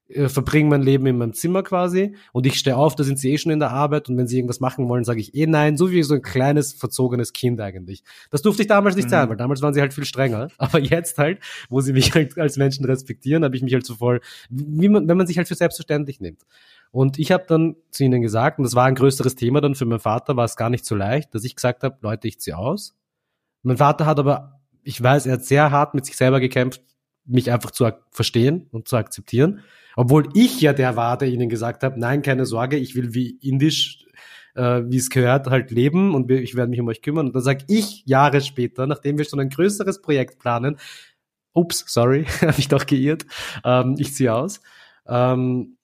äh, 0.08 0.30
verbringen 0.30 0.70
mein 0.70 0.80
Leben 0.80 1.04
in 1.04 1.18
meinem 1.18 1.34
Zimmer 1.34 1.62
quasi 1.62 2.16
und 2.32 2.46
ich 2.46 2.58
stehe 2.58 2.74
auf, 2.74 2.96
da 2.96 3.04
sind 3.04 3.18
sie 3.18 3.32
eh 3.32 3.36
schon 3.36 3.52
in 3.52 3.60
der 3.60 3.70
Arbeit 3.70 4.08
und 4.08 4.16
wenn 4.16 4.26
sie 4.26 4.38
irgendwas 4.38 4.60
machen 4.60 4.88
wollen, 4.88 5.04
sage 5.04 5.20
ich 5.20 5.34
eh 5.34 5.46
nein, 5.46 5.76
so 5.76 5.90
wie 5.90 6.02
so 6.04 6.14
ein 6.14 6.22
kleines, 6.22 6.72
verzogenes 6.72 7.34
Kind 7.34 7.60
eigentlich. 7.60 8.02
Das 8.30 8.40
durfte 8.40 8.62
ich 8.62 8.68
damals 8.68 8.96
nicht 8.96 9.06
mhm. 9.06 9.10
sein, 9.10 9.28
weil 9.28 9.36
damals 9.36 9.60
waren 9.60 9.74
sie 9.74 9.82
halt 9.82 9.92
viel 9.92 10.06
strenger. 10.06 10.48
Aber 10.56 10.80
jetzt 10.80 11.18
halt, 11.18 11.38
wo 11.68 11.82
sie 11.82 11.92
mich 11.92 12.14
halt 12.14 12.38
als 12.38 12.56
Menschen 12.56 12.86
respektieren, 12.86 13.44
habe 13.44 13.56
ich 13.56 13.62
mich 13.62 13.74
halt 13.74 13.84
so 13.84 13.94
voll, 13.94 14.22
wie 14.48 14.88
man, 14.88 15.06
wenn 15.06 15.18
man 15.18 15.26
sich 15.26 15.36
halt 15.36 15.48
für 15.48 15.54
selbstverständlich 15.54 16.18
nimmt. 16.18 16.40
Und 16.92 17.18
ich 17.18 17.30
habe 17.30 17.44
dann 17.46 17.76
zu 17.90 18.04
ihnen 18.04 18.20
gesagt, 18.20 18.58
und 18.58 18.64
das 18.64 18.74
war 18.74 18.84
ein 18.84 18.96
größeres 18.96 19.36
Thema 19.36 19.60
dann 19.60 19.74
für 19.74 19.84
meinen 19.84 20.00
Vater, 20.00 20.36
war 20.36 20.44
es 20.44 20.56
gar 20.56 20.70
nicht 20.70 20.84
so 20.84 20.94
leicht, 20.94 21.34
dass 21.34 21.44
ich 21.44 21.54
gesagt 21.54 21.84
habe, 21.84 21.98
Leute, 22.00 22.26
ich 22.26 22.40
ziehe 22.40 22.56
aus. 22.56 22.96
Mein 23.62 23.76
Vater 23.76 24.06
hat 24.06 24.18
aber, 24.18 24.60
ich 24.82 25.00
weiß, 25.00 25.26
er 25.26 25.34
hat 25.34 25.44
sehr 25.44 25.70
hart 25.70 25.94
mit 25.94 26.04
sich 26.04 26.16
selber 26.16 26.40
gekämpft, 26.40 26.82
mich 27.24 27.52
einfach 27.52 27.70
zu 27.70 27.88
verstehen 28.10 28.68
und 28.72 28.88
zu 28.88 28.96
akzeptieren. 28.96 29.60
Obwohl 29.94 30.28
ich 30.34 30.60
ja 30.60 30.72
der 30.72 30.96
war, 30.96 31.16
der 31.16 31.28
ihnen 31.28 31.48
gesagt 31.48 31.82
habe, 31.82 31.98
nein, 31.98 32.22
keine 32.22 32.46
Sorge, 32.46 32.76
ich 32.76 32.96
will 32.96 33.14
wie 33.14 33.38
indisch, 33.42 34.04
äh, 34.54 34.82
wie 34.86 34.96
es 34.96 35.10
gehört, 35.10 35.46
halt 35.46 35.70
leben 35.70 36.14
und 36.14 36.30
ich 36.30 36.56
werde 36.56 36.70
mich 36.70 36.80
um 36.80 36.88
euch 36.88 37.02
kümmern. 37.02 37.26
Und 37.26 37.34
dann 37.34 37.42
sage 37.42 37.64
ich 37.68 38.04
Jahre 38.06 38.40
später, 38.40 38.86
nachdem 38.86 39.18
wir 39.18 39.24
schon 39.24 39.40
ein 39.40 39.50
größeres 39.50 40.02
Projekt 40.02 40.38
planen, 40.38 40.78
ups, 41.52 41.84
sorry, 41.86 42.24
habe 42.40 42.58
ich 42.58 42.68
doch 42.68 42.86
geirrt, 42.86 43.26
ähm, 43.64 43.94
ich 43.98 44.14
ziehe 44.14 44.34
aus. 44.34 44.60
Ähm, 45.06 45.76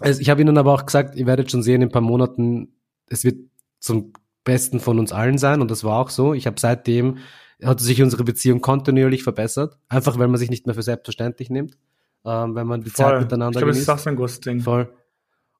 also 0.00 0.20
ich 0.20 0.30
habe 0.30 0.40
ihnen 0.40 0.58
aber 0.58 0.72
auch 0.72 0.86
gesagt, 0.86 1.16
ihr 1.16 1.26
werdet 1.26 1.50
schon 1.50 1.62
sehen, 1.62 1.82
in 1.82 1.88
ein 1.88 1.92
paar 1.92 2.02
Monaten, 2.02 2.74
es 3.06 3.24
wird 3.24 3.38
zum 3.80 4.12
Besten 4.44 4.80
von 4.80 4.98
uns 4.98 5.12
allen 5.12 5.38
sein 5.38 5.60
und 5.60 5.70
das 5.70 5.84
war 5.84 5.98
auch 5.98 6.10
so. 6.10 6.34
Ich 6.34 6.46
habe 6.46 6.58
seitdem, 6.58 7.18
hat 7.62 7.80
sich 7.80 8.02
unsere 8.02 8.24
Beziehung 8.24 8.60
kontinuierlich 8.60 9.22
verbessert, 9.22 9.78
einfach 9.88 10.18
weil 10.18 10.28
man 10.28 10.38
sich 10.38 10.50
nicht 10.50 10.66
mehr 10.66 10.74
für 10.74 10.82
selbstverständlich 10.82 11.50
nimmt, 11.50 11.76
ähm, 12.24 12.54
wenn 12.54 12.66
man 12.66 12.82
die 12.82 12.90
Voll. 12.90 13.06
Zeit 13.06 13.20
miteinander 13.20 13.58
ich 13.58 13.62
glaube, 13.62 13.72
genießt. 13.72 13.88
Das 13.88 14.00
ist 14.00 14.06
auch 14.06 14.10
ein 14.10 14.16
großes 14.16 14.40
Ding. 14.40 14.60
Voll. 14.60 14.92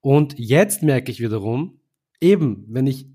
Und 0.00 0.38
jetzt 0.38 0.82
merke 0.82 1.10
ich 1.10 1.20
wiederum, 1.20 1.80
eben, 2.20 2.64
wenn 2.68 2.86
ich 2.86 3.06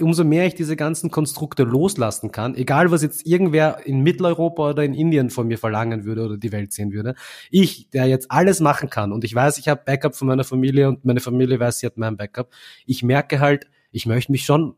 umso 0.00 0.24
mehr 0.24 0.46
ich 0.46 0.54
diese 0.54 0.76
ganzen 0.76 1.10
Konstrukte 1.10 1.62
loslassen 1.62 2.32
kann, 2.32 2.54
egal 2.54 2.90
was 2.90 3.02
jetzt 3.02 3.26
irgendwer 3.26 3.86
in 3.86 4.00
Mitteleuropa 4.00 4.70
oder 4.70 4.82
in 4.82 4.94
Indien 4.94 5.28
von 5.28 5.46
mir 5.46 5.58
verlangen 5.58 6.04
würde 6.04 6.24
oder 6.24 6.38
die 6.38 6.52
Welt 6.52 6.72
sehen 6.72 6.92
würde, 6.92 7.14
ich, 7.50 7.90
der 7.90 8.06
jetzt 8.06 8.30
alles 8.30 8.60
machen 8.60 8.88
kann 8.88 9.12
und 9.12 9.24
ich 9.24 9.34
weiß, 9.34 9.58
ich 9.58 9.68
habe 9.68 9.82
Backup 9.84 10.14
von 10.14 10.28
meiner 10.28 10.44
Familie 10.44 10.88
und 10.88 11.04
meine 11.04 11.20
Familie 11.20 11.60
weiß, 11.60 11.80
sie 11.80 11.86
hat 11.86 11.98
mein 11.98 12.16
Backup, 12.16 12.50
ich 12.86 13.02
merke 13.02 13.40
halt, 13.40 13.66
ich 13.90 14.06
möchte 14.06 14.32
mich 14.32 14.44
schon, 14.44 14.74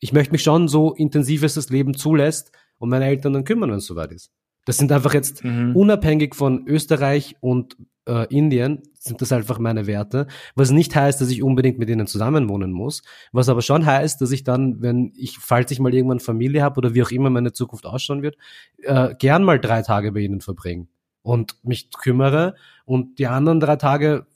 ich 0.00 0.12
möchte 0.12 0.32
mich 0.32 0.42
schon 0.42 0.68
so 0.68 0.94
intensiv, 0.94 1.42
es 1.42 1.54
das 1.54 1.68
Leben 1.68 1.94
zulässt, 1.94 2.52
um 2.78 2.88
meine 2.88 3.06
Eltern 3.06 3.34
dann 3.34 3.44
kümmern, 3.44 3.70
wenn 3.70 3.78
es 3.78 3.86
soweit 3.86 4.12
ist. 4.12 4.30
Das 4.64 4.78
sind 4.78 4.92
einfach 4.92 5.12
jetzt 5.12 5.44
mhm. 5.44 5.76
unabhängig 5.76 6.34
von 6.34 6.66
Österreich 6.66 7.36
und 7.40 7.76
äh, 8.06 8.26
Indien 8.34 8.82
sind 8.98 9.20
das 9.20 9.32
einfach 9.32 9.58
meine 9.58 9.86
Werte, 9.86 10.26
was 10.54 10.70
nicht 10.70 10.94
heißt, 10.94 11.20
dass 11.20 11.30
ich 11.30 11.42
unbedingt 11.42 11.78
mit 11.78 11.88
ihnen 11.88 12.06
zusammenwohnen 12.06 12.72
muss, 12.72 13.02
was 13.32 13.48
aber 13.48 13.62
schon 13.62 13.84
heißt, 13.84 14.20
dass 14.20 14.30
ich 14.30 14.44
dann, 14.44 14.80
wenn 14.82 15.12
ich, 15.16 15.38
falls 15.38 15.70
ich 15.70 15.80
mal 15.80 15.94
irgendwann 15.94 16.20
Familie 16.20 16.62
habe 16.62 16.78
oder 16.78 16.94
wie 16.94 17.02
auch 17.02 17.10
immer 17.10 17.30
meine 17.30 17.52
Zukunft 17.52 17.86
ausschauen 17.86 18.22
wird, 18.22 18.36
äh, 18.82 19.14
gern 19.18 19.44
mal 19.44 19.60
drei 19.60 19.82
Tage 19.82 20.12
bei 20.12 20.20
ihnen 20.20 20.40
verbringe 20.40 20.86
und 21.22 21.56
mich 21.64 21.90
kümmere 21.90 22.54
und 22.84 23.18
die 23.18 23.26
anderen 23.26 23.60
drei 23.60 23.76
Tage 23.76 24.26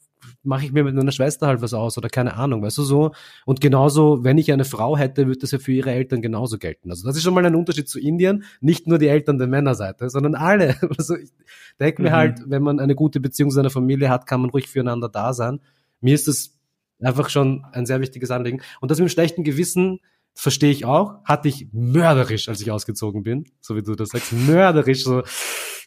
mache 0.48 0.64
ich 0.64 0.72
mir 0.72 0.82
mit 0.82 0.94
meiner 0.94 1.12
Schwester 1.12 1.46
halt 1.46 1.60
was 1.60 1.74
aus 1.74 1.98
oder 1.98 2.08
keine 2.08 2.34
Ahnung, 2.34 2.62
weißt 2.62 2.78
du 2.78 2.82
so. 2.82 3.12
Und 3.44 3.60
genauso, 3.60 4.24
wenn 4.24 4.38
ich 4.38 4.50
eine 4.50 4.64
Frau 4.64 4.96
hätte, 4.96 5.26
würde 5.26 5.40
das 5.40 5.50
ja 5.52 5.58
für 5.58 5.72
ihre 5.72 5.90
Eltern 5.90 6.22
genauso 6.22 6.58
gelten. 6.58 6.90
Also 6.90 7.06
das 7.06 7.16
ist 7.16 7.22
schon 7.22 7.34
mal 7.34 7.44
ein 7.44 7.54
Unterschied 7.54 7.88
zu 7.88 8.00
Indien. 8.00 8.44
Nicht 8.60 8.86
nur 8.86 8.98
die 8.98 9.08
Eltern 9.08 9.38
der 9.38 9.46
Männerseite, 9.46 10.10
sondern 10.10 10.34
alle. 10.34 10.74
Also 10.98 11.16
ich 11.16 11.30
denke 11.78 12.02
mir 12.02 12.10
mhm. 12.10 12.14
halt, 12.14 12.40
wenn 12.46 12.62
man 12.62 12.80
eine 12.80 12.94
gute 12.94 13.20
Beziehung 13.20 13.50
zu 13.50 13.60
einer 13.60 13.70
Familie 13.70 14.08
hat, 14.08 14.26
kann 14.26 14.40
man 14.40 14.50
ruhig 14.50 14.68
füreinander 14.68 15.08
da 15.08 15.32
sein. 15.32 15.60
Mir 16.00 16.14
ist 16.14 16.26
das 16.26 16.58
einfach 17.00 17.28
schon 17.28 17.64
ein 17.72 17.86
sehr 17.86 18.00
wichtiges 18.00 18.30
Anliegen. 18.30 18.62
Und 18.80 18.90
das 18.90 18.98
mit 18.98 19.08
dem 19.08 19.12
schlechten 19.12 19.44
Gewissen 19.44 20.00
verstehe 20.34 20.70
ich 20.70 20.86
auch. 20.86 21.22
Hatte 21.24 21.48
ich 21.48 21.68
mörderisch, 21.72 22.48
als 22.48 22.60
ich 22.60 22.70
ausgezogen 22.70 23.22
bin. 23.22 23.44
So 23.60 23.76
wie 23.76 23.82
du 23.82 23.94
das 23.94 24.08
sagst. 24.08 24.32
Mörderisch. 24.32 25.04
So, 25.04 25.22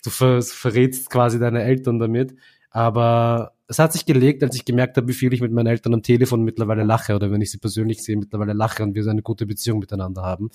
du 0.03 0.09
ver 0.09 0.41
verrätst 0.41 1.09
quasi 1.09 1.39
deine 1.39 1.63
Eltern 1.63 1.99
damit. 1.99 2.35
Aber 2.69 3.53
es 3.71 3.79
hat 3.79 3.93
sich 3.93 4.05
gelegt, 4.05 4.43
als 4.43 4.53
ich 4.53 4.65
gemerkt 4.65 4.97
habe, 4.97 5.07
wie 5.07 5.13
viel 5.13 5.31
ich 5.33 5.39
mit 5.39 5.53
meinen 5.53 5.67
Eltern 5.67 5.93
am 5.93 6.03
Telefon 6.03 6.43
mittlerweile 6.43 6.83
lache 6.83 7.15
oder 7.15 7.31
wenn 7.31 7.39
ich 7.39 7.51
sie 7.51 7.57
persönlich 7.57 8.03
sehe, 8.03 8.17
mittlerweile 8.17 8.51
lache 8.51 8.83
und 8.83 8.95
wir 8.95 9.03
so 9.03 9.09
eine 9.09 9.21
gute 9.21 9.45
Beziehung 9.45 9.79
miteinander 9.79 10.23
haben. 10.23 10.49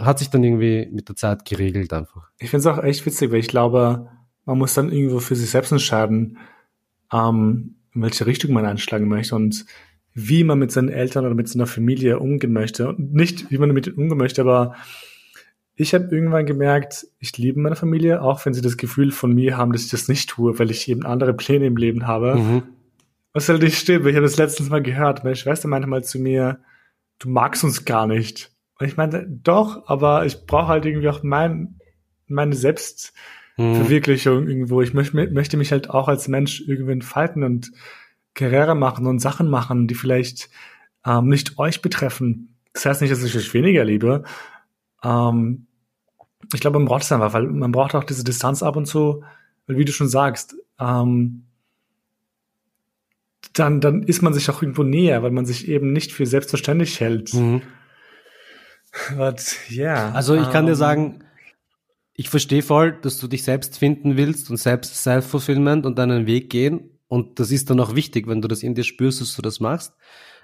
hat 0.00 0.20
sich 0.20 0.30
dann 0.30 0.44
irgendwie 0.44 0.88
mit 0.92 1.08
der 1.08 1.16
Zeit 1.16 1.44
geregelt 1.44 1.92
einfach. 1.92 2.30
Ich 2.38 2.50
finde 2.50 2.60
es 2.60 2.66
auch 2.66 2.82
echt 2.82 3.04
witzig, 3.06 3.32
weil 3.32 3.40
ich 3.40 3.48
glaube, 3.48 4.08
man 4.44 4.56
muss 4.56 4.74
dann 4.74 4.92
irgendwo 4.92 5.18
für 5.18 5.34
sich 5.34 5.50
selbst 5.50 5.72
entscheiden, 5.72 6.38
ähm, 7.12 7.74
in 7.92 8.02
welche 8.02 8.24
Richtung 8.24 8.52
man 8.52 8.66
einschlagen 8.66 9.08
möchte 9.08 9.34
und 9.34 9.66
wie 10.14 10.44
man 10.44 10.60
mit 10.60 10.70
seinen 10.70 10.90
Eltern 10.90 11.26
oder 11.26 11.34
mit 11.34 11.48
seiner 11.48 11.66
Familie 11.66 12.20
umgehen 12.20 12.52
möchte. 12.52 12.88
Und 12.88 13.14
nicht, 13.14 13.50
wie 13.50 13.58
man 13.58 13.72
mit 13.72 13.88
ihnen 13.88 13.96
umgehen 13.96 14.18
möchte, 14.18 14.42
aber 14.42 14.76
ich 15.78 15.94
habe 15.94 16.08
irgendwann 16.10 16.46
gemerkt, 16.46 17.06
ich 17.18 17.36
liebe 17.36 17.60
meine 17.60 17.76
Familie, 17.76 18.22
auch 18.22 18.44
wenn 18.44 18.54
sie 18.54 18.62
das 18.62 18.78
Gefühl 18.78 19.12
von 19.12 19.34
mir 19.34 19.58
haben, 19.58 19.72
dass 19.72 19.84
ich 19.84 19.90
das 19.90 20.08
nicht 20.08 20.30
tue, 20.30 20.58
weil 20.58 20.70
ich 20.70 20.88
eben 20.88 21.04
andere 21.04 21.34
Pläne 21.34 21.66
im 21.66 21.76
Leben 21.76 22.06
habe. 22.06 22.36
Mhm. 22.36 22.62
Was 23.34 23.50
halt 23.50 23.62
nicht 23.62 23.78
stimmt. 23.78 24.06
Ich 24.06 24.14
habe 24.14 24.24
das 24.24 24.38
letztens 24.38 24.70
mal 24.70 24.82
gehört. 24.82 25.22
Meine 25.22 25.36
Schwester 25.36 25.68
meinte 25.68 25.86
mal 25.86 26.02
zu 26.02 26.18
mir, 26.18 26.60
du 27.18 27.28
magst 27.28 27.62
uns 27.62 27.84
gar 27.84 28.06
nicht. 28.06 28.50
Und 28.78 28.86
ich 28.86 28.96
meinte, 28.96 29.26
doch, 29.28 29.86
aber 29.86 30.24
ich 30.24 30.46
brauche 30.46 30.68
halt 30.68 30.86
irgendwie 30.86 31.10
auch 31.10 31.22
mein, 31.22 31.78
meine 32.26 32.54
Selbstverwirklichung 32.54 34.44
mhm. 34.44 34.48
irgendwo. 34.48 34.80
Ich 34.80 34.94
möchte, 34.94 35.30
möchte 35.30 35.58
mich 35.58 35.72
halt 35.72 35.90
auch 35.90 36.08
als 36.08 36.26
Mensch 36.28 36.62
irgendwie 36.66 36.92
entfalten 36.92 37.42
und 37.42 37.70
Karriere 38.32 38.74
machen 38.74 39.06
und 39.06 39.18
Sachen 39.18 39.50
machen, 39.50 39.88
die 39.88 39.94
vielleicht 39.94 40.48
ähm, 41.04 41.28
nicht 41.28 41.58
euch 41.58 41.82
betreffen. 41.82 42.56
Das 42.72 42.86
heißt 42.86 43.02
nicht, 43.02 43.10
dass 43.10 43.22
ich 43.22 43.36
euch 43.36 43.52
weniger 43.52 43.84
liebe. 43.84 44.24
Ähm, 45.04 45.65
ich 46.52 46.60
glaube, 46.60 46.78
man 46.78 46.86
braucht 46.86 47.02
es 47.02 47.12
einfach, 47.12 47.32
weil 47.32 47.46
man 47.46 47.72
braucht 47.72 47.94
auch 47.94 48.04
diese 48.04 48.24
Distanz 48.24 48.62
ab 48.62 48.76
und 48.76 48.86
zu, 48.86 49.24
weil 49.66 49.78
wie 49.78 49.84
du 49.84 49.92
schon 49.92 50.08
sagst, 50.08 50.56
ähm, 50.78 51.46
dann, 53.52 53.80
dann 53.80 54.02
ist 54.02 54.22
man 54.22 54.34
sich 54.34 54.50
auch 54.50 54.62
irgendwo 54.62 54.82
näher, 54.82 55.22
weil 55.22 55.30
man 55.30 55.46
sich 55.46 55.68
eben 55.68 55.92
nicht 55.92 56.12
für 56.12 56.26
selbstverständlich 56.26 57.00
hält. 57.00 57.32
Mhm. 57.34 57.62
But, 59.16 59.56
yeah, 59.70 60.12
also 60.12 60.34
ich 60.34 60.50
kann 60.50 60.64
um, 60.64 60.66
dir 60.66 60.72
ähm, 60.72 60.78
sagen, 60.78 61.24
ich 62.14 62.30
verstehe 62.30 62.62
voll, 62.62 62.92
dass 62.92 63.18
du 63.18 63.28
dich 63.28 63.42
selbst 63.42 63.78
finden 63.78 64.16
willst 64.16 64.50
und 64.50 64.56
selbst 64.56 65.02
Self-Fulfillment 65.02 65.84
und 65.84 65.98
deinen 65.98 66.26
Weg 66.26 66.48
gehen. 66.48 66.90
Und 67.08 67.38
das 67.38 67.50
ist 67.50 67.68
dann 67.70 67.78
auch 67.78 67.94
wichtig, 67.94 68.26
wenn 68.26 68.40
du 68.40 68.48
das 68.48 68.62
in 68.62 68.74
dir 68.74 68.84
spürst, 68.84 69.20
dass 69.20 69.36
du 69.36 69.42
das 69.42 69.60
machst. 69.60 69.94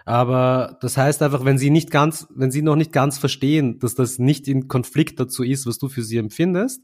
Aber 0.04 0.78
das 0.80 0.96
heißt 0.96 1.22
einfach, 1.22 1.44
wenn 1.44 1.58
sie 1.58 1.70
nicht 1.70 1.90
ganz, 1.90 2.26
wenn 2.34 2.50
sie 2.50 2.62
noch 2.62 2.76
nicht 2.76 2.92
ganz 2.92 3.18
verstehen, 3.18 3.78
dass 3.78 3.94
das 3.94 4.18
nicht 4.18 4.48
in 4.48 4.68
Konflikt 4.68 5.20
dazu 5.20 5.42
ist, 5.42 5.66
was 5.66 5.78
du 5.78 5.88
für 5.88 6.02
sie 6.02 6.16
empfindest, 6.16 6.82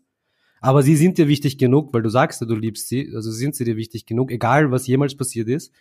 aber 0.61 0.83
sie 0.83 0.97
sind 0.97 1.19
dir 1.19 1.29
wichtig 1.29 1.59
genug, 1.59 1.93
weil 1.93 2.03
du 2.03 2.11
sagst 2.11 2.41
du 2.41 2.55
liebst 2.55 2.89
sie, 2.89 3.13
also 3.15 3.31
sind 3.31 3.55
sie 3.55 3.65
dir 3.65 3.77
wichtig 3.77 4.07
genug, 4.07 4.31
egal 4.31 4.71
was 4.71 4.87
jemals 4.87 5.17
passiert 5.17 5.49
ist, 5.49 5.73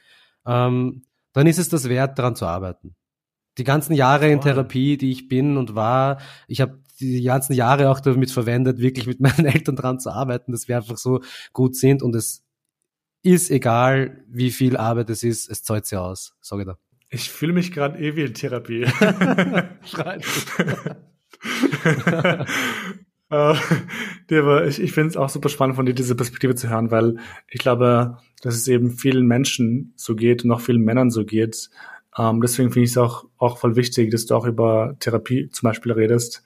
ähm, 0.45 1.03
dann 1.33 1.47
ist 1.47 1.59
es 1.59 1.69
das 1.69 1.89
wert, 1.89 2.17
daran 2.17 2.35
zu 2.35 2.45
arbeiten. 2.45 2.95
Die 3.57 3.63
ganzen 3.63 3.93
Jahre 3.93 4.29
in 4.29 4.41
Therapie, 4.41 4.97
die 4.97 5.11
ich 5.11 5.27
bin 5.27 5.57
und 5.57 5.75
war, 5.75 6.19
ich 6.47 6.61
habe 6.61 6.79
die 6.99 7.23
ganzen 7.23 7.53
Jahre 7.53 7.89
auch 7.89 7.99
damit 7.99 8.31
verwendet, 8.31 8.79
wirklich 8.79 9.07
mit 9.07 9.19
meinen 9.19 9.45
Eltern 9.45 9.75
dran 9.75 9.99
zu 9.99 10.11
arbeiten, 10.11 10.51
dass 10.51 10.67
wir 10.67 10.77
einfach 10.77 10.97
so 10.97 11.21
gut 11.53 11.75
sind 11.75 12.01
und 12.01 12.15
es 12.15 12.43
ist 13.23 13.51
egal, 13.51 14.23
wie 14.27 14.51
viel 14.51 14.77
Arbeit 14.77 15.09
es 15.09 15.23
ist, 15.23 15.49
es 15.49 15.63
zahlt 15.63 15.85
sie 15.85 15.99
aus, 15.99 16.35
sage 16.39 16.61
ich 16.61 16.67
da. 16.67 16.77
Ich 17.09 17.29
fühle 17.29 17.53
mich 17.53 17.71
gerade 17.71 17.99
eh 17.99 18.15
wie 18.15 18.23
in 18.23 18.33
Therapie. 18.33 18.85
Uh, 23.29 23.55
ich 24.67 24.81
ich 24.81 24.93
finde 24.93 25.09
es 25.09 25.17
auch 25.17 25.27
super 25.27 25.49
spannend 25.49 25.75
von 25.75 25.85
dir, 25.85 25.93
diese 25.93 26.15
Perspektive 26.15 26.55
zu 26.55 26.69
hören, 26.69 26.91
weil 26.91 27.17
ich 27.49 27.59
glaube, 27.59 28.19
dass 28.41 28.55
es 28.55 28.67
eben 28.69 28.91
vielen 28.91 29.27
Menschen 29.27 29.91
so 29.97 30.15
geht 30.15 30.45
und 30.45 30.51
auch 30.51 30.61
vielen 30.61 30.81
Männern 30.81 31.11
so 31.11 31.25
geht. 31.25 31.69
Ähm, 32.17 32.39
deswegen 32.39 32.71
finde 32.71 32.85
ich 32.85 32.91
es 32.91 32.97
auch, 32.97 33.25
auch 33.37 33.57
voll 33.57 33.75
wichtig, 33.75 34.11
dass 34.11 34.25
du 34.25 34.35
auch 34.35 34.45
über 34.45 34.95
Therapie 34.99 35.49
zum 35.49 35.67
Beispiel 35.67 35.91
redest, 35.91 36.41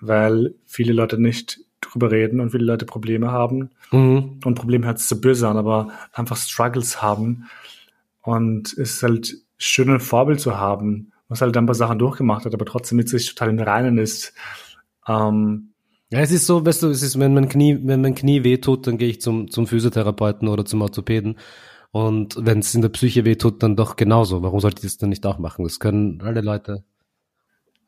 weil 0.00 0.54
viele 0.64 0.92
Leute 0.92 1.20
nicht 1.20 1.60
drüber 1.80 2.10
reden 2.10 2.40
und 2.40 2.50
viele 2.50 2.64
Leute 2.64 2.86
Probleme 2.86 3.30
haben. 3.30 3.70
Mhm. 3.92 4.40
Und 4.44 4.54
Probleme 4.56 4.86
hört 4.86 4.98
sich 4.98 5.08
so 5.08 5.20
böse 5.20 5.46
an, 5.46 5.56
aber 5.56 5.92
einfach 6.12 6.36
Struggles 6.36 7.02
haben. 7.02 7.44
Und 8.22 8.72
es 8.72 8.78
ist 8.78 9.02
halt 9.04 9.45
schön, 9.58 9.90
ein 9.90 10.00
Vorbild 10.00 10.40
zu 10.40 10.58
haben, 10.58 11.12
was 11.28 11.40
halt 11.40 11.56
ein 11.56 11.66
paar 11.66 11.74
Sachen 11.74 11.98
durchgemacht 11.98 12.44
hat, 12.44 12.54
aber 12.54 12.64
trotzdem 12.64 12.96
mit 12.96 13.08
sich 13.08 13.26
total 13.34 13.50
im 13.50 13.58
Reinen 13.58 13.98
ist. 13.98 14.34
Ähm, 15.08 15.72
ja, 16.10 16.20
es 16.20 16.30
ist 16.30 16.46
so, 16.46 16.64
weißt 16.64 16.84
du, 16.84 16.88
es 16.88 17.02
ist, 17.02 17.18
wenn 17.18 17.34
mein 17.34 17.48
Knie, 17.48 17.78
wenn 17.82 18.00
mein 18.00 18.14
Knie 18.14 18.44
wehtut, 18.44 18.86
dann 18.86 18.96
gehe 18.96 19.08
ich 19.08 19.20
zum, 19.20 19.50
zum 19.50 19.66
Physiotherapeuten 19.66 20.46
oder 20.46 20.64
zum 20.64 20.82
Orthopäden. 20.82 21.36
Und 21.90 22.36
wenn 22.38 22.60
es 22.60 22.74
in 22.74 22.82
der 22.82 22.90
Psyche 22.90 23.24
wehtut, 23.24 23.62
dann 23.62 23.74
doch 23.74 23.96
genauso. 23.96 24.42
Warum 24.42 24.60
sollte 24.60 24.80
ich 24.80 24.92
das 24.92 24.98
dann 24.98 25.08
nicht 25.08 25.26
auch 25.26 25.38
machen? 25.38 25.64
Das 25.64 25.80
können 25.80 26.20
alle 26.22 26.42
Leute. 26.42 26.84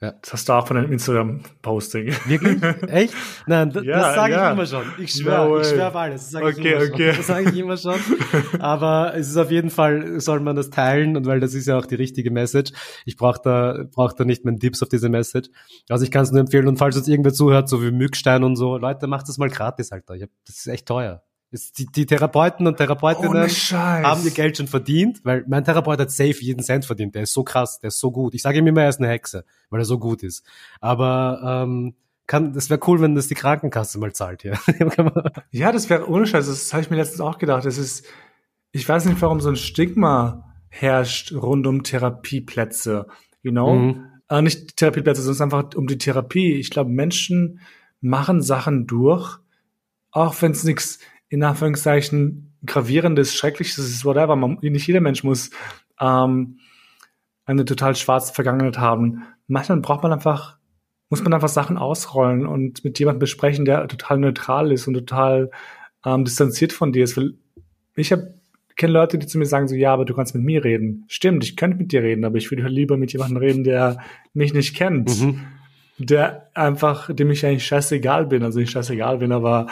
Ja. 0.01 0.13
Das 0.23 0.33
hast 0.33 0.49
du 0.49 0.53
auch 0.53 0.67
von 0.69 0.77
einem 0.77 0.93
Instagram-Posting. 0.93 2.15
Wirklich? 2.27 2.63
Echt? 2.89 3.15
Nein, 3.47 3.71
das, 3.73 3.85
ja, 3.85 4.15
sage 4.15 4.33
ja. 4.33 4.47
ich 4.47 4.53
immer 4.53 4.67
schon. 4.67 4.85
Ich 4.99 5.13
schwöre, 5.13 5.49
no 5.49 5.61
ich 5.61 5.67
schwöre 5.67 5.89
auf 5.89 5.97
alles. 5.97 6.23
Das 6.23 6.31
sage 6.31 6.47
okay, 6.47 6.61
ich 6.61 6.67
immer 6.67 6.95
okay. 6.95 7.09
schon. 7.09 7.17
Das 7.17 7.27
sage 7.27 7.51
ich 7.51 7.57
immer 7.57 7.77
schon. 7.77 8.61
Aber 8.61 9.15
es 9.17 9.29
ist 9.29 9.37
auf 9.37 9.51
jeden 9.51 9.71
Fall, 9.71 10.21
soll 10.21 10.39
man 10.39 10.55
das 10.55 10.71
teilen 10.71 11.17
und 11.17 11.27
weil 11.27 11.41
das 11.41 11.53
ist 11.55 11.67
ja 11.67 11.77
auch 11.77 11.87
die 11.87 11.97
richtige 11.97 12.31
Message. 12.31 12.73
Ich 13.07 13.17
brauche 13.17 13.41
da, 13.43 13.87
brauch 13.91 14.13
da 14.13 14.25
nicht 14.25 14.45
meinen 14.45 14.61
Tipps 14.61 14.83
auf 14.85 14.89
diese 14.89 15.09
Message. 15.09 15.51
Also 15.89 16.05
ich 16.05 16.13
kann 16.13 16.23
es 16.23 16.31
nur 16.31 16.41
empfehlen 16.41 16.69
und 16.69 16.79
falls 16.79 16.97
uns 16.97 17.09
irgendwer 17.09 17.33
zuhört, 17.33 17.69
so 17.69 17.83
wie 17.83 17.91
Mückstein 17.91 18.45
und 18.45 18.55
so, 18.55 18.77
Leute, 18.77 19.09
macht 19.09 19.29
das 19.29 19.37
mal 19.37 19.51
gratis, 19.51 19.91
Alter. 19.91 20.15
Ich 20.15 20.23
hab, 20.23 20.31
das 20.47 20.59
ist 20.59 20.67
echt 20.69 20.87
teuer. 20.87 21.23
Die, 21.51 21.87
die 21.87 22.05
Therapeuten 22.05 22.67
und 22.67 22.77
Therapeutinnen 22.77 23.49
haben 23.49 24.25
ihr 24.25 24.31
Geld 24.33 24.59
schon 24.59 24.69
verdient, 24.69 25.25
weil 25.25 25.45
mein 25.49 25.65
Therapeut 25.65 25.99
hat 25.99 26.11
safe 26.11 26.37
jeden 26.41 26.63
Cent 26.63 26.85
verdient. 26.85 27.15
Der 27.15 27.23
ist 27.23 27.33
so 27.33 27.43
krass, 27.43 27.81
der 27.81 27.89
ist 27.89 28.01
so 28.01 28.11
gut. 28.11 28.35
Ich 28.35 28.43
sage 28.43 28.59
ihm 28.59 28.67
immer, 28.67 28.83
er 28.83 28.91
ist 28.91 29.01
eine 29.01 29.09
Hexe, 29.09 29.45
weil 29.71 29.81
er 29.81 29.87
so 29.87 29.99
gut 29.99 30.23
ist. 30.23 30.45
Aber 30.81 31.65
ähm, 31.65 31.95
kann, 32.27 32.53
das 32.53 32.69
wäre 32.69 32.81
cool, 32.87 33.01
wenn 33.01 33.15
das 33.15 33.29
die 33.29 33.35
Krankenkasse 33.35 33.99
mal 33.99 34.13
zahlt, 34.13 34.45
ja. 34.45 34.59
ja, 35.51 35.73
das 35.73 35.89
wäre 35.89 36.07
ohne 36.09 36.27
Scheiß. 36.27 36.47
Das 36.47 36.73
habe 36.75 36.83
ich 36.83 36.91
mir 36.91 36.97
letztens 36.97 37.23
auch 37.23 37.39
gedacht. 37.39 37.65
Das 37.65 37.79
ist, 37.79 38.05
ich 38.71 38.87
weiß 38.87 39.07
nicht, 39.07 39.21
warum 39.23 39.41
so 39.41 39.49
ein 39.49 39.57
Stigma 39.57 40.55
herrscht 40.69 41.33
rund 41.33 41.67
um 41.67 41.83
Therapieplätze. 41.83 43.07
You 43.43 43.53
know? 43.53 43.75
Mhm. 43.75 44.07
Äh, 44.29 44.43
nicht 44.43 44.77
Therapieplätze, 44.77 45.23
sondern 45.23 45.61
einfach 45.61 45.75
um 45.79 45.87
die 45.87 45.97
Therapie. 45.97 46.57
Ich 46.57 46.69
glaube, 46.69 46.91
Menschen 46.91 47.61
machen 48.03 48.43
Sachen 48.43 48.87
durch, 48.87 49.39
auch 50.11 50.35
wenn 50.43 50.53
es 50.53 50.65
nichts 50.65 50.99
in 51.29 51.43
Anführungszeichen 51.43 52.57
gravierendes, 52.65 53.35
schreckliches 53.35 54.05
whatever. 54.05 54.37
Man, 54.37 54.59
nicht 54.61 54.87
jeder 54.87 55.01
Mensch 55.01 55.25
muss 55.25 55.51
ähm, 56.01 56.59
eine 57.45 57.65
total 57.65 57.95
schwarze 57.97 58.33
Vergangenheit 58.33 58.79
haben. 58.79 59.25
Manchmal 59.47 59.81
braucht 59.81 60.03
man 60.03 60.13
einfach, 60.13 60.59
muss 61.09 61.23
man 61.23 61.33
einfach 61.33 61.49
Sachen 61.49 61.79
ausrollen 61.79 62.47
und 62.47 62.85
mit 62.85 62.99
jemandem 62.99 63.21
besprechen, 63.21 63.65
der 63.65 63.87
total 63.89 64.19
neutral 64.19 64.73
ist 64.73 64.87
und 64.87 64.95
total 64.95 65.51
ähm, 66.05 66.25
distanziert 66.25 66.73
von 66.73 66.93
dir 66.93 67.05
ist. 67.05 67.17
Weil 67.17 67.35
ich 67.97 68.13
habe 68.13 68.35
kenne 68.79 68.93
Leute, 68.93 69.19
die 69.19 69.27
zu 69.27 69.39
mir 69.39 69.45
sagen 69.45 69.69
so, 69.69 69.75
ja, 69.75 69.93
aber 69.93 70.05
du 70.05 70.15
kannst 70.15 70.35
mit 70.35 70.45
mir 70.45 70.65
reden. 70.65 71.05
Stimmt, 71.09 71.45
ich 71.45 71.57
könnte 71.57 71.77
mit 71.77 71.93
dir 71.93 72.03
reden, 72.03 72.25
aber 72.25 72.39
ich 72.39 72.51
würde 72.51 72.63
halt 72.63 72.73
lieber 72.73 72.97
mit 72.97 73.13
jemandem 73.13 73.39
reden, 73.39 73.65
der 73.65 73.99
mich 74.33 74.55
nicht 74.55 74.75
kennt. 74.75 75.21
Mhm. 75.21 75.41
Der 75.99 76.49
einfach, 76.55 77.13
dem 77.13 77.31
ich 77.33 77.45
eigentlich 77.45 77.67
scheißegal 77.67 78.27
bin, 78.27 78.45
also 78.45 78.61
nicht 78.61 78.71
scheißegal 78.71 79.19
bin, 79.19 79.33
aber 79.33 79.67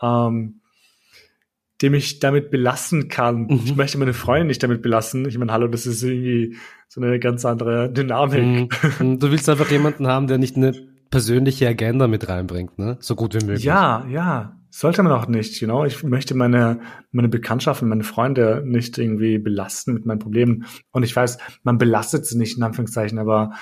ähm, 0.00 0.62
dem 1.82 1.94
ich 1.94 2.20
damit 2.20 2.50
belassen 2.50 3.08
kann. 3.08 3.46
Mhm. 3.46 3.60
Ich 3.64 3.76
möchte 3.76 3.98
meine 3.98 4.14
Freunde 4.14 4.46
nicht 4.46 4.62
damit 4.62 4.82
belassen. 4.82 5.26
Ich 5.28 5.36
meine, 5.38 5.52
hallo, 5.52 5.68
das 5.68 5.86
ist 5.86 6.02
irgendwie 6.02 6.56
so 6.88 7.00
eine 7.00 7.18
ganz 7.18 7.44
andere 7.44 7.92
Dynamik. 7.92 8.72
Mhm. 9.00 9.18
Du 9.20 9.30
willst 9.30 9.48
einfach 9.48 9.70
jemanden 9.70 10.06
haben, 10.06 10.26
der 10.26 10.38
nicht 10.38 10.56
eine 10.56 10.72
persönliche 11.10 11.68
Agenda 11.68 12.08
mit 12.08 12.28
reinbringt, 12.28 12.78
ne? 12.78 12.96
So 13.00 13.14
gut 13.14 13.34
wie 13.34 13.44
möglich. 13.44 13.64
Ja, 13.64 14.06
ja. 14.08 14.56
Sollte 14.70 15.02
man 15.02 15.12
auch 15.12 15.26
nicht, 15.28 15.60
you 15.60 15.66
know. 15.68 15.84
Ich 15.84 16.02
möchte 16.02 16.34
meine, 16.34 16.80
meine 17.10 17.28
Bekanntschaften, 17.28 17.88
meine 17.88 18.04
Freunde 18.04 18.62
nicht 18.64 18.98
irgendwie 18.98 19.38
belasten 19.38 19.94
mit 19.94 20.04
meinen 20.04 20.18
Problemen. 20.18 20.66
Und 20.90 21.02
ich 21.02 21.14
weiß, 21.14 21.38
man 21.62 21.78
belastet 21.78 22.26
sie 22.26 22.36
nicht 22.36 22.56
in 22.56 22.62
Anführungszeichen, 22.62 23.18
aber 23.18 23.52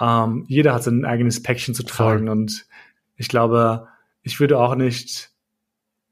ähm, 0.00 0.44
jeder 0.48 0.74
hat 0.74 0.82
sein 0.82 1.04
eigenes 1.04 1.42
Päckchen 1.42 1.74
zu 1.74 1.84
tragen. 1.84 2.26
Voll. 2.26 2.30
Und 2.30 2.66
ich 3.16 3.28
glaube, 3.28 3.86
ich 4.22 4.40
würde 4.40 4.58
auch 4.58 4.74
nicht 4.74 5.30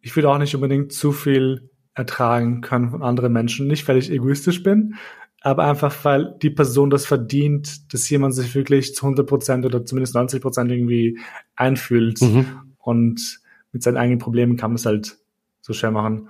ich 0.07 0.15
würde 0.15 0.31
auch 0.31 0.39
nicht 0.39 0.55
unbedingt 0.55 0.93
zu 0.93 1.11
viel 1.11 1.69
ertragen 1.93 2.61
können 2.61 2.91
von 2.91 3.03
anderen 3.03 3.33
Menschen. 3.33 3.67
Nicht, 3.67 3.89
weil 3.89 3.97
ich 3.97 4.09
egoistisch 4.09 4.63
bin, 4.63 4.95
aber 5.41 5.65
einfach, 5.65 5.93
weil 6.05 6.37
die 6.41 6.51
Person 6.51 6.91
das 6.91 7.05
verdient, 7.05 7.93
dass 7.93 8.09
jemand 8.09 8.33
sich 8.33 8.55
wirklich 8.55 8.95
zu 8.95 9.05
100 9.05 9.27
Prozent 9.27 9.67
oder 9.67 9.85
zumindest 9.85 10.15
90 10.15 10.41
Prozent 10.41 10.71
irgendwie 10.71 11.19
einfühlt. 11.57 12.21
Mhm. 12.21 12.47
Und 12.79 13.41
mit 13.73 13.83
seinen 13.83 13.97
eigenen 13.97 14.21
Problemen 14.21 14.57
kann 14.57 14.71
man 14.71 14.77
es 14.77 14.87
halt 14.87 15.19
so 15.61 15.73
schwer 15.73 15.91
machen. 15.91 16.29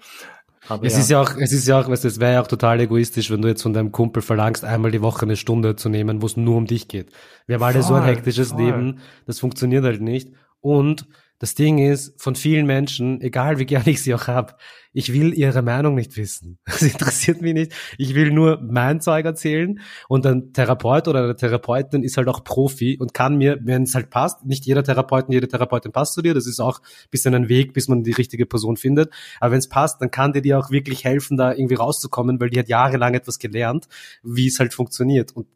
Aber 0.69 0.87
es 0.87 0.95
ja. 0.95 0.99
ist 1.01 1.11
ja 1.11 1.21
auch, 1.21 1.37
es 1.37 1.53
ist 1.53 1.69
ja 1.69 1.79
auch, 1.79 1.87
weißt 1.87 2.05
du, 2.05 2.09
es 2.09 2.19
wäre 2.19 2.33
ja 2.33 2.43
auch 2.43 2.47
total 2.47 2.81
egoistisch, 2.81 3.31
wenn 3.31 3.43
du 3.43 3.49
jetzt 3.49 3.63
von 3.63 3.75
deinem 3.75 3.93
Kumpel 3.93 4.23
verlangst, 4.23 4.65
einmal 4.65 4.91
die 4.91 5.03
Woche 5.03 5.27
eine 5.27 5.37
Stunde 5.37 5.77
zu 5.77 5.91
nehmen, 5.91 6.23
wo 6.23 6.27
es 6.27 6.39
nur 6.39 6.57
um 6.57 6.67
dich 6.67 6.89
geht. 6.89 7.11
Wir 7.47 7.57
haben 7.57 7.63
alle 7.63 7.83
so 7.83 7.93
ein 7.93 8.05
hektisches 8.05 8.53
voll. 8.53 8.65
Leben, 8.65 9.01
das 9.27 9.39
funktioniert 9.39 9.85
halt 9.85 10.01
nicht. 10.01 10.33
Und 10.63 11.07
das 11.39 11.55
Ding 11.55 11.79
ist, 11.79 12.21
von 12.21 12.35
vielen 12.35 12.67
Menschen, 12.67 13.21
egal 13.21 13.59
wie 13.59 13.67
gerne 13.67 13.91
ich 13.91 14.03
sie 14.03 14.15
auch 14.15 14.27
habe, 14.27 14.55
ich 14.93 15.13
will 15.13 15.35
ihre 15.35 15.61
Meinung 15.61 15.95
nicht 15.95 16.17
wissen. 16.17 16.59
Das 16.67 16.83
interessiert 16.83 17.43
mich 17.43 17.53
nicht. 17.53 17.73
Ich 17.99 18.15
will 18.15 18.31
nur 18.33 18.61
mein 18.63 19.01
Zeug 19.01 19.27
erzählen 19.27 19.81
und 20.09 20.27
ein 20.27 20.53
Therapeut 20.53 21.09
oder 21.09 21.25
eine 21.25 21.37
Therapeutin 21.37 22.03
ist 22.03 22.17
halt 22.17 22.29
auch 22.29 22.45
Profi 22.45 22.97
und 22.99 23.13
kann 23.13 23.37
mir, 23.37 23.59
wenn 23.63 23.83
es 23.83 23.95
halt 23.95 24.11
passt, 24.11 24.45
nicht 24.45 24.65
jeder 24.65 24.85
Therapeut, 24.85 25.27
jede 25.29 25.49
Therapeutin 25.49 25.93
passt 25.93 26.15
zu 26.15 26.23
dir, 26.23 26.33
das 26.33 26.47
ist 26.47 26.61
auch 26.61 26.81
ein 26.81 27.11
bisschen 27.11 27.35
ein 27.35 27.49
Weg, 27.49 27.75
bis 27.75 27.89
man 27.89 28.05
die 28.05 28.13
richtige 28.13 28.47
Person 28.47 28.77
findet, 28.77 29.13
aber 29.41 29.53
wenn 29.53 29.59
es 29.59 29.69
passt, 29.69 30.01
dann 30.01 30.11
kann 30.11 30.33
die 30.33 30.43
dir 30.43 30.59
auch 30.59 30.71
wirklich 30.71 31.05
helfen, 31.05 31.37
da 31.37 31.53
irgendwie 31.53 31.75
rauszukommen, 31.75 32.41
weil 32.41 32.51
die 32.51 32.59
hat 32.59 32.69
jahrelang 32.69 33.15
etwas 33.15 33.39
gelernt, 33.39 33.89
wie 34.23 34.47
es 34.47 34.59
halt 34.59 34.73
funktioniert 34.73 35.33
und 35.33 35.47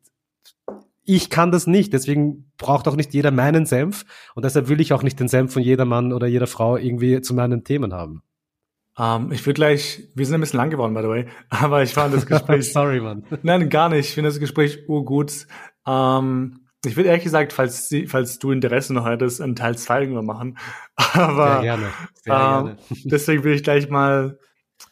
ich 1.17 1.29
kann 1.29 1.51
das 1.51 1.67
nicht, 1.67 1.93
deswegen 1.93 2.53
braucht 2.57 2.87
auch 2.87 2.95
nicht 2.95 3.13
jeder 3.13 3.33
meinen 3.33 3.67
Senf 3.67 4.05
und 4.35 4.45
deshalb 4.45 4.69
will 4.69 4.81
ich 4.81 4.93
auch 4.93 5.03
nicht 5.03 5.19
den 5.19 5.29
Senf 5.29 5.53
von 5.53 5.63
jeder 5.63 5.85
Mann 5.85 6.13
oder 6.13 6.27
jeder 6.27 6.47
Frau 6.47 6.77
irgendwie 6.77 7.21
zu 7.21 7.35
meinen 7.35 7.65
Themen 7.65 7.93
haben. 7.93 8.23
Um, 8.97 9.05
ähm, 9.27 9.33
ich 9.33 9.45
würde 9.47 9.55
gleich, 9.55 10.09
wir 10.15 10.27
sind 10.27 10.37
ein 10.37 10.41
bisschen 10.41 10.59
lang 10.59 10.71
geworden, 10.71 10.95
by 10.95 11.03
the 11.03 11.09
way, 11.09 11.27
aber 11.49 11.83
ich 11.83 11.93
fand 11.95 12.15
das 12.15 12.27
Gespräch. 12.27 12.73
Sorry, 12.73 13.01
Mann. 13.01 13.25
Nein, 13.43 13.69
gar 13.69 13.89
nicht. 13.89 14.09
Ich 14.09 14.15
finde 14.15 14.31
das 14.31 14.39
Gespräch 14.39 14.89
urgut. 14.89 15.47
Um, 15.85 15.95
ähm, 15.95 16.61
ich 16.85 16.97
würde 16.97 17.09
ehrlich 17.09 17.25
gesagt, 17.25 17.53
falls, 17.53 17.89
sie, 17.89 18.07
falls 18.07 18.39
du 18.39 18.53
Interesse 18.53 18.95
noch 18.95 19.07
hättest, 19.07 19.41
einen 19.41 19.55
Teil 19.55 19.77
2 19.77 20.01
irgendwann 20.01 20.27
machen. 20.27 20.59
Aber 20.97 21.55
Sehr 21.55 21.63
gerne. 21.63 21.87
Sehr 22.15 22.35
ähm, 22.35 22.65
gerne. 22.65 22.77
deswegen 23.05 23.45
will 23.45 23.55
ich 23.55 23.63
gleich 23.63 23.89
mal 23.91 24.39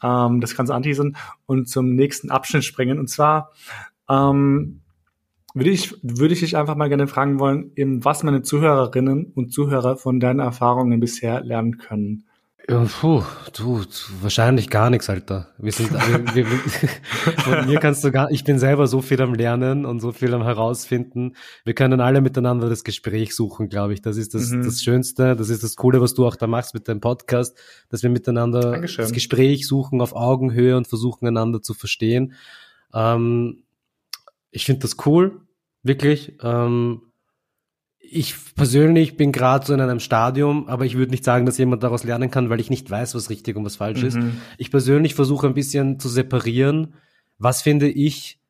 das 0.01 0.55
Ganze 0.55 0.75
anteasern 0.75 1.17
und 1.47 1.67
zum 1.67 1.95
nächsten 1.95 2.31
Abschnitt 2.31 2.65
springen. 2.65 2.99
Und 2.99 3.09
zwar 3.09 3.53
ähm, 4.09 4.83
würde 5.55 5.71
ich, 5.71 5.95
würde 6.03 6.35
ich 6.35 6.41
dich 6.41 6.57
einfach 6.57 6.77
mal 6.77 6.89
gerne 6.89 7.07
fragen 7.07 7.39
wollen, 7.39 7.73
eben, 7.77 8.05
was 8.05 8.23
meine 8.23 8.43
Zuhörerinnen 8.43 9.33
und 9.35 9.53
Zuhörer 9.53 9.97
von 9.97 10.21
deinen 10.21 10.41
Erfahrungen 10.41 11.01
bisher 11.01 11.43
lernen 11.43 11.79
können. 11.79 12.25
Ja, 12.71 12.85
puh, 12.85 13.23
du, 13.57 13.83
wahrscheinlich 14.21 14.69
gar 14.69 14.91
nichts, 14.91 15.09
Alter. 15.09 15.49
Wir 15.57 15.73
sind, 15.73 15.91
wir, 15.91 16.35
wir, 16.35 16.45
von 17.39 17.67
mir 17.67 17.81
kannst 17.81 18.05
du 18.05 18.13
gar, 18.13 18.31
ich 18.31 18.45
bin 18.45 18.59
selber 18.59 18.87
so 18.87 19.01
viel 19.01 19.23
am 19.23 19.33
Lernen 19.33 19.87
und 19.87 20.01
so 20.01 20.13
viel 20.13 20.35
am 20.35 20.43
herausfinden. 20.43 21.35
Wir 21.65 21.73
können 21.73 22.03
alle 22.03 22.21
miteinander 22.21 22.69
das 22.69 22.85
Gespräch 22.85 23.35
suchen, 23.35 23.71
glaube 23.71 23.95
ich. 23.95 24.03
Das 24.03 24.19
ist 24.19 24.35
das, 24.35 24.51
mhm. 24.51 24.65
das 24.65 24.83
Schönste, 24.83 25.35
das 25.35 25.49
ist 25.49 25.65
das 25.65 25.77
Coole, 25.77 26.03
was 26.03 26.13
du 26.13 26.27
auch 26.27 26.37
da 26.37 26.47
machst 26.47 26.75
mit 26.75 26.89
deinem 26.89 27.01
Podcast, 27.01 27.57
dass 27.89 28.03
wir 28.03 28.11
miteinander 28.11 28.73
Dankeschön. 28.73 29.03
das 29.03 29.13
Gespräch 29.13 29.67
suchen 29.67 30.03
auf 30.03 30.15
Augenhöhe 30.15 30.77
und 30.77 30.89
versuchen 30.89 31.27
einander 31.27 31.63
zu 31.63 31.73
verstehen. 31.73 32.35
Ähm, 32.93 33.63
ich 34.51 34.65
finde 34.65 34.81
das 34.81 34.97
cool, 35.07 35.41
wirklich. 35.83 36.37
Ähm, 36.43 37.03
ich 38.11 38.35
persönlich 38.55 39.17
bin 39.17 39.33
gerade 39.33 39.67
so 39.67 39.75
in 39.75 39.81
einem 39.81 40.01
Stadium, 40.01 40.67
aber 40.69 40.87
ich 40.87 40.97
würde 40.97 41.11
nicht 41.11 41.25
sagen, 41.25 41.45
dass 41.45 41.59
jemand 41.59 41.83
daraus 41.83 42.05
lernen 42.05 42.31
kann, 42.31 42.49
weil 42.49 42.61
ich 42.61 42.71
nicht 42.71 42.89
weiß, 42.89 43.15
was 43.15 43.29
richtig 43.29 43.57
und 43.57 43.65
was 43.65 43.77
falsch 43.77 44.01
mhm. 44.01 44.09
ist. 44.09 44.19
Ich 44.57 44.71
persönlich 44.71 45.15
versuche 45.15 45.47
ein 45.47 45.55
bisschen 45.55 46.01
zu 46.01 46.09
separieren, 46.09 46.95
was 47.39 47.61
finde 47.61 47.89
ich 47.89 48.41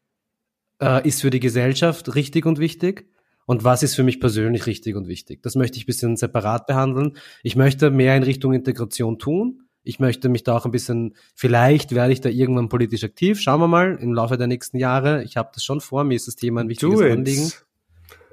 äh, 0.80 1.06
ist 1.06 1.20
für 1.20 1.30
die 1.30 1.40
Gesellschaft 1.40 2.14
richtig 2.14 2.46
und 2.46 2.58
wichtig 2.58 3.08
und 3.46 3.64
was 3.64 3.82
ist 3.82 3.94
für 3.94 4.04
mich 4.04 4.20
persönlich 4.20 4.66
richtig 4.66 4.94
und 4.94 5.08
wichtig. 5.08 5.42
Das 5.42 5.56
möchte 5.56 5.78
ich 5.78 5.84
ein 5.84 5.86
bisschen 5.86 6.16
separat 6.16 6.66
behandeln. 6.66 7.16
Ich 7.42 7.56
möchte 7.56 7.90
mehr 7.90 8.16
in 8.16 8.22
Richtung 8.22 8.52
Integration 8.52 9.18
tun. 9.18 9.67
Ich 9.82 10.00
möchte 10.00 10.28
mich 10.28 10.42
da 10.42 10.56
auch 10.56 10.64
ein 10.64 10.70
bisschen, 10.70 11.14
vielleicht 11.34 11.94
werde 11.94 12.12
ich 12.12 12.20
da 12.20 12.28
irgendwann 12.28 12.68
politisch 12.68 13.04
aktiv. 13.04 13.40
Schauen 13.40 13.60
wir 13.60 13.68
mal 13.68 13.96
im 14.00 14.12
Laufe 14.12 14.36
der 14.36 14.46
nächsten 14.46 14.78
Jahre. 14.78 15.22
Ich 15.24 15.36
habe 15.36 15.50
das 15.54 15.64
schon 15.64 15.80
vor, 15.80 16.04
mir 16.04 16.14
ist 16.14 16.26
das 16.26 16.36
Thema 16.36 16.60
ein 16.60 16.68
wichtiges 16.68 17.00
Anliegen. 17.00 17.52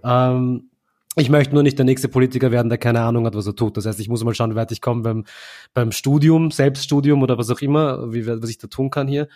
Ähm, 0.03 0.69
ich 1.17 1.29
möchte 1.29 1.53
nur 1.53 1.63
nicht 1.63 1.77
der 1.77 1.85
nächste 1.85 2.09
Politiker 2.09 2.51
werden, 2.51 2.67
der 2.67 2.77
keine 2.77 3.01
Ahnung 3.01 3.25
hat, 3.25 3.35
was 3.35 3.47
er 3.47 3.55
tut. 3.55 3.77
Das 3.77 3.85
heißt, 3.85 3.99
ich 3.99 4.09
muss 4.09 4.23
mal 4.23 4.35
schauen, 4.35 4.51
wie 4.51 4.55
weit 4.55 4.71
ich 4.71 4.81
komme 4.81 5.01
beim, 5.01 5.25
beim 5.73 5.91
Studium, 5.91 6.51
Selbststudium 6.51 7.23
oder 7.23 7.37
was 7.37 7.49
auch 7.49 7.61
immer, 7.61 8.11
wie, 8.13 8.27
was 8.27 8.49
ich 8.49 8.57
da 8.57 8.67
tun 8.67 8.89
kann 8.89 9.07
hier. 9.07 9.29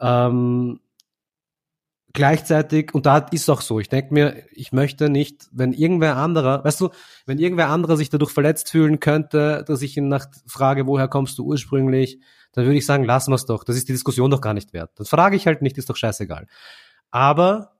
Ähm, 0.00 0.80
gleichzeitig, 2.18 2.92
und 2.94 3.06
da 3.06 3.18
ist 3.18 3.48
auch 3.48 3.60
so, 3.60 3.78
ich 3.78 3.88
denke 3.88 4.12
mir, 4.12 4.42
ich 4.50 4.72
möchte 4.72 5.08
nicht, 5.08 5.48
wenn 5.52 5.72
irgendwer 5.72 6.16
anderer, 6.16 6.64
weißt 6.64 6.80
du, 6.80 6.90
wenn 7.26 7.38
irgendwer 7.38 7.68
anderer 7.68 7.96
sich 7.96 8.10
dadurch 8.10 8.32
verletzt 8.32 8.70
fühlen 8.70 8.98
könnte, 8.98 9.64
dass 9.68 9.82
ich 9.82 9.96
ihn 9.96 10.08
nach 10.08 10.26
frage, 10.44 10.88
woher 10.88 11.06
kommst 11.06 11.38
du 11.38 11.44
ursprünglich, 11.44 12.18
dann 12.52 12.64
würde 12.64 12.76
ich 12.76 12.86
sagen, 12.86 13.04
lassen 13.04 13.30
wir 13.30 13.36
es 13.36 13.46
doch. 13.46 13.62
Das 13.62 13.76
ist 13.76 13.88
die 13.88 13.92
Diskussion 13.92 14.32
doch 14.32 14.40
gar 14.40 14.52
nicht 14.52 14.72
wert. 14.72 14.90
Das 14.96 15.08
frage 15.08 15.36
ich 15.36 15.46
halt 15.46 15.62
nicht, 15.62 15.78
ist 15.78 15.88
doch 15.88 15.96
scheißegal. 15.96 16.48
Aber 17.12 17.76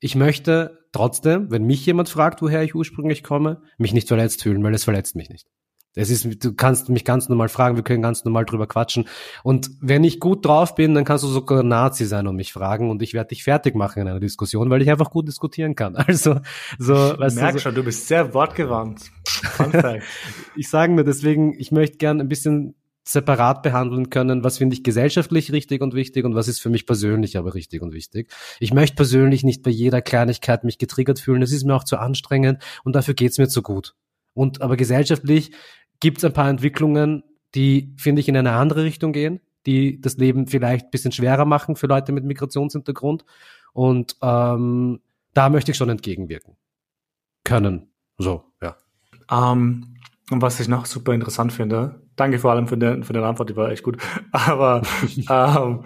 ich 0.00 0.16
möchte 0.16 0.84
trotzdem, 0.92 1.50
wenn 1.50 1.64
mich 1.64 1.86
jemand 1.86 2.10
fragt, 2.10 2.42
woher 2.42 2.62
ich 2.62 2.74
ursprünglich 2.74 3.22
komme, 3.22 3.62
mich 3.78 3.94
nicht 3.94 4.08
verletzt 4.08 4.42
fühlen, 4.42 4.62
weil 4.62 4.74
es 4.74 4.84
verletzt 4.84 5.16
mich 5.16 5.30
nicht. 5.30 5.48
Es 5.96 6.08
ist, 6.08 6.44
du 6.44 6.54
kannst 6.54 6.88
mich 6.88 7.04
ganz 7.04 7.28
normal 7.28 7.48
fragen, 7.48 7.74
wir 7.74 7.82
können 7.82 8.02
ganz 8.02 8.24
normal 8.24 8.44
drüber 8.44 8.68
quatschen. 8.68 9.06
Und 9.42 9.70
wenn 9.80 10.04
ich 10.04 10.20
gut 10.20 10.46
drauf 10.46 10.76
bin, 10.76 10.94
dann 10.94 11.04
kannst 11.04 11.24
du 11.24 11.28
sogar 11.28 11.64
Nazi 11.64 12.06
sein 12.06 12.28
und 12.28 12.36
mich 12.36 12.52
fragen 12.52 12.90
und 12.90 13.02
ich 13.02 13.12
werde 13.12 13.28
dich 13.28 13.42
fertig 13.42 13.74
machen 13.74 14.02
in 14.02 14.08
einer 14.08 14.20
Diskussion, 14.20 14.70
weil 14.70 14.82
ich 14.82 14.90
einfach 14.90 15.10
gut 15.10 15.26
diskutieren 15.28 15.74
kann. 15.74 15.96
Also, 16.10 16.40
so, 16.78 16.94
weißt 16.94 17.36
ich 17.36 17.42
merke 17.42 17.58
so, 17.58 17.62
schon, 17.64 17.74
du 17.74 17.84
bist 17.84 18.08
sehr 18.08 18.34
wortgewandt. 18.34 19.02
ich 20.56 20.68
sage 20.68 20.92
mir 20.92 21.04
deswegen, 21.04 21.54
ich 21.58 21.70
möchte 21.70 21.98
gern 21.98 22.20
ein 22.20 22.28
bisschen 22.28 22.74
separat 23.04 23.62
behandeln 23.62 24.10
können, 24.10 24.44
was 24.44 24.58
finde 24.58 24.74
ich 24.74 24.82
gesellschaftlich 24.82 25.52
richtig 25.52 25.82
und 25.82 25.94
wichtig 25.94 26.24
und 26.24 26.34
was 26.34 26.48
ist 26.48 26.60
für 26.60 26.70
mich 26.70 26.86
persönlich 26.86 27.36
aber 27.36 27.54
richtig 27.54 27.82
und 27.82 27.92
wichtig. 27.92 28.30
Ich 28.58 28.72
möchte 28.72 28.96
persönlich 28.96 29.44
nicht 29.44 29.62
bei 29.62 29.70
jeder 29.70 30.02
Kleinigkeit 30.02 30.64
mich 30.64 30.78
getriggert 30.78 31.18
fühlen, 31.18 31.40
das 31.40 31.52
ist 31.52 31.64
mir 31.64 31.74
auch 31.74 31.84
zu 31.84 31.98
anstrengend 31.98 32.62
und 32.84 32.94
dafür 32.94 33.14
geht's 33.14 33.38
mir 33.38 33.48
zu 33.48 33.62
gut. 33.62 33.94
Und 34.32 34.62
aber 34.62 34.76
gesellschaftlich 34.76 35.50
gibt's 36.00 36.24
ein 36.24 36.32
paar 36.32 36.48
Entwicklungen, 36.48 37.22
die, 37.54 37.94
finde 37.96 38.20
ich, 38.20 38.28
in 38.28 38.36
eine 38.36 38.52
andere 38.52 38.84
Richtung 38.84 39.12
gehen, 39.12 39.40
die 39.66 40.00
das 40.00 40.16
Leben 40.16 40.46
vielleicht 40.46 40.86
ein 40.86 40.90
bisschen 40.90 41.12
schwerer 41.12 41.44
machen 41.44 41.76
für 41.76 41.86
Leute 41.86 42.12
mit 42.12 42.24
Migrationshintergrund. 42.24 43.24
Und 43.72 44.16
ähm, 44.22 45.00
da 45.34 45.48
möchte 45.48 45.70
ich 45.70 45.76
schon 45.76 45.90
entgegenwirken 45.90 46.56
können. 47.44 47.90
So, 48.18 48.44
ja. 48.60 48.76
Um, 49.30 49.96
und 50.30 50.42
was 50.42 50.60
ich 50.60 50.68
noch 50.68 50.86
super 50.86 51.12
interessant 51.12 51.52
finde, 51.52 52.02
danke 52.16 52.38
vor 52.38 52.52
allem 52.52 52.68
für, 52.68 52.78
den, 52.78 53.02
für 53.02 53.12
deine 53.12 53.26
Antwort, 53.26 53.50
die 53.50 53.56
war 53.56 53.70
echt 53.70 53.82
gut. 53.82 53.98
Aber 54.32 54.82
ähm, 55.28 55.84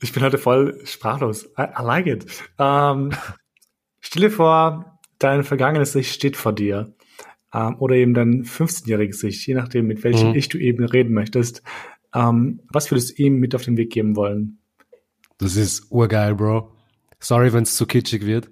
ich 0.00 0.12
bin 0.12 0.22
heute 0.22 0.38
voll 0.38 0.80
sprachlos. 0.84 1.46
I, 1.58 1.64
I 1.78 1.82
like 1.82 2.06
it. 2.06 2.26
Ähm, 2.58 3.12
stell 4.00 4.22
dir 4.22 4.30
vor, 4.30 4.98
dein 5.18 5.44
vergangenes 5.44 5.92
Sicht 5.92 6.14
steht 6.14 6.36
vor 6.36 6.52
dir. 6.52 6.94
Ähm, 7.56 7.76
oder 7.78 7.94
eben 7.94 8.12
dein 8.12 8.44
15-jähriges 8.44 9.14
Sicht, 9.14 9.46
je 9.46 9.54
nachdem, 9.54 9.86
mit 9.86 10.04
welchem 10.04 10.30
mhm. 10.30 10.34
Ich 10.34 10.50
du 10.50 10.58
eben 10.58 10.84
reden 10.84 11.14
möchtest. 11.14 11.62
Ähm, 12.14 12.60
was 12.68 12.90
würdest 12.90 13.18
du 13.18 13.22
ihm 13.22 13.38
mit 13.38 13.54
auf 13.54 13.62
den 13.62 13.78
Weg 13.78 13.90
geben 13.90 14.14
wollen? 14.14 14.58
Das 15.38 15.56
ist 15.56 15.90
urgeil, 15.90 16.34
Bro. 16.34 16.70
Sorry, 17.18 17.52
wenn 17.54 17.62
es 17.62 17.76
zu 17.76 17.86
kitschig 17.86 18.26
wird. 18.26 18.50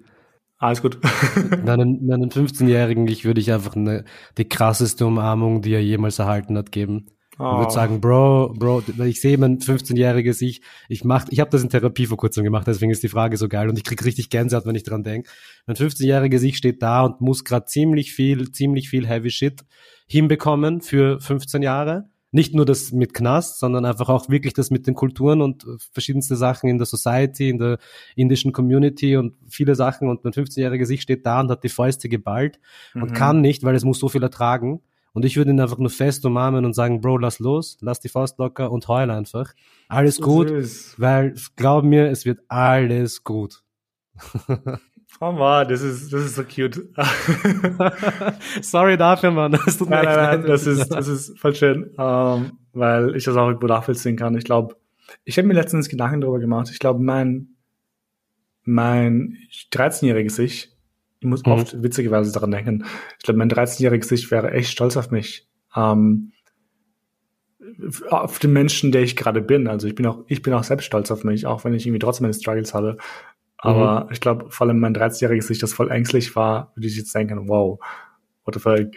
Alles 0.57 0.81
gut. 0.81 0.97
meinen, 1.65 2.05
meinen 2.07 2.31
15-Jährigen, 2.31 3.07
ich 3.07 3.25
würde 3.25 3.41
ich 3.41 3.51
einfach 3.51 3.75
eine, 3.75 4.05
die 4.39 4.49
krasseste 4.49 5.05
Umarmung, 5.05 5.61
die 5.61 5.73
er 5.73 5.83
jemals 5.83 6.17
erhalten 6.17 6.57
hat, 6.57 6.71
geben. 6.71 7.05
Oh. 7.37 7.43
Ich 7.43 7.59
würde 7.59 7.73
sagen, 7.73 8.01
Bro, 8.01 8.53
Bro, 8.57 8.83
ich 9.05 9.21
sehe 9.21 9.37
mein 9.37 9.59
15-jähriges 9.59 10.41
Ich, 10.41 10.61
ich 10.87 11.03
mach, 11.03 11.25
ich 11.29 11.39
habe 11.39 11.49
das 11.49 11.63
in 11.63 11.69
Therapie 11.69 12.05
vor 12.05 12.17
kurzem 12.17 12.43
gemacht, 12.43 12.67
deswegen 12.67 12.91
ist 12.91 13.03
die 13.03 13.09
Frage 13.09 13.37
so 13.37 13.47
geil 13.47 13.69
und 13.69 13.77
ich 13.77 13.83
krieg 13.83 14.03
richtig 14.05 14.29
Gänsehaut, 14.29 14.65
wenn 14.65 14.75
ich 14.75 14.83
dran 14.83 15.03
denke. 15.03 15.29
Mein 15.65 15.75
15-jähriges 15.75 16.43
Ich 16.43 16.57
steht 16.57 16.81
da 16.81 17.03
und 17.03 17.21
muss 17.21 17.43
gerade 17.43 17.65
ziemlich 17.65 18.13
viel, 18.13 18.51
ziemlich 18.51 18.89
viel 18.89 19.07
Heavy 19.07 19.31
Shit 19.31 19.65
hinbekommen 20.07 20.81
für 20.81 21.19
15 21.19 21.61
Jahre 21.61 22.09
nicht 22.35 22.53
nur 22.53 22.65
das 22.65 22.91
mit 22.91 23.13
Knast, 23.13 23.59
sondern 23.59 23.85
einfach 23.85 24.09
auch 24.09 24.27
wirklich 24.27 24.53
das 24.53 24.69
mit 24.69 24.87
den 24.87 24.93
Kulturen 24.93 25.41
und 25.41 25.63
äh, 25.63 25.77
verschiedenste 25.93 26.35
Sachen 26.35 26.69
in 26.69 26.77
der 26.77 26.85
Society, 26.85 27.49
in 27.49 27.59
der 27.59 27.77
indischen 28.17 28.51
Community 28.51 29.15
und 29.15 29.35
viele 29.47 29.73
Sachen. 29.73 30.09
Und 30.09 30.25
mein 30.25 30.33
15-jähriger 30.33 30.77
Gesicht 30.77 31.03
steht 31.03 31.25
da 31.25 31.39
und 31.39 31.49
hat 31.49 31.63
die 31.63 31.69
Fäuste 31.69 32.09
geballt 32.09 32.59
mhm. 32.93 33.03
und 33.03 33.13
kann 33.13 33.39
nicht, 33.39 33.63
weil 33.63 33.73
es 33.73 33.85
muss 33.85 33.99
so 33.99 34.09
viel 34.09 34.21
ertragen. 34.21 34.81
Und 35.15 35.23
ich 35.23 35.37
würde 35.37 35.51
ihn 35.51 35.61
einfach 35.61 35.77
nur 35.77 35.89
fest 35.89 36.25
umarmen 36.25 36.65
und 36.65 36.73
sagen, 36.73 36.99
Bro, 36.99 37.19
lass 37.19 37.39
los, 37.39 37.77
lass 37.79 38.01
die 38.01 38.09
Faust 38.09 38.37
locker 38.37 38.69
und 38.69 38.85
heul 38.89 39.09
einfach. 39.09 39.53
Alles 39.87 40.19
gut, 40.19 40.51
weil 40.97 41.33
glaub 41.55 41.85
mir, 41.85 42.09
es 42.09 42.25
wird 42.25 42.41
alles 42.49 43.23
gut. 43.23 43.63
Oh 45.21 45.31
man, 45.31 45.65
das 45.69 45.81
ist, 45.81 46.11
das 46.11 46.25
ist 46.25 46.35
so 46.35 46.43
cute. 46.43 46.89
Sorry 48.61 48.97
dafür, 48.97 49.31
Mann. 49.31 49.53
Das 49.53 49.77
tut 49.77 49.89
mir 49.89 49.95
nein, 49.95 50.05
nein, 50.05 50.41
nein, 50.41 50.45
das 50.45 50.67
ist, 50.67 50.89
das 50.89 51.07
ist 51.07 51.39
voll 51.39 51.55
schön, 51.55 51.89
ähm, 51.97 52.59
weil 52.73 53.15
ich 53.15 53.23
das 53.23 53.37
auch 53.37 53.47
irgendwo 53.47 53.67
nachvollziehen 53.67 54.17
kann. 54.17 54.37
Ich 54.37 54.43
glaube, 54.43 54.75
ich 55.23 55.37
habe 55.37 55.47
mir 55.47 55.53
letztens 55.53 55.87
Gedanken 55.87 56.19
darüber 56.19 56.39
gemacht. 56.39 56.69
Ich 56.69 56.79
glaube, 56.79 57.01
mein, 57.01 57.55
mein 58.63 59.37
13-jähriges 59.71 60.37
Ich, 60.39 60.74
ich 61.25 61.29
muss 61.29 61.45
mhm. 61.45 61.51
oft 61.51 61.83
witzigerweise 61.83 62.31
daran 62.31 62.51
denken, 62.51 62.85
ich 63.17 63.23
glaube, 63.23 63.39
mein 63.39 63.49
13-jähriges 63.49 64.11
Ich 64.11 64.31
wäre 64.31 64.51
echt 64.51 64.69
stolz 64.69 64.95
auf 64.95 65.11
mich. 65.11 65.47
Ähm, 65.75 66.31
auf 68.09 68.37
den 68.39 68.53
Menschen, 68.53 68.91
der 68.91 69.01
ich 69.01 69.15
gerade 69.15 69.41
bin. 69.41 69.67
Also 69.67 69.87
ich 69.87 69.95
bin 69.95 70.05
auch, 70.05 70.23
ich 70.27 70.41
bin 70.41 70.53
auch 70.53 70.63
selbst 70.63 70.85
stolz 70.85 71.09
auf 71.09 71.23
mich, 71.23 71.47
auch 71.47 71.65
wenn 71.65 71.73
ich 71.73 71.85
irgendwie 71.85 71.99
trotzdem 71.99 72.25
meine 72.25 72.33
Struggles 72.33 72.73
habe. 72.73 72.97
Aber 73.57 74.05
mhm. 74.05 74.11
ich 74.11 74.21
glaube, 74.21 74.51
vor 74.51 74.67
allem 74.67 74.79
mein 74.79 74.95
30-jähriges 74.95 75.47
Sicht, 75.47 75.63
das 75.63 75.73
voll 75.73 75.89
ängstlich 75.89 76.35
war, 76.35 76.71
würde 76.75 76.87
ich 76.87 76.95
jetzt 76.95 77.15
denken, 77.15 77.49
wow, 77.49 77.79
what 78.45 78.53
the 78.53 78.59
fuck. 78.59 78.77
Ähm, 78.77 78.89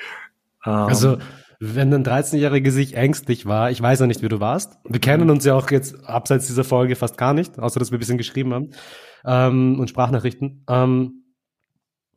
also, 0.67 1.17
wenn 1.61 1.93
ein 1.93 2.05
13-Jähriger 2.05 2.71
sich 2.71 2.95
ängstlich 2.95 3.47
war, 3.47 3.71
ich 3.71 3.81
weiß 3.81 4.01
ja 4.01 4.07
nicht, 4.07 4.23
wie 4.23 4.29
du 4.29 4.39
warst. 4.39 4.79
Wir 4.85 5.01
kennen 5.01 5.25
mhm. 5.25 5.31
uns 5.31 5.45
ja 5.45 5.55
auch 5.55 5.71
jetzt 5.71 6.05
abseits 6.07 6.47
dieser 6.47 6.65
Folge 6.65 6.95
fast 6.95 7.17
gar 7.17 7.33
nicht, 7.33 7.59
außer 7.59 7.81
dass 7.81 7.91
wir 7.91 7.97
ein 7.97 8.01
bisschen 8.01 8.19
geschrieben 8.19 8.53
haben 8.53 8.71
ähm, 9.25 9.81
und 9.81 9.89
Sprachnachrichten. 9.89 10.65
Ähm, 10.69 11.25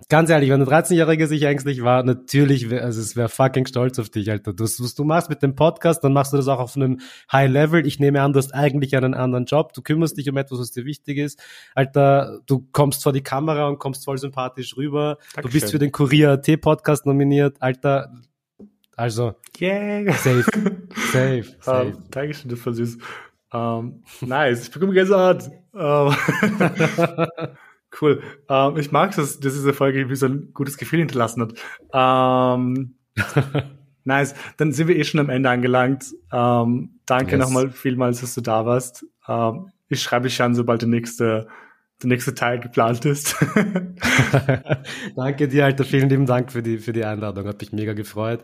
ganz 0.09 0.29
ehrlich, 0.29 0.49
wenn 0.49 0.61
ein 0.61 0.67
13-Jähriger 0.67 1.27
sich 1.27 1.43
ängstlich 1.43 1.83
war, 1.83 2.03
natürlich, 2.03 2.71
also 2.71 3.01
es 3.01 3.15
wäre 3.15 3.29
fucking 3.29 3.65
stolz 3.65 3.99
auf 3.99 4.09
dich, 4.09 4.29
Alter. 4.29 4.53
Das, 4.53 4.81
was 4.81 4.95
du 4.95 5.03
machst 5.03 5.29
mit 5.29 5.41
dem 5.43 5.55
Podcast, 5.55 6.03
dann 6.03 6.13
machst 6.13 6.33
du 6.33 6.37
das 6.37 6.47
auch 6.47 6.59
auf 6.59 6.75
einem 6.75 6.99
High 7.31 7.49
Level. 7.49 7.85
Ich 7.85 7.99
nehme 7.99 8.21
an, 8.21 8.33
du 8.33 8.39
hast 8.39 8.53
eigentlich 8.53 8.95
einen 8.95 9.13
anderen 9.13 9.45
Job. 9.45 9.73
Du 9.73 9.81
kümmerst 9.81 10.17
dich 10.17 10.29
um 10.29 10.37
etwas, 10.37 10.59
was 10.59 10.71
dir 10.71 10.85
wichtig 10.85 11.17
ist. 11.17 11.39
Alter, 11.75 12.39
du 12.45 12.67
kommst 12.71 13.03
vor 13.03 13.13
die 13.13 13.23
Kamera 13.23 13.67
und 13.67 13.79
kommst 13.79 14.05
voll 14.05 14.17
sympathisch 14.17 14.77
rüber. 14.77 15.17
Dankeschön. 15.35 15.43
Du 15.43 15.49
bist 15.49 15.71
für 15.71 15.79
den 15.79 15.91
Kurier 15.91 16.31
AT 16.31 16.61
Podcast 16.61 17.05
nominiert. 17.05 17.57
Alter, 17.59 18.11
also, 18.95 19.35
yeah. 19.59 20.11
safe, 20.13 20.43
safe, 21.11 21.43
safe. 21.59 21.87
Um, 21.87 22.03
Dankeschön, 22.11 22.51
das 22.51 22.65
war 22.65 22.73
süß. 22.73 22.97
Um, 23.51 24.03
nice, 24.21 24.63
ich 24.63 24.71
bekomme 24.71 24.93
Gänsehaut. 24.93 25.49
Um, 25.73 26.15
Cool. 27.99 28.21
Ähm, 28.49 28.77
ich 28.77 28.91
mag 28.91 29.11
es, 29.11 29.39
dass 29.39 29.39
diese 29.39 29.73
Folge 29.73 30.09
wie 30.09 30.15
so 30.15 30.25
ein 30.25 30.51
gutes 30.53 30.77
Gefühl 30.77 30.99
hinterlassen 30.99 31.41
hat. 31.41 32.57
Ähm, 32.57 32.95
nice. 34.03 34.33
Dann 34.57 34.71
sind 34.71 34.87
wir 34.87 34.95
eh 34.95 35.03
schon 35.03 35.19
am 35.19 35.29
Ende 35.29 35.49
angelangt. 35.49 36.05
Ähm, 36.31 36.99
danke 37.05 37.37
yes. 37.37 37.39
nochmal 37.39 37.69
vielmals, 37.69 38.21
dass 38.21 38.33
du 38.35 38.41
da 38.41 38.65
warst. 38.65 39.05
Ähm, 39.27 39.71
ich 39.89 40.01
schreibe 40.01 40.27
dich 40.27 40.41
an, 40.41 40.55
sobald 40.55 40.81
der 40.81 40.89
nächste, 40.89 41.47
der 42.01 42.07
nächste 42.07 42.33
Teil 42.33 42.59
geplant 42.59 43.03
ist. 43.05 43.35
danke 45.15 45.47
dir, 45.49 45.65
Alter. 45.65 45.83
Vielen 45.83 46.09
lieben 46.09 46.25
Dank 46.25 46.51
für 46.51 46.63
die, 46.63 46.77
für 46.77 46.93
die 46.93 47.03
Einladung. 47.03 47.45
Hat 47.47 47.59
mich 47.59 47.73
mega 47.73 47.93
gefreut. 47.93 48.43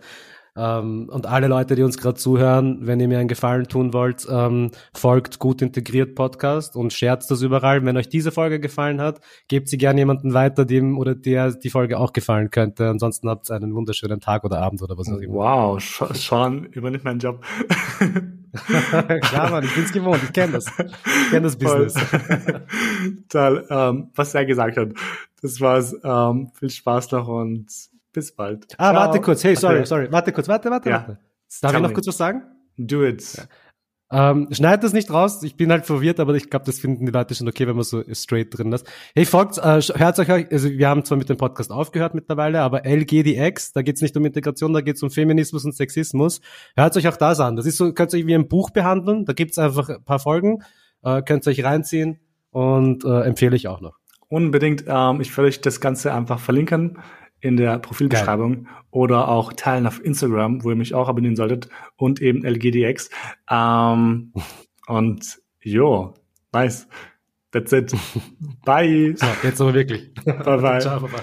Ähm, 0.57 1.07
und 1.11 1.27
alle 1.27 1.47
Leute, 1.47 1.75
die 1.75 1.83
uns 1.83 1.97
gerade 1.97 2.15
zuhören, 2.15 2.79
wenn 2.81 2.99
ihr 2.99 3.07
mir 3.07 3.19
einen 3.19 3.27
Gefallen 3.27 3.67
tun 3.67 3.93
wollt, 3.93 4.27
ähm, 4.29 4.71
folgt 4.93 5.37
gut 5.37 5.61
integriert 5.61 6.15
Podcast 6.15 6.75
und 6.75 6.93
scherzt 6.93 7.29
das 7.29 7.41
überall. 7.41 7.85
Wenn 7.85 7.95
euch 7.95 8.09
diese 8.09 8.31
Folge 8.31 8.59
gefallen 8.59 8.99
hat, 8.99 9.21
gebt 9.47 9.69
sie 9.69 9.77
gerne 9.77 10.01
jemanden 10.01 10.33
weiter, 10.33 10.65
dem 10.65 10.97
oder 10.97 11.13
der 11.13 11.51
die 11.51 11.69
Folge 11.69 11.99
auch 11.99 12.11
gefallen 12.11 12.49
könnte. 12.49 12.89
Ansonsten 12.89 13.29
habt 13.29 13.49
ihr 13.51 13.55
einen 13.55 13.75
wunderschönen 13.75 14.19
Tag 14.19 14.43
oder 14.43 14.59
Abend 14.59 14.81
oder 14.81 14.97
was 14.97 15.07
auch 15.09 15.19
immer. 15.19 15.35
Wow, 15.35 15.79
Sean 16.13 16.65
übernimmt 16.71 17.03
meinen 17.03 17.19
Job. 17.19 17.43
Klar, 19.21 19.51
Mann, 19.51 19.63
ich 19.63 19.75
bin's 19.75 19.91
gewohnt, 19.91 20.21
ich 20.23 20.33
kenne 20.33 20.53
das. 20.53 20.65
Ich 20.67 21.29
kenne 21.29 21.43
das 21.43 21.55
Business. 21.55 21.93
Toll, 23.29 23.65
ähm, 23.69 24.09
was 24.15 24.33
er 24.33 24.45
gesagt 24.45 24.77
hat. 24.77 24.89
Das 25.41 25.61
war's. 25.61 25.95
Ähm, 26.03 26.51
viel 26.55 26.69
Spaß 26.71 27.11
noch 27.11 27.27
und 27.27 27.67
bis 28.17 28.31
bald. 28.31 28.65
Ah, 28.79 28.91
Ciao. 28.91 28.95
warte 28.95 29.21
kurz. 29.21 29.43
Hey, 29.43 29.55
sorry, 29.55 29.85
sorry. 29.85 30.11
Warte 30.11 30.31
kurz. 30.31 30.47
Warte, 30.47 30.71
warte, 30.71 30.89
ja. 30.89 30.95
warte. 30.95 31.19
Darf 31.61 31.71
Tell 31.71 31.81
ich 31.81 31.87
noch 31.87 31.93
kurz 31.93 32.07
was 32.07 32.17
sagen? 32.17 32.41
Do 32.77 33.05
it. 33.05 33.23
Ja. 34.11 34.31
Ähm, 34.31 34.47
schneid 34.49 34.83
das 34.83 34.91
nicht 34.91 35.11
raus. 35.11 35.43
Ich 35.43 35.55
bin 35.55 35.69
halt 35.69 35.85
verwirrt, 35.85 36.19
aber 36.19 36.33
ich 36.33 36.49
glaube, 36.49 36.65
das 36.65 36.79
finden 36.79 37.05
die 37.05 37.11
Leute 37.11 37.35
schon 37.35 37.47
okay, 37.47 37.67
wenn 37.67 37.75
man 37.75 37.83
so 37.83 38.03
straight 38.13 38.57
drin 38.57 38.73
ist. 38.73 38.87
Hey, 39.13 39.25
folgt, 39.25 39.59
äh, 39.59 39.81
hört 39.81 40.17
euch, 40.17 40.51
also 40.51 40.69
wir 40.71 40.89
haben 40.89 41.05
zwar 41.05 41.19
mit 41.19 41.29
dem 41.29 41.37
Podcast 41.37 41.71
aufgehört 41.71 42.15
mittlerweile, 42.15 42.61
aber 42.61 42.87
LGDX, 42.87 43.73
da 43.73 43.83
geht's 43.83 44.01
nicht 44.01 44.17
um 44.17 44.25
Integration, 44.25 44.73
da 44.73 44.81
geht's 44.81 45.03
um 45.03 45.11
Feminismus 45.11 45.63
und 45.63 45.75
Sexismus. 45.75 46.41
Hört 46.75 46.97
euch 46.97 47.07
auch 47.07 47.17
das 47.17 47.39
an. 47.39 47.55
Das 47.55 47.67
ist 47.67 47.77
so, 47.77 47.93
könnt 47.93 48.13
ihr 48.13 48.19
euch 48.19 48.25
wie 48.25 48.33
ein 48.33 48.47
Buch 48.47 48.71
behandeln. 48.71 49.25
Da 49.25 49.33
gibt's 49.33 49.59
einfach 49.59 49.89
ein 49.89 50.03
paar 50.03 50.19
Folgen, 50.19 50.63
äh, 51.03 51.21
könnt 51.21 51.45
ihr 51.45 51.51
euch 51.51 51.63
reinziehen 51.63 52.19
und 52.49 53.05
äh, 53.05 53.21
empfehle 53.21 53.55
ich 53.55 53.67
auch 53.67 53.81
noch. 53.81 53.99
Unbedingt. 54.27 54.85
Ähm, 54.87 55.21
ich 55.21 55.37
werde 55.37 55.49
euch 55.49 55.61
das 55.61 55.79
Ganze 55.79 56.13
einfach 56.13 56.39
verlinken 56.39 56.97
in 57.39 57.57
der 57.57 57.79
Profilbeschreibung 57.79 58.63
Geil. 58.63 58.73
oder 58.91 59.27
auch 59.27 59.53
teilen 59.53 59.87
auf 59.87 60.03
Instagram, 60.03 60.63
wo 60.63 60.69
ihr 60.69 60.75
mich 60.75 60.93
auch 60.93 61.07
abonnieren 61.07 61.35
solltet 61.35 61.69
und 61.95 62.21
eben 62.21 62.45
LGDX. 62.45 63.09
Ähm, 63.49 64.33
und 64.87 65.39
jo, 65.61 66.13
nice. 66.51 66.87
That's 67.51 67.71
it. 67.71 67.93
Bye. 68.65 69.15
So, 69.15 69.25
jetzt 69.43 69.61
aber 69.61 69.73
wirklich. 69.73 70.13
Bye 70.25 70.57
bye. 70.57 70.79
Ciao, 70.81 70.99
bye. 70.99 71.21